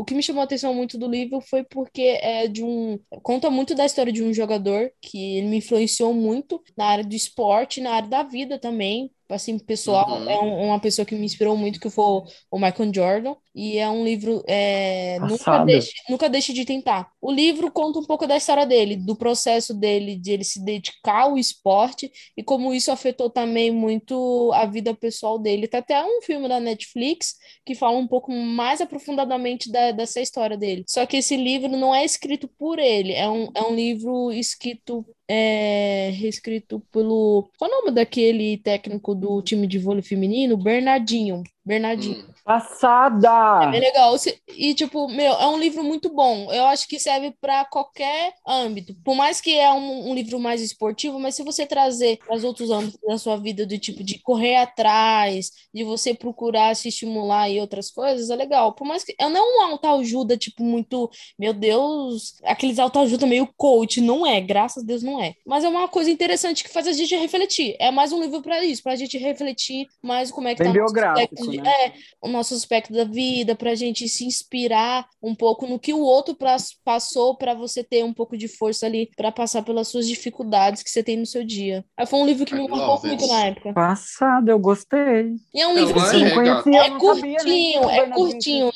O 0.00 0.04
que 0.04 0.14
me 0.14 0.22
chamou 0.22 0.40
a 0.42 0.44
atenção 0.44 0.74
muito 0.74 0.98
do 0.98 1.08
livro 1.08 1.40
foi 1.40 1.64
porque 1.64 2.02
é 2.20 2.46
de 2.46 2.62
um. 2.62 2.98
Conta 3.22 3.50
muito 3.50 3.74
da 3.74 3.86
história 3.86 4.12
de 4.12 4.22
um 4.22 4.32
jogador 4.34 4.90
que 5.00 5.38
ele 5.38 5.48
me 5.48 5.56
influenciou 5.58 6.12
muito 6.14 6.62
na 6.76 6.86
área 6.86 7.04
do 7.04 7.14
esporte, 7.14 7.80
na 7.80 7.92
área 7.94 8.08
da 8.08 8.22
vida 8.22 8.58
também. 8.58 9.10
Assim, 9.30 9.58
pessoal, 9.58 10.08
Uhum. 10.20 10.30
é 10.30 10.38
um- 10.40 10.64
uma 10.66 10.80
pessoa 10.80 11.04
que 11.06 11.14
me 11.14 11.24
inspirou 11.24 11.56
muito, 11.56 11.78
que 11.80 11.88
foi 11.90 12.04
o- 12.50 12.58
Michael 12.58 12.92
Jordan. 12.94 13.34
E 13.54 13.78
é 13.78 13.88
um 13.88 14.04
livro. 14.04 14.42
é, 14.46 15.18
nunca 15.20 15.64
deixe, 15.64 15.92
nunca 16.08 16.28
deixe 16.28 16.52
de 16.52 16.64
tentar. 16.64 17.10
O 17.20 17.30
livro 17.32 17.70
conta 17.70 17.98
um 17.98 18.04
pouco 18.04 18.26
da 18.26 18.36
história 18.36 18.64
dele, 18.66 18.96
do 18.96 19.16
processo 19.16 19.74
dele, 19.74 20.16
de 20.16 20.32
ele 20.32 20.44
se 20.44 20.64
dedicar 20.64 21.22
ao 21.22 21.36
esporte 21.38 22.10
e 22.36 22.42
como 22.44 22.72
isso 22.72 22.90
afetou 22.92 23.28
também 23.30 23.70
muito 23.70 24.50
a 24.54 24.66
vida 24.66 24.94
pessoal 24.94 25.38
dele. 25.38 25.66
Tem 25.68 25.80
até 25.80 26.04
um 26.04 26.22
filme 26.22 26.48
da 26.48 26.60
Netflix 26.60 27.34
que 27.64 27.74
fala 27.74 27.96
um 27.98 28.06
pouco 28.06 28.30
mais 28.32 28.80
aprofundadamente 28.80 29.70
da- 29.70 29.92
dessa 29.92 30.20
história 30.20 30.56
dele. 30.56 30.84
Só 30.86 31.04
que 31.06 31.16
esse 31.18 31.36
livro 31.36 31.68
não 31.76 31.94
é 31.94 32.04
escrito 32.04 32.48
por 32.58 32.78
ele, 32.78 33.12
é 33.12 33.28
um, 33.28 33.48
é 33.54 33.62
um 33.62 33.74
livro 33.74 34.30
escrito, 34.32 35.04
é, 35.32 36.10
reescrito 36.10 36.80
pelo. 36.92 37.48
Qual 37.56 37.70
é 37.70 37.74
o 37.74 37.78
nome 37.82 37.92
daquele 37.92 38.58
técnico 38.58 39.14
do 39.14 39.40
time 39.42 39.64
de 39.68 39.78
vôlei 39.78 40.02
feminino? 40.02 40.56
Bernardinho. 40.56 41.44
Bernardinho. 41.70 42.24
Hum, 42.28 42.34
Passada! 42.44 43.64
É 43.64 43.70
bem 43.70 43.80
legal. 43.80 44.16
E, 44.48 44.74
tipo, 44.74 45.06
meu, 45.06 45.34
é 45.34 45.46
um 45.46 45.56
livro 45.56 45.84
muito 45.84 46.12
bom. 46.12 46.52
Eu 46.52 46.64
acho 46.64 46.88
que 46.88 46.98
serve 46.98 47.32
para 47.40 47.64
qualquer 47.64 48.34
âmbito. 48.44 48.92
Por 49.04 49.14
mais 49.14 49.40
que 49.40 49.56
é 49.56 49.70
um, 49.70 50.10
um 50.10 50.14
livro 50.14 50.40
mais 50.40 50.60
esportivo, 50.60 51.20
mas 51.20 51.36
se 51.36 51.44
você 51.44 51.64
trazer 51.64 52.18
para 52.18 52.34
os 52.34 52.42
outros 52.42 52.70
âmbitos 52.70 52.98
da 53.06 53.16
sua 53.18 53.36
vida, 53.36 53.64
do 53.64 53.78
tipo 53.78 54.02
de 54.02 54.18
correr 54.18 54.56
atrás, 54.56 55.52
de 55.72 55.84
você 55.84 56.12
procurar 56.12 56.74
se 56.74 56.88
estimular 56.88 57.48
e 57.48 57.60
outras 57.60 57.88
coisas, 57.88 58.30
é 58.30 58.34
legal. 58.34 58.72
Por 58.72 58.84
mais 58.84 59.04
que. 59.04 59.14
Eu 59.16 59.30
não 59.30 59.58
um 59.58 59.62
autoajuda, 59.70 60.36
tipo, 60.36 60.64
muito. 60.64 61.08
Meu 61.38 61.52
Deus, 61.52 62.34
aqueles 62.42 62.80
autoajuda 62.80 63.26
meio 63.26 63.48
coach. 63.56 64.00
Não 64.00 64.26
é, 64.26 64.40
graças 64.40 64.82
a 64.82 64.86
Deus 64.86 65.04
não 65.04 65.22
é. 65.22 65.34
Mas 65.46 65.62
é 65.62 65.68
uma 65.68 65.86
coisa 65.86 66.10
interessante 66.10 66.64
que 66.64 66.70
faz 66.70 66.88
a 66.88 66.92
gente 66.92 67.14
refletir. 67.14 67.76
É 67.78 67.92
mais 67.92 68.12
um 68.12 68.20
livro 68.20 68.42
para 68.42 68.64
isso, 68.64 68.82
para 68.82 68.92
a 68.92 68.96
gente 68.96 69.16
refletir 69.18 69.86
mais 70.02 70.32
como 70.32 70.48
é 70.48 70.54
que 70.56 70.64
Bem 70.64 70.72
tá 70.72 70.72
biográfico, 70.72 71.59
né? 71.60 71.70
É, 71.86 71.92
o 72.22 72.28
nosso 72.28 72.54
aspecto 72.54 72.92
da 72.92 73.04
vida, 73.04 73.54
para 73.54 73.70
a 73.70 73.74
gente 73.74 74.08
se 74.08 74.24
inspirar 74.24 75.06
um 75.22 75.34
pouco 75.34 75.66
no 75.66 75.78
que 75.78 75.92
o 75.92 76.00
outro 76.00 76.34
pra- 76.34 76.56
passou, 76.84 77.36
para 77.36 77.54
você 77.54 77.82
ter 77.84 78.04
um 78.04 78.12
pouco 78.12 78.36
de 78.36 78.48
força 78.48 78.86
ali 78.86 79.10
para 79.16 79.30
passar 79.32 79.62
pelas 79.62 79.88
suas 79.88 80.06
dificuldades 80.06 80.82
que 80.82 80.90
você 80.90 81.02
tem 81.02 81.16
no 81.16 81.26
seu 81.26 81.44
dia. 81.44 81.84
Aí 81.96 82.06
foi 82.06 82.18
um 82.20 82.26
livro 82.26 82.44
que 82.44 82.54
I 82.54 82.58
me 82.58 82.68
marcou 82.68 83.00
muito 83.06 83.24
it. 83.24 83.32
na 83.32 83.46
época. 83.46 83.72
Passada, 83.72 84.50
eu 84.52 84.58
gostei. 84.58 85.34
E 85.54 85.60
é 85.60 85.66
um 85.66 85.76
Eu 85.78 85.84
livro 85.86 86.00
assim, 86.00 86.30
conhecia, 86.30 86.80
É 86.82 86.88
eu 86.88 87.00
sabia 87.00 87.44
nem 87.44 87.72
que 87.72 87.78
curtinho, 87.78 87.80
o 87.86 87.90
é 87.90 88.10
curtinho. 88.10 88.70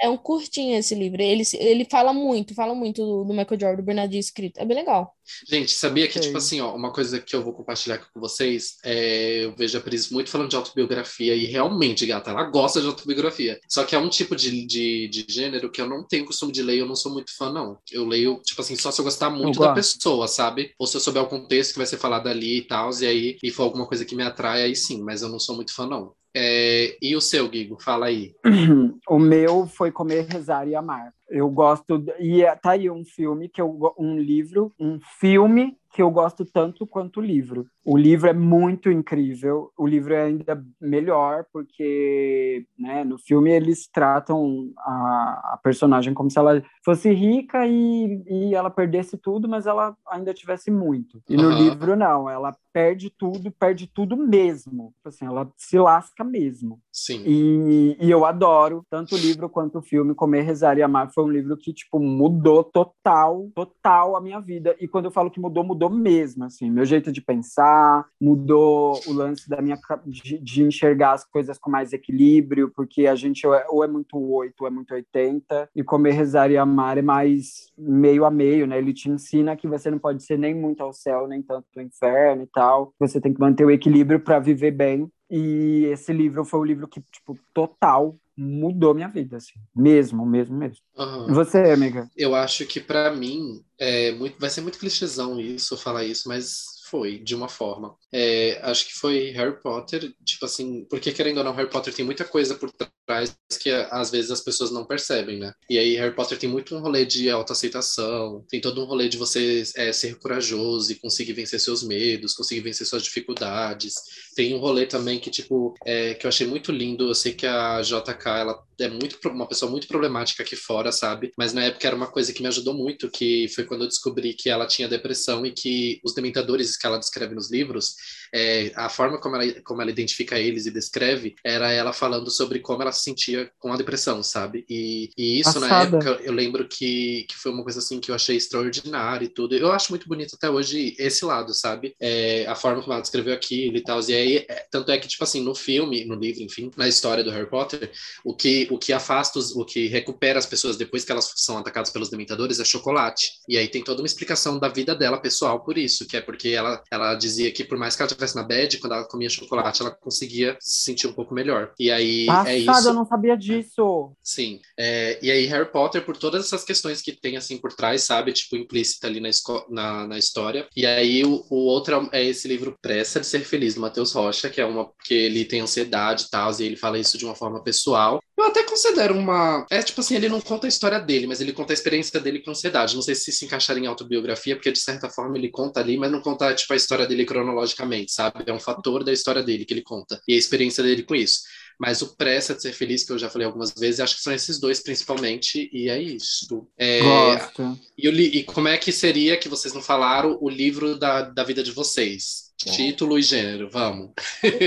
é 0.00 0.08
um 0.08 0.16
curtinho 0.16 0.76
esse 0.76 0.94
livro. 0.94 1.20
Ele, 1.22 1.42
ele 1.54 1.84
fala 1.90 2.12
muito, 2.12 2.54
fala 2.54 2.74
muito 2.74 3.04
do, 3.04 3.24
do 3.24 3.34
Michael 3.34 3.60
Jordan, 3.60 3.76
do 3.76 3.82
Bernardinho 3.82 4.20
escrito. 4.20 4.58
É 4.60 4.64
bem 4.64 4.76
legal. 4.76 5.15
Gente, 5.48 5.72
sabia 5.72 6.08
que, 6.08 6.18
tipo 6.20 6.36
assim, 6.36 6.60
ó, 6.60 6.74
uma 6.74 6.92
coisa 6.92 7.20
que 7.20 7.34
eu 7.34 7.42
vou 7.42 7.52
compartilhar 7.52 7.96
aqui 7.96 8.06
com 8.12 8.20
vocês, 8.20 8.76
é, 8.84 9.44
eu 9.44 9.54
vejo 9.56 9.76
a 9.78 9.80
Pris 9.80 10.10
muito 10.10 10.30
falando 10.30 10.50
de 10.50 10.56
autobiografia, 10.56 11.34
e 11.34 11.46
realmente, 11.46 12.06
gata, 12.06 12.30
ela 12.30 12.44
gosta 12.44 12.80
de 12.80 12.86
autobiografia. 12.86 13.60
Só 13.68 13.84
que 13.84 13.94
é 13.94 13.98
um 13.98 14.08
tipo 14.08 14.34
de, 14.36 14.66
de, 14.66 15.08
de 15.08 15.26
gênero 15.28 15.70
que 15.70 15.80
eu 15.80 15.88
não 15.88 16.06
tenho 16.06 16.24
costume 16.24 16.52
de 16.52 16.62
ler, 16.62 16.78
eu 16.78 16.86
não 16.86 16.96
sou 16.96 17.12
muito 17.12 17.34
fã, 17.36 17.52
não. 17.52 17.78
Eu 17.90 18.06
leio, 18.06 18.40
tipo 18.42 18.60
assim, 18.60 18.76
só 18.76 18.90
se 18.90 19.00
eu 19.00 19.04
gostar 19.04 19.30
muito 19.30 19.60
da 19.60 19.68
gosto. 19.68 19.74
pessoa, 19.74 20.28
sabe? 20.28 20.74
Ou 20.78 20.86
se 20.86 20.96
eu 20.96 21.00
souber 21.00 21.22
o 21.22 21.28
contexto 21.28 21.72
que 21.72 21.78
vai 21.78 21.86
ser 21.86 21.98
falado 21.98 22.28
ali 22.28 22.58
e 22.58 22.62
tal, 22.62 22.90
e 23.00 23.06
aí, 23.06 23.38
e 23.42 23.50
for 23.50 23.64
alguma 23.64 23.86
coisa 23.86 24.04
que 24.04 24.14
me 24.14 24.22
atrai, 24.22 24.62
aí 24.62 24.76
sim, 24.76 25.02
mas 25.02 25.22
eu 25.22 25.28
não 25.28 25.38
sou 25.38 25.56
muito 25.56 25.74
fã, 25.74 25.86
não. 25.86 26.14
É, 26.38 26.98
e 27.00 27.16
o 27.16 27.20
seu, 27.20 27.48
Guigo? 27.48 27.78
Fala 27.80 28.06
aí. 28.06 28.34
O 29.08 29.18
meu 29.18 29.66
foi 29.66 29.90
Comer, 29.90 30.26
Rezar 30.26 30.68
e 30.68 30.74
Amar. 30.74 31.14
Eu 31.30 31.48
gosto. 31.48 32.04
E 32.18 32.42
é- 32.42 32.54
tá 32.54 32.72
aí 32.72 32.90
um 32.90 33.04
filme 33.04 33.48
que 33.48 33.60
eu. 33.60 33.94
Um 33.98 34.18
livro, 34.18 34.72
um 34.78 34.98
filme 35.18 35.78
que 35.94 36.02
eu 36.02 36.10
gosto 36.10 36.44
tanto 36.44 36.86
quanto 36.86 37.20
o 37.20 37.22
livro. 37.22 37.66
O 37.86 37.96
livro 37.96 38.28
é 38.28 38.32
muito 38.32 38.90
incrível. 38.90 39.70
O 39.78 39.86
livro 39.86 40.12
é 40.12 40.24
ainda 40.24 40.60
melhor, 40.80 41.46
porque 41.52 42.66
né, 42.76 43.04
no 43.04 43.16
filme 43.16 43.52
eles 43.52 43.88
tratam 43.88 44.72
a, 44.78 45.52
a 45.54 45.60
personagem 45.62 46.12
como 46.12 46.28
se 46.28 46.36
ela 46.36 46.60
fosse 46.84 47.12
rica 47.12 47.64
e, 47.64 48.24
e 48.26 48.54
ela 48.56 48.70
perdesse 48.70 49.16
tudo, 49.16 49.48
mas 49.48 49.66
ela 49.66 49.96
ainda 50.08 50.34
tivesse 50.34 50.68
muito. 50.68 51.22
E 51.28 51.36
no 51.36 51.48
Aham. 51.48 51.58
livro, 51.58 51.96
não. 51.96 52.28
Ela 52.28 52.56
perde 52.72 53.08
tudo, 53.08 53.50
perde 53.52 53.86
tudo 53.86 54.16
mesmo. 54.16 54.92
Tipo 54.96 55.08
Assim, 55.08 55.24
ela 55.24 55.48
se 55.56 55.78
lasca 55.78 56.24
mesmo. 56.24 56.80
Sim. 56.92 57.22
E, 57.24 57.96
e 58.00 58.10
eu 58.10 58.24
adoro 58.24 58.84
tanto 58.90 59.14
o 59.14 59.18
livro 59.18 59.48
quanto 59.48 59.78
o 59.78 59.82
filme. 59.82 60.14
Comer, 60.14 60.42
Rezar 60.42 60.76
e 60.76 60.82
Amar 60.82 61.10
foi 61.14 61.24
um 61.24 61.30
livro 61.30 61.56
que, 61.56 61.72
tipo, 61.72 61.98
mudou 62.00 62.64
total, 62.64 63.48
total 63.54 64.16
a 64.16 64.20
minha 64.20 64.40
vida. 64.40 64.76
E 64.80 64.88
quando 64.88 65.06
eu 65.06 65.10
falo 65.10 65.30
que 65.30 65.40
mudou, 65.40 65.64
mudou 65.64 65.88
mesmo, 65.88 66.44
assim. 66.44 66.70
Meu 66.70 66.84
jeito 66.84 67.10
de 67.12 67.22
pensar, 67.22 67.75
mudou 68.20 69.00
o 69.06 69.12
lance 69.12 69.48
da 69.48 69.60
minha... 69.60 69.78
De, 70.04 70.38
de 70.38 70.62
enxergar 70.62 71.12
as 71.12 71.24
coisas 71.24 71.58
com 71.58 71.70
mais 71.70 71.92
equilíbrio, 71.92 72.70
porque 72.74 73.06
a 73.06 73.14
gente 73.14 73.46
ou 73.46 73.54
é, 73.54 73.86
é 73.86 73.88
muito 73.88 74.18
8 74.18 74.54
ou 74.60 74.66
é 74.66 74.70
muito 74.70 74.94
80. 74.94 75.70
E 75.74 75.82
Comer, 75.82 76.12
Rezar 76.12 76.50
e 76.50 76.56
Amar 76.56 76.98
é 76.98 77.02
mais 77.02 77.72
meio 77.76 78.24
a 78.24 78.30
meio, 78.30 78.66
né? 78.66 78.78
Ele 78.78 78.92
te 78.92 79.10
ensina 79.10 79.56
que 79.56 79.68
você 79.68 79.90
não 79.90 79.98
pode 79.98 80.22
ser 80.22 80.38
nem 80.38 80.54
muito 80.54 80.82
ao 80.82 80.92
céu, 80.92 81.26
nem 81.26 81.42
tanto 81.42 81.66
ao 81.76 81.82
inferno 81.82 82.42
e 82.42 82.46
tal. 82.46 82.92
Você 82.98 83.20
tem 83.20 83.32
que 83.32 83.40
manter 83.40 83.64
o 83.64 83.70
equilíbrio 83.70 84.20
para 84.20 84.38
viver 84.38 84.70
bem. 84.70 85.10
E 85.30 85.86
esse 85.86 86.12
livro 86.12 86.44
foi 86.44 86.60
o 86.60 86.64
livro 86.64 86.86
que, 86.86 87.00
tipo, 87.00 87.36
total 87.52 88.16
mudou 88.36 88.94
minha 88.94 89.08
vida, 89.08 89.38
assim. 89.38 89.54
Mesmo, 89.74 90.26
mesmo, 90.26 90.56
mesmo. 90.56 90.84
E 91.28 91.32
você, 91.32 91.58
amiga? 91.70 92.08
Eu 92.16 92.34
acho 92.34 92.66
que 92.66 92.80
pra 92.80 93.10
mim 93.10 93.62
é 93.78 94.12
muito, 94.12 94.38
vai 94.38 94.50
ser 94.50 94.60
muito 94.60 94.78
clichêzão 94.78 95.40
isso, 95.40 95.76
falar 95.76 96.04
isso, 96.04 96.28
mas 96.28 96.75
foi, 96.88 97.18
de 97.18 97.34
uma 97.34 97.48
forma. 97.48 97.96
É, 98.12 98.58
acho 98.62 98.86
que 98.86 98.94
foi 98.94 99.30
Harry 99.30 99.60
Potter, 99.60 100.14
tipo 100.24 100.44
assim, 100.44 100.86
porque 100.88 101.12
querendo 101.12 101.38
ou 101.38 101.44
não, 101.44 101.54
Harry 101.54 101.70
Potter 101.70 101.92
tem 101.92 102.04
muita 102.04 102.24
coisa 102.24 102.54
por 102.54 102.70
trás 103.06 103.36
que 103.60 103.70
às 103.70 104.10
vezes 104.10 104.30
as 104.30 104.40
pessoas 104.40 104.70
não 104.70 104.84
percebem, 104.84 105.38
né? 105.38 105.52
E 105.68 105.78
aí 105.78 105.96
Harry 105.96 106.14
Potter 106.14 106.38
tem 106.38 106.48
muito 106.48 106.74
um 106.74 106.80
rolê 106.80 107.04
de 107.04 107.30
autoaceitação, 107.30 108.44
tem 108.48 108.60
todo 108.60 108.82
um 108.82 108.86
rolê 108.86 109.08
de 109.08 109.16
você 109.16 109.62
é, 109.76 109.92
ser 109.92 110.18
corajoso 110.18 110.92
e 110.92 110.96
conseguir 110.96 111.32
vencer 111.32 111.60
seus 111.60 111.82
medos, 111.82 112.34
conseguir 112.34 112.60
vencer 112.60 112.86
suas 112.86 113.02
dificuldades. 113.02 113.94
Tem 114.34 114.54
um 114.54 114.58
rolê 114.58 114.86
também 114.86 115.18
que, 115.18 115.30
tipo, 115.30 115.74
é, 115.84 116.14
que 116.14 116.26
eu 116.26 116.28
achei 116.28 116.46
muito 116.46 116.72
lindo. 116.72 117.08
Eu 117.08 117.14
sei 117.14 117.32
que 117.32 117.46
a 117.46 117.80
JK, 117.82 118.26
ela 118.26 118.65
é 118.78 118.88
muito 118.88 119.18
uma 119.28 119.46
pessoa 119.46 119.70
muito 119.70 119.88
problemática 119.88 120.42
aqui 120.42 120.56
fora, 120.56 120.92
sabe? 120.92 121.32
Mas 121.36 121.52
na 121.52 121.64
época 121.64 121.86
era 121.86 121.96
uma 121.96 122.06
coisa 122.06 122.32
que 122.32 122.42
me 122.42 122.48
ajudou 122.48 122.74
muito, 122.74 123.10
que 123.10 123.48
foi 123.48 123.64
quando 123.64 123.82
eu 123.82 123.88
descobri 123.88 124.34
que 124.34 124.48
ela 124.48 124.66
tinha 124.66 124.88
depressão 124.88 125.44
e 125.44 125.52
que 125.52 126.00
os 126.04 126.14
dementadores 126.14 126.76
que 126.76 126.86
ela 126.86 126.98
descreve 126.98 127.34
nos 127.34 127.50
livros, 127.50 127.94
é, 128.34 128.72
a 128.74 128.88
forma 128.88 129.18
como 129.18 129.36
ela, 129.36 129.60
como 129.62 129.82
ela 129.82 129.90
identifica 129.90 130.38
eles 130.38 130.66
e 130.66 130.70
descreve, 130.70 131.36
era 131.44 131.72
ela 131.72 131.92
falando 131.92 132.30
sobre 132.30 132.60
como 132.60 132.82
ela 132.82 132.92
se 132.92 133.02
sentia 133.02 133.50
com 133.58 133.72
a 133.72 133.76
depressão, 133.76 134.22
sabe? 134.22 134.64
E, 134.68 135.10
e 135.16 135.40
isso 135.40 135.58
na 135.60 135.82
época 135.82 136.20
eu 136.22 136.32
lembro 136.32 136.66
que, 136.68 137.24
que 137.28 137.36
foi 137.36 137.52
uma 137.52 137.62
coisa 137.62 137.78
assim 137.78 138.00
que 138.00 138.10
eu 138.10 138.14
achei 138.14 138.36
extraordinária 138.36 139.24
e 139.24 139.28
tudo. 139.28 139.54
Eu 139.54 139.72
acho 139.72 139.90
muito 139.90 140.08
bonito 140.08 140.34
até 140.34 140.50
hoje 140.50 140.94
esse 140.98 141.24
lado, 141.24 141.54
sabe? 141.54 141.94
É, 142.00 142.46
a 142.46 142.54
forma 142.54 142.80
como 142.80 142.92
ela 142.92 143.02
descreveu 143.02 143.34
aquilo 143.34 143.76
e 143.76 143.82
tal. 143.82 144.00
E 144.08 144.14
aí, 144.14 144.36
é, 144.48 144.66
tanto 144.70 144.90
é 144.90 144.98
que, 144.98 145.08
tipo 145.08 145.24
assim, 145.24 145.42
no 145.42 145.54
filme, 145.54 146.04
no 146.04 146.14
livro, 146.14 146.42
enfim, 146.42 146.70
na 146.76 146.88
história 146.88 147.24
do 147.24 147.30
Harry 147.30 147.48
Potter, 147.48 147.90
o 148.24 148.34
que 148.34 148.65
que 148.66 148.74
o 148.74 148.78
que 148.78 148.92
afasta, 148.92 149.38
os, 149.38 149.54
o 149.54 149.64
que 149.64 149.86
recupera 149.88 150.38
as 150.38 150.46
pessoas 150.46 150.76
depois 150.76 151.04
que 151.04 151.12
elas 151.12 151.32
são 151.36 151.58
atacadas 151.58 151.90
pelos 151.90 152.10
dementadores 152.10 152.60
é 152.60 152.64
chocolate. 152.64 153.32
E 153.48 153.56
aí 153.56 153.68
tem 153.68 153.82
toda 153.82 154.02
uma 154.02 154.06
explicação 154.06 154.58
da 154.58 154.68
vida 154.68 154.94
dela 154.94 155.18
pessoal 155.18 155.64
por 155.64 155.78
isso, 155.78 156.06
que 156.06 156.16
é 156.16 156.20
porque 156.20 156.48
ela, 156.48 156.82
ela 156.90 157.14
dizia 157.14 157.50
que 157.52 157.64
por 157.64 157.78
mais 157.78 157.96
que 157.96 158.02
ela 158.02 158.08
estivesse 158.08 158.36
na 158.36 158.42
bed, 158.42 158.78
quando 158.78 158.92
ela 158.94 159.08
comia 159.08 159.28
chocolate, 159.28 159.82
ela 159.82 159.90
conseguia 159.90 160.56
se 160.60 160.84
sentir 160.84 161.06
um 161.06 161.12
pouco 161.12 161.34
melhor. 161.34 161.72
E 161.78 161.90
aí 161.90 162.26
Passada, 162.26 162.50
é 162.50 162.58
isso. 162.58 162.88
eu 162.88 162.94
não 162.94 163.06
sabia 163.06 163.36
disso. 163.36 164.12
Sim. 164.22 164.60
É, 164.78 165.18
e 165.22 165.30
aí 165.30 165.46
Harry 165.46 165.70
Potter, 165.70 166.04
por 166.04 166.16
todas 166.16 166.44
essas 166.44 166.64
questões 166.64 167.00
que 167.00 167.12
tem 167.12 167.36
assim 167.36 167.58
por 167.58 167.72
trás, 167.72 168.02
sabe? 168.02 168.32
Tipo, 168.32 168.56
implícita 168.56 169.06
ali 169.06 169.20
na, 169.20 169.30
na, 169.70 170.06
na 170.08 170.18
história. 170.18 170.68
E 170.76 170.84
aí 170.84 171.24
o, 171.24 171.44
o 171.50 171.66
outro 171.66 172.08
é 172.12 172.24
esse 172.24 172.48
livro 172.48 172.76
Pressa 172.80 173.20
de 173.20 173.26
Ser 173.26 173.40
Feliz, 173.40 173.74
do 173.74 173.80
Matheus 173.80 174.12
Rocha, 174.12 174.50
que 174.50 174.60
é 174.60 174.66
uma 174.66 174.90
que 175.04 175.14
ele 175.14 175.44
tem 175.44 175.60
ansiedade 175.60 176.24
e 176.24 176.30
tal, 176.30 176.50
e 176.58 176.64
ele 176.64 176.76
fala 176.76 176.98
isso 176.98 177.16
de 177.16 177.24
uma 177.24 177.34
forma 177.34 177.62
pessoal. 177.62 178.20
Eu 178.36 178.44
até 178.56 178.64
considero 178.64 179.14
uma. 179.14 179.66
É 179.70 179.82
tipo 179.82 180.00
assim, 180.00 180.16
ele 180.16 180.28
não 180.28 180.40
conta 180.40 180.66
a 180.66 180.68
história 180.68 180.98
dele, 180.98 181.26
mas 181.26 181.40
ele 181.40 181.52
conta 181.52 181.72
a 181.72 181.74
experiência 181.74 182.18
dele 182.18 182.40
com 182.40 182.50
ansiedade. 182.50 182.94
Não 182.94 183.02
sei 183.02 183.14
se 183.14 183.30
se 183.30 183.44
encaixaria 183.44 183.82
em 183.82 183.86
autobiografia, 183.86 184.56
porque 184.56 184.72
de 184.72 184.78
certa 184.78 185.10
forma 185.10 185.36
ele 185.36 185.50
conta 185.50 185.80
ali, 185.80 185.98
mas 185.98 186.10
não 186.10 186.20
conta 186.20 186.54
tipo 186.54 186.72
a 186.72 186.76
história 186.76 187.06
dele 187.06 187.26
cronologicamente, 187.26 188.12
sabe? 188.12 188.44
É 188.46 188.52
um 188.52 188.58
fator 188.58 189.04
da 189.04 189.12
história 189.12 189.42
dele 189.42 189.66
que 189.66 189.74
ele 189.74 189.82
conta 189.82 190.20
e 190.26 190.34
a 190.34 190.38
experiência 190.38 190.82
dele 190.82 191.02
com 191.02 191.14
isso. 191.14 191.40
Mas 191.78 192.00
o 192.00 192.16
Pressa 192.16 192.54
de 192.54 192.62
Ser 192.62 192.72
Feliz, 192.72 193.04
que 193.04 193.12
eu 193.12 193.18
já 193.18 193.28
falei 193.28 193.46
algumas 193.46 193.74
vezes, 193.74 194.00
acho 194.00 194.16
que 194.16 194.22
são 194.22 194.32
esses 194.32 194.58
dois 194.58 194.80
principalmente, 194.80 195.68
e 195.70 195.90
é 195.90 196.00
isso. 196.00 196.66
É, 196.78 197.00
Gosto. 197.00 197.78
E, 197.98 198.08
e, 198.08 198.44
como 198.44 198.68
é 198.68 198.78
que 198.78 198.90
seria, 198.90 199.36
que 199.36 199.48
vocês 199.48 199.74
não 199.74 199.82
falaram, 199.82 200.38
o 200.40 200.48
livro 200.48 200.98
da, 200.98 201.20
da 201.20 201.44
vida 201.44 201.62
de 201.62 201.72
vocês? 201.72 202.45
Título 202.56 203.18
e 203.18 203.22
gênero, 203.22 203.68
vamos. 203.70 204.10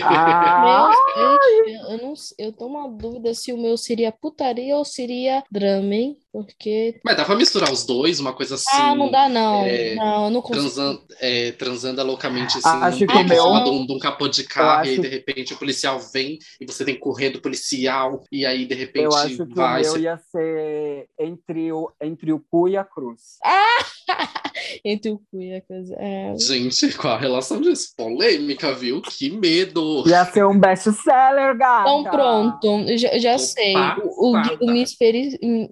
Ah, 0.04 0.92
eu, 1.16 1.76
eu, 1.92 1.98
não, 1.98 2.14
eu 2.38 2.54
tô 2.54 2.68
uma 2.68 2.88
dúvida 2.88 3.34
se 3.34 3.52
o 3.52 3.58
meu 3.58 3.76
seria 3.78 4.12
putaria 4.12 4.78
ou 4.78 4.86
seria 4.86 5.44
drama, 5.52 5.96
hein? 5.96 6.18
Porque. 6.32 7.00
Mas 7.04 7.18
dá 7.18 7.26
pra 7.26 7.36
misturar 7.36 7.72
os 7.72 7.86
dois, 7.86 8.20
uma 8.20 8.34
coisa 8.34 8.56
assim. 8.56 8.66
Ah, 8.72 8.96
não 8.96 9.10
dá, 9.10 9.28
não. 9.28 9.66
É, 9.66 9.96
não, 9.96 10.26
eu 10.26 10.30
não 10.30 10.42
consigo. 10.42 10.62
Transando, 10.62 11.04
é, 11.20 11.52
transando 11.54 12.04
loucamente 12.04 12.58
assim, 12.58 12.68
acho 12.68 13.08
que 13.08 13.14
o 13.14 13.24
meu... 13.24 13.64
de, 13.64 13.70
um, 13.70 13.86
de 13.86 13.94
um 13.94 14.00
capô 14.00 14.28
de 14.28 14.44
carro, 14.44 14.82
acho... 14.82 14.92
e 14.92 14.94
aí 14.94 15.00
de 15.02 15.08
repente 15.08 15.54
o 15.54 15.58
policial 15.58 16.00
vem 16.00 16.38
e 16.62 16.66
você 16.66 16.86
tem 16.86 16.94
que 16.94 17.02
correr 17.02 17.32
do 17.32 17.42
policial, 17.42 18.24
e 18.32 18.46
aí 18.46 18.66
de 18.66 18.76
repente 18.76 19.06
eu 19.06 19.14
acho 19.14 19.46
que 19.48 19.56
vai. 19.56 19.82
O 19.82 19.94
meu 19.94 20.02
ia 20.02 20.18
ser 20.18 21.10
entre 21.20 21.72
o, 21.72 21.92
entre 22.00 22.32
o 22.32 22.40
cu 22.40 22.70
e 22.70 22.78
a 22.78 22.84
cruz. 22.84 23.38
Ah! 23.44 23.86
entre 24.86 25.12
o 25.12 25.18
cu 25.32 25.42
e 25.42 25.56
a 25.56 25.62
cruz. 25.62 25.90
É... 25.92 26.36
Gente, 26.38 26.96
qual 26.96 27.16
a 27.16 27.20
relação 27.20 27.60
disso? 27.60 27.94
Polêmica, 27.98 28.74
viu? 28.74 29.02
Que 29.02 29.32
medo! 29.32 30.08
Ia 30.08 30.26
ser 30.26 30.46
um 30.46 30.60
best-seller, 30.60 31.58
gata! 31.58 31.90
Então 31.90 32.04
pronto, 32.04 32.98
já, 32.98 33.18
já 33.18 33.38
sei. 33.40 33.74
O, 34.04 34.30
o 34.30 34.42
Guido 34.42 34.66
me, 34.68 34.86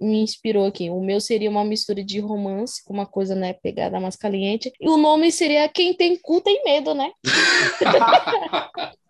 me 0.01 0.23
inspirou 0.48 0.65
aqui. 0.65 0.90
O 0.90 1.02
meu 1.02 1.19
seria 1.19 1.49
uma 1.49 1.65
mistura 1.65 2.03
de 2.03 2.19
romance 2.19 2.84
com 2.84 2.94
uma 2.94 3.06
coisa, 3.06 3.36
né, 3.36 3.53
pegada 3.53 3.99
mais 3.99 4.15
caliente. 4.15 4.72
E 4.80 4.90
o 4.90 4.98
nome 4.98 5.32
seria 5.32 5.68
Quem 5.68 5.94
Tem 5.94 6.18
Cu 6.18 6.41
Tem 6.41 6.64
Medo, 6.64 6.94
né? 6.94 7.11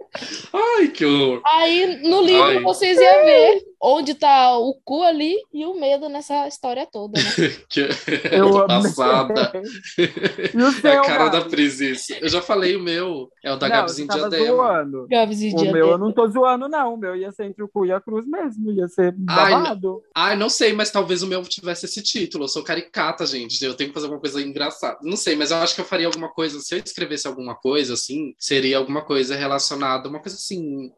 Ai, 0.54 0.88
que 0.88 1.06
horror. 1.06 1.42
Aí 1.46 2.02
no 2.04 2.22
livro 2.22 2.44
Ai. 2.44 2.62
vocês 2.62 2.98
iam 2.98 3.26
ver 3.26 3.68
onde 3.82 4.16
tá 4.16 4.58
o 4.58 4.74
cu 4.84 5.04
ali 5.04 5.36
e 5.54 5.66
o 5.66 5.80
medo 5.80 6.10
nessa 6.10 6.48
história 6.48 6.86
toda, 6.86 7.20
né? 7.20 7.26
que... 7.70 7.88
Eu 8.32 8.66
passada. 8.68 9.52
e 9.98 10.62
o 10.62 10.72
seu, 10.82 11.02
a 11.02 11.06
cara 11.06 11.30
da 11.30 11.42
Pris, 11.42 11.80
isso. 11.80 12.14
Eu 12.20 12.30
já 12.30 12.42
falei 12.42 12.76
o 12.76 12.82
meu. 12.82 13.30
É 13.44 13.52
o 13.52 13.56
da 13.56 13.70
Gabs 13.70 14.00
em 14.00 14.08
Diadema. 14.08 14.86
Gabs 15.10 15.42
em 15.42 15.54
o 15.56 15.72
meu 15.72 15.88
eu 15.90 15.98
não 15.98 16.12
tô 16.12 16.28
zoando, 16.28 16.68
não. 16.68 16.96
O 16.96 16.98
meu 16.98 17.16
ia 17.16 17.32
ser 17.32 17.46
entre 17.46 17.64
o 17.64 17.68
cu 17.68 17.86
e 17.86 17.92
a 17.92 18.02
cruz 18.02 18.26
mesmo. 18.26 18.72
Ia 18.72 18.88
ser 18.88 19.12
babado. 19.12 20.02
Ai, 20.14 20.32
Ai, 20.32 20.36
não 20.36 20.50
sei, 20.50 20.74
mas 20.74 20.92
talvez 20.92 21.24
o 21.24 21.28
meu 21.28 21.42
tivesse 21.44 21.86
esse 21.86 22.02
título. 22.02 22.46
Eu 22.46 22.50
sou 22.50 22.64
caricata, 22.64 23.26
gente. 23.26 23.64
Eu 23.64 23.76
tenho 23.76 23.90
que 23.90 23.94
fazer 23.94 24.08
alguma 24.08 24.22
coisa 24.22 24.42
engraçada. 24.42 24.98
Não 25.02 25.16
sei, 25.16 25.36
mas 25.36 25.52
eu 25.52 25.58
acho 25.58 25.76
que 25.76 25.82
eu 25.82 25.86
faria 25.86 26.08
alguma 26.08 26.30
coisa. 26.30 26.60
Se 26.60 26.76
eu 26.76 26.80
escrevesse 26.80 27.28
alguma 27.28 27.56
coisa, 27.56 27.94
assim, 27.94 28.34
seria 28.38 28.78
alguma 28.78 29.04
coisa 29.04 29.36
relacionada, 29.36 30.07
uma 30.10 30.20
coisa 30.20 30.38
assim 30.38 30.92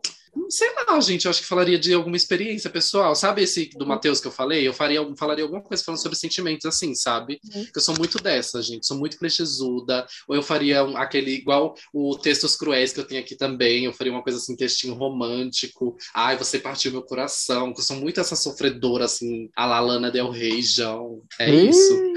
Sei 0.50 0.68
lá, 0.74 1.00
gente, 1.00 1.26
eu 1.26 1.32
acho 1.32 1.42
que 1.42 1.48
falaria 1.48 1.78
de 1.78 1.94
alguma 1.94 2.18
experiência 2.18 2.70
pessoal. 2.70 3.16
Sabe 3.16 3.44
esse 3.44 3.70
do 3.76 3.82
uhum. 3.82 3.90
Matheus 3.90 4.20
que 4.20 4.28
eu 4.28 4.32
falei? 4.32 4.68
Eu 4.68 4.74
faria, 4.74 5.00
falaria 5.16 5.44
alguma 5.44 5.62
coisa 5.62 5.84
falando 5.84 6.02
sobre 6.02 6.18
sentimentos 6.18 6.66
assim, 6.66 6.96
sabe? 6.96 7.40
Uhum. 7.54 7.68
Eu 7.76 7.82
sou 7.82 7.96
muito 7.98 8.18
dessa, 8.22 8.62
gente. 8.62 8.88
Sou 8.88 8.98
muito 8.98 9.18
clichêsuda. 9.18 10.06
Ou 10.28 10.36
eu 10.36 10.44
faria 10.44 10.84
um, 10.84 10.98
aquele, 10.98 11.32
igual 11.32 11.76
o 11.94 12.18
Textos 12.18 12.56
Cruéis 12.56 12.92
que 12.92 13.00
eu 13.00 13.06
tenho 13.06 13.22
aqui 13.22 13.36
também. 13.36 13.86
Eu 13.86 13.94
faria 13.94 14.12
uma 14.12 14.24
coisa 14.24 14.38
assim, 14.38 14.56
textinho 14.56 14.96
romântico. 14.96 15.96
Ai, 16.14 16.38
você 16.38 16.60
partiu 16.60 16.92
meu 16.92 17.04
coração. 17.04 17.74
Eu 17.76 17.84
sou 17.84 17.98
muito 17.98 18.20
essa 18.20 18.36
sofredora, 18.36 19.06
assim, 19.06 19.50
a 19.56 19.66
la 19.66 19.80
Lana 19.80 20.12
Del 20.12 20.30
Rey, 20.30 20.62
João. 20.62 21.22
É 21.40 21.50
Ih! 21.50 21.70
isso. 21.70 22.14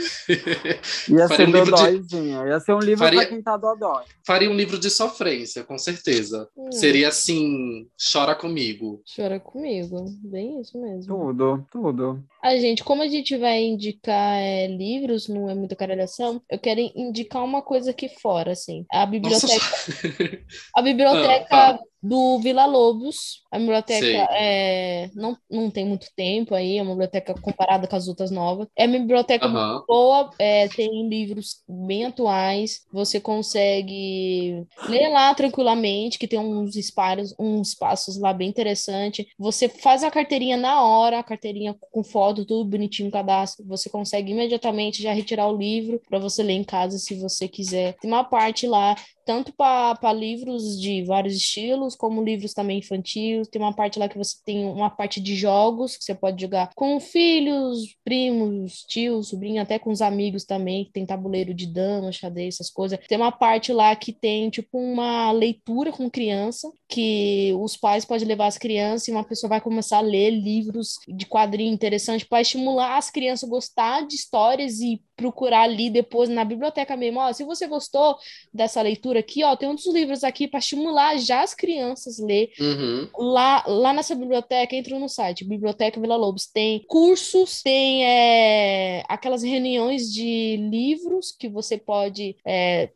Ia 1.09 1.29
ser 1.37 1.49
um 1.49 1.53
dodóizinha. 1.53 2.43
De... 2.43 2.49
Ia 2.49 2.61
ser 2.61 2.75
um 2.75 2.81
livro 2.81 3.05
faria... 3.05 3.21
pra 3.21 3.29
quem 3.29 3.43
tá 3.43 3.57
dodói. 3.57 4.05
Faria 4.27 4.51
um 4.51 4.55
livro 4.55 4.79
de 4.79 4.91
sofrência, 4.91 5.65
com 5.65 5.79
certeza. 5.79 6.49
Hum. 6.57 6.73
Seria 6.73 7.09
assim 7.09 7.87
Chora 8.11 8.35
comigo. 8.35 9.01
Chora 9.15 9.39
comigo. 9.39 10.05
Bem 10.25 10.61
isso 10.61 10.81
mesmo. 10.81 11.15
Tudo, 11.15 11.67
tudo. 11.71 12.25
A 12.43 12.57
gente, 12.57 12.83
como 12.83 13.03
a 13.03 13.07
gente 13.07 13.37
vai 13.37 13.63
indicar 13.63 14.39
é, 14.41 14.67
livros, 14.67 15.29
não 15.29 15.49
é 15.49 15.55
muita 15.55 15.77
caralhação, 15.77 16.43
eu 16.51 16.59
quero 16.59 16.81
indicar 16.97 17.45
uma 17.45 17.63
coisa 17.63 17.93
aqui 17.93 18.09
fora, 18.09 18.53
assim. 18.53 18.85
A 18.91 19.07
biblioteca. 19.07 19.65
a 20.75 20.83
biblioteca 20.83 21.47
ah, 21.51 21.75
tá 21.75 21.81
do 22.03 22.39
Vila 22.41 22.67
Lobos. 22.67 23.43
A 23.51 23.59
biblioteca 23.59 24.29
é, 24.33 25.11
não, 25.15 25.37
não 25.51 25.71
tem 25.71 25.85
muito 25.85 26.09
tempo 26.17 26.55
aí, 26.55 26.79
é 26.79 26.83
uma 26.83 26.93
biblioteca 26.93 27.35
comparada 27.35 27.87
com 27.87 27.95
as 27.95 28.09
outras 28.09 28.31
novas. 28.31 28.67
É 28.77 28.87
uma 28.87 28.99
biblioteca 28.99 29.47
uhum. 29.47 29.53
muito 29.53 29.87
boa, 29.87 30.31
é, 30.39 30.69
tem 30.69 31.09
livros 31.09 31.63
bem 31.69 32.07
atuais, 32.07 32.81
você 32.93 33.21
consegue 33.21 34.67
ler 34.89 35.09
lá 35.09 35.35
tranquilamente, 35.35 36.19
que 36.19 36.27
tem 36.27 36.39
uns 36.39 36.75
espaços, 36.77 37.35
uns 37.39 37.69
espaços 37.69 38.19
lá 38.19 38.33
bem 38.33 38.49
interessante. 38.49 39.29
Você 39.39 39.69
faz 39.69 40.03
a 40.03 40.11
carteirinha 40.11 40.57
na 40.57 40.83
hora, 40.83 41.19
a 41.19 41.23
carteirinha 41.23 41.77
com 41.93 42.03
foto, 42.03 42.45
tudo 42.45 42.69
bonitinho, 42.69 43.11
cadastro. 43.11 43.65
Você 43.67 43.89
consegue 43.89 44.33
imediatamente 44.33 45.03
já 45.03 45.13
retirar 45.13 45.49
o 45.49 45.57
livro 45.57 46.01
para 46.09 46.19
você 46.19 46.43
ler 46.43 46.55
em 46.55 46.65
casa 46.65 46.99
se 46.99 47.15
você 47.15 47.47
quiser. 47.47 47.95
Tem 48.01 48.11
uma 48.11 48.25
parte 48.25 48.67
lá 48.67 48.97
tanto 49.25 49.53
para 49.53 50.13
livros 50.13 50.81
de 50.81 51.05
vários 51.05 51.35
estilos, 51.35 51.95
como 51.95 52.23
livros 52.23 52.55
também 52.55 52.79
infantis. 52.79 53.49
Tem 53.49 53.61
uma 53.61 53.75
parte 53.75 53.99
lá 53.99 54.09
que 54.09 54.19
você 54.19 54.37
tem 54.45 54.65
uma 54.65 54.91
parte 54.91 55.21
de 55.21 55.35
jogos, 55.35 55.97
que 55.97 56.05
você 56.05 56.15
pode 56.15 56.41
jogar 56.41 56.71
com 56.75 56.99
filhos, 57.01 57.97
primos, 58.05 58.85
tios, 58.85 59.29
sobrinho, 59.29 59.63
até 59.63 59.79
com 59.79 59.91
os 59.91 60.03
amigos 60.03 60.45
também, 60.45 60.85
que 60.85 60.93
tem 60.93 61.07
tabuleiro 61.07 61.55
de 61.55 61.67
dama, 61.67 62.13
xadrez, 62.13 62.55
essas 62.55 62.71
coisas. 62.71 62.99
Tem 63.09 63.19
uma 63.19 63.33
parte 63.33 63.73
lá 63.73 63.95
que 63.97 64.13
tem, 64.13 64.51
tipo, 64.51 64.79
uma 64.79 65.31
leitura 65.33 65.93
com 65.93 66.11
criança, 66.11 66.71
que 66.89 67.53
os 67.61 67.77
pais 67.77 68.05
podem 68.05 68.27
levar 68.27 68.47
as 68.47 68.59
crianças 68.59 69.09
e 69.09 69.13
uma 69.13 69.25
pessoa 69.25 69.49
vai 69.49 69.61
começar 69.61 69.99
a 69.99 70.03
ler 70.03 70.31
livros 70.31 70.97
de 71.09 71.27
quadrinho 71.27 71.73
interessante 71.73 72.27
para 72.27 72.43
estimular 72.43 72.99
as 72.99 73.11
crianças 73.11 73.49
a 73.49 73.51
gostar 73.51 74.07
de 74.07 74.15
histórias 74.15 74.81
e 74.81 75.01
procurar 75.23 75.63
ali 75.63 75.89
depois 75.89 76.29
na 76.29 76.45
biblioteca 76.45 76.97
mesmo. 76.97 77.21
Ó, 77.21 77.33
se 77.33 77.45
você 77.45 77.69
gostou 77.69 78.17
dessa 78.53 78.83
leitura 78.83 79.21
aqui, 79.21 79.45
ó, 79.45 79.55
tem 79.55 79.69
outros 79.69 79.87
livros 79.95 80.25
aqui 80.25 80.49
para 80.49 80.59
estimular 80.59 81.17
já 81.17 81.43
as 81.43 81.55
crianças 81.55 82.19
a 82.19 82.25
ler. 82.27 82.51
Uhum. 82.59 83.09
Lá, 83.17 83.63
lá 83.69 83.93
nessa 83.93 84.17
biblioteca, 84.17 84.75
entra 84.75 84.99
no 84.99 85.09
site, 85.09 85.45
Biblioteca 85.45 86.01
Vila 86.01 86.17
Lobos, 86.17 86.47
tem 86.47 86.85
cursos, 86.89 87.63
tem 87.63 88.05
é, 88.05 89.05
aquelas 89.09 89.45
reuniões 89.45 90.13
de 90.13 90.57
livros 90.57 91.31
que 91.39 91.49
você 91.49 91.79
pode. 91.79 92.37
É, 92.45 92.91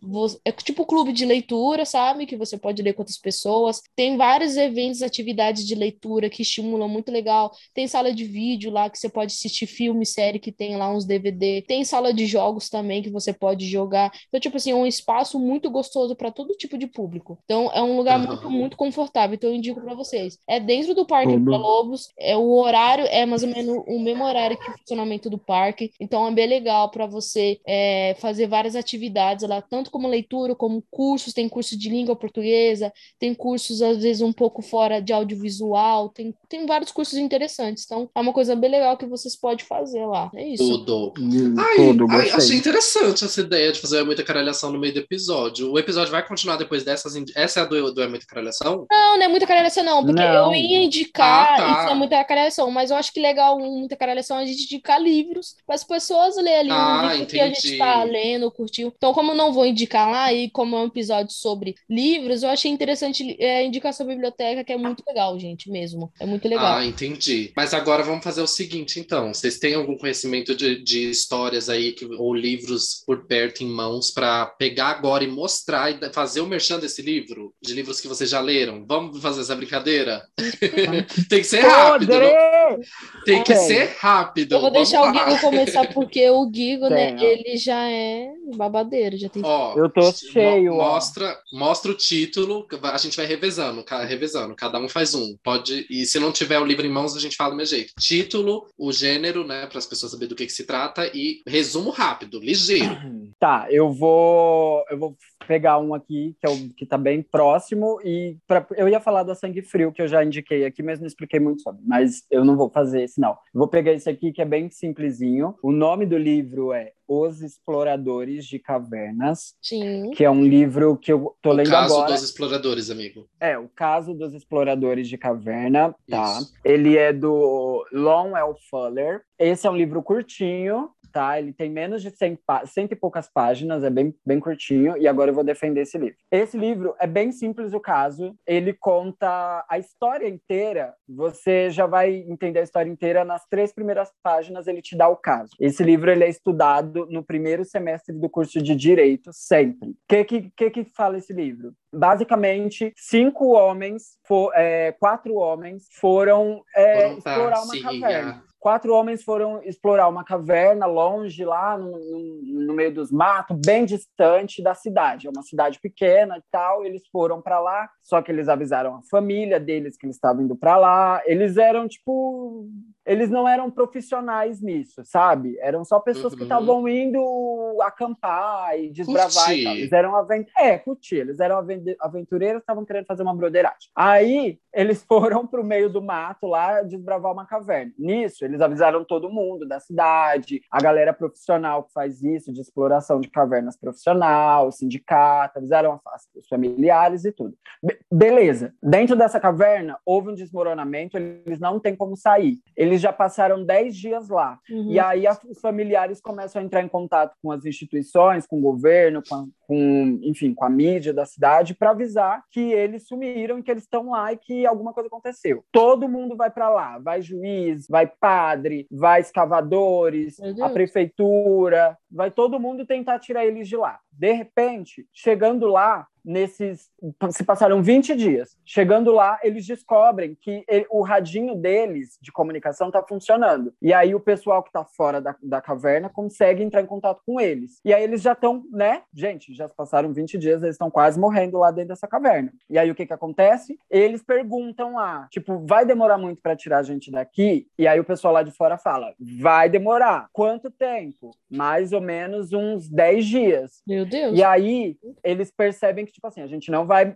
é 0.44 0.52
tipo 0.52 0.84
clube 0.84 1.12
de 1.12 1.24
leitura, 1.24 1.84
sabe? 1.84 2.26
Que 2.26 2.36
você 2.36 2.58
pode 2.58 2.82
ler 2.82 2.94
com 2.94 3.02
outras 3.02 3.18
pessoas. 3.18 3.80
Tem 3.94 4.16
vários 4.16 4.56
eventos, 4.56 5.02
atividades 5.02 5.64
de 5.64 5.74
leitura 5.76 6.28
que 6.28 6.42
estimulam 6.42 6.88
muito 6.88 7.12
legal. 7.12 7.52
Tem 7.72 7.86
sala 7.86 8.12
de 8.12 8.24
vídeo 8.24 8.70
lá 8.70 8.90
que 8.90 8.98
você 8.98 9.08
pode 9.08 9.32
assistir 9.32 9.66
filme, 9.66 10.04
série 10.04 10.38
que 10.38 10.50
tem 10.50 10.76
lá 10.76 10.92
uns 10.92 11.04
DVD. 11.04 11.62
Tem 11.62 11.84
sala 11.84 12.12
de 12.16 12.26
jogos 12.26 12.68
também 12.68 13.02
que 13.02 13.10
você 13.10 13.32
pode 13.32 13.68
jogar. 13.68 14.10
Então, 14.28 14.40
tipo 14.40 14.56
assim, 14.56 14.72
é 14.72 14.74
um 14.74 14.86
espaço 14.86 15.38
muito 15.38 15.70
gostoso 15.70 16.16
para 16.16 16.30
todo 16.30 16.54
tipo 16.54 16.76
de 16.76 16.86
público. 16.86 17.38
Então, 17.44 17.70
é 17.72 17.82
um 17.82 17.96
lugar 17.96 18.18
uhum. 18.18 18.26
muito, 18.26 18.50
muito 18.50 18.76
confortável. 18.76 19.34
Então, 19.34 19.50
eu 19.50 19.56
indico 19.56 19.80
para 19.80 19.94
vocês. 19.94 20.38
É 20.48 20.58
dentro 20.58 20.94
do 20.94 21.06
Parque 21.06 21.34
uhum. 21.34 21.44
Lobos, 21.44 22.08
é 22.18 22.36
o 22.36 22.50
horário 22.54 23.04
é 23.08 23.24
mais 23.26 23.42
ou 23.42 23.48
menos 23.48 23.84
o 23.86 23.98
mesmo 23.98 24.24
horário 24.24 24.58
que 24.58 24.70
o 24.70 24.78
funcionamento 24.78 25.30
do 25.30 25.38
parque. 25.38 25.92
Então, 26.00 26.26
é 26.26 26.30
bem 26.32 26.46
legal 26.46 26.90
para 26.90 27.06
você 27.06 27.60
é, 27.66 28.16
fazer 28.18 28.46
várias 28.46 28.74
atividades 28.74 29.48
lá, 29.48 29.60
tanto 29.60 29.90
como 29.90 30.08
leitura, 30.08 30.54
como 30.54 30.82
cursos. 30.90 31.32
Tem 31.32 31.48
curso 31.48 31.78
de 31.78 31.88
língua 31.88 32.16
portuguesa, 32.16 32.92
tem 33.18 33.34
cursos, 33.34 33.82
às 33.82 34.02
vezes, 34.02 34.22
um 34.22 34.32
pouco 34.32 34.62
fora 34.62 35.00
de 35.00 35.12
audiovisual, 35.12 36.08
tem, 36.08 36.34
tem 36.48 36.66
vários 36.66 36.90
cursos 36.90 37.18
interessantes. 37.18 37.84
Então, 37.84 38.08
é 38.14 38.20
uma 38.20 38.32
coisa 38.32 38.56
bem 38.56 38.70
legal 38.70 38.96
que 38.96 39.06
vocês 39.06 39.36
podem 39.36 39.64
fazer 39.64 40.06
lá. 40.06 40.30
É 40.34 40.46
isso. 40.46 40.84
Tudo. 40.84 41.12
Ai, 41.58 41.76
tudo. 41.98 42.12
Ai, 42.12 42.22
Gostei. 42.30 42.36
achei 42.36 42.56
interessante 42.56 43.24
essa 43.24 43.40
ideia 43.40 43.72
de 43.72 43.80
fazer 43.80 44.02
muita 44.04 44.22
caralhação 44.22 44.72
no 44.72 44.78
meio 44.78 44.92
do 44.94 45.00
episódio. 45.00 45.70
O 45.72 45.78
episódio 45.78 46.10
vai 46.10 46.26
continuar 46.26 46.56
depois 46.56 46.84
dessas. 46.84 47.16
indi- 47.16 47.32
Essa 47.36 47.60
é 47.60 47.62
a 47.62 47.66
do, 47.66 47.92
do 47.92 48.02
É 48.02 48.08
Muita 48.08 48.26
Caralhação? 48.26 48.86
Não, 48.90 49.16
não 49.18 49.24
é 49.24 49.28
muita 49.28 49.46
caralhação, 49.46 49.84
não, 49.84 50.04
porque 50.04 50.20
Não. 50.20 50.52
eu 50.54 50.54
ia 50.54 50.82
indicar 50.82 51.52
Ah, 51.52 51.56
tá. 51.56 51.82
isso 51.84 51.92
é 51.92 51.94
muita 51.94 52.24
caralhação, 52.24 52.70
mas 52.70 52.90
eu 52.90 52.96
acho 52.96 53.12
que 53.12 53.20
legal 53.20 53.58
muita 53.58 53.96
caralhação 53.96 54.38
é 54.38 54.42
a 54.42 54.46
gente 54.46 54.64
indicar 54.64 55.00
livros 55.00 55.54
para 55.66 55.74
as 55.74 55.84
pessoas 55.84 56.36
lerem 56.36 56.56
ali 56.60 56.70
um 56.70 56.74
Ah, 56.74 57.12
livro 57.12 57.26
que 57.26 57.40
a 57.40 57.48
gente 57.48 57.72
está 57.72 58.04
lendo, 58.04 58.50
curtiu. 58.50 58.92
Então, 58.96 59.12
como 59.12 59.32
eu 59.32 59.36
não 59.36 59.52
vou 59.52 59.66
indicar 59.66 60.10
lá 60.10 60.32
e 60.32 60.50
como 60.50 60.76
é 60.76 60.80
um 60.80 60.86
episódio 60.86 61.32
sobre 61.32 61.74
livros, 61.88 62.42
eu 62.42 62.48
achei 62.50 62.70
interessante 62.70 63.36
é, 63.38 63.64
indicar 63.64 63.92
sua 63.92 64.06
biblioteca, 64.06 64.64
que 64.64 64.72
é 64.72 64.76
muito 64.76 65.02
legal, 65.06 65.38
gente, 65.38 65.70
mesmo. 65.70 66.12
É 66.20 66.26
muito 66.26 66.48
legal. 66.48 66.76
Ah, 66.78 66.84
entendi. 66.84 67.52
Mas 67.56 67.72
agora 67.74 68.02
vamos 68.02 68.24
fazer 68.24 68.40
o 68.42 68.46
seguinte, 68.46 68.98
então. 69.00 69.32
Vocês 69.32 69.58
têm 69.58 69.74
algum 69.74 69.96
conhecimento 69.96 70.54
de, 70.54 70.82
de 70.82 71.10
histórias 71.10 71.68
aí 71.68 71.85
que- 71.92 72.06
ou 72.06 72.34
livros 72.34 73.02
por 73.06 73.26
perto 73.26 73.62
em 73.62 73.68
mãos 73.68 74.10
para 74.10 74.46
pegar 74.46 74.88
agora 74.88 75.24
e 75.24 75.28
mostrar 75.28 75.90
e 75.90 76.12
fazer 76.12 76.40
o 76.40 76.46
merchan 76.46 76.78
desse 76.78 77.02
livro? 77.02 77.52
De 77.62 77.72
livros 77.74 78.00
que 78.00 78.08
vocês 78.08 78.30
já 78.30 78.40
leram? 78.40 78.84
Vamos 78.86 79.20
fazer 79.20 79.40
essa 79.42 79.54
brincadeira? 79.56 80.22
tem 81.28 81.40
que 81.40 81.44
ser 81.44 81.60
rápido. 81.60 82.12
não-! 82.12 82.80
Tem 83.24 83.42
que 83.42 83.54
ser 83.56 83.96
rápido. 83.98 84.52
Eu 84.54 84.60
vou 84.60 84.70
deixar 84.70 85.02
o 85.02 85.06
lá. 85.06 85.24
Guigo 85.24 85.40
começar, 85.40 85.92
porque 85.92 86.28
o 86.30 86.46
Guigo, 86.46 86.88
né, 86.88 87.16
ó. 87.18 87.22
ele 87.22 87.56
já 87.56 87.88
é 87.90 88.28
babadeiro, 88.56 89.16
já 89.16 89.28
tem 89.28 89.42
Ó, 89.44 89.74
Eu 89.76 89.88
tô 89.90 90.00
mo- 90.00 90.12
cheio, 90.12 90.72
ó. 90.74 90.92
Mostra, 90.92 91.38
mostra 91.52 91.90
o 91.90 91.94
título, 91.94 92.66
a 92.82 92.98
gente 92.98 93.16
vai 93.16 93.26
revezando, 93.26 93.84
revezando, 94.06 94.54
cada 94.54 94.78
um 94.78 94.88
faz 94.88 95.14
um. 95.14 95.36
Pode, 95.42 95.86
e 95.90 96.04
se 96.06 96.18
não 96.18 96.32
tiver 96.32 96.58
o 96.58 96.64
livro 96.64 96.86
em 96.86 96.90
mãos, 96.90 97.16
a 97.16 97.20
gente 97.20 97.36
fala 97.36 97.50
do 97.50 97.56
meu 97.56 97.66
jeito. 97.66 97.92
Título, 97.98 98.66
o 98.78 98.92
gênero, 98.92 99.46
né, 99.46 99.66
para 99.66 99.78
as 99.78 99.86
pessoas 99.86 100.12
saberem 100.12 100.28
do 100.28 100.34
que, 100.36 100.46
que 100.46 100.52
se 100.52 100.64
trata 100.64 101.10
e 101.14 101.40
resumo 101.46 101.75
rápido, 101.90 102.38
ligeiro. 102.40 102.96
Tá, 103.38 103.66
eu 103.68 103.92
vou, 103.92 104.82
eu 104.90 104.96
vou 104.98 105.14
pegar 105.46 105.76
um 105.78 105.92
aqui 105.92 106.34
que 106.40 106.46
é 106.46 106.50
o 106.50 106.70
que 106.74 106.86
tá 106.86 106.96
bem 106.96 107.20
próximo 107.20 108.00
e 108.02 108.38
pra, 108.46 108.66
eu 108.78 108.88
ia 108.88 108.98
falar 108.98 109.24
da 109.24 109.34
Sangue 109.34 109.60
Frio 109.60 109.92
que 109.92 110.00
eu 110.00 110.08
já 110.08 110.24
indiquei 110.24 110.64
aqui, 110.64 110.82
mas 110.82 110.98
não 110.98 111.06
expliquei 111.06 111.38
muito 111.38 111.60
sobre. 111.60 111.82
Mas 111.86 112.24
eu 112.30 112.46
não 112.46 112.56
vou 112.56 112.70
fazer 112.70 113.02
esse 113.02 113.20
não. 113.20 113.32
Eu 113.32 113.58
vou 113.58 113.68
pegar 113.68 113.92
esse 113.92 114.08
aqui 114.08 114.32
que 114.32 114.40
é 114.40 114.44
bem 114.46 114.70
simplesinho. 114.70 115.54
O 115.62 115.70
nome 115.70 116.06
do 116.06 116.16
livro 116.16 116.72
é 116.72 116.92
Os 117.06 117.42
Exploradores 117.42 118.46
de 118.46 118.58
Cavernas, 118.58 119.54
Sim. 119.60 120.10
que 120.12 120.24
é 120.24 120.30
um 120.30 120.42
livro 120.42 120.96
que 120.96 121.12
eu 121.12 121.36
tô 121.42 121.50
O 121.50 121.52
lendo 121.52 121.68
caso 121.70 121.94
agora. 121.94 122.12
dos 122.14 122.22
exploradores, 122.22 122.90
amigo. 122.90 123.28
É, 123.38 123.58
o 123.58 123.68
caso 123.68 124.14
dos 124.14 124.32
exploradores 124.32 125.06
de 125.10 125.18
caverna, 125.18 125.94
tá? 126.08 126.38
Isso. 126.40 126.54
Ele 126.64 126.96
é 126.96 127.12
do 127.12 127.84
Lon 127.92 128.34
L. 128.34 128.54
Fuller. 128.70 129.20
Esse 129.38 129.66
é 129.66 129.70
um 129.70 129.76
livro 129.76 130.02
curtinho, 130.02 130.88
tá? 131.16 131.38
Ele 131.38 131.50
tem 131.50 131.70
menos 131.70 132.02
de 132.02 132.10
100, 132.10 132.36
pá- 132.46 132.66
cento 132.66 132.92
e 132.92 132.96
poucas 132.96 133.26
páginas, 133.32 133.82
é 133.82 133.88
bem, 133.88 134.14
bem 134.26 134.38
curtinho, 134.38 134.98
e 134.98 135.08
agora 135.08 135.30
eu 135.30 135.34
vou 135.34 135.42
defender 135.42 135.80
esse 135.80 135.96
livro. 135.96 136.16
Esse 136.30 136.58
livro 136.58 136.94
é 137.00 137.06
bem 137.06 137.32
simples 137.32 137.72
o 137.72 137.80
caso, 137.80 138.34
ele 138.46 138.74
conta 138.74 139.64
a 139.66 139.78
história 139.78 140.28
inteira, 140.28 140.92
você 141.08 141.70
já 141.70 141.86
vai 141.86 142.16
entender 142.16 142.58
a 142.60 142.62
história 142.64 142.90
inteira 142.90 143.24
nas 143.24 143.46
três 143.48 143.72
primeiras 143.72 144.10
páginas, 144.22 144.66
ele 144.66 144.82
te 144.82 144.94
dá 144.94 145.08
o 145.08 145.16
caso. 145.16 145.52
Esse 145.58 145.82
livro 145.82 146.10
ele 146.10 146.22
é 146.24 146.28
estudado 146.28 147.06
no 147.06 147.24
primeiro 147.24 147.64
semestre 147.64 148.14
do 148.14 148.28
curso 148.28 148.60
de 148.60 148.76
Direito, 148.76 149.30
sempre. 149.32 149.88
O 149.90 149.96
que, 150.06 150.24
que, 150.24 150.50
que 150.54 150.70
que 150.70 150.84
fala 150.94 151.16
esse 151.16 151.32
livro? 151.32 151.72
Basicamente, 151.94 152.92
cinco 152.94 153.54
homens, 153.54 154.18
fo- 154.26 154.52
é, 154.54 154.92
quatro 154.92 155.34
homens 155.36 155.86
foram, 155.98 156.62
é, 156.76 156.94
Foram 157.00 157.18
explorar 157.18 157.62
uma 157.62 157.74
Síria. 157.74 157.82
caverna. 157.90 158.42
Quatro 158.58 158.92
homens 158.94 159.22
foram 159.22 159.62
explorar 159.62 160.08
uma 160.08 160.24
caverna 160.24 160.86
longe, 160.86 161.44
lá 161.44 161.78
no, 161.78 161.92
no- 161.92 162.66
no 162.66 162.74
meio 162.74 162.92
dos 162.92 163.12
matos, 163.12 163.56
bem 163.64 163.84
distante 163.84 164.62
da 164.62 164.74
cidade. 164.74 165.26
É 165.26 165.30
uma 165.30 165.42
cidade 165.42 165.78
pequena 165.80 166.36
e 166.38 166.42
tal. 166.50 166.84
Eles 166.84 167.02
foram 167.12 167.40
para 167.40 167.60
lá, 167.60 167.88
só 168.02 168.20
que 168.20 168.32
eles 168.32 168.48
avisaram 168.48 168.96
a 168.96 169.02
família 169.10 169.60
deles 169.60 169.96
que 169.96 170.04
eles 170.06 170.16
estavam 170.16 170.42
indo 170.42 170.56
para 170.56 170.76
lá. 170.76 171.22
Eles 171.26 171.56
eram 171.56 171.86
tipo. 171.86 172.68
Eles 173.04 173.30
não 173.30 173.46
eram 173.48 173.70
profissionais 173.70 174.60
nisso, 174.60 175.00
sabe? 175.04 175.56
Eram 175.60 175.84
só 175.84 176.00
pessoas 176.00 176.34
que 176.34 176.40
Uhum. 176.40 176.46
estavam 176.46 176.88
indo 176.88 177.80
acampar 177.80 178.78
e 178.78 178.90
desbravar 178.90 179.52
e 179.52 179.62
tal. 179.62 179.72
Curtir. 179.72 179.78
Eles 179.80 179.92
eram 179.92 180.16
aven- 180.16 180.46
é, 180.58 180.78
curtir. 180.78 181.16
Eles 181.16 181.38
eram 181.40 181.56
aven- 181.58 181.96
aventureiros, 182.00 182.60
estavam 182.60 182.84
querendo 182.84 183.06
fazer 183.06 183.22
uma 183.22 183.34
broderagem. 183.34 183.90
Aí 183.94 184.58
eles 184.74 185.04
foram 185.08 185.46
para 185.46 185.60
o 185.60 185.64
meio 185.64 185.88
do 185.88 186.02
mato 186.02 186.46
lá 186.48 186.82
desbravar 186.82 187.32
uma 187.32 187.46
caverna. 187.46 187.92
Nisso, 187.98 188.44
eles 188.46 188.60
avisaram 188.60 189.04
todo 189.04 189.28
mundo 189.28 189.66
da 189.66 189.78
cidade, 189.80 190.62
a 190.70 190.80
galera 190.80 191.12
profissional 191.12 191.84
que 191.84 191.92
faz 191.92 192.22
isso, 192.22 192.52
de 192.52 192.60
exploração 192.60 193.20
de 193.20 193.28
cavernas 193.28 193.76
profissional, 193.76 194.70
sindicato, 194.72 195.58
avisaram 195.58 195.92
a- 195.92 196.16
os 196.34 196.48
familiares 196.48 197.24
e 197.24 197.32
tudo. 197.32 197.54
Be- 197.82 197.98
beleza. 198.10 198.72
Dentro 198.82 199.16
dessa 199.16 199.38
caverna, 199.40 199.98
houve 200.04 200.30
um 200.30 200.34
desmoronamento, 200.34 201.16
eles 201.18 201.60
não 201.60 201.78
têm 201.78 201.94
como 201.94 202.16
sair. 202.16 202.58
Eles 202.76 203.00
já 203.00 203.12
passaram 203.12 203.64
10 203.64 203.96
dias 203.96 204.28
lá. 204.28 204.58
Uhum. 204.70 204.90
E 204.92 204.98
aí 204.98 205.26
a- 205.26 205.38
os 205.48 205.60
familiares 205.60 206.20
começam 206.20 206.60
a 206.60 206.64
entrar 206.64 206.82
em 206.82 206.88
contato 206.88 207.34
com 207.42 207.50
as 207.52 207.64
instituições, 207.64 208.46
com 208.46 208.58
o 208.58 208.62
governo, 208.62 209.22
com, 209.28 209.34
a- 209.34 209.46
com, 209.66 210.18
enfim, 210.22 210.54
com 210.54 210.64
a 210.64 210.70
mídia 210.70 211.12
da 211.12 211.26
cidade 211.26 211.74
para 211.74 211.90
avisar 211.90 212.42
que 212.50 212.72
eles 212.72 213.06
sumiram, 213.06 213.62
que 213.62 213.70
eles 213.70 213.82
estão 213.82 214.10
lá 214.10 214.32
e 214.32 214.36
que 214.36 214.66
alguma 214.66 214.92
coisa 214.92 215.08
aconteceu. 215.08 215.64
Todo 215.72 216.08
mundo 216.08 216.36
vai 216.36 216.50
para 216.50 216.68
lá, 216.68 216.98
vai 216.98 217.20
juiz, 217.20 217.86
vai 217.88 218.06
padre, 218.06 218.86
vai 218.90 219.20
escavadores, 219.20 220.38
a 220.62 220.68
prefeitura, 220.68 221.96
vai 222.10 222.30
todo 222.30 222.60
mundo 222.60 222.86
tentar 222.86 223.18
tirar 223.18 223.44
eles 223.44 223.68
de 223.68 223.76
lá. 223.76 223.98
De 224.12 224.32
repente, 224.32 225.06
chegando 225.12 225.66
lá, 225.66 226.06
nesses 226.26 226.90
se 227.30 227.44
passaram 227.44 227.82
20 227.82 228.14
dias. 228.16 228.56
Chegando 228.64 229.12
lá, 229.12 229.38
eles 229.42 229.64
descobrem 229.66 230.34
que 230.40 230.64
ele- 230.68 230.86
o 230.90 231.02
radinho 231.02 231.54
deles 231.54 232.18
de 232.20 232.32
comunicação 232.32 232.88
está 232.88 233.02
funcionando. 233.02 233.72
E 233.80 233.92
aí 233.94 234.14
o 234.14 234.20
pessoal 234.20 234.62
que 234.62 234.68
está 234.68 234.84
fora 234.84 235.20
da, 235.20 235.34
da 235.42 235.60
caverna 235.60 236.08
consegue 236.10 236.62
entrar 236.62 236.82
em 236.82 236.86
contato 236.86 237.22
com 237.24 237.40
eles. 237.40 237.80
E 237.84 237.94
aí 237.94 238.02
eles 238.02 238.20
já 238.20 238.32
estão, 238.32 238.64
né? 238.72 239.02
Gente, 239.14 239.54
já 239.54 239.68
se 239.68 239.74
passaram 239.74 240.12
20 240.12 240.36
dias, 240.36 240.62
eles 240.62 240.74
estão 240.74 240.90
quase 240.90 241.18
morrendo 241.18 241.58
lá 241.58 241.70
dentro 241.70 241.90
dessa 241.90 242.08
caverna. 242.08 242.52
E 242.68 242.78
aí 242.78 242.90
o 242.90 242.94
que 242.94 243.06
que 243.06 243.12
acontece? 243.12 243.78
Eles 243.88 244.22
perguntam 244.22 244.94
lá, 244.94 245.28
tipo, 245.30 245.64
vai 245.66 245.86
demorar 245.86 246.18
muito 246.18 246.42
para 246.42 246.56
tirar 246.56 246.78
a 246.78 246.82
gente 246.82 247.10
daqui? 247.10 247.68
E 247.78 247.86
aí 247.86 248.00
o 248.00 248.04
pessoal 248.04 248.34
lá 248.34 248.42
de 248.42 248.50
fora 248.50 248.76
fala, 248.76 249.14
vai 249.40 249.68
demorar. 249.68 250.28
Quanto 250.32 250.70
tempo? 250.70 251.30
Mais 251.50 251.92
ou 251.92 252.00
menos 252.00 252.52
uns 252.52 252.88
10 252.88 253.24
dias. 253.26 253.82
Meu 253.86 254.04
Deus. 254.04 254.36
E 254.36 254.42
aí 254.42 254.96
eles 255.22 255.50
percebem 255.50 256.04
que, 256.04 256.15
tipo 256.16 256.26
assim, 256.26 256.42
a 256.42 256.46
gente 256.46 256.70
não 256.70 256.86
vai. 256.86 257.14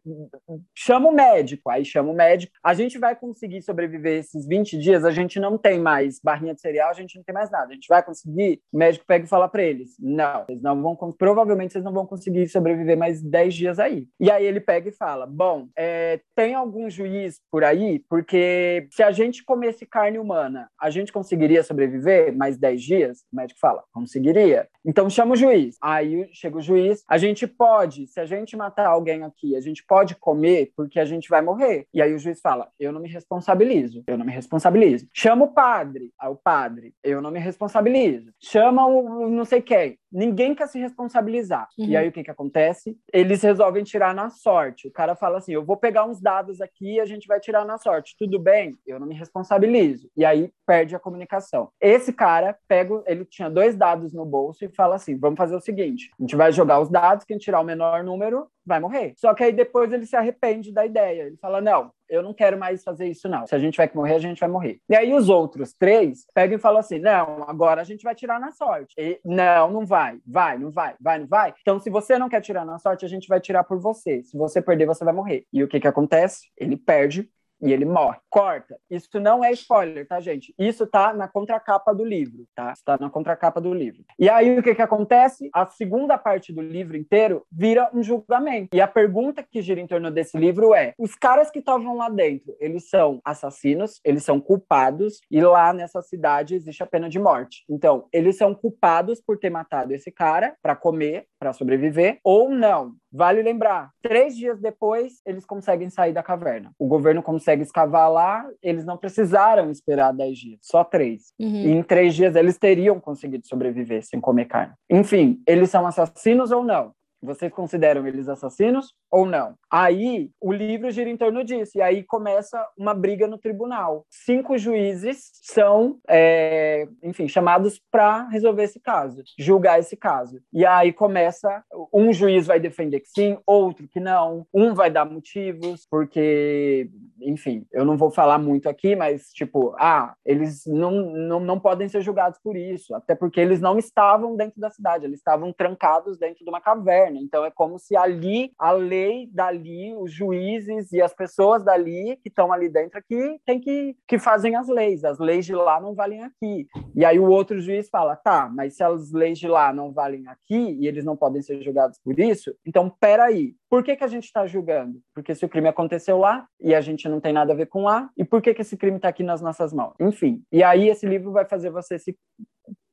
Chama 0.75 1.09
o 1.09 1.13
médico, 1.13 1.69
aí 1.71 1.85
chama 1.85 2.11
o 2.11 2.15
médico. 2.15 2.53
A 2.63 2.75
gente 2.75 2.99
vai 2.99 3.17
conseguir 3.17 3.63
sobreviver 3.63 4.21
esses 4.21 4.47
20 4.47 4.79
dias, 4.79 5.05
a 5.05 5.11
gente 5.11 5.41
não 5.41 5.59
tem 5.59 5.79
mais 5.79 6.21
barrinha 6.23 6.55
de 6.55 6.61
cereal, 6.61 6.91
a 6.91 6.95
gente 6.95 7.17
não 7.17 7.25
tem 7.25 7.35
mais 7.35 7.51
nada. 7.51 7.71
A 7.71 7.75
gente 7.75 7.89
vai 7.89 8.03
conseguir. 8.03 8.61
O 8.73 8.79
médico 8.79 9.05
pega 9.07 9.25
e 9.25 9.29
fala 9.29 9.49
para 9.49 9.63
eles: 9.63 9.97
não, 9.99 10.45
vocês 10.45 10.63
não 10.63 10.81
vão. 10.81 10.97
Provavelmente 11.13 11.73
vocês 11.73 11.85
não 11.85 11.93
vão 11.93 12.07
conseguir 12.07 12.47
sobreviver 12.49 12.97
mais 12.97 13.23
10 13.23 13.55
dias 13.55 13.79
aí. 13.79 14.07
E 14.21 14.31
aí 14.31 14.45
ele 14.45 14.61
pega 14.61 14.89
e 14.89 14.93
fala: 14.93 15.27
bom, 15.27 15.69
é, 15.77 16.21
tem 16.35 16.55
algum 16.55 16.89
juiz 16.89 17.41
por 17.51 17.65
aí? 17.65 18.05
Porque 18.09 18.87
se 18.93 19.03
a 19.03 19.11
gente 19.11 19.45
comesse 19.45 19.87
carne 19.87 20.19
humana, 20.19 20.69
a 20.81 20.91
gente 20.91 21.13
conseguiria 21.13 21.63
sobreviver 21.63 22.37
mais 22.37 22.57
10 22.59 22.83
dias? 22.83 23.19
O 23.33 23.37
médico 23.37 23.61
fala: 23.61 23.83
conseguiria. 23.93 24.69
Então 24.85 25.09
chama 25.09 25.33
o 25.33 25.37
juiz. 25.37 25.77
Aí 25.81 26.29
chega 26.33 26.59
o 26.59 26.63
juiz. 26.63 27.03
A 27.09 27.19
gente 27.19 27.47
pode, 27.47 28.07
se 28.07 28.21
a 28.21 28.27
gente 28.27 28.57
matar 28.57 28.90
alguém 28.91 29.23
aqui, 29.23 29.57
a 29.57 29.61
gente 29.61 29.85
pode 29.85 30.15
comer 30.17 30.73
porque 30.77 30.99
a 30.99 31.05
gente 31.05 31.29
vai 31.29 31.43
morrer. 31.43 31.87
E 31.93 32.01
aí 32.01 32.15
o 32.15 32.19
juiz 32.19 32.41
fala: 32.41 32.69
eu 32.79 32.93
não 32.93 33.01
me 33.01 33.09
responsabilizo. 33.09 34.03
Eu 34.07 34.19
não 34.19 34.27
me 34.27 34.33
responsabilizo. 34.33 35.09
Chama 35.13 35.45
o 35.45 35.53
padre. 35.53 36.13
Aí 36.19 36.31
o 36.31 36.37
padre: 36.37 36.95
eu 37.03 37.21
não 37.21 37.31
me 37.31 37.39
responsabilizo. 37.39 38.33
Chama 38.41 38.87
o 38.87 39.29
não 39.29 39.45
sei 39.45 39.63
quem. 39.63 39.99
Ninguém 40.13 40.55
quer 40.55 40.67
se 40.67 40.79
responsabilizar. 40.79 41.69
Uhum. 41.79 41.87
E 41.87 41.97
aí 41.97 42.09
o 42.09 42.13
que 42.13 42.25
que 42.25 42.31
acontece? 42.31 42.99
Eles 43.13 43.43
resolvem 43.43 43.85
tirar 43.85 44.15
na 44.15 44.29
sorte. 44.29 44.89
O 44.89 44.93
cara 44.93 45.15
fala 45.15 45.39
assim: 45.39 45.53
eu 45.53 45.65
vou 45.65 45.77
pegar 45.77 46.05
uns 46.05 46.21
dados 46.21 46.61
aqui 46.61 46.95
e 46.95 47.01
a 47.01 47.07
gente 47.07 47.29
vai 47.29 47.39
tirar 47.39 47.65
na 47.65 47.79
sorte. 47.79 48.17
Tudo 48.19 48.39
bem? 48.39 48.77
Eu 48.87 48.99
não 48.99 49.07
me 49.07 49.15
responsabilizo. 49.15 50.11
E 50.17 50.25
aí 50.25 50.51
perde 50.67 50.97
a 50.97 51.01
comunicação. 51.01 51.71
Esse 51.81 52.13
cara 52.13 52.57
pega, 52.67 53.03
ele 53.07 53.25
tinha 53.25 53.49
dois 53.49 53.77
dados 53.77 54.13
no 54.13 54.25
bolso 54.25 54.65
e 54.65 54.69
fala 54.69 54.97
assim: 54.97 55.17
vamos 55.17 55.39
fazer 55.39 55.55
o 55.55 55.61
seguinte: 55.61 56.11
a 56.19 56.23
gente 56.23 56.37
vai 56.37 56.53
jogar 56.53 56.81
os 56.81 56.89
dados, 56.89 57.25
quem 57.25 57.39
tirar 57.39 57.61
o 57.61 57.65
menor 57.65 58.03
número 58.03 58.49
vai 58.71 58.81
morrer. 58.81 59.13
Só 59.17 59.35
que 59.35 59.45
aí 59.45 59.53
depois 59.53 59.93
ele 59.93 60.07
se 60.07 60.17
arrepende 60.17 60.73
da 60.73 60.87
ideia. 60.87 61.25
Ele 61.25 61.37
fala: 61.37 61.61
não, 61.61 61.93
eu 62.09 62.23
não 62.23 62.33
quero 62.33 62.59
mais 62.59 62.83
fazer 62.83 63.07
isso, 63.07 63.29
não. 63.29 63.47
Se 63.47 63.55
a 63.55 63.59
gente 63.59 63.77
vai 63.77 63.91
morrer, 63.95 64.15
a 64.15 64.19
gente 64.19 64.41
vai 64.41 64.49
morrer. 64.49 64.81
E 64.89 64.97
aí 64.97 65.13
os 65.13 65.29
outros 65.29 65.73
três 65.73 66.27
pegam 66.35 66.57
e 66.57 66.61
falam 66.61 66.81
assim: 66.81 66.99
não, 66.99 67.45
agora 67.49 67.81
a 67.81 67.85
gente 67.85 68.03
vai 68.03 68.15
tirar 68.15 68.41
na 68.41 68.51
sorte. 68.53 68.95
E, 68.97 69.21
não, 69.25 69.71
não 69.71 69.85
vai. 69.85 70.19
Vai, 70.27 70.59
não 70.59 70.71
vai, 70.71 70.95
vai, 71.01 71.19
não 71.19 71.27
vai. 71.27 71.53
Então, 71.61 71.79
se 71.79 71.91
você 71.91 72.19
não 72.19 72.29
quer 72.29 72.41
tirar 72.41 72.65
na 72.65 72.79
sorte, 72.79 73.05
a 73.05 73.09
gente 73.09 73.29
vai 73.29 73.41
tirar 73.41 73.65
por 73.65 73.79
você. 73.79 74.23
Se 74.23 74.37
você 74.37 74.63
perder, 74.63 74.87
você 74.87 75.05
vai 75.05 75.15
morrer. 75.15 75.45
E 75.53 75.63
o 75.63 75.69
que 75.69 75.81
que 75.81 75.89
acontece? 75.89 76.49
Ele 76.57 76.77
perde 76.77 77.29
e 77.61 77.73
ele 77.73 77.85
morre. 77.85 78.19
Corta. 78.29 78.79
Isso 78.91 79.21
não 79.21 79.45
é 79.45 79.53
spoiler, 79.53 80.07
tá, 80.07 80.21
gente? 80.21 80.55
Isso 80.59 80.87
tá 80.87 81.13
na 81.13 81.29
contracapa 81.29 81.95
do 81.95 82.05
livro, 82.05 82.47
tá? 82.55 82.73
Está 82.73 82.97
na 82.99 83.11
contracapa 83.11 83.61
do 83.61 83.73
livro. 83.73 84.05
E 84.19 84.29
aí 84.29 84.59
o 84.59 84.63
que 84.63 84.75
que 84.75 84.83
acontece? 84.83 85.51
A 85.53 85.67
segunda 85.67 86.17
parte 86.17 86.53
do 86.53 86.61
livro 86.61 86.97
inteiro 86.97 87.45
vira 87.51 87.91
um 87.93 88.03
julgamento. 88.03 88.75
E 88.75 88.81
a 88.81 88.89
pergunta 88.89 89.43
que 89.43 89.63
gira 89.63 89.81
em 89.81 89.87
torno 89.87 90.11
desse 90.11 90.39
livro 90.39 90.75
é: 90.75 90.95
os 90.99 91.15
caras 91.15 91.51
que 91.51 91.59
estavam 91.59 91.97
lá 91.97 92.09
dentro, 92.09 92.57
eles 92.61 92.89
são 92.89 93.21
assassinos, 93.25 94.01
eles 94.05 94.25
são 94.25 94.41
culpados 94.41 95.21
e 95.31 95.41
lá 95.41 95.73
nessa 95.73 96.03
cidade 96.03 96.55
existe 96.55 96.83
a 96.83 96.87
pena 96.87 97.09
de 97.09 97.19
morte. 97.19 97.65
Então, 97.69 98.07
eles 98.13 98.37
são 98.37 98.55
culpados 98.55 99.21
por 99.21 99.39
ter 99.39 99.51
matado 99.51 99.93
esse 99.93 100.11
cara 100.11 100.55
para 100.63 100.77
comer, 100.77 101.27
para 101.41 101.55
sobreviver, 101.55 102.19
ou 102.23 102.51
não. 102.51 102.93
Vale 103.11 103.43
lembrar, 103.43 103.91
três 104.03 104.37
dias 104.37 104.61
depois 104.61 105.15
eles 105.25 105.47
conseguem 105.47 105.89
sair 105.89 106.13
da 106.13 106.23
caverna. 106.23 106.71
O 106.79 106.87
governo 106.87 107.23
consegue 107.23 107.63
escavar 107.63 108.13
lá, 108.13 108.47
eles 108.63 108.85
não 108.85 108.99
precisaram 108.99 109.71
esperar 109.71 110.13
dez 110.13 110.39
dias, 110.39 110.61
só 110.63 110.85
três. 110.85 111.33
Uhum. 111.41 111.63
E 111.65 111.71
em 111.71 111.83
três 111.83 112.15
dias 112.15 112.37
eles 112.37 112.59
teriam 112.59 113.01
conseguido 113.01 113.49
sobreviver 113.49 114.05
sem 114.05 114.21
comer 114.21 114.45
carne. 114.45 114.75
Enfim, 114.89 115.43
eles 115.47 115.71
são 115.71 115.87
assassinos 115.87 116.53
ou 116.53 116.63
não? 116.63 116.93
Vocês 117.23 117.53
consideram 117.53 118.07
eles 118.07 118.29
assassinos 118.29 118.95
ou 119.11 119.27
não? 119.27 119.55
Aí 119.71 120.31
o 120.41 120.53
livro 120.53 120.91
gira 120.91 121.11
em 121.11 121.17
torno 121.17 121.45
disso, 121.45 121.77
e 121.77 121.83
aí 121.83 122.03
começa 122.03 122.67
uma 122.79 122.95
briga 122.95 123.27
no 123.27 123.37
tribunal. 123.37 124.07
Cinco 124.09 124.57
juízes 124.57 125.31
são, 125.43 125.99
é, 126.09 126.89
enfim, 127.03 127.29
chamados 127.29 127.81
para 127.91 128.27
resolver 128.29 128.65
esse 128.65 128.81
caso, 128.81 129.23
julgar 129.39 129.79
esse 129.79 129.97
caso. 129.97 130.41
E 130.53 130.65
aí 130.65 130.93
começa: 130.93 131.63
um 131.93 132.13
juiz 132.13 132.47
vai 132.47 132.59
defender 132.59 133.01
que 133.01 133.09
sim, 133.09 133.39
outro 133.47 133.87
que 133.87 134.01
não, 134.01 134.47
um 134.53 134.73
vai 134.73 134.91
dar 134.91 135.05
motivos, 135.05 135.87
porque, 135.91 136.89
enfim, 137.21 137.67
eu 137.71 137.85
não 137.85 137.99
vou 137.99 138.11
falar 138.11 138.39
muito 138.39 138.69
aqui, 138.69 138.97
mas 138.97 139.31
tipo, 139.33 139.75
ah, 139.79 140.15
eles 140.25 140.65
não, 140.67 140.91
não, 140.91 141.41
não 141.41 141.61
podem 141.61 141.89
ser 141.89 142.01
julgados 142.01 142.39
por 142.43 142.57
isso, 142.57 142.95
até 142.95 143.15
porque 143.15 143.41
eles 143.41 143.61
não 143.61 143.79
estavam 143.79 144.37
dentro 144.37 144.59
da 144.59 144.71
cidade, 144.71 145.05
eles 145.05 145.19
estavam 145.19 145.53
trancados 145.53 146.17
dentro 146.17 146.43
de 146.43 146.49
uma 146.49 146.61
caverna 146.61 147.10
então 147.19 147.45
é 147.45 147.51
como 147.51 147.79
se 147.79 147.97
ali, 147.97 148.53
a 148.59 148.73
lei 148.73 149.29
dali, 149.33 149.95
os 149.95 150.13
juízes 150.13 150.93
e 150.93 151.01
as 151.01 151.15
pessoas 151.15 151.65
dali 151.65 152.17
que 152.23 152.29
estão 152.29 152.53
ali 152.53 152.69
dentro 152.69 152.99
aqui 152.99 153.41
tem 153.45 153.61
que, 153.61 153.97
que 154.07 154.19
fazem 154.19 154.57
as 154.57 154.69
leis. 154.69 155.05
As 155.05 155.19
leis 155.19 155.47
de 155.47 155.55
lá 155.55 155.81
não 155.81 155.95
valem 155.95 156.23
aqui. 156.23 156.67
E 156.95 157.05
aí 157.05 157.19
o 157.19 157.29
outro 157.29 157.61
juiz 157.61 157.89
fala, 157.89 158.17
tá, 158.17 158.51
mas 158.55 158.77
se 158.77 158.83
as 158.83 159.13
leis 159.13 159.39
de 159.39 159.49
lá 159.49 159.73
não 159.73 159.93
valem 159.93 160.27
aqui 160.29 160.77
e 160.81 160.87
eles 160.87 161.05
não 161.05 161.17
podem 161.17 161.43
ser 161.43 161.63
julgados 161.63 161.99
por 162.03 162.19
isso, 162.19 162.55
então 162.67 162.91
peraí, 163.01 163.55
por 163.69 163.85
que, 163.85 163.95
que 163.95 164.05
a 164.05 164.09
gente 164.09 164.25
está 164.25 164.47
julgando? 164.47 165.01
Porque 165.15 165.35
se 165.35 165.45
o 165.45 165.49
crime 165.49 165.69
aconteceu 165.69 166.19
lá 166.19 166.47
e 166.61 166.75
a 166.75 166.81
gente 166.81 167.09
não 167.09 167.21
tem 167.21 167.33
nada 167.33 167.53
a 167.53 167.57
ver 167.57 167.67
com 167.67 167.85
lá, 167.85 168.11
e 168.17 168.25
por 168.25 168.43
que, 168.43 168.53
que 168.53 168.63
esse 168.63 168.77
crime 168.77 168.97
está 168.97 169.09
aqui 169.09 169.23
nas 169.23 169.41
nossas 169.41 169.73
mãos? 169.73 169.95
Enfim, 170.01 170.43
e 170.51 170.63
aí 170.63 170.89
esse 170.89 171.07
livro 171.07 171.31
vai 171.31 171.45
fazer 171.45 171.71
você 171.71 171.99
se 171.99 172.17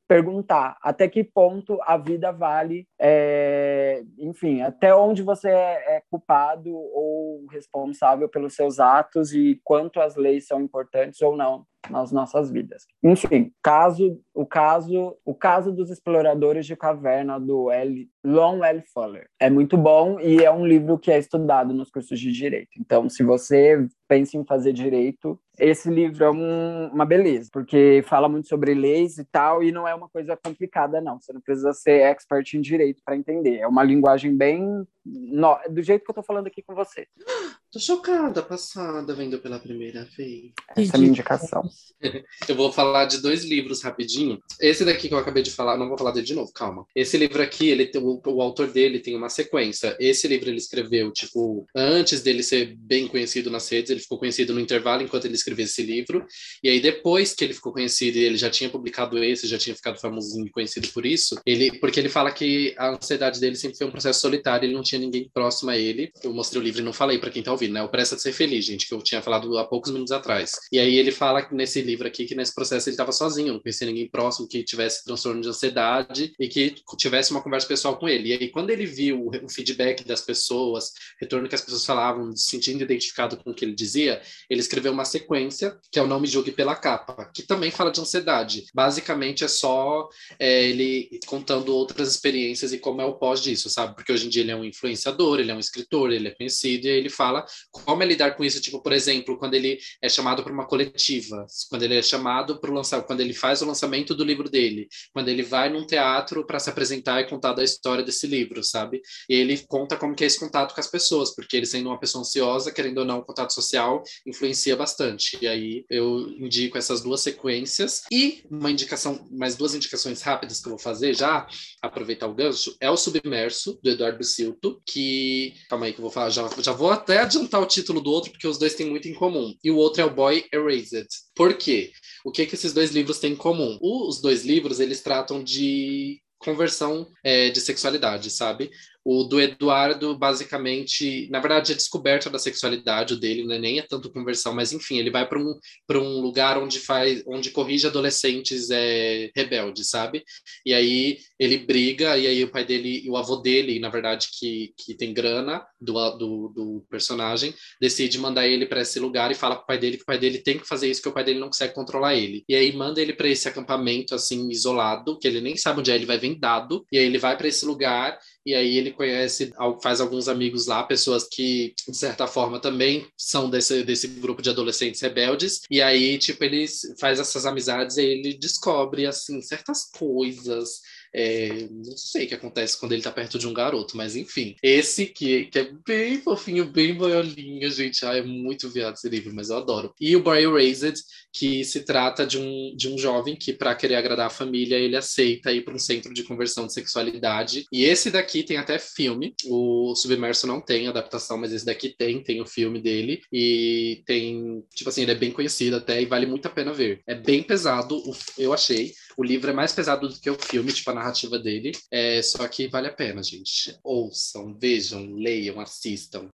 perguntar 0.08 0.78
até 0.82 1.06
que 1.06 1.22
ponto 1.22 1.78
a 1.82 1.98
vida 1.98 2.32
vale, 2.32 2.88
é, 2.98 4.02
enfim, 4.18 4.62
até 4.62 4.94
onde 4.94 5.22
você 5.22 5.50
é, 5.50 5.96
é 5.96 6.02
culpado 6.10 6.74
ou 6.74 7.46
responsável 7.50 8.28
pelos 8.28 8.54
seus 8.54 8.80
atos 8.80 9.34
e 9.34 9.60
quanto 9.62 10.00
as 10.00 10.16
leis 10.16 10.46
são 10.46 10.62
importantes 10.62 11.20
ou 11.20 11.36
não 11.36 11.66
nas 11.90 12.10
nossas 12.10 12.50
vidas. 12.50 12.86
Enfim, 13.02 13.52
caso, 13.62 14.20
o 14.34 14.44
caso, 14.44 15.16
o 15.24 15.34
caso 15.34 15.72
dos 15.72 15.90
exploradores 15.90 16.66
de 16.66 16.74
caverna 16.74 17.38
do 17.38 17.70
L, 17.70 18.08
Lon 18.24 18.64
L. 18.64 18.82
Fuller 18.92 19.28
é 19.38 19.48
muito 19.48 19.76
bom 19.76 20.18
e 20.18 20.42
é 20.42 20.50
um 20.50 20.66
livro 20.66 20.98
que 20.98 21.10
é 21.10 21.18
estudado 21.18 21.72
nos 21.72 21.90
cursos 21.90 22.18
de 22.18 22.32
direito. 22.32 22.70
Então, 22.78 23.08
se 23.08 23.22
você 23.22 23.86
pensa 24.08 24.36
em 24.36 24.44
fazer 24.44 24.72
direito, 24.72 25.38
esse 25.58 25.90
livro 25.90 26.24
é 26.24 26.30
um, 26.30 26.88
uma 26.88 27.04
beleza, 27.04 27.48
porque 27.52 28.02
fala 28.06 28.28
muito 28.28 28.48
sobre 28.48 28.74
leis 28.74 29.18
e 29.18 29.24
tal, 29.24 29.62
e 29.62 29.72
não 29.72 29.86
é 29.86 29.94
uma 29.94 30.08
coisa 30.08 30.36
complicada, 30.36 31.00
não. 31.00 31.20
Você 31.20 31.32
não 31.32 31.40
precisa 31.40 31.72
ser 31.72 32.02
expert 32.02 32.54
em 32.54 32.60
direito 32.60 33.02
para 33.04 33.16
entender. 33.16 33.58
É 33.58 33.66
uma 33.66 33.82
linguagem 33.82 34.36
bem. 34.36 34.86
No, 35.10 35.58
do 35.70 35.82
jeito 35.82 36.04
que 36.04 36.10
eu 36.10 36.14
tô 36.14 36.22
falando 36.22 36.46
aqui 36.46 36.62
com 36.62 36.74
você. 36.74 37.06
Tô 37.70 37.78
chocada, 37.78 38.42
passada, 38.42 39.14
vendo 39.14 39.38
pela 39.40 39.58
primeira 39.58 40.08
vez. 40.16 40.52
Essa 40.74 40.92
é 40.92 40.96
a 40.96 40.98
minha 40.98 41.10
indicação. 41.10 41.68
eu 42.48 42.56
vou 42.56 42.72
falar 42.72 43.04
de 43.04 43.20
dois 43.20 43.44
livros 43.44 43.82
rapidinho. 43.82 44.40
Esse 44.58 44.86
daqui 44.86 45.06
que 45.06 45.12
eu 45.12 45.18
acabei 45.18 45.42
de 45.42 45.50
falar, 45.50 45.76
não 45.76 45.86
vou 45.86 45.98
falar 45.98 46.12
dele 46.12 46.24
de 46.24 46.34
novo, 46.34 46.50
calma. 46.50 46.86
Esse 46.96 47.18
livro 47.18 47.42
aqui, 47.42 47.68
ele 47.68 47.90
o, 47.96 48.22
o 48.26 48.40
autor 48.40 48.68
dele 48.68 49.00
tem 49.00 49.14
uma 49.14 49.28
sequência. 49.28 49.94
Esse 50.00 50.26
livro 50.26 50.48
ele 50.48 50.56
escreveu, 50.56 51.12
tipo, 51.12 51.66
antes 51.76 52.22
dele 52.22 52.42
ser 52.42 52.74
bem 52.74 53.06
conhecido 53.06 53.50
nas 53.50 53.68
redes, 53.68 53.90
ele 53.90 54.00
ficou 54.00 54.18
conhecido 54.18 54.54
no 54.54 54.60
intervalo 54.60 55.02
enquanto 55.02 55.26
ele 55.26 55.34
escrevia 55.34 55.66
esse 55.66 55.82
livro. 55.82 56.24
E 56.62 56.70
aí, 56.70 56.80
depois 56.80 57.34
que 57.34 57.44
ele 57.44 57.52
ficou 57.52 57.70
conhecido 57.70 58.16
e 58.16 58.24
ele 58.24 58.38
já 58.38 58.48
tinha 58.48 58.70
publicado 58.70 59.22
esse, 59.22 59.46
já 59.46 59.58
tinha 59.58 59.76
ficado 59.76 60.00
famosinho 60.00 60.46
e 60.46 60.50
conhecido 60.50 60.88
por 60.88 61.04
isso, 61.04 61.38
ele, 61.44 61.78
porque 61.78 62.00
ele 62.00 62.08
fala 62.08 62.32
que 62.32 62.74
a 62.78 62.90
ansiedade 62.90 63.38
dele 63.40 63.56
sempre 63.56 63.76
foi 63.76 63.86
um 63.86 63.90
processo 63.90 64.20
solitário, 64.20 64.64
ele 64.64 64.74
não 64.74 64.82
tinha 64.82 64.97
ninguém 64.98 65.30
próximo 65.32 65.70
a 65.70 65.76
ele. 65.76 66.12
Eu 66.22 66.32
mostrei 66.32 66.60
o 66.60 66.64
livro 66.64 66.80
e 66.80 66.84
não 66.84 66.92
falei 66.92 67.18
para 67.18 67.30
quem 67.30 67.42
tá 67.42 67.50
ouvindo, 67.50 67.72
né? 67.72 67.82
O 67.82 67.88
Pressa 67.88 68.16
de 68.16 68.22
Ser 68.22 68.32
Feliz, 68.32 68.64
gente, 68.64 68.86
que 68.86 68.94
eu 68.94 69.02
tinha 69.02 69.22
falado 69.22 69.56
há 69.58 69.64
poucos 69.64 69.90
minutos 69.90 70.12
atrás. 70.12 70.52
E 70.70 70.78
aí 70.78 70.96
ele 70.96 71.10
fala 71.10 71.46
nesse 71.52 71.80
livro 71.80 72.06
aqui 72.06 72.26
que 72.26 72.34
nesse 72.34 72.54
processo 72.54 72.88
ele 72.88 72.94
estava 72.94 73.12
sozinho, 73.12 73.54
não 73.54 73.60
conhecia 73.60 73.86
ninguém 73.86 74.08
próximo 74.08 74.48
que 74.48 74.62
tivesse 74.62 75.04
transtorno 75.04 75.40
de 75.40 75.48
ansiedade 75.48 76.32
e 76.38 76.48
que 76.48 76.74
tivesse 76.96 77.30
uma 77.30 77.42
conversa 77.42 77.66
pessoal 77.66 77.96
com 77.96 78.08
ele. 78.08 78.30
E 78.30 78.32
aí 78.32 78.48
quando 78.48 78.70
ele 78.70 78.86
viu 78.86 79.30
o 79.42 79.48
feedback 79.48 80.04
das 80.04 80.20
pessoas, 80.20 80.92
retorno 81.20 81.48
que 81.48 81.54
as 81.54 81.62
pessoas 81.62 81.84
falavam, 81.84 82.34
se 82.36 82.58
sentindo 82.58 82.82
identificado 82.82 83.36
com 83.36 83.50
o 83.50 83.54
que 83.54 83.64
ele 83.64 83.74
dizia, 83.74 84.20
ele 84.50 84.60
escreveu 84.60 84.92
uma 84.92 85.04
sequência 85.04 85.78
que 85.90 85.98
é 85.98 86.02
o 86.02 86.06
Não 86.06 86.20
Me 86.20 86.26
Julgue 86.26 86.52
Pela 86.52 86.74
Capa, 86.74 87.30
que 87.32 87.42
também 87.42 87.70
fala 87.70 87.90
de 87.90 88.00
ansiedade. 88.00 88.66
Basicamente 88.74 89.44
é 89.44 89.48
só 89.48 90.08
é, 90.38 90.64
ele 90.64 91.08
contando 91.26 91.74
outras 91.74 92.10
experiências 92.10 92.72
e 92.72 92.78
como 92.78 93.00
é 93.00 93.04
o 93.04 93.14
pós 93.14 93.42
disso, 93.42 93.70
sabe? 93.70 93.94
Porque 93.94 94.12
hoje 94.12 94.26
em 94.26 94.28
dia 94.28 94.42
ele 94.42 94.50
é 94.50 94.56
um 94.56 94.64
influenciador, 94.88 95.40
ele 95.40 95.50
é 95.50 95.54
um 95.54 95.60
escritor, 95.60 96.12
ele 96.12 96.28
é 96.28 96.30
conhecido 96.30 96.86
e 96.86 96.90
ele 96.90 97.08
fala 97.08 97.44
como 97.72 98.02
é 98.02 98.06
lidar 98.06 98.36
com 98.36 98.44
isso, 98.44 98.60
tipo, 98.60 98.82
por 98.82 98.92
exemplo, 98.92 99.38
quando 99.38 99.54
ele 99.54 99.78
é 100.02 100.08
chamado 100.08 100.42
para 100.42 100.52
uma 100.52 100.66
coletiva, 100.66 101.46
quando 101.70 101.82
ele 101.82 101.96
é 101.96 102.02
chamado 102.02 102.60
para 102.60 102.72
lançar, 102.72 103.02
quando 103.02 103.20
ele 103.20 103.32
faz 103.32 103.62
o 103.62 103.66
lançamento 103.66 104.14
do 104.14 104.24
livro 104.24 104.48
dele, 104.48 104.88
quando 105.12 105.28
ele 105.28 105.42
vai 105.42 105.68
num 105.68 105.86
teatro 105.86 106.46
para 106.46 106.58
se 106.58 106.70
apresentar 106.70 107.20
e 107.20 107.28
contar 107.28 107.52
da 107.52 107.62
história 107.62 108.04
desse 108.04 108.26
livro, 108.26 108.62
sabe? 108.62 109.00
E 109.28 109.34
ele 109.34 109.58
conta 109.68 109.96
como 109.96 110.14
que 110.14 110.24
é 110.24 110.26
esse 110.26 110.38
contato 110.38 110.74
com 110.74 110.80
as 110.80 110.90
pessoas, 110.90 111.34
porque 111.34 111.56
ele 111.56 111.66
sendo 111.66 111.88
uma 111.88 111.98
pessoa 111.98 112.22
ansiosa, 112.22 112.72
querendo 112.72 112.98
ou 112.98 113.04
não, 113.04 113.18
o 113.18 113.24
contato 113.24 113.52
social 113.52 114.02
influencia 114.26 114.76
bastante. 114.76 115.38
E 115.40 115.46
aí 115.46 115.84
eu 115.88 116.28
indico 116.38 116.78
essas 116.78 117.02
duas 117.02 117.20
sequências 117.20 118.02
e 118.10 118.42
uma 118.50 118.70
indicação, 118.70 119.26
mais 119.30 119.56
duas 119.56 119.74
indicações 119.74 120.22
rápidas 120.22 120.60
que 120.60 120.66
eu 120.66 120.70
vou 120.70 120.78
fazer 120.78 121.14
já, 121.14 121.46
aproveitar 121.82 122.26
o 122.26 122.34
gancho, 122.34 122.76
é 122.80 122.90
o 122.90 122.96
Submerso 122.96 123.78
do 123.82 123.90
Eduardo 123.90 124.24
Silto, 124.24 124.67
que 124.86 125.54
calma 125.68 125.86
aí 125.86 125.92
que 125.92 125.98
eu 125.98 126.02
vou 126.02 126.10
falar, 126.10 126.30
já, 126.30 126.48
já 126.60 126.72
vou 126.72 126.90
até 126.90 127.18
adiantar 127.18 127.60
o 127.60 127.66
título 127.66 128.00
do 128.00 128.10
outro, 128.10 128.30
porque 128.30 128.46
os 128.46 128.58
dois 128.58 128.74
têm 128.74 128.88
muito 128.88 129.08
em 129.08 129.14
comum. 129.14 129.54
E 129.62 129.70
o 129.70 129.76
outro 129.76 130.02
é 130.02 130.04
o 130.04 130.14
Boy 130.14 130.44
Erased. 130.52 131.06
Por 131.34 131.54
quê? 131.54 131.92
O 132.24 132.30
que, 132.30 132.46
que 132.46 132.54
esses 132.54 132.72
dois 132.72 132.90
livros 132.90 133.18
têm 133.18 133.32
em 133.32 133.36
comum? 133.36 133.78
Os 133.80 134.20
dois 134.20 134.44
livros, 134.44 134.80
eles 134.80 135.02
tratam 135.02 135.42
de 135.42 136.20
conversão 136.38 137.06
é, 137.24 137.50
de 137.50 137.60
sexualidade, 137.60 138.30
sabe? 138.30 138.70
O 139.10 139.24
do 139.24 139.40
Eduardo, 139.40 140.18
basicamente, 140.18 141.26
na 141.30 141.40
verdade, 141.40 141.72
a 141.72 141.74
descoberta 141.74 142.28
da 142.28 142.38
sexualidade 142.38 143.18
dele, 143.18 143.42
né? 143.42 143.58
nem 143.58 143.78
é 143.78 143.82
tanto 143.82 144.12
conversão, 144.12 144.52
mas 144.52 144.70
enfim, 144.70 144.98
ele 144.98 145.10
vai 145.10 145.26
para 145.26 145.38
um, 145.38 145.58
um 145.92 146.20
lugar 146.20 146.58
onde 146.58 146.78
faz, 146.78 147.22
onde 147.26 147.50
corrige 147.50 147.86
adolescentes 147.86 148.68
é, 148.70 149.30
rebeldes, 149.34 149.88
sabe? 149.88 150.22
E 150.62 150.74
aí 150.74 151.20
ele 151.38 151.56
briga, 151.56 152.18
e 152.18 152.26
aí 152.26 152.44
o 152.44 152.50
pai 152.50 152.66
dele, 152.66 153.00
e 153.02 153.08
o 153.08 153.16
avô 153.16 153.36
dele, 153.36 153.78
na 153.78 153.88
verdade, 153.88 154.28
que, 154.38 154.74
que 154.76 154.94
tem 154.94 155.14
grana 155.14 155.64
do, 155.80 155.94
do, 156.10 156.48
do 156.48 156.86
personagem, 156.90 157.54
decide 157.80 158.18
mandar 158.18 158.46
ele 158.46 158.66
para 158.66 158.82
esse 158.82 159.00
lugar 159.00 159.30
e 159.30 159.34
fala 159.34 159.56
pro 159.56 159.68
pai 159.68 159.78
dele 159.78 159.96
que 159.96 160.02
o 160.02 160.06
pai 160.06 160.18
dele 160.18 160.36
tem 160.36 160.58
que 160.58 160.68
fazer 160.68 160.90
isso, 160.90 161.00
que 161.00 161.08
o 161.08 161.14
pai 161.14 161.24
dele 161.24 161.40
não 161.40 161.46
consegue 161.46 161.72
controlar 161.72 162.14
ele. 162.14 162.44
E 162.46 162.54
aí 162.54 162.76
manda 162.76 163.00
ele 163.00 163.14
para 163.14 163.28
esse 163.28 163.48
acampamento, 163.48 164.14
assim, 164.14 164.50
isolado, 164.50 165.18
que 165.18 165.26
ele 165.26 165.40
nem 165.40 165.56
sabe 165.56 165.80
onde 165.80 165.90
é, 165.90 165.94
ele 165.94 166.04
vai 166.04 166.18
vendado, 166.18 166.84
e 166.92 166.98
aí 166.98 167.06
ele 167.06 167.16
vai 167.16 167.38
para 167.38 167.48
esse 167.48 167.64
lugar 167.64 168.18
e 168.44 168.54
aí 168.54 168.76
ele 168.76 168.92
conhece, 168.92 169.52
faz 169.82 170.00
alguns 170.00 170.28
amigos 170.28 170.66
lá, 170.66 170.82
pessoas 170.82 171.28
que, 171.30 171.74
de 171.86 171.96
certa 171.96 172.26
forma, 172.26 172.60
também 172.60 173.06
são 173.16 173.50
desse, 173.50 173.82
desse 173.82 174.08
grupo 174.08 174.40
de 174.42 174.50
adolescentes 174.50 175.00
rebeldes, 175.00 175.60
e 175.70 175.82
aí, 175.82 176.18
tipo, 176.18 176.42
ele 176.44 176.66
faz 176.98 177.20
essas 177.20 177.46
amizades 177.46 177.96
e 177.96 178.02
ele 178.02 178.34
descobre, 178.34 179.06
assim, 179.06 179.40
certas 179.42 179.90
coisas 179.90 180.80
É, 181.14 181.66
não 181.70 181.96
sei 181.96 182.24
o 182.24 182.28
que 182.28 182.34
acontece 182.34 182.78
quando 182.78 182.92
ele 182.92 183.02
tá 183.02 183.10
perto 183.10 183.38
de 183.38 183.46
um 183.46 183.52
garoto, 183.52 183.96
mas 183.96 184.16
enfim. 184.16 184.54
Esse 184.62 185.06
que, 185.06 185.46
que 185.46 185.58
é 185.58 185.72
bem 185.86 186.20
fofinho, 186.20 186.66
bem 186.66 186.94
boiolinho, 186.94 187.70
gente. 187.70 188.04
Ah, 188.04 188.16
é 188.16 188.22
muito 188.22 188.68
viado 188.68 188.94
esse 188.94 189.08
livro, 189.08 189.34
mas 189.34 189.50
eu 189.50 189.56
adoro. 189.56 189.92
E 190.00 190.14
o 190.16 190.22
Boy 190.22 190.44
Erased, 190.44 190.98
que 191.32 191.64
se 191.64 191.84
trata 191.84 192.26
de 192.26 192.38
um, 192.38 192.74
de 192.76 192.88
um 192.88 192.98
jovem 192.98 193.36
que, 193.36 193.52
para 193.52 193.74
querer 193.74 193.96
agradar 193.96 194.26
a 194.26 194.30
família, 194.30 194.76
ele 194.76 194.96
aceita 194.96 195.52
ir 195.52 195.62
para 195.64 195.74
um 195.74 195.78
centro 195.78 196.12
de 196.12 196.22
conversão 196.24 196.66
de 196.66 196.72
sexualidade. 196.72 197.64
E 197.72 197.84
esse 197.84 198.10
daqui 198.10 198.42
tem 198.42 198.56
até 198.56 198.78
filme. 198.78 199.34
O 199.46 199.94
Submerso 199.94 200.46
não 200.46 200.60
tem 200.60 200.88
adaptação, 200.88 201.38
mas 201.38 201.52
esse 201.52 201.64
daqui 201.64 201.94
tem, 201.96 202.22
tem 202.22 202.40
o 202.40 202.46
filme 202.46 202.80
dele. 202.80 203.20
E 203.32 204.02
tem, 204.06 204.62
tipo 204.74 204.88
assim, 204.90 205.02
ele 205.02 205.12
é 205.12 205.14
bem 205.14 205.30
conhecido 205.30 205.76
até 205.76 206.00
e 206.00 206.06
vale 206.06 206.26
muito 206.26 206.46
a 206.46 206.50
pena 206.50 206.72
ver. 206.72 207.00
É 207.06 207.14
bem 207.14 207.42
pesado, 207.42 208.00
eu 208.36 208.52
achei. 208.52 208.92
O 209.18 209.24
livro 209.24 209.50
é 209.50 209.52
mais 209.52 209.72
pesado 209.72 210.08
do 210.08 210.14
que 210.14 210.30
o 210.30 210.38
filme, 210.40 210.72
tipo 210.72 210.92
a 210.92 210.94
narrativa 210.94 211.40
dele. 211.40 211.72
É, 211.90 212.22
só 212.22 212.46
que 212.46 212.68
vale 212.68 212.86
a 212.86 212.92
pena, 212.92 213.20
gente. 213.20 213.76
Ouçam, 213.82 214.56
vejam, 214.56 215.12
leiam, 215.16 215.58
assistam. 215.58 216.28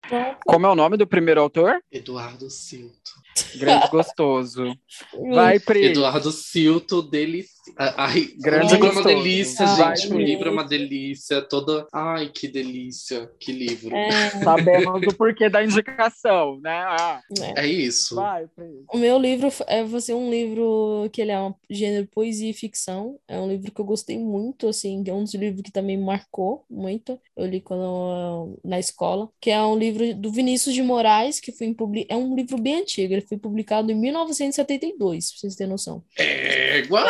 Como 0.45 0.67
é 0.67 0.69
o 0.69 0.75
nome 0.75 0.99
do 0.99 1.07
primeiro 1.07 1.41
autor? 1.41 1.81
Eduardo 1.91 2.51
Silto. 2.51 3.25
Grande 3.57 3.89
gostoso. 3.89 4.65
Vai, 5.33 5.59
Pri. 5.59 5.87
Eduardo 5.87 6.31
Silto, 6.31 7.01
dele. 7.01 7.47
Ai, 7.79 8.29
Grande 8.39 8.75
o 8.75 8.77
livro 8.77 8.87
é 8.87 8.93
uma 8.93 9.03
delícia, 9.03 9.67
gente. 9.67 10.13
O 10.13 10.19
livro 10.19 10.49
é 10.49 10.53
uma 10.53 10.65
delícia. 10.65 11.41
Toda. 11.41 11.87
Ai, 11.93 12.29
que 12.29 12.47
delícia. 12.47 13.31
Que 13.41 13.51
livro. 13.51 13.97
É. 13.97 14.31
Sabemos 14.43 15.01
do 15.01 15.15
porquê 15.15 15.49
da 15.49 15.65
indicação, 15.65 16.61
né? 16.61 16.85
Ah. 16.87 17.21
É. 17.57 17.65
é 17.65 17.67
isso. 17.67 18.17
Vai, 18.17 18.47
Pri. 18.55 18.85
O 18.93 18.99
meu 18.99 19.19
livro 19.19 19.49
é 19.67 19.83
você 19.83 20.13
um 20.13 20.31
livro 20.31 21.09
que 21.11 21.23
ele 21.23 21.33
é 21.33 21.41
um 21.41 21.55
gênero 21.71 22.07
poesia 22.13 22.51
e 22.51 22.55
ficção. 22.75 23.17
É 23.29 23.39
um 23.39 23.49
livro 23.49 23.71
que 23.71 23.81
eu 23.81 23.85
gostei 23.85 24.19
muito, 24.19 24.69
assim, 24.69 25.03
é 25.07 25.13
um 25.13 25.23
dos 25.23 25.35
livros 25.35 25.63
que 25.63 25.71
também 25.71 25.97
me 25.97 26.05
marcou 26.05 26.65
muito. 26.69 27.19
Eu 27.37 27.47
li 27.47 27.61
quando 27.61 28.59
na 28.65 28.79
escola, 28.79 29.29
que 29.41 29.51
é 29.51 29.63
um 29.63 29.79
livro 29.79 30.15
do 30.15 30.33
Vinícius 30.33 30.75
de 30.75 30.83
Moraes, 30.83 31.39
que 31.39 31.53
foi 31.53 31.69
em 31.69 31.75
publi... 31.75 32.07
é 32.09 32.17
um 32.17 32.35
livro 32.35 32.59
bem 32.59 32.81
antigo. 32.81 33.15
Ele 33.15 33.23
foi 33.23 33.39
publicado 33.39 33.91
em 33.93 33.95
1972, 33.95 35.31
pra 35.31 35.41
vocês 35.41 35.55
terem 35.55 35.71
noção. 35.71 36.03
Égua! 36.19 37.05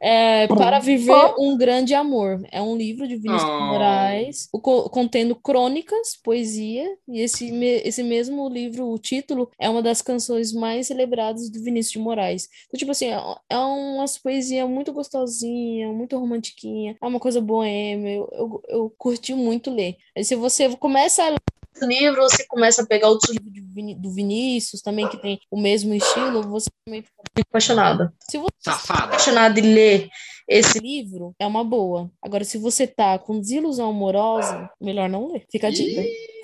É, 0.00 0.44
é, 0.44 0.46
Para 0.46 0.78
Viver 0.78 1.34
um 1.38 1.56
Grande 1.56 1.94
Amor. 1.94 2.42
É 2.50 2.60
um 2.60 2.76
livro 2.76 3.06
de 3.06 3.16
Vinícius 3.16 3.50
oh. 3.50 3.60
Moraes, 3.60 4.48
contendo 4.90 5.34
crônicas, 5.34 6.16
poesia, 6.22 6.86
e 7.08 7.20
esse, 7.20 7.48
esse 7.84 8.02
mesmo 8.02 8.48
livro, 8.48 8.88
o 8.88 8.98
título, 8.98 9.50
é 9.58 9.68
uma 9.68 9.82
das 9.82 10.02
canções 10.02 10.52
mais 10.52 10.88
celebradas 10.88 11.48
do 11.50 11.62
Vinícius 11.62 11.92
de 11.92 11.98
Moraes. 11.98 12.48
Então, 12.66 12.78
tipo 12.78 12.90
assim, 12.90 13.06
é, 13.06 13.16
é 13.48 13.56
uma 13.56 14.04
poesia 14.22 14.66
muito 14.66 14.92
gostosinha, 14.92 15.92
muito 15.92 16.18
romantiquinha, 16.18 16.96
é 17.00 17.06
uma 17.06 17.20
coisa 17.20 17.40
boêmia, 17.40 18.16
eu, 18.16 18.28
eu, 18.32 18.62
eu 18.68 18.94
curti 18.96 19.34
muito 19.34 19.70
ler. 19.70 19.96
Aí, 20.16 20.24
se 20.24 20.34
você 20.34 20.74
começa 20.76 21.22
a 21.22 21.30
ler 21.30 21.38
livro, 21.86 22.22
você 22.22 22.44
começa 22.46 22.82
a 22.82 22.86
pegar 22.86 23.08
outros 23.08 23.30
livros 23.30 24.00
do 24.00 24.12
Vinícius 24.12 24.82
também, 24.82 25.08
que 25.08 25.16
tem 25.16 25.40
o 25.50 25.60
mesmo 25.60 25.94
estilo, 25.94 26.42
você 26.42 26.70
também 26.84 27.02
fica 27.02 27.14
apaixonada. 27.48 28.12
Se 28.20 28.38
você 28.38 28.50
Safada. 28.60 29.04
apaixonada 29.04 29.58
e 29.58 29.62
ler 29.62 30.08
esse 30.48 30.78
livro, 30.78 31.34
é 31.38 31.46
uma 31.46 31.64
boa. 31.64 32.10
Agora, 32.20 32.44
se 32.44 32.58
você 32.58 32.86
tá 32.86 33.18
com 33.18 33.40
desilusão 33.40 33.90
amorosa, 33.90 34.68
melhor 34.80 35.08
não 35.08 35.32
ler. 35.32 35.46
Fica 35.50 35.68
a 35.68 35.70
dica. 35.70 36.02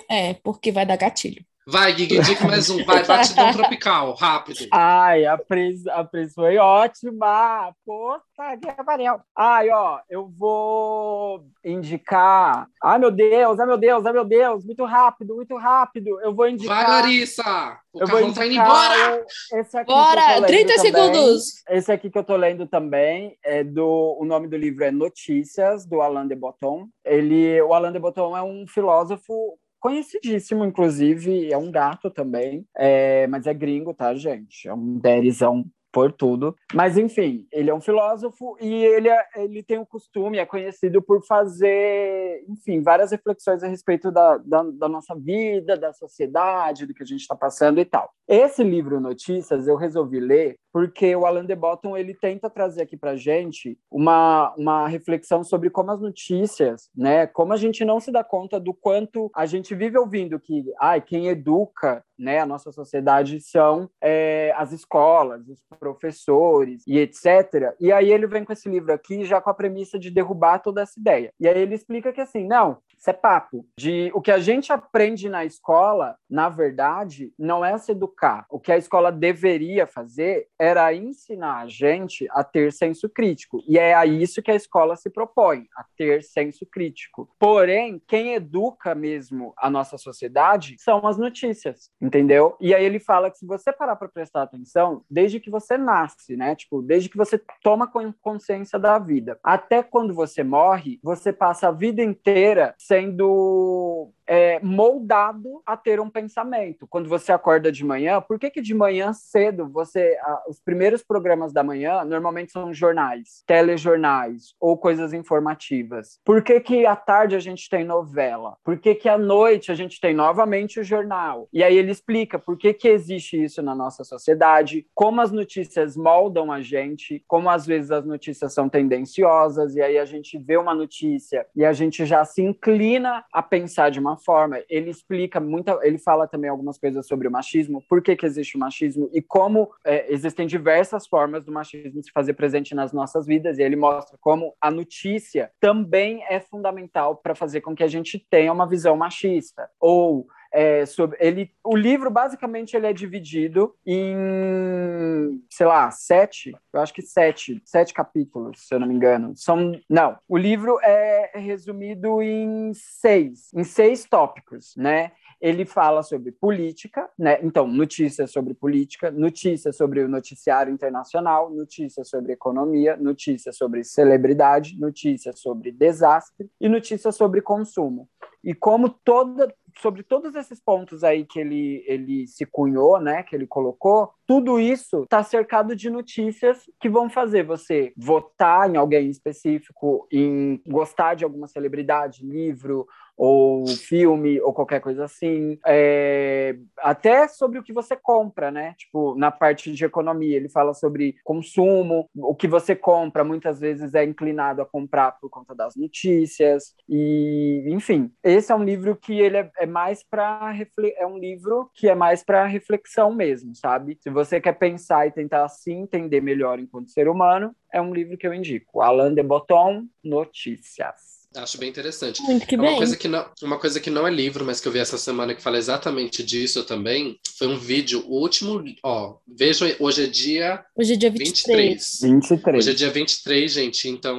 É, 0.09 0.33
porque 0.35 0.71
vai 0.71 0.85
dar 0.85 0.95
gatilho. 0.95 1.45
Vai, 1.69 1.91
Gui, 1.91 2.07
dica 2.07 2.47
mais 2.47 2.69
um. 2.69 2.81
Vai, 2.85 3.03
batidão 3.05 3.51
tropical, 3.51 4.13
rápido. 4.13 4.59
Ai, 4.71 5.25
a 5.25 5.37
Pris, 5.37 5.85
a 5.87 6.01
Pris 6.01 6.33
foi 6.33 6.55
ótima. 6.55 7.73
Puta 7.85 8.57
que 8.61 8.83
pariu. 8.85 9.15
Ai, 9.35 9.69
ó, 9.69 9.99
eu 10.09 10.29
vou 10.29 11.43
indicar. 11.65 12.69
Ai, 12.81 12.97
meu 12.97 13.11
Deus, 13.11 13.59
ai, 13.59 13.65
meu 13.65 13.77
Deus, 13.77 14.05
ai, 14.05 14.13
meu 14.13 14.23
Deus. 14.23 14.63
Muito 14.63 14.85
rápido, 14.85 15.35
muito 15.35 15.57
rápido. 15.57 16.21
Eu 16.21 16.33
vou 16.33 16.47
indicar. 16.47 16.85
Vai, 16.85 17.01
Larissa. 17.01 17.77
O 17.91 17.99
eu 17.99 18.07
vou 18.07 18.33
tá 18.33 18.45
indo 18.45 18.55
embora. 18.55 19.25
Esse 19.51 19.77
aqui 19.77 19.91
Bora, 19.91 20.41
30 20.43 20.73
também. 20.73 20.77
segundos. 20.79 21.63
Esse 21.67 21.91
aqui 21.91 22.09
que 22.09 22.17
eu 22.17 22.23
tô 22.23 22.37
lendo 22.37 22.65
também 22.65 23.37
é 23.43 23.61
do. 23.61 24.15
O 24.17 24.23
nome 24.23 24.47
do 24.47 24.55
livro 24.55 24.85
é 24.85 24.91
Notícias, 24.91 25.85
do 25.85 25.99
Alain 25.99 26.29
de 26.29 26.35
Botton. 26.35 26.87
Ele, 27.03 27.61
o 27.61 27.73
Alain 27.73 27.91
de 27.91 27.99
Botton 27.99 28.37
é 28.37 28.41
um 28.41 28.65
filósofo 28.65 29.59
conhecidíssimo, 29.87 30.65
inclusive, 30.65 31.49
é 31.49 31.57
um 31.57 31.71
gato 31.71 32.11
também, 32.11 32.65
é, 32.75 33.25
mas 33.27 33.47
é 33.47 33.53
gringo, 33.53 33.93
tá, 33.93 34.13
gente? 34.13 34.67
É 34.67 34.73
um 34.73 34.99
derizão 34.99 35.65
por 35.93 36.11
tudo. 36.11 36.53
Mas, 36.73 36.97
enfim, 36.97 37.47
ele 37.51 37.69
é 37.69 37.73
um 37.73 37.79
filósofo 37.79 38.57
e 38.59 38.83
ele, 38.83 39.07
é, 39.07 39.25
ele 39.37 39.63
tem 39.63 39.79
o 39.79 39.85
costume, 39.85 40.37
é 40.37 40.45
conhecido 40.45 41.01
por 41.01 41.25
fazer, 41.25 42.43
enfim, 42.49 42.81
várias 42.83 43.11
reflexões 43.11 43.63
a 43.63 43.67
respeito 43.67 44.11
da, 44.11 44.37
da, 44.37 44.61
da 44.63 44.89
nossa 44.89 45.15
vida, 45.15 45.77
da 45.77 45.93
sociedade, 45.93 46.85
do 46.85 46.93
que 46.93 47.03
a 47.03 47.05
gente 47.05 47.21
está 47.21 47.35
passando 47.35 47.79
e 47.79 47.85
tal. 47.85 48.11
Esse 48.27 48.63
livro 48.63 48.99
Notícias 48.99 49.67
eu 49.67 49.77
resolvi 49.77 50.19
ler 50.19 50.57
porque 50.71 51.15
o 51.15 51.25
Alan 51.25 51.45
de 51.45 51.55
Botton 51.55 51.97
ele 51.97 52.13
tenta 52.13 52.49
trazer 52.49 52.83
aqui 52.83 52.97
para 52.97 53.15
gente 53.15 53.77
uma, 53.91 54.53
uma 54.57 54.87
reflexão 54.87 55.43
sobre 55.43 55.69
como 55.69 55.91
as 55.91 56.01
notícias, 56.01 56.89
né, 56.95 57.27
como 57.27 57.53
a 57.53 57.57
gente 57.57 57.83
não 57.83 57.99
se 57.99 58.11
dá 58.11 58.23
conta 58.23 58.59
do 58.59 58.73
quanto 58.73 59.29
a 59.35 59.45
gente 59.45 59.73
vive 59.75 59.97
ouvindo 59.97 60.39
que, 60.39 60.65
ai, 60.79 61.01
quem 61.01 61.27
educa 61.27 62.03
né, 62.17 62.39
a 62.39 62.45
nossa 62.45 62.71
sociedade 62.71 63.39
são 63.39 63.89
é, 64.01 64.53
as 64.57 64.71
escolas, 64.71 65.47
os 65.47 65.61
professores 65.79 66.83
e 66.87 66.97
etc. 66.97 67.75
E 67.79 67.91
aí 67.91 68.11
ele 68.11 68.27
vem 68.27 68.43
com 68.43 68.53
esse 68.53 68.67
livro 68.67 68.91
aqui 68.91 69.23
já 69.23 69.39
com 69.39 69.49
a 69.49 69.53
premissa 69.53 69.99
de 69.99 70.09
derrubar 70.09 70.59
toda 70.59 70.81
essa 70.81 70.99
ideia. 70.99 71.31
E 71.39 71.47
aí 71.47 71.59
ele 71.59 71.75
explica 71.75 72.11
que 72.11 72.21
assim, 72.21 72.45
não, 72.45 72.77
isso 72.97 73.09
é 73.09 73.13
papo. 73.13 73.65
De 73.77 74.11
o 74.13 74.21
que 74.21 74.31
a 74.31 74.39
gente 74.39 74.73
aprende 74.73 75.29
na 75.29 75.45
escola, 75.45 76.15
na 76.29 76.49
verdade, 76.49 77.31
não 77.37 77.63
é 77.63 77.77
se 77.77 77.91
educar. 77.91 78.45
O 78.49 78.59
que 78.59 78.71
a 78.71 78.77
escola 78.77 79.11
deveria 79.11 79.85
fazer 79.85 80.47
era 80.59 80.93
ensinar 80.93 81.61
a 81.61 81.67
gente 81.67 82.27
a 82.31 82.43
ter 82.43 82.71
senso 82.71 83.09
crítico. 83.09 83.61
E 83.67 83.77
é 83.77 83.93
a 83.93 84.05
isso 84.05 84.41
que 84.41 84.51
a 84.51 84.55
escola 84.55 84.95
se 84.95 85.09
propõe, 85.09 85.67
a 85.75 85.85
ter 85.95 86.23
senso 86.23 86.65
crítico. 86.65 87.29
Porém, 87.39 88.01
quem 88.07 88.33
educa 88.33 88.95
mesmo 88.95 89.53
a 89.57 89.69
nossa 89.69 89.97
sociedade 89.97 90.75
são 90.79 91.05
as 91.07 91.17
notícias, 91.17 91.91
entendeu? 92.01 92.55
E 92.59 92.73
aí 92.73 92.83
ele 92.83 92.99
fala 92.99 93.29
que 93.29 93.37
se 93.37 93.45
você 93.45 93.71
parar 93.71 93.95
para 93.95 94.07
prestar 94.07 94.43
atenção, 94.43 95.03
desde 95.09 95.39
que 95.39 95.49
você 95.49 95.77
nasce, 95.77 96.35
né? 96.35 96.55
Tipo, 96.55 96.81
desde 96.81 97.09
que 97.09 97.17
você 97.17 97.41
toma 97.61 97.91
consciência 98.21 98.79
da 98.79 98.97
vida, 98.99 99.39
até 99.43 99.83
quando 99.83 100.13
você 100.13 100.43
morre, 100.43 100.99
você 101.03 101.31
passa 101.31 101.67
a 101.67 101.71
vida 101.71 102.01
inteira 102.01 102.73
sendo 102.77 104.11
é, 104.27 104.59
moldado 104.59 105.61
a 105.65 105.77
ter 105.77 105.99
um 105.99 106.09
pensamento. 106.09 106.85
Quando 106.87 107.07
você 107.07 107.31
acorda 107.31 107.71
de 107.71 107.85
manhã, 107.85 108.21
por 108.21 108.37
que, 108.37 108.49
que 108.49 108.61
de 108.61 108.73
manhã 108.73 109.13
cedo 109.13 109.69
você. 109.69 110.17
Os 110.47 110.59
primeiros 110.59 111.03
programas 111.03 111.51
da 111.51 111.63
manhã 111.63 112.03
normalmente 112.03 112.51
são 112.51 112.73
jornais, 112.73 113.43
telejornais 113.45 114.55
ou 114.59 114.77
coisas 114.77 115.13
informativas. 115.13 116.19
Por 116.23 116.41
que, 116.43 116.59
que 116.59 116.85
à 116.85 116.95
tarde 116.95 117.35
a 117.35 117.39
gente 117.39 117.69
tem 117.69 117.83
novela? 117.83 118.57
Por 118.63 118.77
que, 118.77 118.95
que 118.95 119.09
à 119.09 119.17
noite 119.17 119.71
a 119.71 119.75
gente 119.75 119.99
tem 119.99 120.13
novamente 120.13 120.79
o 120.79 120.83
jornal? 120.83 121.47
E 121.51 121.63
aí 121.63 121.77
ele 121.77 121.91
explica 121.91 122.39
por 122.39 122.57
que, 122.57 122.73
que 122.73 122.87
existe 122.87 123.41
isso 123.41 123.61
na 123.61 123.75
nossa 123.75 124.03
sociedade, 124.03 124.85
como 124.93 125.21
as 125.21 125.31
notícias 125.31 125.95
moldam 125.95 126.51
a 126.51 126.61
gente, 126.61 127.23
como 127.27 127.49
às 127.49 127.65
vezes 127.65 127.91
as 127.91 128.05
notícias 128.05 128.53
são 128.53 128.69
tendenciosas, 128.69 129.75
e 129.75 129.81
aí 129.81 129.97
a 129.97 130.05
gente 130.05 130.37
vê 130.37 130.57
uma 130.57 130.73
notícia 130.73 131.45
e 131.55 131.65
a 131.65 131.73
gente 131.73 132.05
já 132.05 132.23
se 132.23 132.41
inclina 132.41 133.23
a 133.31 133.41
pensar 133.41 133.89
de 133.89 133.99
uma 133.99 134.17
forma. 134.17 134.59
Ele 134.69 134.89
explica 134.89 135.39
muita, 135.39 135.79
ele 135.83 135.97
fala 135.97 136.27
também 136.27 136.49
algumas 136.49 136.77
coisas 136.77 137.05
sobre 137.07 137.27
o 137.27 137.31
machismo, 137.31 137.83
por 137.89 138.01
que, 138.01 138.15
que 138.15 138.25
existe 138.25 138.55
o 138.55 138.59
machismo 138.59 139.09
e 139.13 139.21
como 139.21 139.69
é, 139.85 140.13
existem 140.37 140.45
diversas 140.45 141.07
formas 141.07 141.43
do 141.43 141.51
machismo 141.51 142.03
se 142.03 142.11
fazer 142.11 142.33
presente 142.33 142.75
nas 142.75 142.93
nossas 142.93 143.25
vidas. 143.25 143.57
E 143.57 143.63
ele 143.63 143.75
mostra 143.75 144.17
como 144.21 144.53
a 144.61 144.69
notícia 144.69 145.51
também 145.59 146.23
é 146.29 146.39
fundamental 146.39 147.15
para 147.17 147.35
fazer 147.35 147.61
com 147.61 147.75
que 147.75 147.83
a 147.83 147.87
gente 147.87 148.23
tenha 148.29 148.53
uma 148.53 148.67
visão 148.67 148.95
machista 148.95 149.69
ou 149.79 150.27
é, 150.57 150.87
sobre 150.87 151.15
ele 151.19 151.51
o 151.63 151.75
livro 151.75 152.09
basicamente 152.09 152.75
ele 152.75 152.87
é 152.87 152.91
dividido 152.93 153.75
em 153.85 155.39
sei 155.51 155.67
lá 155.67 155.91
sete 155.91 156.51
eu 156.73 156.81
acho 156.81 156.91
que 156.91 157.03
sete 157.03 157.61
sete 157.63 157.93
capítulos 157.93 158.67
se 158.67 158.73
eu 158.73 158.79
não 158.79 158.87
me 158.87 158.95
engano 158.95 159.33
são 159.35 159.79
não 159.87 160.17
o 160.27 160.35
livro 160.35 160.79
é 160.81 161.33
resumido 161.35 162.23
em 162.23 162.71
seis 162.73 163.53
em 163.53 163.63
seis 163.63 164.05
tópicos 164.05 164.73
né 164.75 165.11
ele 165.39 165.65
fala 165.65 166.01
sobre 166.01 166.31
política, 166.31 167.07
né? 167.17 167.37
Então, 167.43 167.67
notícias 167.67 168.31
sobre 168.31 168.55
política, 168.55 169.11
notícias 169.11 169.75
sobre 169.75 170.01
o 170.01 170.07
noticiário 170.07 170.73
internacional, 170.73 171.51
notícias 171.51 172.09
sobre 172.09 172.33
economia, 172.33 172.97
notícias 172.97 173.55
sobre 173.55 173.83
celebridade, 173.83 174.79
notícias 174.79 175.39
sobre 175.39 175.71
desastre 175.71 176.49
e 176.59 176.67
notícias 176.67 177.15
sobre 177.15 177.41
consumo. 177.41 178.09
E 178.43 178.53
como 178.53 178.89
toda 178.89 179.53
sobre 179.79 180.03
todos 180.03 180.35
esses 180.35 180.59
pontos 180.59 181.03
aí 181.03 181.25
que 181.25 181.39
ele, 181.39 181.83
ele 181.87 182.27
se 182.27 182.45
cunhou, 182.45 182.99
né, 182.99 183.23
que 183.23 183.35
ele 183.35 183.47
colocou, 183.47 184.11
tudo 184.25 184.59
isso 184.59 185.03
está 185.03 185.23
cercado 185.23 185.75
de 185.75 185.89
notícias 185.89 186.69
que 186.79 186.89
vão 186.89 187.09
fazer 187.09 187.43
você 187.43 187.93
votar 187.95 188.69
em 188.69 188.77
alguém 188.77 189.09
específico, 189.09 190.07
em 190.11 190.61
gostar 190.67 191.15
de 191.15 191.23
alguma 191.23 191.47
celebridade, 191.47 192.25
livro 192.25 192.87
ou 193.17 193.65
filme 193.67 194.39
ou 194.41 194.53
qualquer 194.53 194.79
coisa 194.79 195.05
assim. 195.05 195.57
É, 195.65 196.55
até 196.77 197.27
sobre 197.27 197.57
o 197.57 197.63
que 197.63 197.73
você 197.73 197.95
compra, 197.95 198.51
né? 198.51 198.75
Tipo, 198.77 199.15
na 199.15 199.31
parte 199.31 199.71
de 199.71 199.83
economia, 199.83 200.37
ele 200.37 200.49
fala 200.49 200.73
sobre 200.73 201.15
consumo, 201.23 202.07
o 202.15 202.35
que 202.35 202.47
você 202.47 202.75
compra 202.75 203.23
muitas 203.23 203.59
vezes 203.59 203.95
é 203.95 204.03
inclinado 204.03 204.61
a 204.61 204.65
comprar 204.65 205.13
por 205.19 205.29
conta 205.29 205.55
das 205.55 205.75
notícias 205.75 206.75
e, 206.87 207.65
enfim, 207.67 208.11
esse 208.23 208.51
é 208.51 208.55
um 208.55 208.63
livro 208.63 208.95
que 208.95 209.19
ele 209.19 209.37
é, 209.37 209.51
é 209.57 209.65
mais 209.65 210.03
para 210.03 210.53
é 210.97 211.07
um 211.07 211.17
livro 211.17 211.71
que 211.73 211.89
é 211.89 211.95
mais 211.95 212.23
para 212.23 212.45
reflexão 212.45 213.13
mesmo, 213.13 213.55
sabe? 213.55 213.97
Se 213.99 214.09
você 214.09 214.39
quer 214.39 214.53
pensar 214.53 215.07
e 215.07 215.11
tentar 215.11 215.47
se 215.49 215.71
entender 215.71 216.21
melhor 216.21 216.59
enquanto 216.59 216.91
ser 216.91 217.07
humano, 217.07 217.55
é 217.71 217.81
um 217.81 217.93
livro 217.93 218.17
que 218.17 218.27
eu 218.27 218.33
indico. 218.33 218.81
Alain 218.81 219.13
de 219.13 219.23
Botton, 219.23 219.85
Notícias. 220.03 221.06
Acho 221.35 221.57
bem 221.57 221.69
interessante. 221.69 222.21
Muito 222.21 222.47
que 222.47 222.55
É 222.55 222.57
bem. 222.57 222.69
Uma 222.69 222.77
coisa 222.77 222.97
que, 222.97 223.07
não, 223.07 223.25
uma 223.43 223.59
coisa 223.59 223.79
que 223.79 223.89
não 223.89 224.07
é 224.07 224.11
livro, 224.11 224.45
mas 224.45 224.59
que 224.59 224.67
eu 224.67 224.71
vi 224.71 224.79
essa 224.79 224.97
semana 224.97 225.35
que 225.35 225.41
fala 225.41 225.57
exatamente 225.57 226.23
disso 226.23 226.63
também, 226.63 227.19
foi 227.37 227.47
um 227.47 227.57
vídeo, 227.57 228.03
o 228.07 228.19
último, 228.21 228.63
ó, 228.83 229.17
vejam, 229.27 229.69
hoje 229.79 230.03
é 230.03 230.07
dia 230.07 230.63
Hoje 230.75 230.93
é 230.93 230.95
dia 230.95 231.11
23. 231.11 231.99
23. 231.99 231.99
23. 232.01 232.57
Hoje 232.57 232.71
é 232.71 232.73
dia 232.73 232.89
23, 232.89 233.51
gente, 233.51 233.89
então 233.89 234.17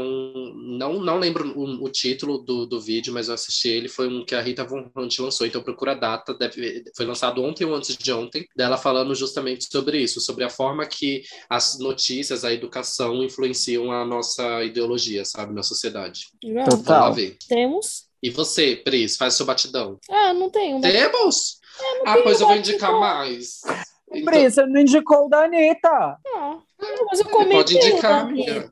não, 0.55 1.01
não 1.01 1.18
lembro 1.18 1.52
o, 1.59 1.85
o 1.85 1.89
título 1.89 2.39
do, 2.39 2.66
do 2.66 2.80
vídeo, 2.80 3.12
mas 3.12 3.28
eu 3.28 3.35
assisti 3.35 3.68
ele, 3.68 3.89
foi 3.89 4.09
um 4.09 4.24
que 4.24 4.35
a 4.35 4.40
Rita 4.40 4.64
Von 4.64 4.90
Hunt 4.94 5.18
lançou, 5.18 5.47
então 5.47 5.62
procura 5.62 5.93
a 5.93 5.94
data, 5.94 6.35
deve, 6.35 6.85
foi 6.97 7.06
lançado 7.06 7.43
ontem 7.43 7.64
ou 7.64 7.74
antes 7.74 7.97
de 7.97 8.12
ontem, 8.12 8.47
dela 8.55 8.76
falando 8.76 9.14
justamente 9.14 9.66
sobre 9.70 9.98
isso, 10.01 10.20
sobre 10.20 10.44
a 10.44 10.51
forma 10.51 10.86
que 10.86 11.22
as 11.48 11.78
notícias, 11.78 12.44
a 12.44 12.52
educação 12.52 13.22
influenciam 13.22 13.90
a 13.90 14.05
nossa 14.05 14.62
ideologia, 14.62 15.24
sabe, 15.24 15.55
na 15.55 15.62
sociedade. 15.62 16.26
Total. 16.68 16.97
Vamos 17.00 17.16
lá 17.16 17.22
ver. 17.22 17.36
Temos. 17.48 18.08
E 18.22 18.30
você, 18.30 18.76
Pris, 18.76 19.16
faz 19.16 19.34
seu 19.34 19.46
batidão. 19.46 19.98
Ah, 20.10 20.32
não 20.32 20.50
tenho. 20.50 20.80
Temos? 20.80 21.58
ah, 22.04 22.12
tenho 22.12 22.24
pois 22.24 22.40
eu 22.40 22.46
vou 22.46 22.56
indicar 22.56 22.92
mais. 22.98 23.60
Então, 24.12 24.50
você 24.50 24.66
não 24.66 24.80
indicou 24.80 25.26
o 25.26 25.28
da 25.28 25.44
Anitta. 25.44 25.88
Ah, 25.88 26.58
não, 26.80 27.06
mas 27.06 27.18
eu 27.20 27.24
comentei. 27.28 27.52
pode 27.56 27.76
indicar, 27.76 28.24
o 28.24 28.28
amiga. 28.28 28.70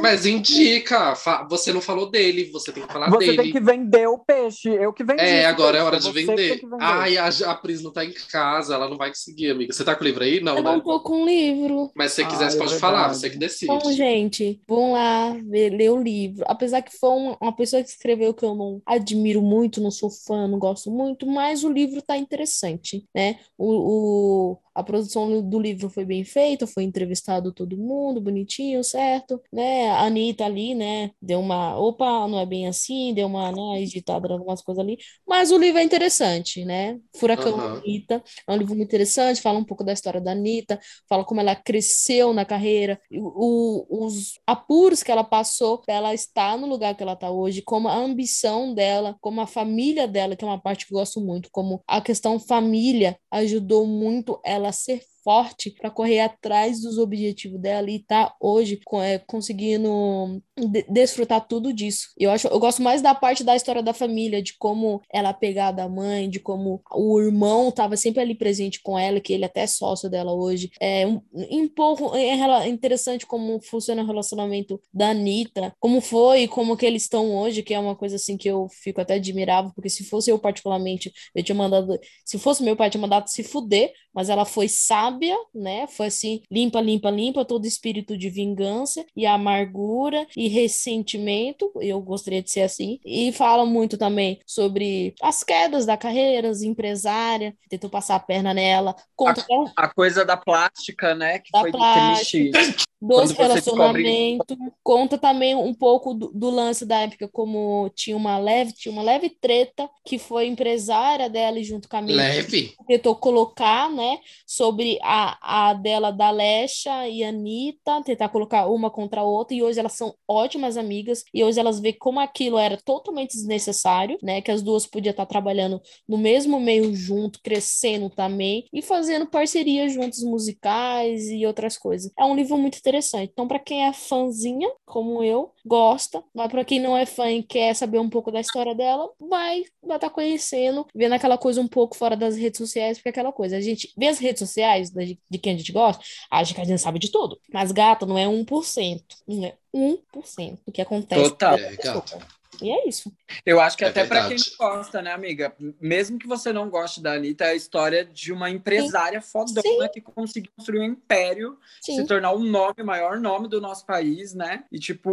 Mas 0.00 0.24
indica, 0.26 1.14
você 1.48 1.72
não 1.72 1.80
falou 1.80 2.10
dele, 2.10 2.50
você 2.50 2.72
tem 2.72 2.86
que 2.86 2.92
falar 2.92 3.10
Você 3.10 3.26
dele. 3.26 3.42
tem 3.42 3.52
que 3.52 3.60
vender 3.60 4.06
o 4.08 4.18
peixe. 4.18 4.68
Eu 4.70 4.92
que 4.92 5.04
vendi. 5.04 5.20
É, 5.20 5.44
agora 5.44 5.78
é 5.78 5.82
hora 5.82 5.98
de 5.98 6.04
você 6.04 6.12
vender. 6.24 6.60
vender. 6.60 6.76
Ai, 6.80 7.18
a, 7.18 7.26
a 7.28 7.54
Pris 7.54 7.82
não 7.82 7.92
tá 7.92 8.04
em 8.04 8.12
casa, 8.30 8.74
ela 8.74 8.88
não 8.88 8.96
vai 8.96 9.10
conseguir, 9.10 9.50
amiga. 9.50 9.72
Você 9.72 9.84
tá 9.84 9.94
com 9.94 10.02
o 10.02 10.06
livro 10.06 10.24
aí? 10.24 10.40
Não, 10.40 10.56
Eu 10.56 10.62
não 10.62 10.76
né? 10.76 10.82
tô 10.84 11.00
com 11.00 11.24
livro. 11.26 11.90
Mas 11.94 12.12
se 12.12 12.16
você 12.16 12.22
Ah, 12.22 12.28
quiser, 12.28 12.50
você 12.50 12.56
é 12.56 12.58
pode 12.58 12.70
verdade. 12.72 12.80
falar, 12.80 13.08
você 13.08 13.30
que 13.30 13.36
decide. 13.38 13.72
Então, 13.72 13.92
gente, 13.92 14.60
vão 14.66 14.92
lá 14.92 15.36
ver, 15.44 15.70
ler 15.70 15.90
o 15.90 16.02
livro. 16.02 16.44
Apesar 16.48 16.80
que 16.82 16.96
foi 16.96 17.10
uma, 17.10 17.36
uma 17.40 17.54
pessoa 17.54 17.82
que 17.82 17.90
escreveu 17.90 18.32
que 18.32 18.44
eu 18.44 18.54
não 18.54 18.80
admiro 18.86 19.42
muito, 19.42 19.80
não 19.80 19.90
sou 19.90 20.10
fã, 20.10 20.48
não 20.48 20.58
gosto 20.58 20.90
muito, 20.90 21.26
mas 21.26 21.62
o 21.64 21.70
livro 21.70 22.00
tá 22.00 22.16
interessante, 22.16 23.04
né? 23.14 23.38
O, 23.58 24.52
o- 24.52 24.58
a 24.74 24.82
produção 24.82 25.42
do 25.42 25.58
livro 25.60 25.88
foi 25.90 26.04
bem 26.04 26.24
feita, 26.24 26.66
foi 26.66 26.84
entrevistado 26.84 27.52
todo 27.52 27.76
mundo, 27.76 28.20
bonitinho, 28.20 28.82
certo? 28.84 29.40
Né? 29.52 29.90
A 29.90 30.02
Anitta 30.04 30.44
ali, 30.44 30.74
né? 30.74 31.10
Deu 31.20 31.40
uma, 31.40 31.76
opa, 31.78 32.26
não 32.28 32.38
é 32.38 32.46
bem 32.46 32.66
assim, 32.66 33.12
deu 33.14 33.26
uma, 33.26 33.50
né, 33.52 33.82
editada 33.82 34.32
algumas 34.32 34.62
coisas 34.62 34.82
ali. 34.82 34.98
Mas 35.26 35.50
o 35.50 35.58
livro 35.58 35.78
é 35.78 35.82
interessante, 35.82 36.64
né? 36.64 36.98
Furacão 37.16 37.54
Aham. 37.58 37.76
Anitta 37.78 38.22
é 38.46 38.52
um 38.52 38.56
livro 38.56 38.74
muito 38.74 38.88
interessante, 38.88 39.40
fala 39.40 39.58
um 39.58 39.64
pouco 39.64 39.84
da 39.84 39.92
história 39.92 40.20
da 40.20 40.32
Anitta, 40.32 40.78
fala 41.08 41.24
como 41.24 41.40
ela 41.40 41.54
cresceu 41.54 42.32
na 42.32 42.44
carreira, 42.44 43.00
o- 43.12 44.06
os 44.06 44.34
apuros 44.46 45.02
que 45.02 45.10
ela 45.10 45.24
passou 45.24 45.78
para 45.78 45.94
ela 45.94 46.14
estar 46.14 46.56
no 46.58 46.66
lugar 46.66 46.94
que 46.96 47.02
ela 47.02 47.12
está 47.14 47.30
hoje, 47.30 47.62
como 47.62 47.88
a 47.88 47.94
ambição 47.96 48.74
dela, 48.74 49.16
como 49.20 49.40
a 49.40 49.46
família 49.46 50.06
dela, 50.06 50.36
que 50.36 50.44
é 50.44 50.48
uma 50.48 50.60
parte 50.60 50.86
que 50.86 50.94
eu 50.94 50.98
gosto 50.98 51.20
muito, 51.20 51.48
como 51.52 51.82
a 51.86 52.00
questão 52.00 52.38
família 52.38 53.16
ajudou 53.30 53.86
muito 53.86 54.40
ela 54.44 54.61
a 54.66 54.72
ser 54.72 55.06
forte 55.22 55.70
para 55.70 55.90
correr 55.90 56.20
atrás 56.20 56.80
dos 56.80 56.98
objetivos 56.98 57.60
dela 57.60 57.90
e 57.90 57.98
tá 58.00 58.34
hoje 58.40 58.78
é, 59.02 59.18
conseguindo 59.18 60.42
de- 60.56 60.84
desfrutar 60.88 61.46
tudo 61.46 61.72
disso. 61.72 62.08
Eu 62.18 62.30
acho, 62.30 62.48
eu 62.48 62.58
gosto 62.58 62.82
mais 62.82 63.00
da 63.02 63.14
parte 63.14 63.42
da 63.44 63.56
história 63.56 63.82
da 63.82 63.94
família, 63.94 64.42
de 64.42 64.54
como 64.58 65.00
ela 65.12 65.30
é 65.30 65.32
pegada 65.32 65.82
à 65.84 65.88
mãe, 65.88 66.28
de 66.28 66.38
como 66.40 66.82
o 66.94 67.20
irmão 67.20 67.68
estava 67.68 67.96
sempre 67.96 68.20
ali 68.20 68.34
presente 68.34 68.80
com 68.82 68.98
ela, 68.98 69.20
que 69.20 69.32
ele 69.32 69.44
até 69.44 69.62
é 69.62 69.66
sócio 69.66 70.10
dela 70.10 70.32
hoje. 70.32 70.70
É 70.80 71.06
um, 71.06 71.20
um 71.32 71.68
pouco 71.68 72.14
é 72.16 72.68
interessante 72.68 73.26
como 73.26 73.60
funciona 73.60 74.02
o 74.02 74.06
relacionamento 74.06 74.80
da 74.92 75.10
Anitta, 75.10 75.74
como 75.78 76.00
foi, 76.00 76.48
como 76.48 76.76
que 76.76 76.86
eles 76.86 77.02
estão 77.02 77.36
hoje, 77.36 77.62
que 77.62 77.74
é 77.74 77.78
uma 77.78 77.96
coisa 77.96 78.16
assim 78.16 78.36
que 78.36 78.48
eu 78.48 78.68
fico 78.68 79.00
até 79.00 79.14
admirável, 79.14 79.72
porque 79.74 79.88
se 79.88 80.04
fosse 80.04 80.30
eu 80.30 80.38
particularmente, 80.38 81.12
eu 81.34 81.42
tinha 81.42 81.54
mandado, 81.54 81.98
se 82.24 82.38
fosse 82.38 82.62
meu 82.62 82.76
pai, 82.76 82.88
eu 82.88 82.90
tinha 82.92 83.00
mandado 83.00 83.28
se 83.28 83.42
fuder, 83.42 83.92
mas 84.14 84.28
ela 84.28 84.44
foi 84.44 84.68
sábia, 84.68 85.11
né? 85.54 85.86
Foi 85.86 86.06
assim, 86.06 86.42
limpa, 86.50 86.80
limpa, 86.80 87.10
limpa 87.10 87.44
todo 87.44 87.66
espírito 87.66 88.16
de 88.16 88.28
vingança 88.28 89.04
e 89.16 89.26
amargura 89.26 90.26
e 90.36 90.48
ressentimento. 90.48 91.70
Eu 91.80 92.00
gostaria 92.00 92.42
de 92.42 92.50
ser 92.50 92.62
assim. 92.62 92.98
E 93.04 93.32
fala 93.32 93.64
muito 93.64 93.96
também 93.96 94.40
sobre 94.46 95.14
as 95.22 95.44
quedas 95.44 95.86
da 95.86 95.96
carreira, 95.96 96.48
as 96.48 96.62
empresária, 96.62 97.54
tentou 97.68 97.88
passar 97.88 98.16
a 98.16 98.20
perna 98.20 98.52
nela, 98.52 98.94
conta 99.16 99.40
até 99.40 99.54
A 99.76 99.88
coisa 99.88 100.24
da 100.24 100.36
plástica, 100.36 101.14
né? 101.14 101.38
Que 101.38 101.50
Da 101.52 101.60
foi 101.60 101.70
plástica. 101.70 102.58
triste. 102.58 102.86
você 103.00 103.34
relacionamentos, 103.34 104.56
conta 104.82 105.18
também 105.18 105.54
um 105.54 105.74
pouco 105.74 106.14
do, 106.14 106.30
do 106.32 106.50
lance 106.50 106.86
da 106.86 107.00
época, 107.00 107.28
como 107.28 107.90
tinha 107.94 108.16
uma 108.16 108.38
leve, 108.38 108.72
tinha 108.72 108.92
uma 108.92 109.02
leve 109.02 109.28
treta 109.28 109.88
que 110.04 110.18
foi 110.18 110.46
empresária 110.46 111.28
dela 111.28 111.58
e 111.58 111.64
junto 111.64 111.88
com 111.88 111.96
a 111.96 112.02
minha 112.02 112.16
Leve? 112.16 112.74
tentou 112.86 113.16
colocar, 113.16 113.90
né, 113.90 114.18
sobre 114.46 114.98
a, 115.02 115.70
a 115.70 115.74
dela 115.74 116.10
da 116.10 116.30
Lesha 116.30 117.08
e 117.08 117.24
Anitta, 117.24 118.02
tentar 118.04 118.28
colocar 118.28 118.66
uma 118.66 118.90
contra 118.90 119.20
a 119.20 119.24
outra, 119.24 119.56
e 119.56 119.62
hoje 119.62 119.80
elas 119.80 119.92
são 119.92 120.14
ótimas 120.26 120.76
amigas, 120.76 121.24
e 121.32 121.42
hoje 121.42 121.58
elas 121.58 121.80
veem 121.80 121.96
como 121.98 122.20
aquilo 122.20 122.58
era 122.58 122.76
totalmente 122.76 123.32
desnecessário, 123.32 124.18
né, 124.22 124.40
que 124.40 124.50
as 124.50 124.62
duas 124.62 124.86
podiam 124.86 125.10
estar 125.10 125.26
trabalhando 125.26 125.80
no 126.08 126.16
mesmo 126.16 126.60
meio 126.60 126.94
junto, 126.94 127.40
crescendo 127.42 128.08
também, 128.08 128.66
e 128.72 128.82
fazendo 128.82 129.26
parcerias 129.26 129.92
juntos 129.92 130.22
musicais 130.22 131.28
e 131.28 131.44
outras 131.46 131.76
coisas. 131.76 132.12
É 132.18 132.24
um 132.24 132.36
livro 132.36 132.56
muito 132.56 132.78
interessante. 132.78 133.30
Então, 133.32 133.48
para 133.48 133.58
quem 133.58 133.84
é 133.86 133.92
fãzinha, 133.92 134.70
como 134.84 135.22
eu, 135.22 135.52
gosta, 135.64 136.22
mas 136.34 136.50
para 136.50 136.64
quem 136.64 136.80
não 136.80 136.96
é 136.96 137.06
fã 137.06 137.30
e 137.30 137.42
quer 137.42 137.74
saber 137.74 137.98
um 137.98 138.08
pouco 138.08 138.30
da 138.30 138.40
história 138.40 138.74
dela, 138.74 139.08
vai 139.18 139.64
vai 139.82 139.96
estar 139.96 140.10
conhecendo, 140.10 140.86
vendo 140.94 141.14
aquela 141.14 141.36
coisa 141.36 141.60
um 141.60 141.66
pouco 141.68 141.96
fora 141.96 142.16
das 142.16 142.36
redes 142.36 142.58
sociais, 142.58 142.98
porque 142.98 143.08
é 143.08 143.10
aquela 143.10 143.32
coisa, 143.32 143.56
a 143.56 143.60
gente 143.60 143.92
vê 143.96 144.06
as 144.06 144.18
redes 144.18 144.38
sociais 144.38 144.91
da- 144.92 145.02
de 145.04 145.38
quem 145.38 145.54
a 145.54 145.56
gente 145.56 145.72
gosta, 145.72 146.02
acha 146.30 146.54
que 146.54 146.60
a 146.60 146.64
gente 146.64 146.80
sabe 146.80 146.98
de 146.98 147.10
tudo. 147.10 147.40
Mas 147.52 147.72
gata 147.72 148.06
não 148.06 148.16
é 148.18 148.26
1%, 148.28 149.16
não 149.26 149.44
é 149.44 149.54
1% 149.74 150.60
do 150.66 150.72
que 150.72 150.80
acontece. 150.82 151.30
Total. 151.30 151.56
É, 151.58 151.76
gata. 151.76 152.18
E 152.60 152.70
é 152.70 152.88
isso. 152.88 153.10
Eu 153.46 153.60
acho 153.60 153.76
que 153.76 153.84
É 153.84 153.88
até 153.88 154.04
para 154.04 154.28
quem 154.28 154.36
gosta, 154.58 155.00
né, 155.00 155.12
amiga? 155.12 155.54
Mesmo 155.80 156.18
que 156.18 156.26
você 156.26 156.52
não 156.52 156.68
goste 156.68 157.00
da 157.00 157.14
Anitta, 157.14 157.44
é 157.44 157.50
a 157.50 157.54
história 157.54 158.04
de 158.04 158.32
uma 158.32 158.50
empresária 158.50 159.20
fodona 159.20 159.62
Sim. 159.62 159.88
que 159.92 160.00
conseguiu 160.00 160.50
construir 160.56 160.80
um 160.80 160.84
império, 160.84 161.58
se 161.80 161.92
Sim. 161.96 162.06
tornar 162.06 162.32
um 162.32 162.42
nome, 162.44 162.74
o 162.82 162.84
maior 162.86 163.18
nome 163.18 163.48
do 163.48 163.60
nosso 163.60 163.86
país, 163.86 164.34
né? 164.34 164.64
E, 164.70 164.78
tipo, 164.78 165.10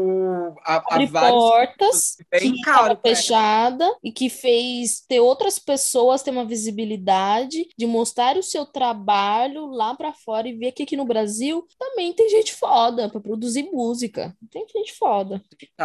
há 0.64 0.84
Abre 0.94 1.06
vários 1.07 1.41
portas 1.41 2.18
bem 2.30 2.53
que 2.53 2.61
caro 2.61 2.88
ela. 2.91 2.99
fechada 3.02 3.90
e 4.03 4.11
que 4.11 4.30
fez 4.30 5.02
ter 5.07 5.20
outras 5.20 5.57
pessoas 5.57 6.22
ter 6.22 6.32
uma 6.32 6.45
visibilidade 6.45 7.68
de 7.78 7.86
mostrar 7.86 8.36
o 8.38 8.44
seu 8.44 8.66
trabalho 8.66 9.68
lá 9.68 9.95
pra 9.95 10.14
fora 10.14 10.48
e 10.48 10.53
ver 10.53 10.72
que 10.74 10.84
aqui 10.84 10.95
no 10.98 11.06
Brasil 11.06 11.66
também 11.80 12.14
tem 12.14 12.30
gente 12.30 12.53
foda 12.53 13.10
pra 13.10 13.20
produzir 13.22 13.64
música. 13.72 14.36
Tem 14.52 14.66
gente 14.76 14.94
foda. 14.94 15.41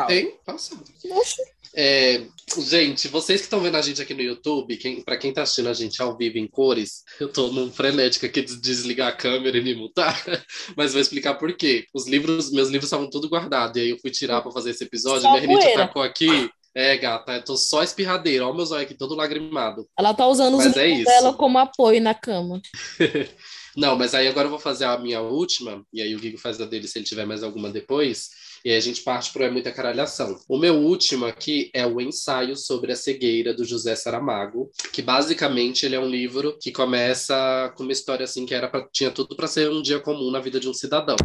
Tem? 0.09 0.37
Passa. 0.45 0.75
Oxe, 1.13 1.43
É, 1.77 2.23
gente, 2.59 3.09
vocês 3.09 3.41
que 3.41 3.47
estão 3.47 3.61
vendo 3.61 3.77
a 3.77 3.83
gente 3.83 4.01
aqui 4.01 4.15
no 4.15 4.23
YouTube, 4.23 4.77
quem, 4.77 5.03
para 5.03 5.16
quem 5.16 5.33
tá 5.33 5.43
assistindo 5.43 5.69
a 5.69 5.75
gente 5.75 6.01
ao 6.01 6.16
vivo 6.16 6.39
em 6.39 6.47
cores, 6.47 7.03
eu 7.19 7.29
tô 7.29 7.49
num 7.49 7.71
frenético 7.71 8.27
aqui 8.27 8.43
de 8.43 8.61
desligar 8.61 9.09
a 9.09 9.16
câmera 9.16 9.59
e 9.59 9.62
me 9.62 9.75
mutar, 9.75 10.23
mas 10.77 10.93
vou 10.93 11.01
explicar 11.01 11.35
por 11.35 11.53
quê. 11.57 11.85
Os 11.93 12.07
livros, 12.07 12.53
meus 12.53 12.69
livros 12.69 12.85
estavam 12.87 13.11
tudo 13.11 13.29
guardados, 13.29 13.77
e 13.77 13.81
aí 13.81 13.91
eu 13.91 13.99
fui 13.99 14.11
tirar 14.11 14.41
para 14.41 14.53
fazer 14.53 14.71
esse 14.71 14.85
episódio, 14.85 15.23
Só 15.23 15.35
rinite 15.35 15.62
poeira. 15.62 15.85
atacou 15.85 16.03
aqui. 16.03 16.49
É, 16.77 16.97
gata, 16.97 17.35
eu 17.35 17.45
tô 17.45 17.57
só 17.57 17.85
espirradeira, 17.85 18.45
olha 18.45 18.53
o 18.53 18.57
meu 18.57 18.66
zóio 18.66 18.83
aqui 18.83 18.95
todo 18.95 19.15
lagrimado. 19.15 19.87
Ela 19.97 20.12
tá 20.12 20.27
usando 20.27 20.59
os 20.59 20.65
Mas 20.65 20.77
é 20.77 20.89
livros 20.89 21.05
dela 21.05 21.33
como 21.33 21.57
apoio 21.57 22.01
na 22.01 22.15
cama. 22.15 22.61
Não, 23.77 23.97
mas 23.97 24.15
aí 24.15 24.29
agora 24.29 24.47
eu 24.47 24.51
vou 24.51 24.59
fazer 24.59 24.85
a 24.85 24.99
minha 24.99 25.21
última, 25.21 25.85
e 25.93 26.01
aí 26.01 26.15
o 26.15 26.19
Guigo 26.19 26.39
faz 26.39 26.61
a 26.61 26.65
dele 26.65 26.87
se 26.87 26.99
ele 26.99 27.05
tiver 27.05 27.27
mais 27.27 27.43
alguma 27.43 27.71
depois. 27.71 28.31
E 28.65 28.71
aí 28.71 28.77
a 28.77 28.81
gente 28.81 29.03
parte 29.03 29.31
para 29.31 29.51
muita 29.51 29.71
caralhação. 29.71 30.41
O 30.49 30.57
meu 30.57 30.77
último 30.77 31.27
aqui 31.27 31.71
é 31.75 31.87
o 31.87 32.01
ensaio 32.01 32.57
sobre 32.57 32.93
a 32.93 32.97
cegueira 32.97 33.53
do 33.53 33.65
José 33.65 33.95
Saramago, 33.95 34.71
que 34.91 35.03
basicamente 35.03 35.85
ele 35.85 35.97
é 35.97 36.01
um 36.01 36.09
livro 36.09 36.57
que 36.59 36.73
começa 36.73 37.73
com 37.77 37.83
uma 37.83 37.93
história 37.93 38.25
assim 38.25 38.47
que 38.47 38.55
era 38.55 38.69
pra, 38.69 38.89
tinha 38.91 39.11
tudo 39.11 39.37
para 39.37 39.47
ser 39.47 39.71
um 39.71 39.83
dia 39.83 40.01
comum 40.01 40.31
na 40.31 40.41
vida 40.41 40.59
de 40.59 40.69
um 40.69 40.73
cidadão 40.73 41.17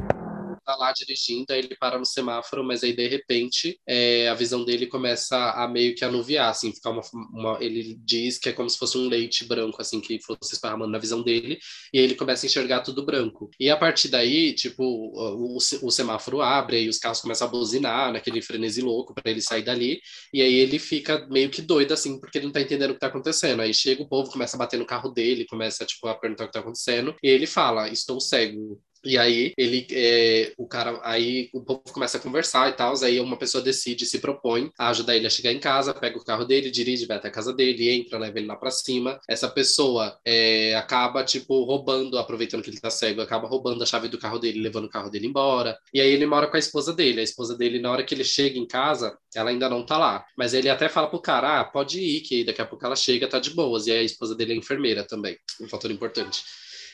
tá 0.70 0.76
lá 0.76 0.92
dirigindo, 0.92 1.52
aí 1.52 1.60
ele 1.60 1.76
para 1.76 1.98
no 1.98 2.06
semáforo, 2.06 2.64
mas 2.64 2.84
aí 2.84 2.94
de 2.94 3.08
repente 3.08 3.80
é, 3.88 4.30
a 4.30 4.36
visão 4.36 4.64
dele 4.64 4.86
começa 4.86 5.36
a, 5.52 5.68
meio 5.68 5.96
que 5.96 6.06
anuviar, 6.06 6.50
assim, 6.50 6.72
ficar 6.72 6.92
uma, 6.92 7.02
uma, 7.34 7.58
Ele 7.64 7.96
diz 8.04 8.38
que 8.38 8.50
é 8.50 8.54
como 8.54 8.70
se 8.70 8.78
fosse 8.78 8.98
um 8.98 9.08
leite 9.08 9.46
branco, 9.46 9.82
assim, 9.82 10.00
que 10.00 10.20
fosse 10.22 10.54
esparramando 10.54 10.92
na 10.92 11.00
visão 11.00 11.24
dele, 11.24 11.58
e 11.94 11.98
aí 12.00 12.04
ele 12.04 12.16
começa 12.16 12.46
a 12.46 12.48
enxergar 12.48 12.82
tudo 12.82 13.06
branco. 13.06 13.50
E 13.60 13.70
a 13.70 13.78
partir 13.78 14.10
daí, 14.10 14.54
tipo, 14.54 14.84
o, 14.84 15.58
o 15.58 15.92
semáforo 15.92 16.42
abre, 16.42 16.84
e 16.84 16.90
os 16.90 16.98
carros 17.00 17.22
começam 17.22 17.48
a 17.48 17.52
buzinar 17.52 18.12
naquele 18.14 18.42
frenesi 18.42 18.82
louco 18.82 19.14
para 19.14 19.32
ele 19.32 19.42
sair 19.42 19.64
dali, 19.64 20.00
e 20.34 20.42
aí 20.42 20.54
ele 20.54 20.78
fica 20.78 21.28
meio 21.30 21.50
que 21.50 21.62
doido, 21.62 21.94
assim, 21.94 22.20
porque 22.20 22.38
ele 22.38 22.46
não 22.46 22.54
tá 22.54 22.62
entendendo 22.62 22.92
o 22.92 22.94
que 22.94 23.00
tá 23.00 23.08
acontecendo. 23.08 23.62
Aí 23.62 23.74
chega 23.74 24.04
o 24.04 24.08
povo, 24.08 24.32
começa 24.32 24.56
a 24.56 24.60
bater 24.60 24.78
no 24.78 24.86
carro 24.86 25.10
dele, 25.10 25.46
começa, 25.48 25.86
tipo, 25.86 26.08
a 26.08 26.16
perguntar 26.16 26.44
o 26.46 26.48
que 26.48 26.54
tá 26.54 26.60
acontecendo, 26.60 27.16
e 27.24 27.28
ele 27.30 27.48
fala: 27.48 27.90
Estou 27.90 28.20
cego. 28.20 28.82
E 29.04 29.18
aí 29.18 29.54
ele, 29.58 29.88
é, 29.92 30.54
o 30.58 30.68
cara, 30.68 31.00
aí 31.04 31.50
o 31.54 31.62
povo 31.62 31.82
começa 31.92 32.18
a 32.18 32.22
conversar 32.22 32.70
e 32.70 32.74
tal, 32.74 32.94
aí 33.04 33.20
uma 33.20 33.38
pessoa 33.38 33.64
decide, 33.64 34.06
se 34.06 34.20
propõe 34.20 34.72
a 34.78 34.90
ajudar 34.90 35.16
ele 35.16 35.28
a 35.28 35.30
chegar 35.30 35.52
em 35.52 35.60
casa, 35.60 35.94
pega 35.94 36.18
o 36.18 36.24
carro 36.24 36.46
dele, 36.46 36.70
dirige, 36.70 37.06
vai 37.06 37.18
até 37.18 37.30
a 37.30 37.32
casa 37.32 37.54
dele, 37.54 37.90
entra, 37.90 38.20
leva 38.20 38.38
ele 38.38 38.48
lá 38.48 38.56
para 38.56 38.72
cima. 38.72 39.20
Essa 39.28 39.48
pessoa 39.50 40.18
é, 40.26 40.76
acaba, 40.76 41.24
tipo, 41.24 41.64
roubando, 41.64 42.18
aproveitando 42.18 42.62
que 42.62 42.70
ele 42.70 42.80
tá 42.80 42.90
cego, 42.90 43.22
acaba 43.22 43.48
roubando 43.48 43.82
a 43.84 43.86
chave 43.86 44.08
do 44.08 44.18
carro 44.18 44.40
dele, 44.40 44.60
levando 44.62 44.86
o 44.86 44.90
carro 44.90 45.10
dele 45.10 45.28
embora. 45.28 45.78
E 45.94 46.02
aí 46.02 46.10
ele 46.10 46.26
mora 46.26 46.48
com 46.48 46.56
a 46.56 46.60
esposa 46.60 46.94
dele. 46.94 47.22
A 47.22 47.24
esposa 47.24 47.58
dele, 47.58 47.80
na 47.80 47.92
hora 47.92 48.04
que 48.04 48.14
ele 48.14 48.24
chega 48.24 48.58
em 48.58 48.68
casa, 48.68 49.18
ela 49.36 49.50
ainda 49.50 49.70
não 49.70 49.86
tá 49.86 49.98
lá. 49.98 50.26
Mas 50.38 50.54
ele 50.54 50.70
até 50.70 50.90
fala 50.90 51.08
pro 51.08 51.22
cara, 51.22 51.62
ah, 51.62 51.64
pode 51.64 52.00
ir, 52.00 52.22
que 52.22 52.44
daqui 52.44 52.62
a 52.62 52.66
pouco 52.66 52.86
ela 52.86 52.96
chega, 52.96 53.28
tá 53.28 53.40
de 53.40 53.52
boas. 53.52 53.88
E 53.88 53.92
aí 53.92 54.00
a 54.00 54.04
esposa 54.04 54.36
dele 54.36 54.54
é 54.54 54.56
enfermeira 54.56 55.06
também, 55.06 55.38
um 55.62 55.68
fator 55.68 55.92
importante. 55.92 56.44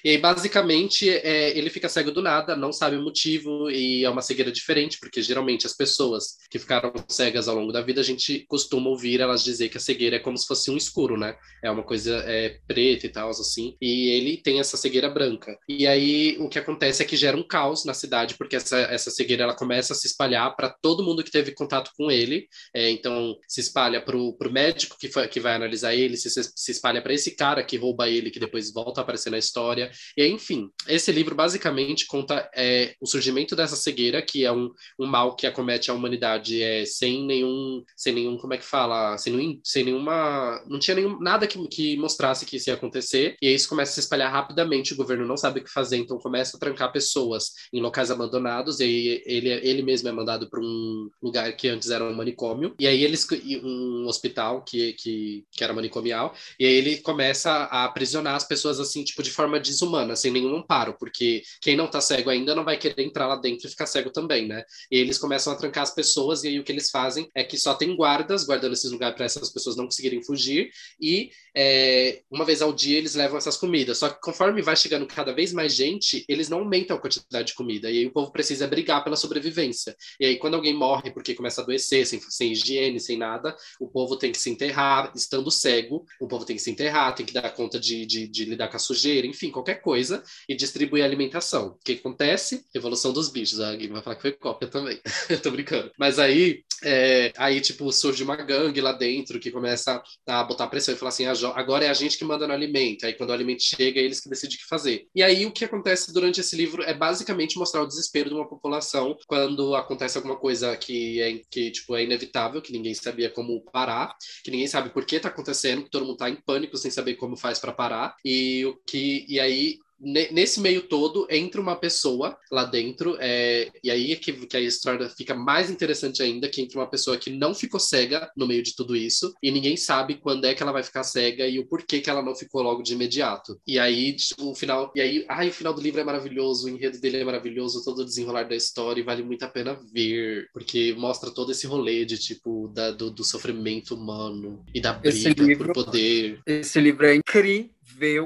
E 0.05 0.11
aí, 0.11 0.19
basicamente, 0.19 1.09
é, 1.09 1.57
ele 1.57 1.71
fica 1.71 1.89
cego 1.89 2.11
do 2.11 2.21
nada, 2.21 2.55
não 2.55 2.71
sabe 2.71 2.95
o 2.95 3.01
motivo, 3.01 3.71
e 3.71 4.05
é 4.05 4.09
uma 4.09 4.21
cegueira 4.21 4.51
diferente, 4.51 4.99
porque 4.99 5.19
geralmente 5.19 5.65
as 5.65 5.73
pessoas 5.73 6.37
que 6.47 6.59
ficaram 6.59 6.93
cegas 7.09 7.47
ao 7.47 7.55
longo 7.55 7.71
da 7.71 7.81
vida, 7.81 8.01
a 8.01 8.03
gente 8.03 8.45
costuma 8.47 8.87
ouvir 8.87 9.19
elas 9.19 9.43
dizer 9.43 9.67
que 9.67 9.77
a 9.77 9.81
cegueira 9.81 10.17
é 10.17 10.19
como 10.19 10.37
se 10.37 10.45
fosse 10.45 10.69
um 10.69 10.77
escuro, 10.77 11.17
né? 11.17 11.35
É 11.63 11.71
uma 11.71 11.81
coisa 11.81 12.23
é, 12.27 12.59
preta 12.67 13.07
e 13.07 13.09
tal, 13.09 13.31
assim. 13.31 13.75
E 13.81 14.09
ele 14.09 14.37
tem 14.37 14.59
essa 14.59 14.77
cegueira 14.77 15.09
branca. 15.09 15.57
E 15.67 15.87
aí, 15.87 16.37
o 16.39 16.47
que 16.49 16.59
acontece 16.59 17.01
é 17.01 17.05
que 17.07 17.17
gera 17.17 17.35
um 17.35 17.41
caos 17.41 17.83
na 17.83 17.95
cidade, 17.95 18.35
porque 18.37 18.57
essa, 18.57 18.77
essa 18.77 19.09
cegueira 19.09 19.41
ela 19.41 19.55
começa 19.55 19.93
a 19.93 19.95
se 19.95 20.05
espalhar 20.05 20.55
para 20.55 20.69
todo 20.69 21.03
mundo 21.03 21.23
que 21.23 21.31
teve 21.31 21.51
contato 21.51 21.89
com 21.97 22.11
ele. 22.11 22.47
É, 22.75 22.91
então, 22.91 23.35
se 23.47 23.59
espalha 23.59 23.99
para 23.99 24.15
o 24.15 24.37
médico 24.51 24.97
que, 24.99 25.09
foi, 25.09 25.27
que 25.27 25.39
vai 25.39 25.55
analisar 25.55 25.95
ele, 25.95 26.15
se, 26.15 26.29
se 26.29 26.71
espalha 26.71 27.01
para 27.01 27.13
esse 27.15 27.31
cara 27.35 27.63
que 27.63 27.75
rouba 27.75 28.07
ele, 28.07 28.29
que 28.29 28.39
depois 28.39 28.71
volta 28.71 29.01
a 29.01 29.03
aparecer 29.03 29.31
na 29.31 29.39
história. 29.39 29.94
E 30.17 30.21
aí, 30.21 30.31
enfim, 30.31 30.69
esse 30.87 31.11
livro 31.11 31.35
basicamente 31.35 32.05
conta 32.05 32.49
é, 32.55 32.93
o 32.99 33.07
surgimento 33.07 33.55
dessa 33.55 33.75
cegueira, 33.75 34.21
que 34.21 34.45
é 34.45 34.51
um, 34.51 34.71
um 34.99 35.05
mal 35.05 35.35
que 35.35 35.47
acomete 35.47 35.89
a 35.89 35.93
humanidade 35.93 36.61
é, 36.61 36.85
sem 36.85 37.25
nenhum, 37.25 37.83
sem 37.95 38.13
nenhum, 38.13 38.37
como 38.37 38.53
é 38.53 38.57
que 38.57 38.65
fala? 38.65 39.17
Sem, 39.17 39.33
nenhum, 39.33 39.59
sem 39.63 39.83
nenhuma. 39.83 40.63
Não 40.67 40.79
tinha 40.79 40.95
nenhum, 40.95 41.19
nada 41.19 41.47
que, 41.47 41.67
que 41.67 41.97
mostrasse 41.97 42.45
que 42.45 42.57
isso 42.57 42.69
ia 42.69 42.75
acontecer. 42.75 43.35
E 43.41 43.47
aí 43.47 43.53
isso 43.55 43.69
começa 43.69 43.91
a 43.91 43.93
se 43.95 43.99
espalhar 44.01 44.31
rapidamente, 44.31 44.93
o 44.93 44.97
governo 44.97 45.25
não 45.25 45.37
sabe 45.37 45.59
o 45.59 45.63
que 45.63 45.71
fazer, 45.71 45.97
então 45.97 46.17
começa 46.17 46.57
a 46.57 46.59
trancar 46.59 46.91
pessoas 46.91 47.51
em 47.73 47.81
locais 47.81 48.11
abandonados, 48.11 48.79
e 48.79 48.83
aí 48.83 49.23
ele, 49.25 49.49
ele 49.49 49.81
mesmo 49.81 50.09
é 50.09 50.11
mandado 50.11 50.49
para 50.49 50.59
um 50.59 51.09
lugar 51.21 51.55
que 51.55 51.67
antes 51.67 51.89
era 51.89 52.03
um 52.03 52.13
manicômio. 52.13 52.75
E 52.79 52.87
aí 52.87 53.03
eles. 53.03 53.27
um 53.63 54.05
hospital 54.07 54.63
que, 54.63 54.93
que, 54.93 55.43
que 55.51 55.63
era 55.63 55.73
manicomial, 55.73 56.33
e 56.59 56.65
aí 56.65 56.73
ele 56.73 56.97
começa 56.97 57.51
a 57.51 57.85
aprisionar 57.85 58.35
as 58.35 58.43
pessoas 58.43 58.79
assim, 58.79 59.03
tipo, 59.03 59.23
de 59.23 59.31
forma 59.31 59.59
desumana 59.59 59.84
humana, 59.85 60.15
sem 60.15 60.31
nenhum 60.31 60.55
amparo, 60.55 60.95
porque 60.99 61.43
quem 61.61 61.75
não 61.75 61.87
tá 61.87 62.01
cego 62.01 62.29
ainda 62.29 62.55
não 62.55 62.63
vai 62.63 62.77
querer 62.77 63.03
entrar 63.03 63.27
lá 63.27 63.35
dentro 63.35 63.67
e 63.67 63.69
ficar 63.69 63.85
cego 63.85 64.09
também, 64.11 64.47
né? 64.47 64.63
E 64.91 64.97
eles 64.97 65.17
começam 65.17 65.53
a 65.53 65.55
trancar 65.55 65.83
as 65.83 65.93
pessoas, 65.93 66.43
e 66.43 66.49
aí 66.49 66.59
o 66.59 66.63
que 66.63 66.71
eles 66.71 66.89
fazem 66.89 67.29
é 67.33 67.43
que 67.43 67.57
só 67.57 67.73
tem 67.73 67.95
guardas 67.95 68.43
guardando 68.43 68.73
esses 68.73 68.91
lugares 68.91 69.15
para 69.15 69.25
essas 69.25 69.49
pessoas 69.51 69.75
não 69.75 69.85
conseguirem 69.85 70.23
fugir, 70.23 70.69
e 70.99 71.29
é, 71.55 72.21
uma 72.29 72.45
vez 72.45 72.61
ao 72.61 72.73
dia 72.73 72.97
eles 72.97 73.15
levam 73.15 73.37
essas 73.37 73.57
comidas. 73.57 73.97
Só 73.97 74.09
que 74.09 74.19
conforme 74.21 74.61
vai 74.61 74.75
chegando 74.75 75.05
cada 75.05 75.33
vez 75.33 75.53
mais 75.53 75.73
gente, 75.73 76.25
eles 76.27 76.49
não 76.49 76.59
aumentam 76.59 76.97
a 76.97 76.99
quantidade 76.99 77.47
de 77.47 77.53
comida, 77.53 77.89
e 77.89 77.99
aí 77.99 78.05
o 78.05 78.11
povo 78.11 78.31
precisa 78.31 78.67
brigar 78.67 79.03
pela 79.03 79.15
sobrevivência. 79.15 79.95
E 80.19 80.25
aí 80.25 80.37
quando 80.37 80.55
alguém 80.55 80.73
morre 80.73 81.11
porque 81.11 81.33
começa 81.33 81.61
a 81.61 81.63
adoecer, 81.63 82.05
sem, 82.05 82.19
sem 82.19 82.51
higiene, 82.51 82.99
sem 82.99 83.17
nada, 83.17 83.55
o 83.79 83.87
povo 83.87 84.17
tem 84.17 84.31
que 84.31 84.37
se 84.37 84.49
enterrar, 84.49 85.11
estando 85.15 85.49
cego, 85.51 86.05
o 86.19 86.27
povo 86.27 86.45
tem 86.45 86.55
que 86.55 86.61
se 86.61 86.71
enterrar, 86.71 87.15
tem 87.15 87.25
que 87.25 87.33
dar 87.33 87.49
conta 87.51 87.79
de, 87.79 88.05
de, 88.05 88.27
de 88.27 88.45
lidar 88.45 88.67
com 88.67 88.77
a 88.77 88.79
sujeira, 88.79 89.27
enfim, 89.27 89.51
qualquer 89.65 89.81
coisa 89.81 90.23
e 90.47 90.55
distribuir 90.55 91.03
alimentação. 91.03 91.69
O 91.69 91.79
que 91.83 91.93
acontece? 91.93 92.63
Evolução 92.73 93.11
dos 93.11 93.29
bichos. 93.29 93.59
A 93.59 93.75
Gui 93.75 93.87
vai 93.87 94.01
falar 94.01 94.15
que 94.15 94.21
foi 94.21 94.31
cópia 94.31 94.67
também. 94.67 94.99
Eu 95.29 95.41
tô 95.41 95.49
brincando. 95.49 95.91
Mas 95.97 96.19
aí, 96.19 96.63
é, 96.83 97.31
aí, 97.37 97.59
tipo, 97.61 97.91
surge 97.91 98.23
uma 98.23 98.35
gangue 98.35 98.81
lá 98.81 98.91
dentro 98.91 99.39
que 99.39 99.51
começa 99.51 100.01
a 100.27 100.43
botar 100.43 100.67
pressão 100.67 100.93
e 100.93 100.97
falar 100.97 101.09
assim: 101.09 101.25
agora 101.25 101.85
é 101.85 101.89
a 101.89 101.93
gente 101.93 102.17
que 102.17 102.25
manda 102.25 102.47
no 102.47 102.53
alimento. 102.53 103.05
Aí, 103.05 103.13
quando 103.13 103.31
o 103.31 103.33
alimento 103.33 103.63
chega, 103.63 103.99
é 103.99 104.03
eles 104.03 104.19
que 104.19 104.29
decidem 104.29 104.55
o 104.55 104.59
que 104.59 104.67
fazer. 104.67 105.07
E 105.15 105.23
aí, 105.23 105.45
o 105.45 105.51
que 105.51 105.65
acontece 105.65 106.13
durante 106.13 106.39
esse 106.39 106.55
livro 106.55 106.83
é 106.83 106.93
basicamente 106.93 107.57
mostrar 107.57 107.81
o 107.81 107.87
desespero 107.87 108.29
de 108.29 108.35
uma 108.35 108.47
população 108.47 109.17
quando 109.27 109.75
acontece 109.75 110.17
alguma 110.17 110.35
coisa 110.35 110.75
que 110.77 111.21
é, 111.21 111.41
que, 111.49 111.71
tipo, 111.71 111.95
é 111.95 112.03
inevitável, 112.03 112.61
que 112.61 112.71
ninguém 112.71 112.93
sabia 112.93 113.29
como 113.29 113.63
parar, 113.71 114.15
que 114.43 114.51
ninguém 114.51 114.67
sabe 114.67 114.89
por 114.89 115.05
que 115.05 115.19
tá 115.19 115.29
acontecendo, 115.29 115.83
que 115.83 115.89
todo 115.89 116.05
mundo 116.05 116.17
tá 116.17 116.29
em 116.29 116.35
pânico 116.35 116.77
sem 116.77 116.91
saber 116.91 117.15
como 117.15 117.37
faz 117.37 117.57
para 117.59 117.71
parar. 117.71 118.15
E 118.23 118.65
o 118.65 118.75
que 118.85 119.25
e 119.27 119.39
aí 119.39 119.54
nesse 119.99 120.59
meio 120.59 120.83
todo 120.83 121.27
entra 121.29 121.59
uma 121.61 121.75
pessoa 121.75 122.37
lá 122.51 122.65
dentro 122.65 123.17
é, 123.19 123.69
e 123.83 123.89
aí 123.89 124.11
é 124.11 124.15
que, 124.15 124.33
que 124.33 124.57
a 124.57 124.61
história 124.61 125.09
fica 125.09 125.33
mais 125.33 125.69
interessante 125.69 126.21
ainda 126.21 126.49
que 126.49 126.61
entra 126.61 126.79
uma 126.79 126.89
pessoa 126.89 127.17
que 127.17 127.29
não 127.29 127.55
ficou 127.55 127.79
cega 127.79 128.29
no 128.35 128.45
meio 128.45 128.61
de 128.61 128.75
tudo 128.75 128.95
isso 128.95 129.33
e 129.41 129.51
ninguém 129.51 129.77
sabe 129.77 130.15
quando 130.15 130.45
é 130.45 130.53
que 130.53 130.61
ela 130.61 130.71
vai 130.71 130.83
ficar 130.83 131.03
cega 131.03 131.47
e 131.47 131.59
o 131.59 131.65
porquê 131.65 132.01
que 132.01 132.09
ela 132.09 132.21
não 132.21 132.35
ficou 132.35 132.61
logo 132.61 132.83
de 132.83 132.93
imediato. 132.93 133.59
E 133.65 133.79
aí 133.79 134.13
tipo, 134.13 134.51
o 134.51 134.55
final 134.55 134.91
e 134.95 135.01
aí 135.01 135.25
ai, 135.29 135.49
o 135.49 135.53
final 135.53 135.73
do 135.73 135.81
livro 135.81 136.01
é 136.01 136.03
maravilhoso 136.03 136.65
o 136.65 136.69
enredo 136.69 136.99
dele 136.99 137.17
é 137.17 137.23
maravilhoso 137.23 137.83
todo 137.83 137.99
o 137.99 138.05
desenrolar 138.05 138.43
da 138.43 138.55
história 138.55 138.99
e 138.99 139.03
vale 139.03 139.23
muito 139.23 139.43
a 139.43 139.49
pena 139.49 139.79
ver 139.93 140.47
porque 140.53 140.93
mostra 140.97 141.31
todo 141.31 141.51
esse 141.51 141.65
rolê 141.65 142.05
de 142.05 142.17
tipo 142.17 142.67
da, 142.73 142.91
do, 142.91 143.09
do 143.09 143.23
sofrimento 143.23 143.95
humano 143.95 144.63
e 144.73 144.81
da 144.81 144.93
briga 144.93 145.43
livro, 145.43 145.73
por 145.73 145.85
poder. 145.85 146.39
esse 146.45 146.79
livro 146.79 147.05
é 147.05 147.15
incrível 147.15 147.74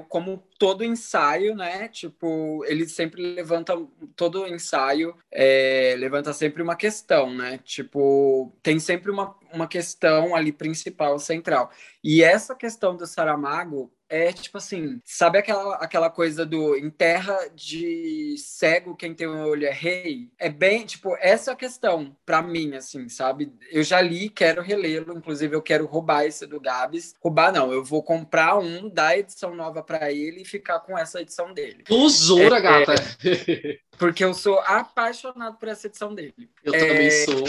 como 0.08 0.44
todo 0.58 0.84
ensaio, 0.84 1.56
né? 1.56 1.88
Tipo, 1.88 2.64
ele 2.66 2.88
sempre 2.88 3.22
levanta 3.36 3.74
todo 4.16 4.48
ensaio 4.48 5.16
é, 5.32 5.96
levanta 5.98 6.34
sempre 6.34 6.62
uma 6.62 6.76
questão, 6.76 7.34
né? 7.34 7.60
Tipo, 7.60 8.52
tem 8.64 8.80
sempre 8.80 9.12
uma, 9.12 9.36
uma 9.54 9.68
questão 9.68 10.36
ali 10.36 10.52
principal, 10.52 11.20
central. 11.20 11.72
E 12.04 12.24
essa 12.24 12.56
questão 12.56 12.96
do 12.96 13.06
Saramago 13.06 13.92
é 14.10 14.34
tipo 14.34 14.58
assim, 14.58 15.00
sabe 15.06 15.38
aquela, 15.38 15.76
aquela 15.76 16.10
coisa 16.10 16.46
do 16.46 16.76
em 16.76 16.90
terra 16.90 17.38
de 17.54 18.36
cego 18.38 18.96
quem 18.96 19.14
tem 19.14 19.28
um 19.28 19.48
olho 19.48 19.68
é 19.68 19.72
rei? 19.72 20.30
É 20.38 20.50
bem, 20.50 20.86
tipo, 20.86 21.16
essa 21.20 21.52
é 21.52 21.54
a 21.54 21.58
questão 21.58 22.16
para 22.26 22.42
mim, 22.42 22.76
assim, 22.76 23.08
sabe? 23.08 23.54
Eu 23.72 23.84
já 23.84 24.02
li, 24.02 24.30
quero 24.30 24.62
relê-lo, 24.62 25.16
inclusive 25.16 25.56
eu 25.56 25.62
quero 25.62 25.86
roubar 25.86 26.26
esse 26.26 26.46
do 26.48 26.60
Gabs. 26.60 27.14
Roubar 27.22 27.52
não, 27.54 27.72
eu 27.72 27.84
vou 27.84 28.02
comprar 28.02 28.58
um, 28.58 28.90
dar 28.90 29.18
edição 29.18 29.56
nova 29.56 29.84
para 29.84 30.12
ele 30.12 30.42
e 30.42 30.46
ficar 30.46 30.80
com 30.80 30.98
essa 30.98 31.22
edição 31.22 31.54
dele. 31.54 31.84
Usura, 31.90 32.58
é, 32.58 32.62
gata! 32.62 32.96
É, 33.24 33.80
porque 33.98 34.24
eu 34.24 34.34
sou 34.34 34.60
apaixonado 34.60 35.58
por 35.58 35.68
essa 35.68 35.88
edição 35.88 36.16
dele. 36.16 36.50
Eu 36.64 36.74
é... 36.74 36.80
também 36.80 37.12
sou. 37.12 37.44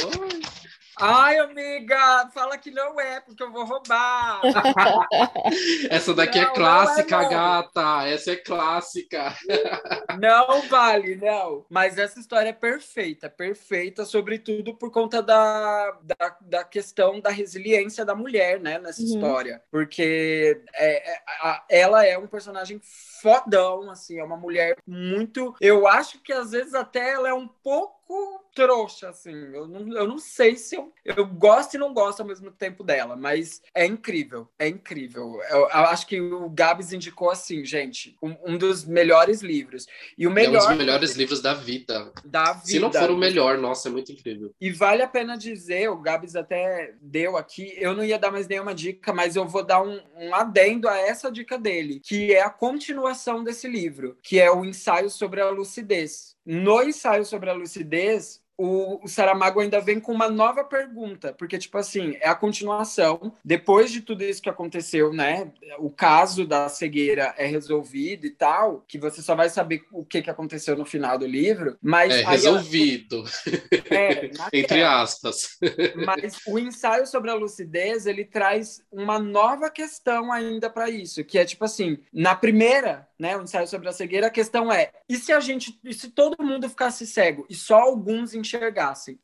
Ai, 1.01 1.39
amiga, 1.39 2.29
fala 2.35 2.59
que 2.59 2.71
não 2.71 3.01
é, 3.01 3.21
porque 3.21 3.43
eu 3.43 3.51
vou 3.51 3.65
roubar. 3.65 4.41
Essa 5.91 6.13
daqui 6.13 6.39
é 6.39 6.43
não, 6.43 6.51
é 6.51 6.55
clássica, 6.55 7.23
é 7.23 7.29
gata. 7.29 8.07
Essa 8.07 8.33
é 8.33 8.37
clássica. 8.37 9.35
Não 10.21 10.63
vale, 10.69 11.17
não. 11.17 11.65
Mas 11.71 11.97
essa 11.97 12.19
história 12.19 12.51
é 12.51 12.53
perfeita, 12.53 13.31
perfeita, 13.31 14.05
sobretudo 14.05 14.75
por 14.75 14.91
conta 14.91 15.23
da, 15.23 15.99
da, 16.03 16.37
da 16.41 16.65
questão 16.65 17.21
da 17.21 17.31
resiliência 17.31 18.05
da 18.05 18.15
mulher, 18.15 18.61
né, 18.61 18.79
nessa 18.79 19.01
uhum. 19.01 19.07
história. 19.07 19.63
Porque 19.71 20.63
é, 20.75 21.13
é, 21.13 21.23
a, 21.43 21.65
ela 21.71 22.05
é 22.05 22.19
um 22.19 22.27
personagem 22.27 22.81
fodão, 23.23 23.89
assim, 23.91 24.19
é 24.19 24.25
uma 24.25 24.37
mulher 24.37 24.77
muito. 24.87 25.55
Eu 25.61 25.87
acho 25.87 26.21
que 26.21 26.33
às 26.33 26.51
vezes 26.51 26.75
até 26.75 27.13
ela 27.13 27.29
é 27.29 27.35
um 27.35 27.49
pouco 27.49 28.01
pouco 28.11 28.50
trouxa, 28.55 29.09
assim. 29.09 29.33
Eu 29.33 29.67
não, 29.67 29.97
eu 29.97 30.07
não 30.07 30.19
sei 30.19 30.57
se 30.57 30.77
eu, 30.77 30.93
eu 31.05 31.27
gosto 31.27 31.75
e 31.75 31.79
não 31.79 31.93
gosto 31.93 32.21
ao 32.21 32.27
mesmo 32.27 32.51
tempo 32.51 32.83
dela, 32.83 33.17
mas 33.17 33.63
é 33.75 33.87
incrível, 33.87 34.49
é 34.59 34.69
incrível. 34.69 35.41
Eu, 35.51 35.61
eu 35.61 35.69
acho 35.69 36.07
que 36.07 36.21
o 36.21 36.49
Gabs 36.51 36.93
indicou 36.93 37.31
assim, 37.31 37.65
gente, 37.65 38.17
um, 38.23 38.37
um, 38.47 38.59
dos 38.59 38.85
melhores 38.85 39.41
livros. 39.43 39.87
E 40.17 40.27
o 40.27 40.31
melhor. 40.31 40.63
É 40.63 40.65
um 40.65 40.69
dos 40.69 40.79
melhores 40.79 41.17
livros 41.17 41.41
da 41.41 41.55
vida. 41.55 42.13
Da 42.25 42.53
vida. 42.53 42.67
Se 42.67 42.79
não 42.79 42.93
for 42.93 43.11
o 43.11 43.17
melhor, 43.17 43.59
nossa, 43.59 43.89
é 43.89 43.93
muito 43.93 44.13
incrível. 44.13 44.53
E 44.61 44.71
vale 44.71 45.03
a 45.03 45.09
pena 45.09 45.37
dizer, 45.37 45.89
o 45.91 45.97
Gabs 45.97 46.37
até 46.37 46.95
deu 47.01 47.37
aqui, 47.37 47.75
eu 47.77 47.95
não 47.95 48.05
ia 48.05 48.19
dar 48.19 48.31
mais 48.31 48.47
nenhuma 48.47 48.75
dica, 48.75 49.13
mas 49.13 49.37
eu 49.37 49.47
vou 49.47 49.65
dar 49.65 49.83
um, 49.83 50.01
um 50.17 50.35
adendo 50.35 50.89
a 50.89 50.99
essa 50.99 51.31
dica 51.31 51.59
dele, 51.59 52.01
que 52.01 52.33
é 52.33 52.43
a 52.43 52.51
continuação 52.51 53.43
desse 53.43 53.69
livro, 53.69 54.17
que 54.23 54.39
é 54.39 54.51
o 54.51 54.65
ensaio 54.65 55.11
sobre 55.11 55.41
a 55.41 55.51
lucidez. 55.51 56.37
No 56.45 56.83
ensaio 56.83 57.25
sobre 57.25 57.51
a 57.51 57.55
lucidez, 57.55 58.41
o, 58.63 59.09
Saramago 59.09 59.61
ainda 59.61 59.81
vem 59.81 59.99
com 59.99 60.13
uma 60.13 60.29
nova 60.29 60.63
pergunta, 60.63 61.33
porque, 61.33 61.59
tipo 61.59 61.79
assim, 61.79 62.17
é 62.21 62.29
a 62.29 62.35
continuação. 62.35 63.33
Depois 63.43 63.91
de 63.91 64.03
tudo 64.03 64.23
isso 64.23 64.43
que 64.43 64.51
aconteceu, 64.51 65.13
né? 65.13 65.51
O 65.79 65.89
caso 65.89 66.47
da 66.47 66.69
cegueira 66.69 67.35
é 67.39 67.47
resolvido 67.47 68.27
e 68.27 68.31
tal, 68.31 68.85
que 68.87 68.99
você 68.99 69.23
só 69.23 69.35
vai 69.35 69.49
saber 69.49 69.83
o 69.91 70.05
que, 70.05 70.21
que 70.21 70.29
aconteceu 70.29 70.77
no 70.77 70.85
final 70.85 71.17
do 71.17 71.27
livro. 71.27 71.79
Mas 71.81 72.13
é 72.13 72.23
resolvido. 72.23 73.25
Ela... 73.91 74.01
É, 74.01 74.31
Entre 74.53 74.83
aspas. 74.83 75.59
Mas 75.95 76.41
o 76.47 76.59
ensaio 76.59 77.07
sobre 77.07 77.31
a 77.31 77.35
lucidez, 77.35 78.05
ele 78.05 78.25
traz 78.25 78.83
uma 78.93 79.19
nova 79.19 79.71
questão 79.71 80.31
ainda 80.31 80.69
para 80.69 80.91
isso, 80.91 81.25
que 81.25 81.39
é 81.39 81.45
tipo 81.45 81.65
assim, 81.65 81.99
na 82.13 82.35
primeira, 82.35 83.09
né, 83.19 83.37
o 83.37 83.43
ensaio 83.43 83.67
sobre 83.67 83.89
a 83.89 83.93
cegueira, 83.93 84.27
a 84.27 84.31
questão 84.31 84.73
é: 84.73 84.91
e 85.09 85.17
se 85.17 85.33
a 85.33 85.41
gente, 85.41 85.79
e 85.85 85.95
se 85.95 86.11
todo 86.11 86.45
mundo 86.45 86.69
ficasse 86.69 87.07
cego 87.07 87.47
e 87.49 87.55
só 87.55 87.77
alguns 87.81 88.35
enxergassem, 88.35 88.50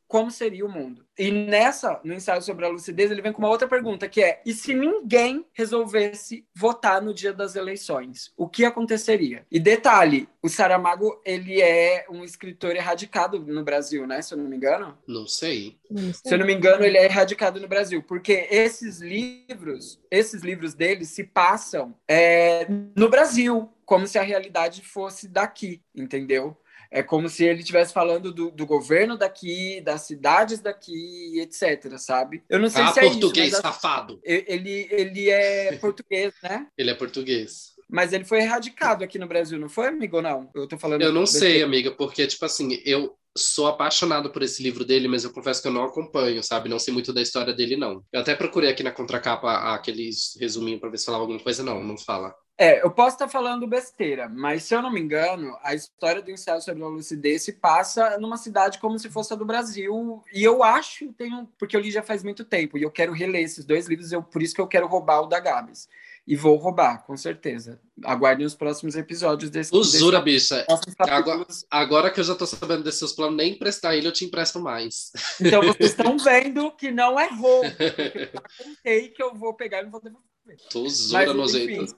como 0.07 0.31
seria 0.31 0.65
o 0.65 0.69
mundo? 0.69 1.05
E 1.17 1.31
nessa, 1.31 1.99
no 2.03 2.13
ensaio 2.13 2.41
sobre 2.41 2.65
a 2.65 2.69
lucidez, 2.69 3.09
ele 3.09 3.21
vem 3.21 3.33
com 3.33 3.41
uma 3.41 3.49
outra 3.49 3.67
pergunta, 3.67 4.07
que 4.07 4.21
é: 4.21 4.41
e 4.45 4.53
se 4.53 4.73
ninguém 4.73 5.45
resolvesse 5.53 6.45
votar 6.55 7.01
no 7.01 7.13
dia 7.13 7.33
das 7.33 7.55
eleições, 7.55 8.31
o 8.37 8.47
que 8.47 8.63
aconteceria? 8.63 9.45
E 9.51 9.59
detalhe, 9.59 10.29
o 10.41 10.49
Saramago, 10.49 11.19
ele 11.25 11.61
é 11.61 12.05
um 12.09 12.23
escritor 12.23 12.75
erradicado 12.75 13.39
no 13.39 13.63
Brasil, 13.63 14.05
né, 14.05 14.21
se 14.21 14.33
eu 14.33 14.37
não 14.37 14.45
me 14.45 14.55
engano? 14.55 14.97
Não 15.07 15.25
sei. 15.27 15.77
Se 16.13 16.33
eu 16.33 16.37
não 16.37 16.45
me 16.45 16.53
engano, 16.53 16.83
ele 16.83 16.97
é 16.97 17.05
erradicado 17.05 17.59
no 17.59 17.67
Brasil, 17.67 18.03
porque 18.03 18.47
esses 18.51 18.99
livros, 18.99 19.99
esses 20.11 20.41
livros 20.43 20.73
dele 20.73 21.05
se 21.05 21.23
passam 21.23 21.95
é, 22.07 22.67
no 22.95 23.09
Brasil, 23.09 23.69
como 23.85 24.05
se 24.05 24.19
a 24.19 24.23
realidade 24.23 24.81
fosse 24.81 25.27
daqui, 25.27 25.81
entendeu? 25.95 26.55
É 26.91 27.03
como 27.03 27.29
se 27.29 27.43
ele 27.43 27.59
estivesse 27.59 27.93
falando 27.93 28.31
do, 28.31 28.51
do, 28.51 28.65
governo 28.65 29.17
daqui, 29.17 29.81
das 29.81 30.01
cidades 30.01 30.59
daqui, 30.59 31.39
etc, 31.39 31.97
sabe? 31.97 32.43
Eu 32.49 32.59
não 32.59 32.69
sei 32.69 32.83
ah, 32.83 32.91
se 32.91 32.99
é 32.99 33.03
português 33.03 33.53
isso, 33.53 33.61
safado. 33.61 34.19
Ele, 34.23 34.87
ele 34.91 35.29
é 35.29 35.77
português, 35.81 36.33
né? 36.43 36.67
Ele 36.77 36.91
é 36.91 36.93
português. 36.93 37.75
Mas 37.89 38.11
ele 38.11 38.25
foi 38.25 38.39
erradicado 38.39 39.03
aqui 39.03 39.17
no 39.17 39.27
Brasil, 39.27 39.57
não 39.57 39.69
foi, 39.69 39.87
amigo? 39.87 40.21
Não? 40.21 40.49
Eu 40.53 40.67
tô 40.67 40.77
falando. 40.77 41.01
Eu 41.01 41.13
não 41.13 41.25
sei, 41.25 41.63
amiga, 41.63 41.91
porque, 41.91 42.27
tipo 42.27 42.43
assim, 42.43 42.81
eu 42.85 43.15
sou 43.37 43.67
apaixonado 43.67 44.31
por 44.31 44.41
esse 44.41 44.61
livro 44.61 44.83
dele, 44.83 45.07
mas 45.07 45.23
eu 45.23 45.31
confesso 45.31 45.61
que 45.61 45.67
eu 45.67 45.71
não 45.71 45.83
acompanho, 45.83 46.43
sabe? 46.43 46.67
Não 46.67 46.79
sei 46.79 46.93
muito 46.93 47.13
da 47.13 47.21
história 47.21 47.53
dele, 47.53 47.77
não. 47.77 48.03
Eu 48.11 48.21
até 48.21 48.35
procurei 48.35 48.69
aqui 48.69 48.83
na 48.83 48.91
contracapa 48.91 49.73
aqueles 49.73 50.35
resuminhos 50.39 50.81
para 50.81 50.89
ver 50.89 50.97
se 50.97 51.05
falava 51.05 51.23
alguma 51.23 51.39
coisa, 51.39 51.63
não, 51.63 51.83
não 51.83 51.97
fala. 51.97 52.35
É, 52.59 52.83
eu 52.83 52.89
posso 52.89 53.15
estar 53.15 53.27
falando 53.27 53.67
besteira, 53.67 54.27
mas 54.27 54.63
se 54.63 54.73
eu 54.73 54.81
não 54.81 54.91
me 54.91 54.99
engano, 54.99 55.55
a 55.61 55.75
história 55.75 56.23
do 56.23 56.31
ensaio 56.31 56.59
sobre 56.59 56.83
a 56.83 56.87
lucidez 56.87 57.43
se 57.43 57.53
passa 57.53 58.17
numa 58.17 58.35
cidade 58.35 58.79
como 58.79 58.97
se 58.97 59.11
fosse 59.11 59.31
a 59.31 59.35
do 59.35 59.45
Brasil. 59.45 60.23
E 60.33 60.43
eu 60.43 60.63
acho, 60.63 61.13
tenho, 61.13 61.47
porque 61.59 61.77
eu 61.77 61.81
li 61.81 61.91
já 61.91 62.01
faz 62.01 62.23
muito 62.23 62.43
tempo, 62.43 62.75
e 62.75 62.81
eu 62.81 62.89
quero 62.89 63.13
reler 63.13 63.43
esses 63.43 63.63
dois 63.63 63.87
livros, 63.87 64.11
eu, 64.11 64.23
por 64.23 64.41
isso 64.41 64.55
que 64.55 64.61
eu 64.61 64.67
quero 64.67 64.87
roubar 64.87 65.21
o 65.21 65.27
da 65.27 65.39
Gabs. 65.39 65.87
E 66.25 66.35
vou 66.35 66.57
roubar, 66.57 67.05
com 67.05 67.15
certeza. 67.15 67.79
Aguardem 68.03 68.45
os 68.45 68.53
próximos 68.53 68.97
episódios 68.97 69.49
desse. 69.49 69.73
Usura, 69.73 70.19
desse... 70.19 70.55
bicha. 70.55 70.65
Agora, 70.99 71.45
agora, 71.71 72.11
que 72.11 72.19
eu 72.19 72.23
já 72.23 72.35
tô 72.35 72.45
sabendo 72.45 72.83
desses 72.83 72.99
seus 72.99 73.13
planos, 73.13 73.37
nem 73.37 73.53
emprestar 73.53 73.93
ele, 73.93 74.07
eu 74.07 74.11
te 74.11 74.25
empresto 74.25 74.59
mais. 74.59 75.13
Então 75.39 75.61
vocês 75.61 75.91
estão 75.91 76.17
vendo 76.19 76.69
que 76.71 76.91
não 76.91 77.17
é 77.17 77.29
roubo. 77.29 77.69
Eu 77.79 78.65
contei 78.65 79.09
que 79.09 79.23
eu 79.23 79.33
vou 79.33 79.53
pegar 79.53 79.79
e 79.79 79.83
não 79.83 79.91
vou 79.91 80.01
devolver. 80.01 80.36
Tuzura 80.69 81.33
nojenta. 81.33 81.95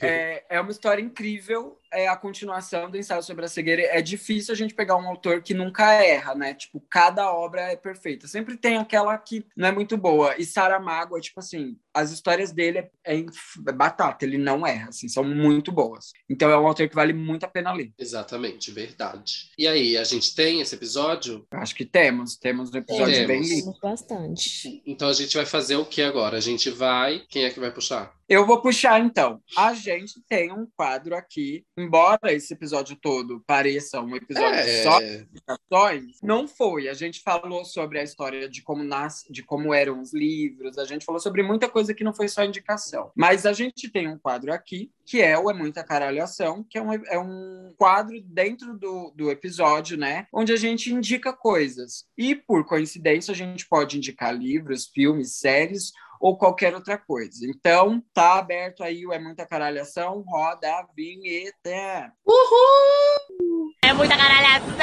É, 0.00 0.44
é 0.50 0.60
uma 0.60 0.70
história 0.70 1.02
incrível. 1.02 1.78
É 1.92 2.08
a 2.08 2.16
continuação 2.16 2.90
do 2.90 2.98
ensaio 2.98 3.22
sobre 3.22 3.44
a 3.44 3.48
cegueira. 3.48 3.82
É 3.82 4.02
difícil 4.02 4.52
a 4.52 4.56
gente 4.56 4.74
pegar 4.74 4.96
um 4.96 5.08
autor 5.08 5.42
que 5.42 5.54
nunca 5.54 5.92
erra, 5.92 6.34
né? 6.34 6.54
Tipo, 6.54 6.80
cada 6.90 7.32
obra 7.32 7.62
é 7.62 7.76
perfeita. 7.76 8.26
Sempre 8.26 8.56
tem 8.56 8.76
aquela 8.76 9.16
que 9.16 9.44
não 9.56 9.68
é 9.68 9.72
muito 9.72 9.96
boa. 9.96 10.36
E 10.38 10.44
Saramago 10.44 11.16
é 11.16 11.20
tipo 11.20 11.40
assim, 11.40 11.76
as 11.98 12.12
histórias 12.12 12.52
dele 12.52 12.78
é, 12.78 12.90
é, 13.04 13.18
é 13.18 13.72
batata, 13.72 14.24
ele 14.24 14.38
não 14.38 14.66
erra, 14.66 14.88
assim, 14.88 15.08
são 15.08 15.24
muito 15.24 15.72
boas. 15.72 16.12
Então 16.28 16.50
é 16.50 16.58
um 16.58 16.66
autor 16.66 16.88
que 16.88 16.94
vale 16.94 17.12
muito 17.12 17.44
a 17.44 17.48
pena 17.48 17.72
ler. 17.72 17.92
Exatamente, 17.98 18.70
verdade. 18.70 19.50
E 19.58 19.66
aí, 19.66 19.96
a 19.96 20.04
gente 20.04 20.34
tem 20.34 20.60
esse 20.60 20.74
episódio? 20.74 21.46
Acho 21.50 21.74
que 21.74 21.84
temos, 21.84 22.36
temos 22.36 22.72
um 22.72 22.78
episódio 22.78 23.14
temos. 23.14 23.26
bem 23.26 23.42
lindo. 23.42 23.74
Bastante. 23.82 24.82
Então 24.86 25.08
a 25.08 25.12
gente 25.12 25.36
vai 25.36 25.46
fazer 25.46 25.76
o 25.76 25.84
que 25.84 26.02
agora? 26.02 26.36
A 26.36 26.40
gente 26.40 26.70
vai. 26.70 27.24
Quem 27.28 27.44
é 27.44 27.50
que 27.50 27.60
vai 27.60 27.72
puxar? 27.72 28.17
Eu 28.28 28.46
vou 28.46 28.60
puxar 28.60 29.00
então. 29.00 29.40
A 29.56 29.72
gente 29.72 30.20
tem 30.28 30.52
um 30.52 30.66
quadro 30.76 31.16
aqui, 31.16 31.64
embora 31.78 32.30
esse 32.30 32.52
episódio 32.52 32.94
todo 32.94 33.42
pareça 33.46 34.02
um 34.02 34.14
episódio 34.14 34.60
é... 34.60 34.82
só 34.82 34.98
de 35.00 35.26
indicações, 35.30 36.20
não 36.22 36.46
foi. 36.46 36.88
A 36.88 36.94
gente 36.94 37.22
falou 37.22 37.64
sobre 37.64 37.98
a 37.98 38.02
história 38.02 38.46
de 38.46 38.62
como 38.62 38.84
nasce, 38.84 39.32
de 39.32 39.42
como 39.42 39.72
eram 39.72 40.02
os 40.02 40.12
livros, 40.12 40.76
a 40.76 40.84
gente 40.84 41.06
falou 41.06 41.20
sobre 41.20 41.42
muita 41.42 41.70
coisa 41.70 41.94
que 41.94 42.04
não 42.04 42.12
foi 42.12 42.28
só 42.28 42.44
indicação. 42.44 43.10
Mas 43.16 43.46
a 43.46 43.54
gente 43.54 43.90
tem 43.90 44.06
um 44.06 44.18
quadro 44.18 44.52
aqui 44.52 44.90
que 45.06 45.22
é 45.22 45.38
o 45.38 45.50
É 45.50 45.54
Muita 45.54 45.82
Caralhação, 45.82 46.62
que 46.68 46.76
é 46.76 46.82
um, 46.82 46.92
é 46.92 47.18
um 47.18 47.72
quadro 47.78 48.20
dentro 48.20 48.76
do, 48.76 49.10
do 49.16 49.30
episódio, 49.30 49.96
né? 49.96 50.26
Onde 50.30 50.52
a 50.52 50.56
gente 50.56 50.92
indica 50.92 51.32
coisas. 51.32 52.04
E, 52.16 52.34
por 52.34 52.66
coincidência, 52.66 53.32
a 53.32 53.34
gente 53.34 53.66
pode 53.66 53.96
indicar 53.96 54.36
livros, 54.36 54.86
filmes, 54.86 55.38
séries 55.38 55.92
ou 56.20 56.36
qualquer 56.36 56.74
outra 56.74 56.98
coisa. 56.98 57.46
Então, 57.46 58.02
tá 58.12 58.38
aberto 58.38 58.82
aí 58.82 59.06
o 59.06 59.12
É 59.12 59.18
Muita 59.18 59.46
Caralhação, 59.46 60.24
roda 60.26 60.68
a 60.68 60.86
vinheta. 60.94 62.12
Uhul! 62.26 63.72
É 63.84 63.92
muita 63.92 64.16
caralhação! 64.16 64.78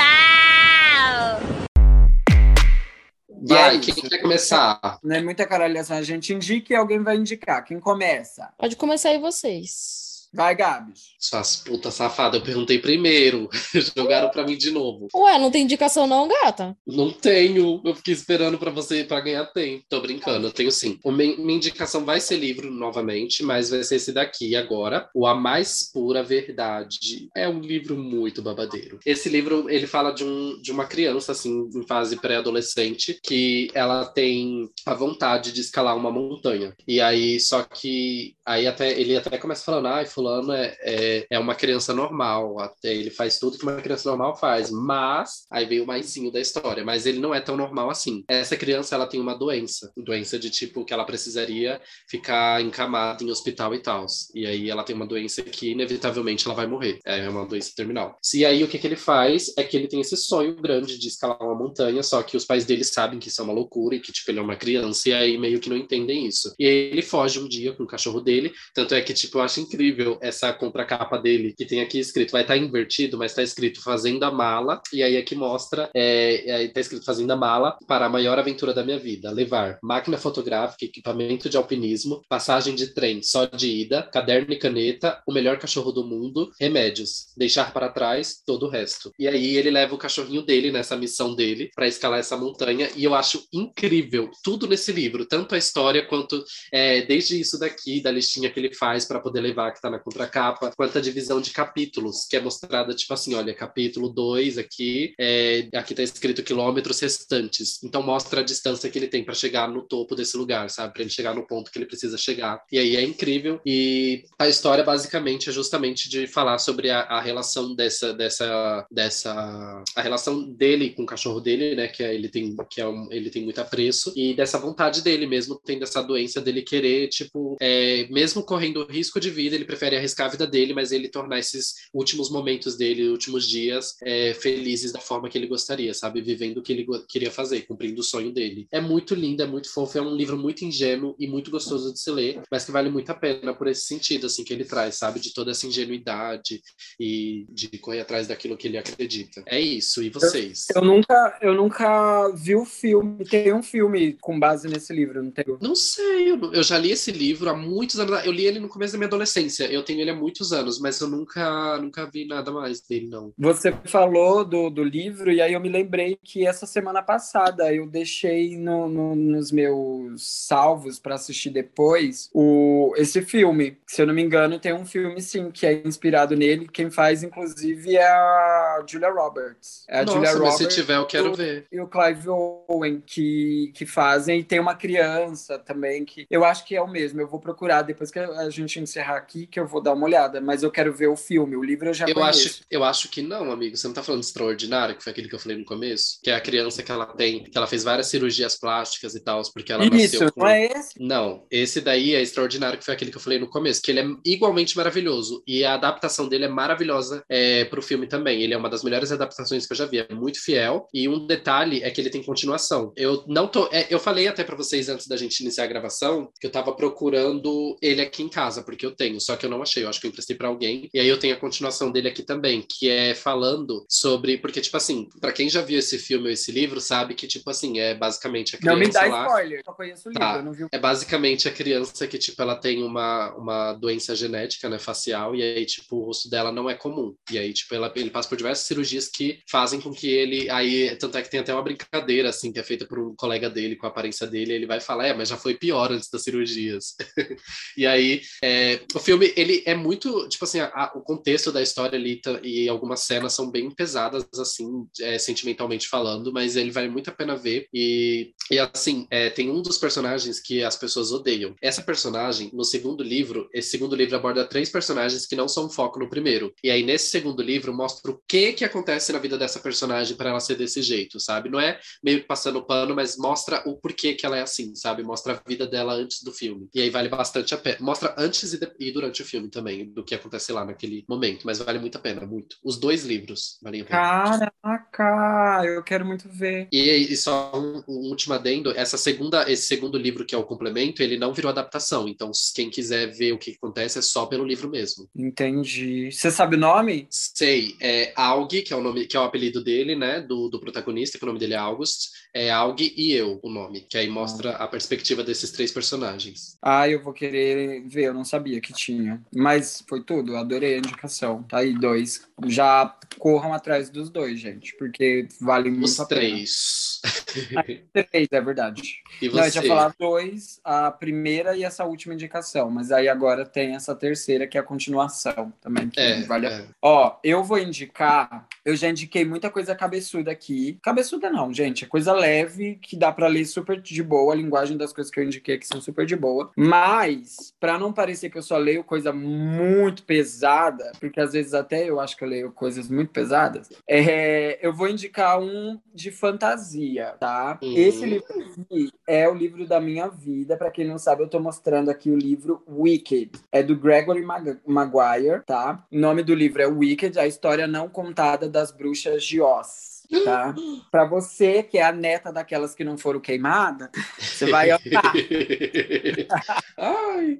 Vai, 3.47 3.79
quem 3.79 3.93
quer 3.93 4.17
começar? 4.19 4.99
Não 5.03 5.15
é 5.15 5.21
muita 5.21 5.45
caralhação, 5.45 5.97
a 5.97 6.01
gente 6.01 6.33
indica 6.33 6.73
e 6.73 6.75
alguém 6.75 7.03
vai 7.03 7.15
indicar. 7.15 7.63
Quem 7.63 7.79
começa? 7.79 8.51
Pode 8.57 8.75
começar 8.75 9.09
aí 9.09 9.19
vocês. 9.19 10.04
Vai, 10.35 10.53
Gabs. 10.53 11.15
Suas 11.17 11.55
putas 11.55 11.93
safadas, 11.93 12.39
eu 12.39 12.45
perguntei 12.45 12.77
primeiro. 12.77 13.49
Jogaram 13.95 14.29
pra 14.29 14.43
mim 14.43 14.57
de 14.57 14.69
novo. 14.69 15.07
Ué, 15.15 15.39
não 15.39 15.49
tem 15.49 15.63
indicação 15.63 16.05
não, 16.05 16.27
gata? 16.27 16.77
Não 16.85 17.09
tenho. 17.09 17.81
Eu 17.85 17.95
fiquei 17.95 18.13
esperando 18.13 18.57
pra 18.57 18.69
você 18.69 19.05
para 19.05 19.21
ganhar 19.21 19.45
tempo. 19.45 19.85
Tô 19.87 20.01
brincando, 20.01 20.47
eu 20.47 20.51
tenho 20.51 20.71
sim. 20.71 20.99
O 21.05 21.11
minha, 21.11 21.37
minha 21.37 21.55
indicação 21.55 22.03
vai 22.03 22.19
ser 22.19 22.35
livro 22.35 22.69
novamente, 22.69 23.43
mas 23.43 23.69
vai 23.69 23.81
ser 23.83 23.95
esse 23.95 24.11
daqui 24.11 24.57
agora. 24.57 25.09
O 25.15 25.25
A 25.25 25.33
Mais 25.33 25.89
Pura 25.93 26.21
Verdade. 26.21 27.29
É 27.33 27.47
um 27.47 27.61
livro 27.61 27.95
muito 27.95 28.41
babadeiro. 28.41 28.99
Esse 29.05 29.29
livro, 29.29 29.69
ele 29.69 29.87
fala 29.87 30.11
de, 30.11 30.25
um, 30.25 30.59
de 30.61 30.71
uma 30.71 30.85
criança, 30.85 31.31
assim, 31.31 31.69
em 31.73 31.87
fase 31.87 32.17
pré-adolescente, 32.17 33.17
que 33.23 33.69
ela 33.73 34.05
tem 34.05 34.69
a 34.85 34.93
vontade 34.93 35.53
de 35.53 35.61
escalar 35.61 35.95
uma 35.95 36.11
montanha. 36.11 36.75
E 36.85 36.99
aí, 36.99 37.39
só 37.39 37.63
que... 37.63 38.35
Aí 38.45 38.67
até, 38.67 38.99
ele 38.99 39.15
até 39.15 39.37
começa 39.37 39.63
falando, 39.63 39.87
ai, 39.87 40.03
ah, 40.03 40.07
fulano 40.25 40.53
é, 40.53 40.75
é, 40.81 41.27
é, 41.29 41.39
uma 41.39 41.53
criança 41.53 41.93
normal, 41.93 42.59
até 42.59 42.93
ele 42.93 43.11
faz 43.11 43.37
tudo 43.37 43.57
que 43.57 43.63
uma 43.63 43.79
criança 43.79 44.09
normal 44.09 44.35
faz, 44.35 44.71
mas 44.71 45.45
aí 45.51 45.65
veio 45.65 45.83
o 45.83 45.87
maisinho 45.87 46.31
da 46.31 46.39
história, 46.39 46.83
mas 46.83 47.05
ele 47.05 47.19
não 47.19 47.33
é 47.33 47.39
tão 47.39 47.55
normal 47.55 47.91
assim. 47.91 48.23
Essa 48.27 48.57
criança 48.57 48.95
ela 48.95 49.05
tem 49.05 49.19
uma 49.19 49.35
doença, 49.35 49.91
doença 49.95 50.39
de 50.39 50.49
tipo 50.49 50.83
que 50.83 50.93
ela 50.93 51.05
precisaria 51.05 51.79
ficar 52.09 52.61
encamada 52.61 53.23
em 53.23 53.29
hospital 53.29 53.75
e 53.75 53.79
tal. 53.79 54.05
E 54.33 54.47
aí 54.47 54.69
ela 54.69 54.83
tem 54.83 54.95
uma 54.95 55.05
doença 55.05 55.43
que 55.43 55.71
inevitavelmente 55.71 56.45
ela 56.45 56.55
vai 56.55 56.65
morrer. 56.65 56.99
É 57.05 57.29
uma 57.29 57.45
doença 57.45 57.71
terminal. 57.75 58.17
E 58.33 58.45
aí 58.45 58.63
o 58.63 58.67
que, 58.67 58.79
que 58.79 58.87
ele 58.87 58.95
faz 58.95 59.53
é 59.57 59.63
que 59.63 59.77
ele 59.77 59.87
tem 59.87 60.01
esse 60.01 60.17
sonho 60.17 60.55
grande 60.55 60.97
de 60.97 61.07
escalar 61.07 61.41
uma 61.41 61.55
montanha, 61.55 62.01
só 62.01 62.23
que 62.23 62.35
os 62.35 62.45
pais 62.45 62.65
dele 62.65 62.83
sabem 62.83 63.19
que 63.19 63.27
isso 63.27 63.41
é 63.41 63.43
uma 63.43 63.53
loucura 63.53 63.95
e 63.95 63.99
que 63.99 64.11
tipo 64.11 64.31
ele 64.31 64.39
é 64.39 64.41
uma 64.41 64.55
criança 64.55 65.09
e 65.09 65.13
aí 65.13 65.37
meio 65.37 65.59
que 65.59 65.69
não 65.69 65.77
entendem 65.77 66.25
isso. 66.25 66.53
E 66.57 66.65
aí 66.65 66.75
ele 66.91 67.01
foge 67.01 67.39
um 67.39 67.47
dia 67.47 67.73
com 67.73 67.83
o 67.83 67.87
cachorro 67.87 68.21
dele, 68.21 68.51
tanto 68.73 68.95
é 68.95 69.01
que 69.01 69.13
tipo 69.13 69.37
eu 69.37 69.41
acho 69.41 69.59
incrível 69.59 70.14
incrível 70.15 70.19
essa 70.21 70.51
contracapa 70.53 71.17
dele, 71.17 71.53
que 71.53 71.65
tem 71.65 71.81
aqui 71.81 71.99
escrito, 71.99 72.31
vai 72.31 72.41
estar 72.41 72.55
tá 72.55 72.59
invertido, 72.59 73.17
mas 73.17 73.31
está 73.31 73.43
escrito 73.43 73.81
Fazenda 73.81 74.31
Mala, 74.31 74.81
e 74.91 75.03
aí 75.03 75.17
aqui 75.17 75.35
mostra, 75.35 75.89
é, 75.93 76.63
está 76.63 76.79
escrito 76.79 77.05
Fazenda 77.05 77.35
Mala 77.35 77.77
para 77.87 78.05
a 78.05 78.09
maior 78.09 78.37
aventura 78.39 78.73
da 78.73 78.83
minha 78.83 78.99
vida, 78.99 79.31
levar 79.31 79.77
máquina 79.81 80.17
fotográfica, 80.17 80.85
equipamento 80.85 81.49
de 81.49 81.57
alpinismo, 81.57 82.23
passagem 82.29 82.75
de 82.75 82.93
trem 82.93 83.21
só 83.21 83.45
de 83.45 83.67
ida, 83.67 84.03
caderno 84.03 84.53
e 84.53 84.57
caneta, 84.57 85.21
o 85.27 85.33
melhor 85.33 85.57
cachorro 85.57 85.91
do 85.91 86.05
mundo, 86.05 86.51
remédios, 86.59 87.27
deixar 87.37 87.71
para 87.73 87.89
trás 87.89 88.41
todo 88.45 88.65
o 88.65 88.69
resto. 88.69 89.11
E 89.19 89.27
aí 89.27 89.55
ele 89.57 89.71
leva 89.71 89.95
o 89.95 89.97
cachorrinho 89.97 90.41
dele 90.41 90.71
nessa 90.71 90.95
missão 90.95 91.35
dele 91.35 91.69
para 91.75 91.87
escalar 91.87 92.19
essa 92.19 92.37
montanha, 92.37 92.89
e 92.95 93.03
eu 93.03 93.13
acho 93.13 93.45
incrível 93.53 94.29
tudo 94.43 94.67
nesse 94.67 94.91
livro, 94.91 95.25
tanto 95.25 95.55
a 95.55 95.57
história 95.57 96.05
quanto 96.05 96.43
é, 96.71 97.01
desde 97.01 97.39
isso 97.39 97.59
daqui, 97.59 98.01
da 98.01 98.11
listinha 98.11 98.49
que 98.49 98.59
ele 98.59 98.73
faz 98.73 99.05
para 99.05 99.19
poder 99.19 99.41
levar, 99.41 99.71
que 99.71 99.77
está 99.77 99.89
na 99.95 99.99
contracapa, 99.99 100.71
quanto 100.75 100.97
a 100.97 101.01
divisão 101.01 101.41
de 101.41 101.51
capítulos, 101.51 102.25
que 102.29 102.35
é 102.35 102.41
mostrada 102.41 102.93
tipo 102.93 103.13
assim: 103.13 103.33
olha, 103.33 103.53
capítulo 103.53 104.09
2 104.09 104.57
aqui, 104.57 105.13
é, 105.19 105.67
aqui 105.73 105.93
está 105.93 106.03
escrito 106.03 106.43
quilômetros 106.43 106.99
restantes. 106.99 107.83
Então 107.83 108.03
mostra 108.03 108.41
a 108.41 108.43
distância 108.43 108.89
que 108.89 108.97
ele 108.97 109.07
tem 109.07 109.23
para 109.23 109.33
chegar 109.33 109.67
no 109.67 109.81
topo 109.81 110.15
desse 110.15 110.37
lugar, 110.37 110.69
sabe? 110.69 110.93
Para 110.93 111.01
ele 111.01 111.11
chegar 111.11 111.33
no 111.33 111.47
ponto 111.47 111.71
que 111.71 111.77
ele 111.77 111.85
precisa 111.85 112.17
chegar. 112.17 112.61
E 112.71 112.77
aí 112.77 112.95
é 112.95 113.01
incrível. 113.01 113.59
E 113.65 114.23
a 114.37 114.47
história 114.47 114.83
basicamente 114.83 115.49
é 115.49 115.53
justamente 115.53 116.09
de 116.09 116.27
falar 116.27 116.57
sobre 116.59 116.89
a, 116.89 117.01
a 117.01 117.21
relação 117.21 117.73
dessa, 117.75 118.13
dessa, 118.13 118.85
dessa, 118.91 119.83
a 119.95 120.01
relação 120.01 120.51
dele 120.51 120.91
com 120.91 121.03
o 121.03 121.07
cachorro 121.07 121.39
dele, 121.39 121.75
né? 121.75 121.87
Que 121.87 122.03
é, 122.03 122.13
ele 122.13 122.29
tem, 122.29 122.55
que 122.69 122.81
é 122.81 122.87
um, 122.87 123.07
ele 123.11 123.29
tem 123.29 123.43
muito 123.43 123.59
apreço 123.61 124.13
e 124.15 124.33
dessa 124.33 124.57
vontade 124.57 125.01
dele 125.01 125.27
mesmo 125.27 125.59
tendo 125.63 125.83
essa 125.83 126.01
doença 126.01 126.41
dele 126.41 126.61
querer, 126.61 127.07
tipo, 127.07 127.55
é, 127.61 128.07
mesmo 128.09 128.43
correndo 128.43 128.85
risco 128.85 129.19
de 129.19 129.29
vida, 129.29 129.55
ele 129.55 129.65
prefere 129.65 129.84
arriscar 129.93 130.27
a 130.27 130.31
vida 130.31 130.47
dele, 130.47 130.73
mas 130.73 130.91
ele 130.91 131.09
tornar 131.09 131.39
esses 131.39 131.75
últimos 131.93 132.29
momentos 132.29 132.77
dele, 132.77 133.09
últimos 133.09 133.47
dias, 133.47 133.95
é, 134.03 134.33
felizes 134.33 134.91
da 134.91 134.99
forma 134.99 135.29
que 135.29 135.37
ele 135.37 135.47
gostaria, 135.47 135.93
sabe? 135.93 136.21
Vivendo 136.21 136.57
o 136.57 136.61
que 136.61 136.73
ele 136.73 136.85
queria 137.07 137.31
fazer, 137.31 137.61
cumprindo 137.61 138.01
o 138.01 138.03
sonho 138.03 138.31
dele. 138.31 138.67
É 138.71 138.79
muito 138.79 139.13
lindo, 139.13 139.43
é 139.43 139.45
muito 139.45 139.71
fofo, 139.71 139.97
é 139.97 140.01
um 140.01 140.15
livro 140.15 140.37
muito 140.37 140.63
ingênuo 140.63 141.15
e 141.19 141.27
muito 141.27 141.51
gostoso 141.51 141.93
de 141.93 141.99
se 141.99 142.11
ler, 142.11 142.41
mas 142.49 142.65
que 142.65 142.71
vale 142.71 142.89
muito 142.89 143.09
a 143.09 143.13
pena 143.13 143.53
por 143.53 143.67
esse 143.67 143.85
sentido, 143.85 144.27
assim, 144.27 144.43
que 144.43 144.53
ele 144.53 144.65
traz, 144.65 144.95
sabe? 144.95 145.19
De 145.19 145.33
toda 145.33 145.51
essa 145.51 145.67
ingenuidade 145.67 146.61
e 146.99 147.45
de 147.49 147.67
correr 147.77 148.01
atrás 148.01 148.27
daquilo 148.27 148.57
que 148.57 148.67
ele 148.67 148.77
acredita. 148.77 149.43
É 149.45 149.59
isso, 149.59 150.01
e 150.01 150.09
vocês? 150.09 150.67
Eu, 150.73 150.81
eu 150.81 150.85
nunca, 150.87 151.39
eu 151.41 151.53
nunca 151.53 152.29
vi 152.29 152.55
o 152.55 152.65
filme, 152.65 153.25
tem 153.25 153.53
um 153.53 153.63
filme 153.63 154.17
com 154.21 154.39
base 154.39 154.67
nesse 154.67 154.93
livro, 154.93 155.23
não 155.23 155.31
tem? 155.31 155.45
Não 155.61 155.75
sei, 155.75 156.31
eu, 156.31 156.53
eu 156.53 156.63
já 156.63 156.77
li 156.77 156.91
esse 156.91 157.11
livro 157.11 157.49
há 157.49 157.55
muitos 157.55 157.99
anos, 157.99 158.25
eu 158.25 158.31
li 158.31 158.45
ele 158.45 158.59
no 158.59 158.69
começo 158.69 158.93
da 158.93 158.97
minha 158.97 159.07
adolescência, 159.07 159.71
eu 159.75 159.83
tenho 159.83 160.01
ele 160.01 160.11
há 160.11 160.15
muitos 160.15 160.51
anos, 160.51 160.79
mas 160.79 160.99
eu 160.99 161.07
nunca, 161.07 161.77
nunca 161.77 162.05
vi 162.05 162.25
nada 162.27 162.51
mais 162.51 162.81
dele, 162.81 163.07
não. 163.07 163.33
Você 163.37 163.73
falou 163.85 164.43
do, 164.43 164.69
do 164.69 164.83
livro, 164.83 165.31
e 165.31 165.41
aí 165.41 165.53
eu 165.53 165.59
me 165.59 165.69
lembrei 165.69 166.17
que 166.23 166.45
essa 166.45 166.65
semana 166.65 167.01
passada 167.01 167.73
eu 167.73 167.87
deixei 167.87 168.57
no, 168.57 168.87
no, 168.87 169.15
nos 169.15 169.51
meus 169.51 170.45
salvos 170.47 170.99
para 170.99 171.15
assistir 171.15 171.49
depois 171.49 172.29
o, 172.33 172.93
esse 172.97 173.21
filme. 173.21 173.77
Se 173.85 174.01
eu 174.01 174.07
não 174.07 174.13
me 174.13 174.21
engano, 174.21 174.59
tem 174.59 174.73
um 174.73 174.85
filme, 174.85 175.21
sim, 175.21 175.51
que 175.51 175.65
é 175.65 175.81
inspirado 175.85 176.35
nele. 176.35 176.67
Quem 176.67 176.89
faz, 176.89 177.23
inclusive, 177.23 177.95
é 177.95 178.07
a 178.07 178.83
Julia 178.87 179.11
Roberts. 179.11 179.85
É 179.87 179.99
a 179.99 180.05
Nossa, 180.05 180.17
Julia 180.17 180.33
Roberts 180.33 180.57
se 180.57 180.67
tiver, 180.67 180.97
eu 180.97 181.05
quero 181.05 181.31
o, 181.31 181.35
ver. 181.35 181.67
E 181.71 181.79
o 181.79 181.87
Clive 181.87 182.29
Owen, 182.29 183.01
que, 183.05 183.71
que 183.75 183.85
fazem. 183.85 184.39
E 184.39 184.43
tem 184.43 184.59
uma 184.59 184.75
criança 184.75 185.57
também, 185.59 186.05
que 186.05 186.25
eu 186.29 186.43
acho 186.43 186.65
que 186.65 186.75
é 186.75 186.81
o 186.81 186.87
mesmo. 186.87 187.21
Eu 187.21 187.27
vou 187.27 187.39
procurar 187.39 187.81
depois 187.81 188.11
que 188.11 188.19
a 188.19 188.49
gente 188.49 188.79
encerrar 188.79 189.17
aqui, 189.17 189.47
que 189.47 189.59
eu 189.59 189.64
vou 189.67 189.81
dar 189.81 189.93
uma 189.93 190.05
olhada. 190.05 190.39
Mas 190.41 190.63
eu 190.63 190.71
quero 190.71 190.93
ver 190.93 191.07
o 191.07 191.15
filme. 191.15 191.55
O 191.55 191.63
livro 191.63 191.89
eu 191.89 191.93
já 191.93 192.05
eu 192.07 192.13
conheço. 192.13 192.47
Acho, 192.47 192.59
eu 192.69 192.83
acho 192.83 193.09
que 193.09 193.21
não, 193.21 193.51
amigo. 193.51 193.75
Você 193.75 193.87
não 193.87 193.93
tá 193.93 194.03
falando 194.03 194.21
de 194.21 194.27
extraordinário, 194.27 194.95
que 194.95 195.03
foi 195.03 195.11
aquele 195.11 195.29
que 195.29 195.35
eu 195.35 195.39
falei 195.39 195.57
no 195.57 195.65
começo? 195.65 196.19
Que 196.23 196.29
é 196.29 196.35
a 196.35 196.41
criança 196.41 196.83
que 196.83 196.91
ela 196.91 197.05
tem, 197.05 197.43
que 197.43 197.57
ela 197.57 197.67
fez 197.67 197.83
várias 197.83 198.07
cirurgias 198.07 198.57
plásticas 198.59 199.15
e 199.15 199.19
tal, 199.23 199.41
porque 199.53 199.71
ela 199.71 199.85
Isso, 199.85 199.93
nasceu 199.93 200.31
com... 200.31 200.41
não 200.41 200.47
é 200.47 200.65
esse? 200.65 200.99
Não, 200.99 201.45
esse 201.51 201.81
daí 201.81 202.15
é 202.15 202.21
extraordinário, 202.21 202.79
que 202.79 202.85
foi 202.85 202.93
aquele 202.93 203.11
que 203.11 203.17
eu 203.17 203.21
falei 203.21 203.39
no 203.39 203.49
começo, 203.49 203.81
que 203.81 203.91
ele 203.91 203.99
é 203.99 204.05
igualmente 204.25 204.75
maravilhoso. 204.77 205.43
E 205.47 205.63
a 205.63 205.73
adaptação 205.73 206.27
dele 206.27 206.45
é 206.45 206.49
maravilhosa 206.49 207.23
é, 207.29 207.65
pro 207.65 207.81
filme 207.81 208.07
também. 208.07 208.41
Ele 208.41 208.53
é 208.53 208.57
uma 208.57 208.69
das 208.69 208.83
melhores 208.83 209.11
adaptações 209.11 209.65
que 209.65 209.73
eu 209.73 209.77
já 209.77 209.85
vi. 209.85 209.99
É 209.99 210.13
muito 210.13 210.41
fiel. 210.41 210.87
E 210.93 211.07
um 211.07 211.25
detalhe 211.25 211.83
é 211.83 211.89
que 211.89 212.01
ele 212.01 212.09
tem 212.09 212.23
continuação. 212.23 212.93
Eu 212.95 213.23
não 213.27 213.47
tô. 213.47 213.69
É, 213.71 213.87
eu 213.89 213.99
falei 213.99 214.27
até 214.27 214.43
para 214.43 214.55
vocês 214.55 214.89
antes 214.89 215.07
da 215.07 215.17
gente 215.17 215.39
iniciar 215.41 215.65
a 215.65 215.67
gravação 215.67 216.29
que 216.39 216.47
eu 216.47 216.51
tava 216.51 216.73
procurando 216.73 217.77
ele 217.81 218.01
aqui 218.01 218.23
em 218.23 218.29
casa, 218.29 218.63
porque 218.63 218.85
eu 218.85 218.95
tenho, 218.95 219.19
só 219.19 219.35
que 219.35 219.45
eu 219.45 219.49
não 219.49 219.54
achei. 219.61 219.83
Eu 219.83 219.89
acho 219.89 219.99
que 219.99 220.07
eu 220.07 220.09
emprestei 220.09 220.35
para 220.35 220.47
alguém. 220.47 220.89
E 220.93 220.99
aí 220.99 221.07
eu 221.07 221.19
tenho 221.19 221.33
a 221.33 221.39
continuação 221.39 221.91
dele 221.91 222.07
aqui 222.07 222.23
também, 222.23 222.61
que 222.61 222.89
é 222.89 223.13
falando 223.13 223.85
sobre. 223.89 224.37
Porque, 224.37 224.61
tipo 224.61 224.77
assim, 224.77 225.09
para 225.19 225.31
quem 225.31 225.49
já 225.49 225.61
viu 225.61 225.79
esse 225.79 225.97
filme 225.97 226.27
ou 226.27 226.31
esse 226.31 226.51
livro, 226.51 226.79
sabe 226.79 227.13
que, 227.13 227.27
tipo 227.27 227.49
assim, 227.49 227.79
é 227.79 227.93
basicamente 227.93 228.55
a 228.55 228.59
criança. 228.59 228.77
Não 228.77 228.85
me 228.85 228.91
dá 228.91 229.05
lá... 229.05 229.27
spoiler, 229.27 229.61
só 229.63 229.73
conheço 229.73 230.09
o 230.09 230.11
livro, 230.11 230.25
Tá. 230.25 230.37
eu 230.37 230.43
não 230.43 230.53
vi 230.53 230.65
É 230.71 230.79
basicamente 230.79 231.47
a 231.47 231.51
criança 231.51 232.07
que, 232.07 232.17
tipo, 232.17 232.41
ela 232.41 232.55
tem 232.55 232.83
uma, 232.83 233.33
uma 233.35 233.73
doença 233.73 234.15
genética, 234.15 234.69
né, 234.69 234.79
facial, 234.79 235.35
e 235.35 235.41
aí, 235.41 235.65
tipo, 235.65 235.97
o 235.97 236.05
rosto 236.05 236.29
dela 236.29 236.51
não 236.51 236.69
é 236.69 236.75
comum. 236.75 237.15
E 237.31 237.37
aí, 237.37 237.53
tipo, 237.53 237.73
ela, 237.73 237.91
ele 237.95 238.09
passa 238.09 238.29
por 238.29 238.37
diversas 238.37 238.65
cirurgias 238.65 239.07
que 239.07 239.39
fazem 239.49 239.79
com 239.79 239.91
que 239.91 240.07
ele. 240.07 240.49
Aí, 240.49 240.95
tanto 240.97 241.17
é 241.17 241.21
que 241.21 241.29
tem 241.29 241.39
até 241.39 241.53
uma 241.53 241.61
brincadeira, 241.61 242.29
assim, 242.29 242.51
que 242.51 242.59
é 242.59 242.63
feita 242.63 242.85
por 242.85 242.99
um 242.99 243.15
colega 243.15 243.49
dele 243.49 243.75
com 243.75 243.85
a 243.85 243.89
aparência 243.89 244.27
dele, 244.27 244.53
e 244.53 244.55
ele 244.55 244.65
vai 244.65 244.79
falar, 244.79 245.07
é, 245.07 245.13
mas 245.13 245.29
já 245.29 245.37
foi 245.37 245.55
pior 245.55 245.91
antes 245.91 246.09
das 246.09 246.23
cirurgias. 246.23 246.95
e 247.77 247.85
aí, 247.85 248.21
é, 248.43 248.79
o 248.93 248.99
filme, 248.99 249.33
ele 249.45 249.63
é 249.65 249.75
muito, 249.75 250.27
tipo 250.27 250.43
assim, 250.43 250.59
a- 250.59 250.71
a- 250.73 250.91
o 250.95 251.01
contexto 251.01 251.51
da 251.51 251.61
história 251.61 251.97
ali 251.97 252.19
e 252.43 252.67
algumas 252.67 253.01
cenas 253.01 253.33
são 253.33 253.49
bem 253.49 253.69
pesadas, 253.71 254.25
assim, 254.39 254.65
é, 254.99 255.17
sentimentalmente 255.17 255.87
falando, 255.87 256.31
mas 256.33 256.55
ele 256.55 256.71
vale 256.71 256.89
muito 256.89 257.09
a 257.09 257.13
pena 257.13 257.35
ver. 257.35 257.67
E, 257.73 258.33
e 258.51 258.59
assim, 258.59 259.07
é, 259.09 259.29
tem 259.29 259.49
um 259.49 259.61
dos 259.61 259.77
personagens 259.77 260.39
que 260.39 260.63
as 260.63 260.75
pessoas 260.75 261.11
odeiam. 261.11 261.53
Essa 261.61 261.81
personagem, 261.81 262.49
no 262.53 262.63
segundo 262.63 263.03
livro, 263.03 263.47
esse 263.53 263.69
segundo 263.69 263.95
livro 263.95 264.15
aborda 264.15 264.45
três 264.45 264.69
personagens 264.69 265.25
que 265.25 265.35
não 265.35 265.47
são 265.47 265.69
foco 265.69 265.99
no 265.99 266.09
primeiro. 266.09 266.53
E 266.63 266.69
aí, 266.71 266.83
nesse 266.83 267.09
segundo 267.09 267.41
livro, 267.41 267.73
mostra 267.73 268.11
o 268.11 268.19
que 268.27 268.53
que 268.53 268.65
acontece 268.65 269.11
na 269.13 269.19
vida 269.19 269.37
dessa 269.37 269.59
personagem 269.59 270.15
para 270.15 270.29
ela 270.29 270.39
ser 270.39 270.55
desse 270.55 270.81
jeito, 270.81 271.19
sabe? 271.19 271.49
Não 271.49 271.59
é 271.59 271.79
meio 272.03 272.21
que 272.21 272.27
passando 272.27 272.65
pano, 272.65 272.95
mas 272.95 273.17
mostra 273.17 273.61
o 273.67 273.77
porquê 273.77 274.13
que 274.13 274.25
ela 274.25 274.37
é 274.37 274.41
assim, 274.41 274.73
sabe? 274.75 275.03
Mostra 275.03 275.33
a 275.33 275.49
vida 275.49 275.67
dela 275.67 275.93
antes 275.93 276.23
do 276.23 276.31
filme. 276.31 276.67
E 276.73 276.81
aí 276.81 276.89
vale 276.89 277.09
bastante 277.09 277.53
a 277.53 277.57
pena. 277.57 277.77
Mostra 277.81 278.15
antes 278.17 278.53
e, 278.53 278.59
de- 278.59 278.71
e 278.79 278.91
durante 278.91 279.21
o 279.21 279.25
filme 279.25 279.34
também, 279.49 279.85
do 279.85 280.03
que 280.03 280.15
acontece 280.15 280.51
lá 280.51 280.65
naquele 280.65 281.05
momento. 281.07 281.43
Mas 281.45 281.59
vale 281.59 281.79
muito 281.79 281.97
a 281.97 282.01
pena, 282.01 282.25
muito. 282.25 282.57
Os 282.63 282.77
dois 282.77 283.03
livros 283.03 283.57
valem 283.61 283.81
a 283.81 283.85
pena. 283.85 284.51
Caraca, 284.61 285.63
eu 285.65 285.83
quero 285.83 286.05
muito 286.05 286.27
ver. 286.29 286.67
E, 286.71 286.89
e 286.89 287.17
só 287.17 287.51
um, 287.55 287.83
um 287.87 288.09
último 288.09 288.33
adendo, 288.33 288.71
essa 288.71 288.97
segunda, 288.97 289.49
esse 289.51 289.67
segundo 289.67 289.97
livro 289.97 290.25
que 290.25 290.35
é 290.35 290.37
o 290.37 290.43
complemento, 290.43 291.01
ele 291.01 291.17
não 291.17 291.33
virou 291.33 291.49
adaptação. 291.49 292.07
Então, 292.07 292.31
quem 292.53 292.69
quiser 292.69 293.07
ver 293.07 293.33
o 293.33 293.37
que 293.37 293.51
acontece 293.51 293.99
é 293.99 294.01
só 294.01 294.25
pelo 294.25 294.45
livro 294.45 294.69
mesmo. 294.69 295.07
Entendi. 295.15 296.11
Você 296.11 296.31
sabe 296.31 296.55
o 296.55 296.59
nome? 296.59 297.07
Sei, 297.09 297.75
é 297.81 298.13
Aug, 298.15 298.61
que 298.61 298.73
é 298.73 298.75
o 298.75 298.81
nome, 298.81 299.05
que 299.05 299.17
é 299.17 299.19
o 299.19 299.23
apelido 299.23 299.63
dele, 299.63 299.95
né, 299.95 300.21
do, 300.21 300.49
do 300.49 300.59
protagonista, 300.59 301.17
que 301.17 301.23
o 301.23 301.27
nome 301.27 301.39
dele 301.39 301.53
é 301.53 301.57
August, 301.57 302.09
é 302.33 302.49
Aug 302.51 302.81
e 302.81 303.13
eu, 303.13 303.39
o 303.43 303.49
nome, 303.49 303.81
que 303.81 303.97
aí 303.97 304.09
mostra 304.09 304.51
a 304.51 304.67
perspectiva 304.67 305.23
desses 305.23 305.51
três 305.51 305.71
personagens. 305.71 306.57
Ah, 306.61 306.87
eu 306.89 307.01
vou 307.01 307.13
querer 307.13 307.83
ver, 307.87 308.05
eu 308.05 308.13
não 308.13 308.23
sabia 308.23 308.59
que 308.61 308.73
tinha. 308.73 309.21
Mas 309.33 309.83
foi 309.87 310.01
tudo, 310.03 310.35
adorei 310.37 310.75
a 310.75 310.77
indicação. 310.77 311.43
Tá 311.43 311.59
aí, 311.59 311.73
dois. 311.73 312.27
Já 312.47 312.95
corram 313.17 313.53
atrás 313.53 313.89
dos 313.89 314.09
dois, 314.09 314.39
gente, 314.39 314.75
porque 314.77 315.27
vale 315.39 315.69
muito 315.69 315.85
Os 315.85 315.99
a 315.99 316.05
pena. 316.05 316.21
três. 316.21 317.01
Três, 318.11 318.27
é 318.31 318.41
verdade. 318.41 318.97
e 319.21 319.29
Não, 319.29 319.37
eu 319.37 319.43
você? 319.43 319.51
tinha 319.51 319.63
falado 319.63 319.93
dois, 319.99 320.59
a 320.63 320.89
primeira 320.91 321.55
e 321.55 321.63
essa 321.63 321.85
última 321.85 322.13
indicação, 322.13 322.69
mas 322.69 322.91
aí 322.91 323.07
agora 323.07 323.45
tem 323.45 323.75
essa 323.75 323.95
terceira, 323.95 324.47
que 324.47 324.57
é 324.57 324.61
a 324.61 324.63
continuação 324.63 325.53
também, 325.61 325.89
que 325.89 325.99
É, 325.99 326.21
vale 326.23 326.47
a 326.47 326.51
é. 326.51 326.65
Ó, 326.81 327.17
eu 327.23 327.43
vou 327.43 327.59
indicar. 327.59 328.47
Eu 328.65 328.75
já 328.75 328.89
indiquei 328.89 329.23
muita 329.23 329.49
coisa 329.49 329.75
cabeçuda 329.75 330.31
aqui. 330.31 330.79
Cabeçuda 330.81 331.29
não, 331.29 331.53
gente. 331.53 331.85
É 331.85 331.87
coisa 331.87 332.11
leve 332.13 332.79
que 332.81 332.95
dá 332.97 333.11
pra 333.11 333.27
ler 333.27 333.45
super 333.45 333.79
de 333.79 334.01
boa. 334.01 334.33
A 334.33 334.35
linguagem 334.35 334.75
das 334.75 334.91
coisas 334.91 335.11
que 335.11 335.19
eu 335.19 335.23
indiquei 335.23 335.55
aqui 335.55 335.67
são 335.67 335.79
super 335.79 336.05
de 336.05 336.15
boa. 336.15 336.51
Mas, 336.57 337.53
pra 337.59 337.77
não 337.77 337.93
parecer 337.93 338.29
que 338.29 338.37
eu 338.37 338.41
só 338.41 338.57
leio 338.57 338.83
coisa 338.83 339.13
muito 339.13 340.03
pesada, 340.03 340.91
porque 340.99 341.19
às 341.19 341.33
vezes 341.33 341.53
até 341.53 341.87
eu 341.87 341.99
acho 341.99 342.17
que 342.17 342.23
eu 342.23 342.27
leio 342.27 342.51
coisas 342.51 342.89
muito 342.89 343.11
pesadas, 343.11 343.69
é, 343.87 344.57
eu 344.65 344.73
vou 344.73 344.87
indicar 344.87 345.39
um 345.39 345.79
de 345.93 346.09
fantasia, 346.11 347.15
tá? 347.19 347.59
Uhum. 347.61 347.73
Esse 347.77 348.05
livro 348.05 348.25
aqui 348.61 348.89
é 349.07 349.29
o 349.29 349.33
livro 349.33 349.67
da 349.67 349.79
minha 349.79 350.07
vida. 350.07 350.57
Pra 350.57 350.71
quem 350.71 350.87
não 350.87 350.97
sabe, 350.97 351.21
eu 351.21 351.27
tô 351.27 351.39
mostrando 351.39 351.89
aqui 351.89 352.09
o 352.09 352.17
livro 352.17 352.63
Wicked. 352.67 353.31
É 353.51 353.61
do 353.61 353.75
Gregory 353.75 354.23
Mag- 354.23 354.59
Maguire, 354.65 355.43
tá? 355.45 355.85
O 355.91 355.97
nome 355.99 356.23
do 356.23 356.33
livro 356.33 356.61
é 356.61 356.67
Wicked, 356.67 357.19
a 357.19 357.27
história 357.27 357.67
não 357.67 357.87
contada 357.87 358.49
das 358.55 358.71
bruxas 358.71 359.25
de 359.27 359.41
Oz. 359.41 359.94
Tá? 360.23 360.53
Para 360.91 361.05
você, 361.05 361.63
que 361.63 361.77
é 361.77 361.83
a 361.83 361.91
neta 361.91 362.31
daquelas 362.31 362.75
que 362.75 362.83
não 362.83 362.97
foram 362.97 363.19
queimadas, 363.19 363.89
você 364.17 364.45
vai 364.49 364.71
amar. 364.71 365.13
Ai. 366.77 367.39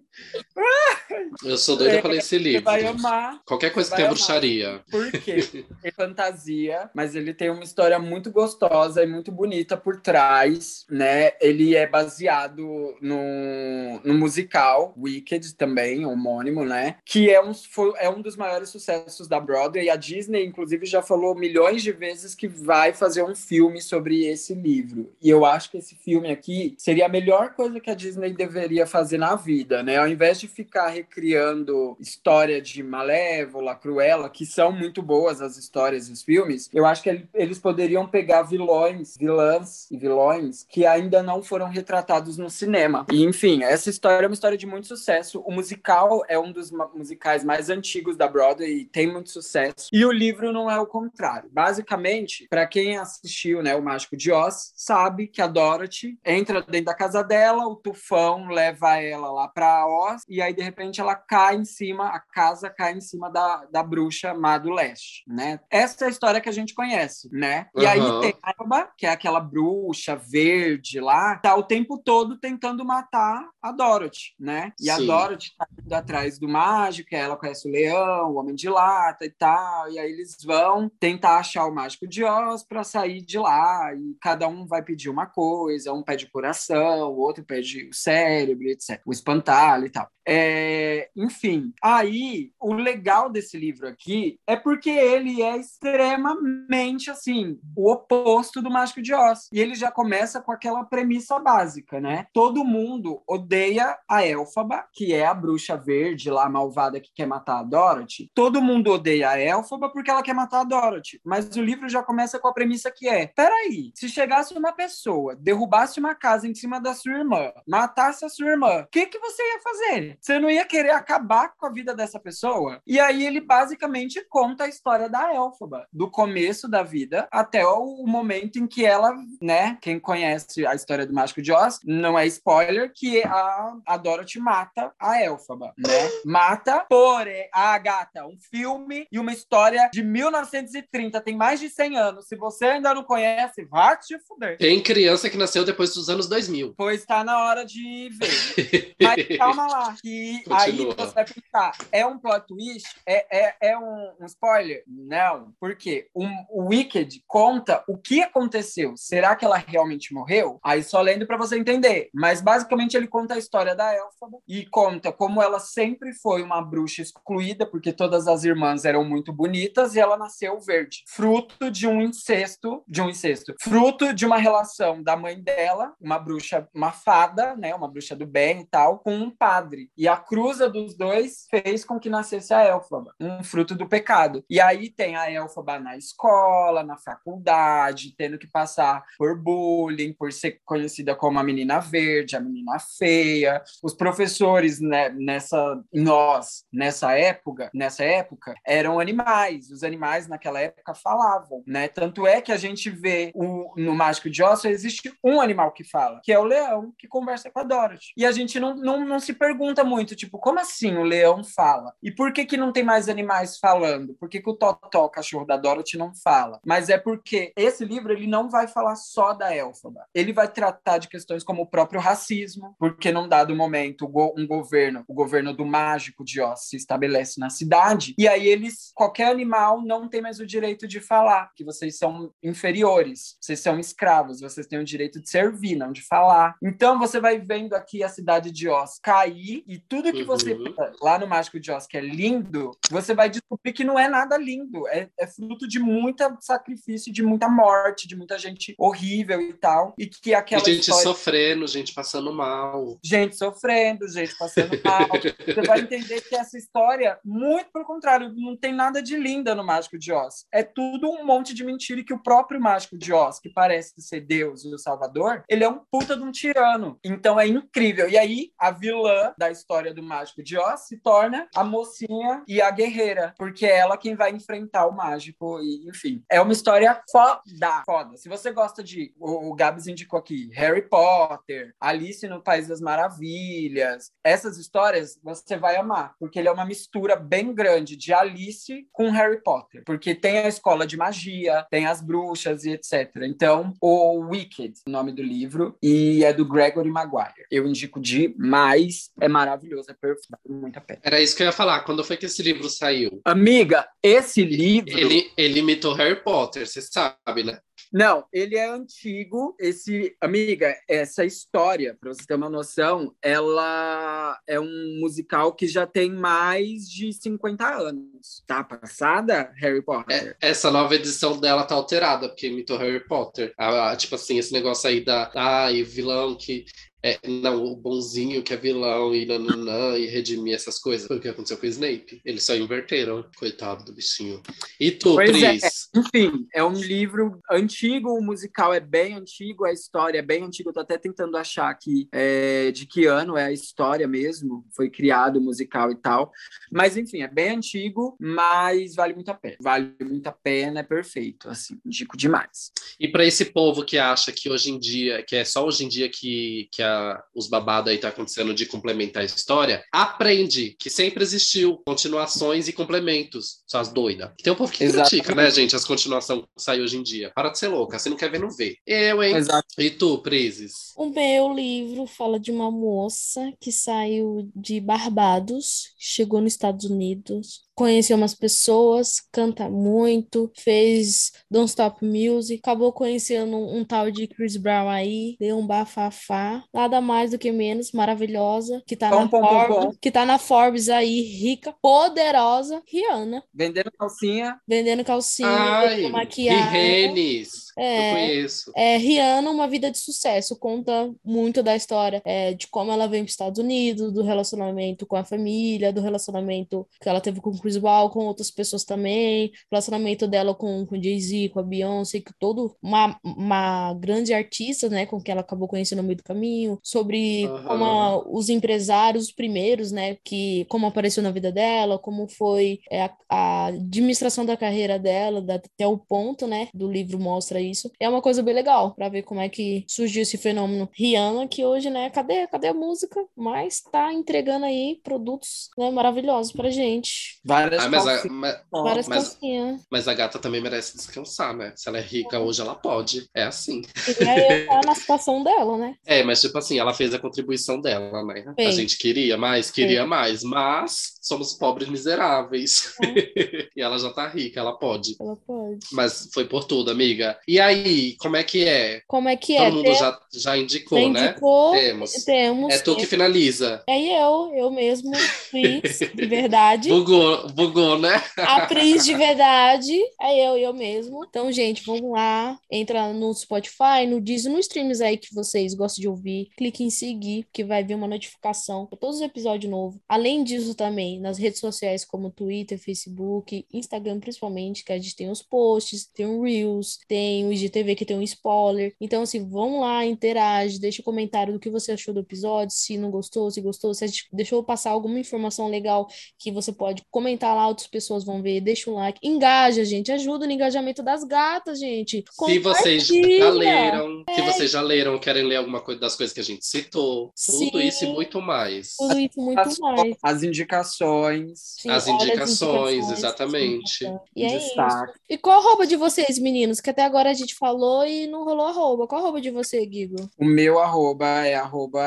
Eu 1.43 1.57
sou 1.57 1.75
doida 1.75 1.95
é, 1.95 2.01
para 2.01 2.11
ler 2.11 2.17
esse 2.19 2.37
livro. 2.37 2.59
Você 2.59 2.63
vai 2.63 2.85
amar. 2.85 3.41
Qualquer 3.45 3.71
coisa 3.71 3.89
que 3.89 3.95
tenha 3.95 4.07
bruxaria. 4.09 4.81
Por 4.89 5.11
quê? 5.11 5.35
É 5.83 5.91
fantasia, 5.91 6.89
mas 6.93 7.15
ele 7.15 7.33
tem 7.33 7.49
uma 7.49 7.63
história 7.63 7.99
muito 7.99 8.31
gostosa 8.31 9.03
e 9.03 9.07
muito 9.07 9.31
bonita 9.31 9.77
por 9.77 10.01
trás, 10.01 10.85
né? 10.89 11.33
Ele 11.39 11.75
é 11.75 11.85
baseado 11.85 12.95
no, 13.01 13.99
no 14.03 14.13
musical 14.13 14.93
Wicked 14.97 15.55
também, 15.55 16.05
homônimo, 16.05 16.65
né? 16.65 16.97
Que 17.05 17.29
é 17.29 17.41
um, 17.41 17.53
foi, 17.53 17.93
é 17.97 18.09
um 18.09 18.21
dos 18.21 18.35
maiores 18.35 18.69
sucessos 18.69 19.27
da 19.27 19.39
Broadway. 19.39 19.89
A 19.89 19.95
Disney, 19.95 20.45
inclusive, 20.45 20.85
já 20.85 21.01
falou 21.01 21.35
milhões 21.35 21.83
de 21.83 21.91
vezes 21.91 22.33
que 22.33 22.47
vai 22.55 22.93
fazer 22.93 23.23
um 23.23 23.35
filme 23.35 23.81
sobre 23.81 24.25
esse 24.25 24.53
livro. 24.53 25.11
E 25.21 25.29
eu 25.29 25.45
acho 25.45 25.71
que 25.71 25.77
esse 25.77 25.95
filme 25.95 26.31
aqui 26.31 26.75
seria 26.77 27.05
a 27.05 27.09
melhor 27.09 27.53
coisa 27.53 27.79
que 27.79 27.89
a 27.89 27.95
Disney 27.95 28.33
deveria 28.33 28.87
fazer 28.87 29.17
na 29.17 29.35
vida, 29.35 29.83
né? 29.83 29.97
Ao 29.97 30.07
invés 30.07 30.39
de 30.39 30.47
ficar 30.47 30.87
recriando 30.89 31.95
história 31.99 32.61
de 32.61 32.81
Malévola, 32.83 33.75
Cruella, 33.75 34.29
que 34.29 34.45
são 34.45 34.71
muito 34.71 35.01
boas 35.01 35.41
as 35.41 35.57
histórias 35.57 36.09
dos 36.09 36.23
filmes, 36.23 36.69
eu 36.73 36.85
acho 36.85 37.03
que 37.03 37.27
eles 37.33 37.59
poderiam 37.59 38.07
pegar 38.07 38.43
vilões, 38.43 39.15
vilãs 39.17 39.89
e 39.91 39.97
vilões 39.97 40.65
que 40.69 40.85
ainda 40.85 41.21
não 41.21 41.41
foram 41.41 41.67
retratados 41.67 42.37
no 42.37 42.49
cinema. 42.49 43.05
E, 43.11 43.23
enfim, 43.23 43.63
essa 43.63 43.89
história 43.89 44.25
é 44.25 44.27
uma 44.27 44.33
história 44.33 44.57
de 44.57 44.65
muito 44.65 44.87
sucesso. 44.87 45.41
O 45.41 45.51
musical 45.51 46.23
é 46.27 46.37
um 46.37 46.51
dos 46.51 46.71
musicais 46.93 47.43
mais 47.43 47.69
antigos 47.69 48.17
da 48.17 48.27
Broadway 48.27 48.81
e 48.81 48.85
tem 48.85 49.11
muito 49.11 49.29
sucesso. 49.29 49.89
E 49.91 50.05
o 50.05 50.11
livro 50.11 50.51
não 50.51 50.69
é 50.69 50.79
o 50.79 50.85
contrário. 50.85 51.49
Basicamente, 51.51 52.44
para 52.49 52.65
quem 52.67 52.97
assistiu, 52.97 53.61
né, 53.61 53.75
o 53.75 53.83
Mágico 53.83 54.15
de 54.15 54.31
Oz, 54.31 54.73
sabe 54.75 55.27
que 55.27 55.41
a 55.41 55.47
Dorothy 55.47 56.17
entra 56.25 56.61
dentro 56.61 56.85
da 56.85 56.93
casa 56.93 57.23
dela, 57.23 57.67
o 57.67 57.75
tufão 57.75 58.47
leva 58.47 58.97
ela 58.97 59.31
lá 59.31 59.47
para 59.47 59.85
Oz 59.87 60.23
e 60.27 60.41
aí 60.41 60.53
de 60.53 60.61
repente 60.61 60.99
ela 61.01 61.15
cai 61.15 61.55
em 61.55 61.65
cima, 61.65 62.07
a 62.07 62.19
casa 62.19 62.69
cai 62.69 62.93
em 62.93 63.01
cima 63.01 63.29
da, 63.29 63.65
da 63.71 63.83
bruxa 63.83 64.33
má 64.33 64.57
do 64.57 64.71
leste, 64.71 65.23
né? 65.27 65.59
Essa 65.69 66.05
é 66.05 66.07
a 66.07 66.11
história 66.11 66.41
que 66.41 66.49
a 66.49 66.53
gente 66.53 66.73
conhece, 66.73 67.29
né? 67.31 67.67
E 67.75 67.81
uhum. 67.81 67.87
aí 67.87 68.21
tem 68.21 68.39
a 68.41 68.53
Alba, 68.57 68.89
que 68.97 69.05
é 69.05 69.09
aquela 69.09 69.39
bruxa 69.39 70.15
verde 70.15 70.99
lá, 70.99 71.37
tá 71.37 71.55
o 71.55 71.63
tempo 71.63 71.97
todo 71.97 72.37
tentando 72.37 72.85
matar 72.85 73.47
a 73.61 73.71
Dorothy, 73.71 74.33
né? 74.39 74.73
E 74.79 74.85
Sim. 74.85 74.91
a 74.91 74.97
Dorothy 74.97 75.55
tá 75.57 75.67
indo 75.83 75.93
atrás 75.93 76.39
do 76.39 76.47
mágico, 76.47 77.09
ela 77.11 77.37
conhece 77.37 77.67
o 77.67 77.71
leão, 77.71 78.31
o 78.31 78.35
homem 78.35 78.55
de 78.55 78.69
lata 78.69 79.25
e 79.25 79.31
tal, 79.31 79.89
e 79.89 79.99
aí 79.99 80.11
eles 80.11 80.37
vão 80.43 80.89
tentar 80.99 81.37
achar 81.37 81.65
o 81.65 81.73
mágico 81.73 82.07
de 82.07 82.23
Oz 82.23 82.34
para 82.67 82.83
sair 82.83 83.21
de 83.21 83.37
lá, 83.37 83.93
e 83.93 84.15
cada 84.21 84.47
um 84.47 84.65
vai 84.65 84.83
pedir 84.83 85.09
uma 85.09 85.25
coisa, 85.25 85.93
um 85.93 86.03
pede 86.03 86.29
coração, 86.29 87.11
o 87.11 87.19
outro 87.19 87.43
pede 87.43 87.87
o 87.89 87.93
cérebro, 87.93 88.67
etc. 88.67 89.01
O 89.05 89.11
espantalho 89.11 89.85
e 89.85 89.89
tal. 89.89 90.09
É, 90.27 91.09
enfim, 91.15 91.73
aí 91.81 92.51
o 92.59 92.73
legal 92.73 93.29
desse 93.29 93.57
livro 93.57 93.87
aqui 93.87 94.39
é 94.47 94.55
porque 94.55 94.89
ele 94.89 95.41
é 95.41 95.57
extremamente 95.57 97.11
assim, 97.11 97.59
o 97.75 97.91
oposto 97.91 98.61
do 98.61 98.71
Mágico 98.71 99.01
de 99.01 99.13
Oz. 99.13 99.47
E 99.51 99.59
ele 99.59 99.75
já 99.75 99.91
começa 99.91 100.41
com 100.41 100.51
aquela 100.51 100.83
premissa 100.83 101.37
básica, 101.39 101.99
né? 101.99 102.27
Todo 102.33 102.65
mundo 102.65 103.21
odeia 103.27 103.97
a 104.09 104.25
Elfaba, 104.25 104.85
que 104.91 105.13
é 105.13 105.25
a 105.25 105.33
bruxa 105.33 105.77
verde 105.77 106.29
lá 106.29 106.49
malvada 106.49 106.99
que 106.99 107.13
quer 107.13 107.27
matar 107.27 107.59
a 107.59 107.63
Dorothy. 107.63 108.31
Todo 108.33 108.61
mundo 108.61 108.91
odeia 108.91 109.29
a 109.29 109.39
Elfaba 109.39 109.89
porque 109.89 110.09
ela 110.09 110.23
quer 110.23 110.33
matar 110.33 110.61
a 110.61 110.63
Dorothy. 110.63 111.21
Mas 111.23 111.55
o 111.55 111.61
livro 111.61 111.87
já 111.87 112.01
começa 112.01 112.39
com 112.39 112.47
a 112.47 112.53
premissa 112.53 112.91
que 112.91 113.07
é: 113.07 113.27
peraí, 113.27 113.91
se 113.93 114.09
chegasse 114.09 114.57
uma 114.57 114.71
pessoa, 114.71 115.35
derrubasse 115.35 115.99
uma 115.99 116.15
casa 116.15 116.47
em 116.47 116.55
cima 116.55 116.79
da 116.79 116.93
sua 116.93 117.13
irmã, 117.13 117.51
matasse 117.67 118.25
a 118.25 118.29
sua 118.29 118.47
irmã, 118.47 118.81
o 118.81 118.87
que, 118.87 119.05
que 119.07 119.19
você 119.19 119.41
ia 119.41 119.59
fazer? 119.61 120.14
Você 120.19 120.39
não 120.39 120.49
ia 120.49 120.65
querer 120.65 120.91
acabar 120.91 121.53
com 121.57 121.65
a 121.65 121.71
vida 121.71 121.95
dessa 121.95 122.19
pessoa? 122.19 122.81
E 122.85 122.99
aí 122.99 123.25
ele 123.25 123.41
basicamente 123.41 124.23
conta 124.29 124.65
a 124.65 124.67
história 124.67 125.09
da 125.09 125.33
Elfaba, 125.33 125.87
do 125.91 126.09
começo 126.09 126.67
da 126.67 126.83
vida 126.83 127.27
até 127.31 127.65
o 127.65 128.05
momento 128.05 128.57
em 128.57 128.67
que 128.67 128.85
ela, 128.85 129.15
né, 129.41 129.77
quem 129.81 129.99
conhece 129.99 130.65
a 130.65 130.75
história 130.75 131.05
do 131.05 131.13
Mágico 131.13 131.41
de 131.41 131.51
Oz, 131.51 131.79
não 131.83 132.17
é 132.17 132.25
spoiler, 132.27 132.91
que 132.93 133.23
a, 133.23 133.75
a 133.85 133.97
Dorothy 133.97 134.39
mata 134.39 134.93
a 134.99 135.21
Elfaba, 135.21 135.73
né? 135.77 136.09
Mata, 136.25 136.85
porém, 136.89 137.47
a 137.53 137.77
gata, 137.77 138.25
um 138.25 138.37
filme 138.39 139.07
e 139.11 139.19
uma 139.19 139.31
história 139.31 139.89
de 139.91 140.03
1930, 140.03 141.21
tem 141.21 141.35
mais 141.35 141.59
de 141.59 141.69
100 141.69 141.97
anos. 141.97 142.27
Se 142.27 142.35
você 142.35 142.65
ainda 142.65 142.93
não 142.93 143.03
conhece, 143.03 143.65
vá 143.65 143.95
te 143.95 144.17
fuder. 144.19 144.57
Tem 144.57 144.81
criança 144.81 145.29
que 145.29 145.37
nasceu 145.37 145.63
depois 145.63 145.93
dos 145.93 146.09
anos 146.09 146.27
2000. 146.27 146.73
Pois 146.77 147.05
tá 147.05 147.23
na 147.23 147.39
hora 147.45 147.65
de 147.65 148.09
ver. 148.09 148.95
Mas 149.01 149.37
calma 149.37 149.67
lá, 149.67 149.95
que 150.05 150.43
Continua. 150.43 150.59
aí 150.59 150.95
você 150.95 151.13
vai 151.15 151.25
pensar, 151.25 151.71
é 151.91 152.05
um 152.05 152.19
plot 152.19 152.45
twist? 152.45 152.95
É, 153.07 153.45
é, 153.45 153.55
é 153.71 153.77
um, 153.77 154.13
um 154.21 154.25
spoiler? 154.25 154.83
Não, 154.87 155.51
porque 155.59 156.07
um, 156.15 156.29
o 156.47 156.67
Wicked 156.67 157.23
conta 157.25 157.83
o 157.87 157.97
que 157.97 158.21
aconteceu. 158.21 158.93
Será 158.95 159.35
que 159.35 159.43
ela 159.43 159.57
realmente 159.57 160.13
morreu? 160.13 160.59
Aí 160.63 160.83
só 160.83 161.01
lendo 161.01 161.25
para 161.25 161.37
você 161.37 161.57
entender. 161.57 162.11
Mas 162.13 162.39
basicamente 162.39 162.95
ele 162.95 163.07
conta 163.07 163.33
a 163.33 163.39
história 163.39 163.73
da 163.73 163.95
Elfaba 163.95 164.37
e 164.47 164.67
conta 164.67 165.11
como 165.11 165.41
ela 165.41 165.59
sempre 165.59 166.13
foi 166.13 166.43
uma 166.43 166.61
bruxa 166.61 167.01
excluída, 167.01 167.65
porque 167.65 167.91
todas 167.91 168.27
as 168.27 168.43
irmãs 168.43 168.85
eram 168.85 169.03
muito 169.03 169.33
bonitas 169.33 169.95
e 169.95 169.99
ela 169.99 170.17
nasceu 170.17 170.59
verde, 170.59 171.03
fruto 171.07 171.71
de 171.71 171.87
um 171.87 171.99
incesto, 171.99 172.83
de 172.87 173.01
um 173.01 173.09
incesto, 173.09 173.55
fruto 173.59 174.13
de 174.13 174.23
uma 174.23 174.37
relação 174.37 175.01
da 175.01 175.15
mãe 175.15 175.41
dela, 175.41 175.95
uma 175.99 176.19
bruxa, 176.19 176.67
uma 176.75 176.91
fada, 176.91 177.55
né, 177.55 177.73
uma 177.73 177.87
bruxa 177.87 178.15
do 178.15 178.27
bem 178.27 178.61
e 178.61 178.65
tal, 178.65 178.99
com 178.99 179.15
um 179.15 179.31
padre. 179.31 179.89
E 179.97 180.07
a 180.07 180.17
cruza 180.17 180.69
dos 180.69 180.95
dois 180.95 181.45
fez 181.49 181.85
com 181.85 181.99
que 181.99 182.09
nascesse 182.09 182.53
a 182.53 182.63
Elfaba, 182.63 183.13
um 183.19 183.43
fruto 183.43 183.75
do 183.75 183.87
pecado. 183.87 184.43
E 184.49 184.59
aí 184.59 184.89
tem 184.89 185.15
a 185.15 185.31
Elfaba 185.31 185.79
na 185.79 185.97
escola, 185.97 186.83
na 186.83 186.97
faculdade, 186.97 188.13
tendo 188.17 188.37
que 188.37 188.47
passar 188.47 189.03
por 189.17 189.37
bullying, 189.37 190.13
por 190.13 190.31
ser 190.31 190.59
conhecida 190.65 191.15
como 191.15 191.39
a 191.39 191.43
menina 191.43 191.79
verde, 191.79 192.35
a 192.35 192.39
menina 192.39 192.77
feia. 192.97 193.63
Os 193.83 193.93
professores 193.93 194.79
né, 194.79 195.09
nessa 195.09 195.81
nós 195.93 196.65
nessa 196.71 197.13
época, 197.17 197.69
nessa 197.73 198.03
época 198.03 198.53
eram 198.65 198.99
animais. 198.99 199.69
Os 199.71 199.83
animais 199.83 200.27
naquela 200.27 200.59
época 200.59 200.93
falavam, 200.93 201.63
né? 201.65 201.87
Tanto 201.87 202.27
é 202.27 202.41
que 202.41 202.51
a 202.51 202.57
gente 202.57 202.89
vê 202.89 203.31
o, 203.33 203.73
no 203.77 203.95
Mágico 203.95 204.29
de 204.29 204.43
Oz 204.43 204.65
existe 204.65 205.13
um 205.23 205.39
animal 205.39 205.71
que 205.71 205.83
fala, 205.83 206.19
que 206.23 206.31
é 206.31 206.39
o 206.39 206.43
leão 206.43 206.93
que 206.97 207.07
conversa 207.07 207.49
com 207.49 207.59
a 207.59 207.63
Dorothy. 207.63 208.13
E 208.17 208.25
a 208.25 208.31
gente 208.31 208.59
não, 208.59 208.75
não, 208.75 209.05
não 209.05 209.19
se 209.19 209.33
pergunta 209.33 209.83
muito, 209.85 210.15
tipo, 210.15 210.37
como 210.37 210.59
assim 210.59 210.95
o 210.97 211.03
leão 211.03 211.43
fala? 211.43 211.93
E 212.01 212.11
por 212.11 212.31
que 212.33 212.45
que 212.45 212.57
não 212.57 212.71
tem 212.71 212.83
mais 212.83 213.09
animais 213.09 213.57
falando? 213.57 214.15
Por 214.15 214.29
que, 214.29 214.41
que 214.41 214.49
o 214.49 214.55
Totó, 214.55 215.07
cachorro 215.09 215.45
da 215.45 215.57
Dorothy, 215.57 215.97
não 215.97 216.13
fala? 216.15 216.59
Mas 216.65 216.89
é 216.89 216.97
porque 216.97 217.53
esse 217.55 217.85
livro 217.85 218.13
ele 218.13 218.27
não 218.27 218.49
vai 218.49 218.67
falar 218.67 218.95
só 218.95 219.33
da 219.33 219.55
Elfaba. 219.55 220.05
Ele 220.13 220.33
vai 220.33 220.51
tratar 220.51 220.97
de 220.97 221.07
questões 221.07 221.43
como 221.43 221.63
o 221.63 221.67
próprio 221.67 221.99
racismo, 222.01 222.75
porque 222.79 223.11
num 223.11 223.27
dado 223.27 223.55
momento 223.55 224.05
um 224.37 224.47
governo, 224.47 225.03
o 225.07 225.13
governo 225.13 225.53
do 225.53 225.65
mágico 225.65 226.23
de 226.23 226.41
Oz 226.41 226.67
se 226.67 226.75
estabelece 226.75 227.39
na 227.39 227.49
cidade, 227.49 228.13
e 228.17 228.27
aí 228.27 228.47
eles, 228.47 228.91
qualquer 228.93 229.31
animal 229.31 229.81
não 229.81 230.07
tem 230.07 230.21
mais 230.21 230.39
o 230.39 230.45
direito 230.45 230.87
de 230.87 230.99
falar, 230.99 231.51
que 231.55 231.63
vocês 231.63 231.97
são 231.97 232.31
inferiores, 232.43 233.37
vocês 233.41 233.59
são 233.59 233.79
escravos, 233.79 234.41
vocês 234.41 234.67
têm 234.67 234.79
o 234.79 234.85
direito 234.85 235.21
de 235.21 235.29
servir, 235.29 235.75
não 235.75 235.91
de 235.91 236.01
falar. 236.01 236.55
Então 236.61 236.97
você 236.99 237.19
vai 237.19 237.39
vendo 237.39 237.73
aqui 237.73 238.03
a 238.03 238.09
cidade 238.09 238.51
de 238.51 238.69
Oz 238.69 238.99
cair 239.01 239.63
e 239.67 239.74
tudo 239.79 240.11
que 240.11 240.23
você 240.23 240.53
uhum. 240.53 240.73
lá 241.01 241.19
no 241.19 241.27
Mágico 241.27 241.59
de 241.59 241.71
Oz 241.71 241.87
que 241.87 241.97
é 241.97 242.01
lindo, 242.01 242.71
você 242.89 243.13
vai 243.13 243.29
descobrir 243.29 243.73
que 243.73 243.83
não 243.83 243.99
é 243.99 244.07
nada 244.07 244.37
lindo, 244.37 244.87
é, 244.87 245.09
é 245.19 245.27
fruto 245.27 245.67
de 245.67 245.79
muito 245.79 246.23
sacrifício, 246.41 247.11
de 247.11 247.23
muita 247.23 247.47
morte, 247.49 248.07
de 248.07 248.15
muita 248.15 248.37
gente 248.37 248.75
horrível 248.77 249.41
e 249.41 249.53
tal, 249.53 249.93
e 249.97 250.07
que 250.07 250.33
aquela 250.33 250.61
e 250.63 250.65
gente 250.65 250.81
história... 250.81 251.03
sofrendo, 251.03 251.67
gente 251.67 251.93
passando 251.93 252.33
mal. 252.33 252.97
Gente 253.03 253.35
sofrendo, 253.35 254.07
gente 254.07 254.37
passando 254.37 254.79
mal. 254.83 255.07
você 255.09 255.61
vai 255.61 255.81
entender 255.81 256.21
que 256.21 256.35
essa 256.35 256.57
história, 256.57 257.19
muito 257.23 257.71
pelo 257.71 257.85
contrário, 257.85 258.33
não 258.35 258.55
tem 258.55 258.73
nada 258.73 259.01
de 259.01 259.17
linda 259.17 259.53
no 259.53 259.63
Mágico 259.63 259.97
de 259.97 260.11
Oz. 260.11 260.45
É 260.51 260.63
tudo 260.63 261.09
um 261.09 261.25
monte 261.25 261.53
de 261.53 261.63
mentira 261.63 262.03
que 262.03 262.13
o 262.13 262.21
próprio 262.21 262.59
Mágico 262.59 262.97
de 262.97 263.13
Oz, 263.13 263.39
que 263.39 263.49
parece 263.49 263.93
ser 263.99 264.21
Deus 264.21 264.63
e 264.63 264.73
o 264.73 264.79
Salvador, 264.79 265.43
ele 265.49 265.63
é 265.63 265.69
um 265.69 265.79
puta 265.91 266.15
de 266.15 266.23
um 266.23 266.31
tirano. 266.31 266.99
Então 267.03 267.39
é 267.39 267.47
incrível. 267.47 268.09
E 268.09 268.17
aí, 268.17 268.51
a 268.59 268.71
vilã 268.71 269.33
da 269.37 269.51
história 269.51 269.64
história 269.65 269.91
do 269.91 270.03
Mágico 270.03 270.43
de 270.43 270.57
Oz, 270.59 270.81
se 270.81 270.97
torna 270.97 271.49
a 271.55 271.63
mocinha 271.63 272.43
e 272.47 272.61
a 272.61 272.69
guerreira, 272.69 273.33
porque 273.35 273.65
é 273.65 273.79
ela 273.79 273.97
quem 273.97 274.15
vai 274.15 274.31
enfrentar 274.31 274.85
o 274.85 274.95
mágico, 274.95 275.59
e 275.59 275.89
enfim. 275.89 276.23
É 276.31 276.39
uma 276.39 276.53
história 276.53 277.01
foda, 277.11 277.83
foda. 277.83 278.15
Se 278.15 278.29
você 278.29 278.51
gosta 278.51 278.83
de. 278.83 279.11
O, 279.19 279.49
o 279.49 279.55
Gabs 279.55 279.87
indicou 279.87 280.19
aqui 280.19 280.49
Harry 280.53 280.87
Potter, 280.87 281.73
Alice 281.79 282.27
no 282.27 282.43
País 282.43 282.67
das 282.67 282.79
Maravilhas, 282.79 284.11
essas 284.23 284.57
histórias 284.57 285.19
você 285.23 285.57
vai 285.57 285.77
amar, 285.77 286.13
porque 286.19 286.37
ele 286.37 286.47
é 286.47 286.51
uma 286.51 286.65
mistura 286.65 287.15
bem 287.15 287.53
grande 287.53 287.95
de 287.95 288.13
Alice 288.13 288.87
com 288.91 289.09
Harry 289.09 289.41
Potter, 289.41 289.81
porque 289.83 290.13
tem 290.13 290.37
a 290.39 290.47
escola 290.47 290.85
de 290.85 290.95
magia, 290.95 291.65
tem 291.71 291.87
as 291.87 292.01
bruxas 292.01 292.65
e 292.65 292.71
etc. 292.71 293.11
Então, 293.23 293.73
o 293.81 294.19
Wicked, 294.29 294.79
o 294.87 294.91
nome 294.91 295.11
do 295.11 295.23
livro, 295.23 295.75
e 295.81 296.23
é 296.23 296.31
do 296.31 296.47
Gregory 296.47 296.91
Maguire. 296.91 297.45
Eu 297.49 297.65
indico 297.65 297.99
demais, 297.99 299.09
é 299.19 299.27
maravilhoso, 299.27 299.54
é 299.55 299.93
perfeito, 299.93 300.27
vale 300.29 300.59
muito 300.61 300.77
a 300.77 300.81
pena. 300.81 300.99
Era 301.03 301.21
isso 301.21 301.35
que 301.35 301.43
eu 301.43 301.47
ia 301.47 301.51
falar. 301.51 301.81
Quando 301.81 302.03
foi 302.03 302.17
que 302.17 302.25
esse 302.25 302.41
livro 302.41 302.69
saiu? 302.69 303.21
Amiga, 303.25 303.87
esse 304.01 304.43
livro. 304.43 304.97
Ele, 304.97 305.31
ele 305.37 305.59
imitou 305.59 305.93
Harry 305.93 306.21
Potter, 306.23 306.67
você 306.67 306.81
sabe, 306.81 307.43
né? 307.43 307.59
Não, 307.91 308.25
ele 308.31 308.57
é 308.57 308.67
antigo. 308.67 309.55
Esse, 309.59 310.15
amiga, 310.19 310.75
essa 310.87 311.23
história, 311.23 311.95
para 311.99 312.13
você 312.13 312.25
ter 312.25 312.35
uma 312.35 312.49
noção, 312.49 313.15
ela 313.21 314.37
é 314.47 314.59
um 314.59 314.99
musical 314.99 315.53
que 315.53 315.67
já 315.67 315.85
tem 315.87 316.11
mais 316.11 316.89
de 316.89 317.13
50 317.13 317.65
anos. 317.65 318.43
Tá 318.45 318.63
passada, 318.63 319.51
Harry 319.57 319.81
Potter? 319.81 320.35
É, 320.41 320.49
essa 320.49 320.71
nova 320.71 320.95
edição 320.95 321.39
dela 321.39 321.63
tá 321.63 321.75
alterada, 321.75 322.27
porque 322.27 322.47
imitou 322.47 322.77
Harry 322.77 323.05
Potter. 323.07 323.53
Ah, 323.57 323.95
tipo 323.95 324.15
assim, 324.15 324.37
esse 324.37 324.51
negócio 324.51 324.89
aí 324.89 325.03
da. 325.03 325.31
Ai, 325.33 325.81
o 325.81 325.85
vilão 325.85 326.35
que 326.35 326.65
é, 327.05 327.19
não, 327.27 327.63
o 327.63 327.75
bonzinho 327.75 328.41
que 328.41 328.51
é 328.51 328.57
vilão 328.57 329.13
e 329.13 329.27
nananã 329.27 329.95
e 329.95 330.07
redimir 330.07 330.55
essas 330.55 330.79
coisas. 330.79 331.05
Foi 331.05 331.17
o 331.17 331.19
que 331.19 331.27
aconteceu 331.27 331.55
com 331.57 331.67
o 331.67 331.69
Snape. 331.69 332.19
Eles 332.25 332.43
só 332.43 332.55
inverteram. 332.55 333.23
Coitado 333.37 333.85
do 333.85 333.93
bichinho. 333.93 334.41
E 334.79 334.89
tu, 334.89 335.13
Pois 335.13 335.43
é. 335.43 335.51
Pris? 335.51 335.89
Enfim, 335.95 336.47
é 336.51 336.63
um 336.63 336.73
livro 336.73 337.39
antigo, 337.51 338.09
o 338.09 338.23
musical 338.23 338.73
é 338.73 338.79
bem 338.79 339.13
antigo, 339.13 339.65
a 339.65 339.71
história 339.71 340.17
é 340.17 340.23
bem 340.23 340.43
antiga. 340.43 340.69
Eu 340.69 340.73
tô 340.73 340.79
até 340.79 340.97
tentando 340.97 341.37
achar 341.37 341.69
aqui 341.69 342.07
é, 342.11 342.71
de 342.71 342.87
que 342.87 343.05
ano 343.05 343.37
é 343.37 343.45
a 343.45 343.51
história 343.51 344.07
mesmo. 344.07 344.65
Foi 344.75 344.89
criado 344.89 345.37
o 345.37 345.41
musical 345.41 345.91
e 345.91 345.95
tal. 345.95 346.31
Mas, 346.71 346.97
enfim, 346.97 347.21
é 347.21 347.27
bem 347.27 347.49
antigo, 347.51 348.17
mas 348.19 348.95
vale 348.95 349.13
muito 349.13 349.29
a 349.29 349.35
pena. 349.35 349.57
Vale 349.61 349.93
muito 350.01 350.25
a 350.25 350.31
pena, 350.31 350.79
é 350.79 350.83
perfeito. 350.83 351.49
Assim, 351.49 351.79
indico 351.85 352.17
demais. 352.17 352.71
E 352.99 353.07
para 353.07 353.23
esse 353.23 353.45
povo 353.45 353.85
que 353.85 353.99
acha 353.99 354.31
que 354.31 354.49
hoje 354.49 354.71
em 354.71 354.79
dia, 354.79 355.21
que 355.21 355.35
é 355.35 355.45
só 355.45 355.63
hoje 355.63 355.85
em 355.85 355.87
dia 355.87 356.09
que, 356.09 356.67
que 356.71 356.81
a- 356.81 356.94
os 357.35 357.47
babados 357.47 357.91
aí 357.91 357.97
tá 357.97 358.09
acontecendo 358.09 358.53
de 358.53 358.65
complementar 358.65 359.23
a 359.23 359.25
história, 359.25 359.83
aprende 359.91 360.75
que 360.79 360.89
sempre 360.89 361.23
existiu 361.23 361.81
continuações 361.85 362.67
e 362.67 362.73
complementos. 362.73 363.63
Só 363.67 363.79
as 363.79 363.91
doidas. 363.91 364.31
Tem 364.41 364.51
um 364.51 364.55
povo 364.55 364.71
que 364.71 364.83
Exatamente. 364.83 365.09
critica, 365.09 365.35
né, 365.35 365.51
gente, 365.51 365.75
as 365.75 365.85
continuações 365.85 366.41
que 366.41 366.47
saem 366.61 366.81
hoje 366.81 366.97
em 366.97 367.03
dia. 367.03 367.31
Para 367.35 367.49
de 367.49 367.59
ser 367.59 367.67
louca, 367.67 367.99
você 367.99 368.09
não 368.09 368.17
quer 368.17 368.29
ver, 368.31 368.39
não 368.39 368.49
vê. 368.49 368.77
Eu, 368.85 369.23
hein? 369.23 369.35
Exato. 369.35 369.67
E 369.77 369.89
tu, 369.89 370.19
Prises? 370.19 370.93
O 370.95 371.09
meu 371.09 371.53
livro 371.53 372.05
fala 372.05 372.39
de 372.39 372.51
uma 372.51 372.71
moça 372.71 373.51
que 373.59 373.71
saiu 373.71 374.49
de 374.55 374.79
Barbados, 374.79 375.93
chegou 375.97 376.41
nos 376.41 376.53
Estados 376.53 376.85
Unidos, 376.85 377.65
conheceu 377.75 378.17
umas 378.17 378.33
pessoas, 378.33 379.21
canta 379.31 379.69
muito, 379.69 380.51
fez 380.57 381.31
Don't 381.51 381.69
Stop 381.69 382.03
Music, 382.05 382.59
acabou 382.59 382.93
conhecendo 382.93 383.55
um, 383.57 383.79
um 383.79 383.85
tal 383.85 384.09
de 384.11 384.27
Chris 384.27 384.57
Brown 384.57 384.89
aí, 384.89 385.35
deu 385.39 385.57
um 385.59 385.67
bafafá, 385.67 386.63
nada 386.73 387.01
mais 387.01 387.31
do 387.31 387.37
que 387.39 387.51
menos, 387.51 387.91
maravilhosa, 387.91 388.81
que 388.87 388.95
tá 388.95 389.09
Pom, 389.09 389.23
na 389.23 389.29
pom, 389.29 389.41
Forbes, 389.41 389.67
pom. 389.67 389.97
que 390.01 390.11
tá 390.11 390.25
na 390.25 390.39
Forbes 390.39 390.89
aí, 390.89 391.21
rica, 391.21 391.73
poderosa, 391.81 392.81
Rihanna, 392.87 393.43
Vendendo 393.53 393.91
calcinha, 393.97 394.59
vendendo 394.67 395.03
calcinha, 395.03 395.49
Ai, 395.49 396.09
maquiagem. 396.11 396.69
Rihenes. 396.71 397.64
É. 397.77 398.09
Eu 398.09 398.15
conheço. 398.15 398.71
É, 398.75 398.97
Rihanna, 398.97 399.51
uma 399.51 399.67
vida 399.67 399.91
de 399.91 399.97
sucesso, 399.97 400.57
conta 400.57 401.11
muito 401.23 401.61
da 401.61 401.75
história 401.75 402.21
é, 402.25 402.53
de 402.53 402.67
como 402.67 402.91
ela 402.91 403.07
veio 403.07 403.23
para 403.23 403.27
os 403.27 403.31
Estados 403.33 403.59
Unidos, 403.59 404.13
do 404.13 404.23
relacionamento 404.23 405.05
com 405.05 405.15
a 405.15 405.23
família, 405.23 405.91
do 405.91 406.01
relacionamento 406.01 406.87
que 407.01 407.09
ela 407.09 407.19
teve 407.19 407.41
com 407.41 407.49
o 407.49 407.59
Chris 407.59 407.77
Brown, 407.77 408.09
com 408.09 408.25
outras 408.25 408.49
pessoas 408.49 408.83
também, 408.85 409.51
relacionamento 409.71 410.27
dela 410.27 410.53
com, 410.55 410.85
com 410.85 410.95
Jay-Z, 411.01 411.49
com 411.49 411.59
a 411.59 411.63
Beyoncé, 411.63 412.19
que 412.21 412.31
todo 412.39 412.75
uma, 412.81 413.19
uma 413.23 413.93
grande 413.95 414.33
artista, 414.33 414.87
né, 414.89 415.05
com 415.05 415.21
que 415.21 415.29
ela 415.31 415.41
acabou 415.41 415.67
conhecendo 415.67 416.01
no 416.01 416.07
meio 416.07 416.17
do 416.17 416.23
caminho, 416.23 416.79
sobre 416.83 417.45
Aham. 417.45 417.63
como 417.67 417.83
a- 417.85 418.29
os 418.29 418.47
empresários 418.49 419.31
primeiros, 419.31 419.91
né, 419.91 420.17
que 420.23 420.65
como 420.69 420.85
apareceu 420.87 421.21
na 421.21 421.31
vida 421.31 421.51
dela, 421.51 421.99
como 421.99 422.27
foi 422.27 422.79
é, 422.89 423.03
a, 423.03 423.13
a 423.29 423.65
administração 423.67 424.45
da 424.45 424.55
carreira 424.57 424.97
dela, 424.97 425.41
da- 425.41 425.55
até 425.55 425.85
o 425.87 425.97
ponto, 425.97 426.47
né, 426.47 426.67
do 426.73 426.89
livro 426.89 427.19
mostra 427.19 427.64
isso. 427.65 427.91
É 427.99 428.07
uma 428.09 428.21
coisa 428.21 428.41
bem 428.43 428.53
legal 428.53 428.93
pra 428.95 429.09
ver 429.09 429.23
como 429.23 429.39
é 429.41 429.49
que 429.49 429.83
surgiu 429.87 430.21
esse 430.23 430.37
fenômeno. 430.37 430.89
Rihanna, 430.93 431.47
que 431.47 431.65
hoje, 431.65 431.89
né, 431.89 432.09
cadê, 432.09 432.47
cadê 432.47 432.67
a 432.67 432.73
música? 432.73 433.19
Mas 433.35 433.81
tá 433.81 434.13
entregando 434.13 434.65
aí 434.65 434.99
produtos, 435.03 435.69
né, 435.77 435.89
maravilhosos 435.91 436.51
pra 436.51 436.69
gente. 436.69 437.39
várias 437.43 437.83
Ah, 437.83 437.89
mas, 437.89 438.07
a, 438.07 438.27
mas, 438.29 438.61
Várias 438.71 439.07
mas- 439.07 439.29
calcinhas. 439.29 439.81
mas 439.91 440.07
a 440.07 440.13
gata 440.13 440.39
também 440.39 440.61
merece 440.61 440.95
descansar, 440.95 441.55
né? 441.55 441.73
Se 441.75 441.87
ela 441.89 441.97
é 441.97 442.01
rica 442.01 442.39
hoje, 442.39 442.61
ela 442.61 442.75
pode. 442.75 443.27
É 443.35 443.43
assim. 443.43 443.81
Queria 443.81 444.51
eu 444.51 444.59
estar 444.61 444.81
na 444.85 444.95
situação 444.95 445.43
dela, 445.43 445.77
né? 445.77 445.95
É, 446.05 446.23
mas 446.23 446.39
tipo 446.41 446.57
assim, 446.57 446.79
ela 446.79 446.93
fez 446.93 447.13
a 447.13 447.19
contribuição 447.19 447.79
dela, 447.81 448.23
né? 448.23 448.43
A 448.47 448.53
Fez. 448.53 448.75
gente 448.75 448.97
queria 448.97 449.37
mais, 449.37 449.69
queria 449.71 450.05
mais, 450.05 450.43
mas 450.43 451.15
somos 451.21 451.53
pobres 451.53 451.89
miseráveis. 451.89 452.93
e 453.75 453.81
ela 453.81 453.97
já 453.97 454.11
tá 454.11 454.27
rica, 454.27 454.59
ela 454.59 454.77
pode. 454.77 455.15
Ela 455.19 455.35
pode. 455.35 455.79
Mas 455.91 456.29
foi 456.33 456.45
por 456.45 456.63
tudo, 456.63 456.91
amiga. 456.91 457.37
E 457.47 457.54
aí, 457.59 458.15
como 458.19 458.35
é 458.35 458.43
que 458.43 458.65
é? 458.65 459.01
Como 459.07 459.29
é 459.29 459.35
que 459.35 459.55
é? 459.55 459.65
Todo 459.65 459.75
mundo 459.75 459.85
Tem- 459.85 459.95
já, 459.95 460.19
já 460.33 460.57
indicou, 460.57 460.97
tem 460.97 461.11
né? 461.11 461.29
indicou, 461.29 461.71
Temos. 461.71 462.11
temos. 462.23 462.73
É 462.73 462.79
tu 462.79 462.95
que 462.95 463.05
finaliza. 463.05 463.83
É 463.87 463.99
eu, 463.99 464.51
eu 464.55 464.71
mesmo, 464.71 465.11
Pris, 465.51 465.99
de 465.99 466.25
verdade. 466.25 466.89
Bugou, 466.95 467.49
bugou, 467.51 467.97
né? 467.99 468.21
A 468.37 468.65
Pris 468.65 469.05
de 469.05 469.13
verdade 469.13 469.93
é 470.21 470.47
eu, 470.47 470.57
eu 470.57 470.73
mesmo. 470.73 471.25
Então, 471.25 471.51
gente, 471.51 471.83
vamos 471.85 472.11
lá. 472.11 472.57
Entra 472.71 473.13
no 473.13 473.33
Spotify, 473.33 474.05
no 474.07 474.19
Deezer, 474.21 474.51
nos 474.51 474.65
streams 474.65 475.01
aí 475.01 475.17
que 475.17 475.33
vocês 475.33 475.73
gostam 475.73 476.01
de 476.01 476.07
ouvir. 476.07 476.49
Clique 476.57 476.83
em 476.83 476.89
seguir, 476.89 477.47
que 477.53 477.63
vai 477.63 477.83
vir 477.83 477.95
uma 477.95 478.07
notificação 478.07 478.85
para 478.85 478.97
todos 478.97 479.17
os 479.17 479.21
episódios 479.21 479.69
novos. 479.71 479.99
Além 480.07 480.43
disso, 480.43 480.75
também 480.75 481.19
nas 481.19 481.37
redes 481.37 481.59
sociais 481.59 482.03
como 482.05 482.29
Twitter, 482.31 482.77
Facebook, 482.79 483.65
Instagram 483.71 484.19
principalmente, 484.19 484.83
que 484.83 484.91
a 484.91 484.97
gente 484.97 485.15
tem 485.15 485.29
os 485.29 485.41
posts, 485.41 486.05
tem 486.13 486.25
o 486.25 486.41
Reels, 486.43 486.99
tem 487.07 487.44
o 487.45 487.53
IGTV 487.53 487.95
que 487.95 488.05
tem 488.05 488.17
um 488.17 488.21
spoiler. 488.21 488.93
Então, 488.99 489.23
assim, 489.23 489.47
vão 489.47 489.79
lá, 489.79 490.05
interage, 490.05 490.79
deixa 490.79 491.01
o 491.01 491.05
comentário 491.05 491.53
do 491.53 491.59
que 491.59 491.69
você 491.69 491.91
achou 491.91 492.13
do 492.13 492.19
episódio, 492.19 492.75
se 492.75 492.97
não 492.97 493.11
gostou, 493.11 493.49
se 493.51 493.61
gostou, 493.61 493.93
se 493.93 494.03
a 494.03 494.07
gente 494.07 494.27
deixou 494.31 494.63
passar 494.63 494.91
alguma 494.91 495.19
informação 495.19 495.67
legal 495.67 496.07
que 496.37 496.51
você 496.51 496.71
pode 496.71 497.03
comentar 497.11 497.55
lá, 497.55 497.67
outras 497.67 497.87
pessoas 497.87 498.23
vão 498.23 498.41
ver, 498.41 498.61
deixa 498.61 498.89
o 498.89 498.95
like, 498.95 499.19
engaja, 499.23 499.83
gente, 499.83 500.11
ajuda 500.11 500.45
no 500.45 500.51
engajamento 500.51 501.03
das 501.03 501.23
gatas, 501.23 501.79
gente. 501.79 502.23
Se 502.45 502.59
vocês 502.59 503.07
já 503.07 503.49
leram, 503.49 504.23
se 504.33 504.41
vocês 504.41 504.71
já 504.71 504.81
leram, 504.81 505.19
querem 505.19 505.43
ler 505.43 505.57
alguma 505.57 505.81
coisa 505.81 505.99
das 505.99 506.15
coisas 506.15 506.33
que 506.33 506.39
a 506.39 506.43
gente 506.43 506.65
citou, 506.65 507.31
tudo 507.45 507.79
Sim. 507.79 507.87
isso 507.87 508.05
e 508.05 508.07
muito 508.07 508.41
mais. 508.41 508.95
Tudo 508.97 509.19
isso 509.19 509.39
muito 509.41 509.59
As, 509.59 509.79
mais. 509.79 510.15
as 510.21 510.43
indicações. 510.43 511.51
Sim, 511.55 511.89
As 511.89 512.07
indicações, 512.07 512.95
indicações, 513.05 513.11
exatamente. 513.11 514.05
E 514.35 514.43
é 514.43 514.57
Destaque. 514.57 515.11
isso. 515.11 515.19
E 515.29 515.37
qual 515.37 515.59
a 515.59 515.65
arroba 515.65 515.87
de 515.87 515.95
vocês, 515.95 516.37
meninos? 516.37 516.79
Que 516.79 516.89
até 516.89 517.03
agora 517.03 517.31
a 517.31 517.33
gente 517.35 517.55
falou 517.55 518.05
e 518.05 518.25
não 518.27 518.43
rolou 518.43 518.65
arroba. 518.67 519.07
Qual 519.07 519.21
arroba 519.21 519.39
de 519.39 519.51
você, 519.51 519.85
Guigo? 519.85 520.15
O 520.37 520.45
meu 520.45 520.79
arroba 520.79 521.25
é 521.45 521.55
arroba. 521.55 522.01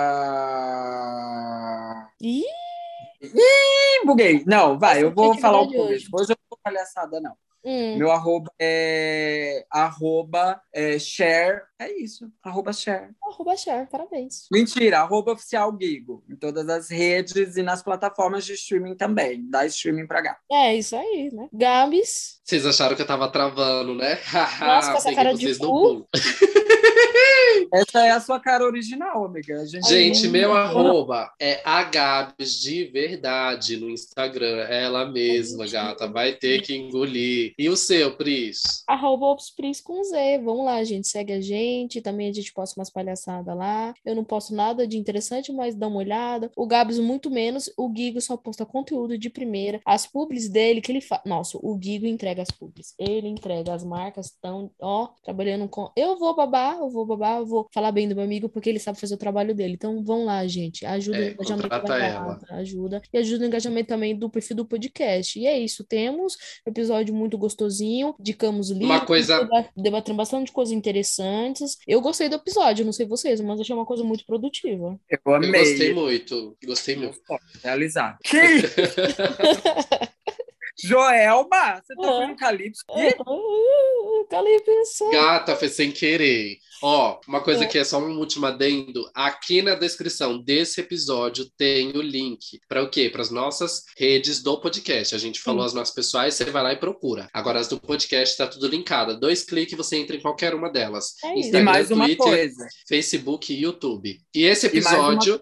Ih, 2.21 2.43
Ih, 3.23 4.07
buguei. 4.07 4.45
Não, 4.47 4.79
vai, 4.79 5.03
eu 5.03 5.13
vou 5.13 5.37
falar 5.39 5.63
um 5.63 5.67
hoje. 5.67 6.09
pouco. 6.09 6.23
Hoje 6.23 6.33
eu 6.33 6.37
não 6.39 6.47
vou 6.51 6.59
palhaçada, 6.63 7.21
não. 7.21 7.35
Hum. 7.69 7.97
Meu 7.97 8.11
arroba 8.11 8.51
é 8.59 9.67
arroba 9.71 10.61
é, 10.73 10.99
share. 10.99 11.63
É 11.79 11.93
isso, 11.93 12.31
arroba 12.43 12.73
share. 12.73 13.11
Arroba 13.23 13.57
share, 13.57 13.87
parabéns. 13.89 14.47
Mentira, 14.51 15.01
arroba 15.01 15.33
oficial 15.33 15.77
Gigo. 15.81 16.25
Em 16.29 16.35
todas 16.35 16.69
as 16.69 16.91
redes 16.91 17.57
e 17.57 17.63
nas 17.63 17.83
plataformas 17.83 18.45
de 18.45 18.55
streaming 18.55 18.97
também. 18.97 19.49
Dá 19.49 19.67
streaming 19.67 20.07
pra 20.07 20.23
cá. 20.23 20.39
É 20.51 20.75
isso 20.75 20.97
aí, 20.97 21.31
né? 21.33 21.49
Gabs, 21.53 22.41
Vocês 22.45 22.65
acharam 22.65 22.97
que 22.97 23.03
eu 23.03 23.07
tava 23.07 23.31
travando, 23.31 23.95
né? 23.95 24.19
Nossa, 24.61 24.93
com 24.93 24.99
essa 24.99 25.15
cara 25.15 25.35
de 25.35 25.43
vocês 25.43 25.59
no 25.59 25.69
cu. 25.69 26.09
Essa 27.73 28.07
é 28.07 28.11
a 28.11 28.21
sua 28.21 28.41
cara 28.41 28.65
original, 28.65 29.25
amiga. 29.25 29.61
A 29.61 29.67
gente, 29.67 29.89
Gente, 29.89 30.29
meu 30.29 30.53
arroba 30.53 31.31
é 31.41 31.61
a 31.65 31.85
Gabs 31.85 32.61
de 32.61 32.85
verdade 32.85 33.77
no 33.77 33.91
Instagram. 33.91 34.67
Ela 34.69 35.07
mesma, 35.07 35.67
gata. 35.67 36.07
Vai 36.07 36.33
ter 36.33 36.63
que 36.63 36.75
engolir. 36.75 37.55
E 37.59 37.69
o 37.69 37.77
seu, 37.77 38.17
Pris? 38.17 38.83
Arroba 38.87 39.27
Opspris 39.27 39.81
com 39.81 40.03
Z. 40.03 40.39
Vamos 40.45 40.65
lá, 40.65 40.83
gente. 40.85 41.09
Segue 41.09 41.33
a 41.33 41.41
gente. 41.41 42.01
Também 42.01 42.29
a 42.29 42.33
gente 42.33 42.53
posta 42.53 42.79
umas 42.79 42.91
palhaçadas 42.91 43.57
lá. 43.57 43.95
Eu 44.05 44.15
não 44.15 44.25
posto 44.25 44.55
nada 44.55 44.87
de 44.87 44.97
interessante, 44.97 45.53
mas 45.53 45.75
dá 45.75 45.89
uma 45.89 45.99
olhada. 45.99 46.51
O 46.57 46.67
Gabs, 46.67 46.99
muito 46.99 47.31
menos. 47.31 47.71
O 47.77 47.93
Gigo 47.95 48.21
só 48.21 48.37
posta 48.37 48.65
conteúdo 48.65 49.19
de 49.19 49.29
primeira. 49.29 49.81
As 49.85 50.07
publis 50.07 50.49
dele 50.49 50.81
que 50.81 50.93
ele 50.93 51.01
faz. 51.01 51.23
Nossa, 51.25 51.59
o 51.61 51.79
Gigo 51.81 52.07
entrega 52.07 52.43
as 52.43 52.51
publis. 52.51 52.95
Ele 52.99 53.29
entrega. 53.29 53.75
As 53.75 53.85
marcas 53.85 54.27
estão, 54.27 54.71
ó, 54.81 55.09
trabalhando 55.23 55.69
com. 55.69 55.91
Eu 55.97 56.19
vou 56.19 56.35
babar, 56.35 56.79
eu 56.79 56.89
vou 56.91 57.05
eu 57.39 57.47
vou 57.47 57.69
falar 57.73 57.93
bem 57.93 58.09
do 58.09 58.15
meu 58.15 58.25
amigo 58.25 58.49
porque 58.49 58.69
ele 58.69 58.79
sabe 58.79 58.99
fazer 59.01 59.15
o 59.15 59.19
trabalho 59.19 59.55
dele. 59.55 59.75
Então 59.75 60.03
vão 60.05 60.25
lá, 60.25 60.47
gente. 60.47 60.85
Ajuda 60.85 61.19
É, 61.19 61.29
o 61.31 61.33
engajamento 61.33 61.69
da 61.69 61.79
gata, 61.99 62.55
ajuda. 62.55 63.03
E 63.13 63.19
ajuda 63.19 63.45
o 63.45 63.47
engajamento 63.47 63.89
também 63.89 64.17
do 64.19 64.29
perfil 64.31 64.57
do 64.57 64.67
podcast. 64.67 65.39
E 65.39 65.47
é 65.47 65.59
isso. 65.59 65.85
Temos 65.85 66.35
um 66.67 66.71
episódio 66.71 67.15
muito 67.15 67.39
gostosinho. 67.39 68.15
Indicamos 68.21 68.71
livros. 68.71 69.05
coisa- 69.05 69.41
deba- 69.45 69.69
Debatendo 69.77 70.17
bastante 70.17 70.53
coisas 70.53 70.73
interessantes. 70.75 71.77
Eu 71.87 72.01
gostei 72.01 72.29
do 72.29 72.37
episódio, 72.37 72.85
não 72.85 72.93
sei 72.93 73.07
vocês, 73.07 73.41
mas 73.41 73.61
achei 73.61 73.75
uma 73.75 73.87
coisa 73.87 74.03
muito 74.05 74.25
produtiva. 74.27 74.99
Eu 75.09 75.19
Eu 75.27 75.35
amei. 75.35 75.51
gostei 75.53 75.95
muito. 75.95 76.57
Gostei 76.65 76.97
muito. 76.97 77.19
Realizar. 77.63 78.19
Que? 78.25 78.39
Joelma, 80.81 81.83
você 81.83 81.95
tá 81.97 82.09
Ah. 82.09 82.21
vendo 82.21 82.37
Calypso? 82.37 82.85
Ah, 82.91 82.95
ah, 83.27 84.25
Calypso. 84.31 85.11
Gata, 85.11 85.57
foi 85.57 85.69
sem 85.69 85.91
querer. 85.91 86.57
Ó, 86.83 87.19
uma 87.27 87.41
coisa 87.41 87.65
É. 87.65 87.67
que 87.67 87.79
é 87.79 87.85
só 87.85 87.99
um 87.99 88.19
último 88.19 88.47
adendo. 88.47 89.09
Aqui 89.15 89.63
na 89.63 89.75
descrição 89.75 90.39
desse 90.39 90.81
episódio 90.81 91.51
tem 91.57 91.89
o 91.97 92.01
link 92.03 92.61
para 92.69 92.83
o 92.83 92.89
quê? 92.91 93.11
Para 93.11 93.23
as 93.23 93.31
nossas 93.31 93.85
redes 93.97 94.43
do 94.43 94.61
podcast. 94.61 95.15
A 95.15 95.19
gente 95.19 95.41
falou 95.41 95.63
Sim. 95.63 95.67
as 95.67 95.75
nossas 95.75 95.95
pessoais, 95.95 96.35
você 96.35 96.45
vai 96.45 96.63
lá 96.63 96.73
e 96.73 96.77
procura. 96.77 97.29
Agora 97.33 97.59
as 97.59 97.69
do 97.69 97.81
podcast 97.81 98.37
tá 98.37 98.47
tudo 98.47 98.69
linkado. 98.69 99.19
Dois 99.19 99.43
cliques 99.43 99.77
você 99.77 99.97
entra 99.97 100.17
em 100.17 100.21
qualquer 100.21 100.55
uma 100.55 100.71
delas. 100.71 101.15
É 101.25 101.39
isso. 101.39 101.57
E 101.57 101.63
mais 101.63 101.91
uma 101.91 102.05
Twitter, 102.07 102.25
coisa. 102.25 102.67
Facebook 102.89 103.53
e 103.53 103.61
YouTube. 103.63 104.19
E 104.35 104.45
esse 104.45 104.67
E 104.69 104.81
mais 104.81 104.87
uma- 104.99 105.13
episódio. 105.15 105.41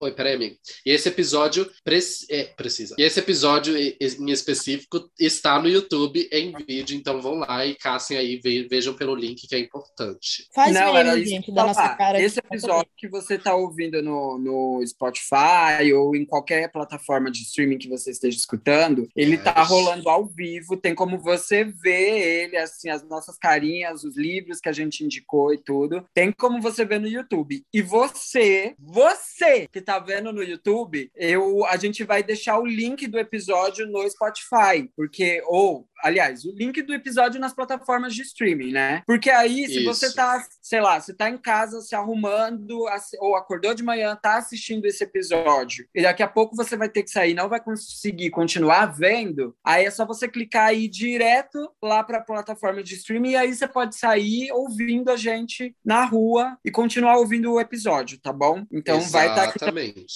Oi, 0.00 0.12
peraí, 0.12 0.34
amigo. 0.36 0.56
E 0.86 0.90
esse 0.92 1.08
episódio 1.08 1.68
prec- 1.82 2.24
é, 2.30 2.44
precisa. 2.44 2.94
E 2.96 3.02
esse 3.02 3.18
episódio 3.18 3.76
e- 3.76 3.96
em 4.00 4.30
específico 4.30 5.10
está 5.18 5.60
no 5.60 5.68
YouTube 5.68 6.28
em 6.30 6.52
vídeo, 6.64 6.96
então 6.96 7.20
vão 7.20 7.34
lá 7.40 7.66
e 7.66 7.74
caçem 7.74 8.16
aí, 8.16 8.36
ve- 8.38 8.68
vejam 8.70 8.94
pelo 8.94 9.14
link 9.16 9.48
que 9.48 9.54
é 9.56 9.58
importante. 9.58 10.46
Faz 10.54 10.72
Não, 10.80 10.96
era 10.96 11.16
isso 11.16 11.30
gente, 11.30 11.52
da 11.52 11.66
nossa 11.66 11.88
cara. 11.96 12.20
Esse 12.20 12.38
episódio 12.38 12.90
que 12.96 13.08
você 13.08 13.34
está 13.34 13.54
ouvindo 13.54 14.02
no, 14.02 14.38
no 14.38 14.86
Spotify 14.86 15.92
ou 15.94 16.14
em 16.16 16.24
qualquer 16.24 16.70
plataforma 16.70 17.30
de 17.30 17.42
streaming 17.42 17.78
que 17.78 17.88
você 17.88 18.10
esteja 18.10 18.36
escutando, 18.36 19.08
ele 19.14 19.34
É. 19.34 19.38
tá 19.38 19.62
rolando 19.62 20.08
ao 20.08 20.26
vivo. 20.26 20.76
Tem 20.76 20.94
como 20.94 21.18
você 21.18 21.64
ver 21.64 22.44
ele, 22.44 22.56
assim, 22.56 22.88
as 22.90 23.02
nossas 23.08 23.36
carinhas, 23.38 24.04
os 24.04 24.16
livros 24.16 24.60
que 24.60 24.68
a 24.68 24.72
gente 24.72 25.04
indicou 25.04 25.52
e 25.52 25.58
tudo. 25.58 26.04
Tem 26.14 26.32
como 26.32 26.60
você 26.60 26.84
ver 26.84 27.00
no 27.00 27.08
YouTube. 27.08 27.62
E 27.72 27.82
você, 27.82 28.74
você 28.78 29.68
que 29.72 29.80
tá 29.80 29.98
vendo 29.98 30.32
no 30.32 30.42
YouTube, 30.42 31.10
eu, 31.14 31.64
a 31.66 31.76
gente 31.76 32.04
vai 32.04 32.22
deixar 32.22 32.58
o 32.58 32.66
link 32.66 33.06
do 33.06 33.18
episódio 33.18 33.86
no 33.86 34.08
Spotify, 34.08 34.88
porque 34.96 35.42
ou 35.46 35.86
aliás, 36.02 36.44
o 36.44 36.52
link 36.52 36.80
do 36.82 36.94
episódio 36.94 37.40
nas 37.40 37.52
plataformas 37.52 38.14
de 38.14 38.22
streaming, 38.22 38.72
né? 38.72 39.02
Porque 39.06 39.30
aí, 39.30 39.66
se 39.66 39.78
Isso. 39.78 39.84
você 39.84 40.14
tá, 40.14 40.44
sei 40.62 40.80
lá, 40.80 41.00
você 41.00 41.14
tá 41.14 41.28
em 41.28 41.38
casa 41.38 41.80
se 41.80 41.94
arrumando, 41.94 42.84
ou 43.20 43.36
acordou 43.36 43.74
de 43.74 43.82
manhã, 43.82 44.16
tá 44.16 44.38
assistindo 44.38 44.86
esse 44.86 45.04
episódio, 45.04 45.86
e 45.94 46.02
daqui 46.02 46.22
a 46.22 46.28
pouco 46.28 46.56
você 46.56 46.76
vai 46.76 46.88
ter 46.88 47.02
que 47.02 47.10
sair, 47.10 47.34
não 47.34 47.48
vai 47.48 47.60
conseguir 47.60 48.30
continuar 48.30 48.86
vendo, 48.86 49.54
aí 49.64 49.84
é 49.84 49.90
só 49.90 50.06
você 50.06 50.28
clicar 50.28 50.68
aí 50.68 50.88
direto 50.88 51.70
lá 51.82 52.02
para 52.02 52.18
a 52.18 52.24
plataforma 52.24 52.82
de 52.82 52.94
streaming, 52.94 53.30
e 53.30 53.36
aí 53.36 53.54
você 53.54 53.68
pode 53.68 53.96
sair 53.96 54.50
ouvindo 54.52 55.10
a 55.10 55.16
gente 55.16 55.74
na 55.84 56.04
rua 56.04 56.58
e 56.64 56.70
continuar 56.70 57.18
ouvindo 57.18 57.52
o 57.52 57.60
episódio, 57.60 58.18
tá 58.20 58.32
bom? 58.32 58.64
Então 58.72 59.00
vai 59.00 59.28
estar 59.28 59.44
aqui 59.44 59.58
Exatamente. 59.58 60.06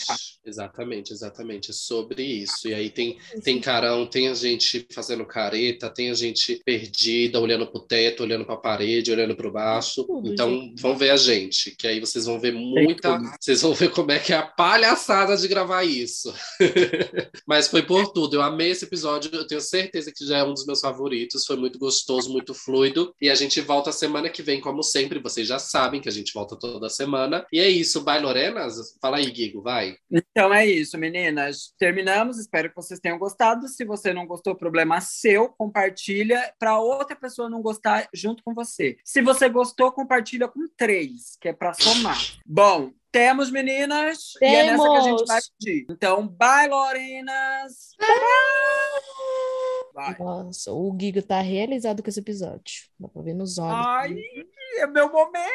Exatamente, 0.45 1.13
exatamente. 1.13 1.71
É 1.71 1.75
sobre 1.75 2.23
isso. 2.23 2.69
E 2.69 2.75
aí 2.75 2.91
tem, 2.91 3.19
tem 3.43 3.61
carão, 3.61 4.07
tem 4.07 4.29
a 4.29 4.35
gente 4.35 4.87
fazendo 4.93 5.25
careta, 5.27 5.72
tem 5.79 6.11
a 6.11 6.15
gente 6.15 6.61
perdida, 6.65 7.41
olhando 7.41 7.67
pro 7.67 7.81
teto, 7.81 8.23
olhando 8.23 8.45
pra 8.45 8.57
parede, 8.57 9.13
olhando 9.13 9.37
pro 9.37 9.53
baixo. 9.53 10.05
Tudo, 10.05 10.33
então 10.33 10.73
vão 10.79 10.97
ver 10.97 11.11
a 11.11 11.17
gente, 11.17 11.75
que 11.77 11.87
aí 11.87 12.01
vocês 12.01 12.25
vão 12.25 12.39
ver 12.39 12.53
muita. 12.53 13.19
Vocês 13.41 13.63
vão 13.63 13.75
ver 13.75 13.91
como 13.91 14.11
é 14.13 14.19
que 14.19 14.33
é 14.33 14.37
a 14.37 14.43
palhaçada 14.43 15.37
de 15.37 15.49
gravar 15.49 15.85
isso. 15.85 16.33
Mas 17.47 17.69
foi 17.69 17.83
por 17.83 18.13
tudo. 18.13 18.37
Eu 18.37 18.43
amei 18.43 18.71
esse 18.71 18.85
episódio. 18.85 19.31
Eu 19.33 19.47
tenho 19.47 19.61
certeza 19.61 20.13
que 20.15 20.27
já 20.27 20.39
é 20.39 20.45
um 20.45 20.55
dos 20.55 20.67
meus 20.67 20.81
favoritos. 20.81 21.45
Foi 21.47 21.57
muito 21.57 21.79
gostoso, 21.79 22.31
muito 22.31 22.55
fluido. 22.55 23.15
E 23.21 23.31
a 23.31 23.35
gente 23.35 23.61
volta 23.61 23.93
semana 23.93 24.29
que 24.29 24.43
vem, 24.43 24.61
como 24.61 24.83
sempre. 24.83 25.19
Vocês 25.19 25.47
já 25.47 25.59
sabem 25.59 26.01
que 26.01 26.09
a 26.09 26.13
gente 26.13 26.33
volta 26.33 26.57
toda 26.57 26.89
semana. 26.89 27.47
E 27.53 27.61
é 27.61 27.69
isso. 27.69 28.03
Vai, 28.05 28.21
Lorenas? 28.21 28.97
Fala 29.01 29.19
aí, 29.19 29.31
Guigo, 29.31 29.63
vai. 29.63 29.97
Então 30.11 30.53
é 30.53 30.67
isso, 30.67 30.99
meninas. 30.99 31.73
Terminamos. 31.79 32.39
Espero 32.39 32.69
que 32.69 32.77
vocês 32.77 33.01
tenham 33.01 33.19
gostado. 33.19 33.69
Se 33.69 33.85
você 33.85 34.13
não 34.13 34.27
gostou, 34.27 34.55
problema 34.55 35.01
seu. 35.01 35.55
Compartilha 35.63 36.53
para 36.59 36.77
outra 36.81 37.15
pessoa 37.15 37.49
não 37.49 37.63
gostar 37.63 38.09
junto 38.13 38.43
com 38.43 38.53
você. 38.53 38.97
Se 39.05 39.23
você 39.23 39.49
gostou, 39.49 39.93
compartilha 39.93 40.49
com 40.49 40.67
três, 40.77 41.37
que 41.41 41.51
é 41.51 41.53
para 41.53 41.73
somar. 41.73 42.19
Bom, 42.45 42.91
temos, 43.13 43.49
meninas. 43.49 44.33
E 44.41 44.45
é 44.45 44.73
nessa 44.73 44.83
que 44.83 44.97
a 44.97 45.01
gente 45.03 45.19
Temos. 45.19 45.29
vai 45.29 45.41
pedir. 45.61 45.87
Então, 45.89 46.27
bye, 46.27 46.67
Lorenas. 46.69 47.95
Vai. 49.95 50.19
Nossa, 50.19 50.73
o 50.73 50.97
Giga 51.01 51.23
tá 51.23 51.41
realizado 51.41 52.03
com 52.03 52.09
esse 52.09 52.19
episódio. 52.19 52.89
Dá 52.99 53.07
pra 53.07 53.23
ver 53.23 53.35
nos 53.35 53.57
olhos. 53.59 53.87
Ai, 53.87 54.17
é 54.79 54.87
meu 54.89 55.13
momento. 55.13 55.53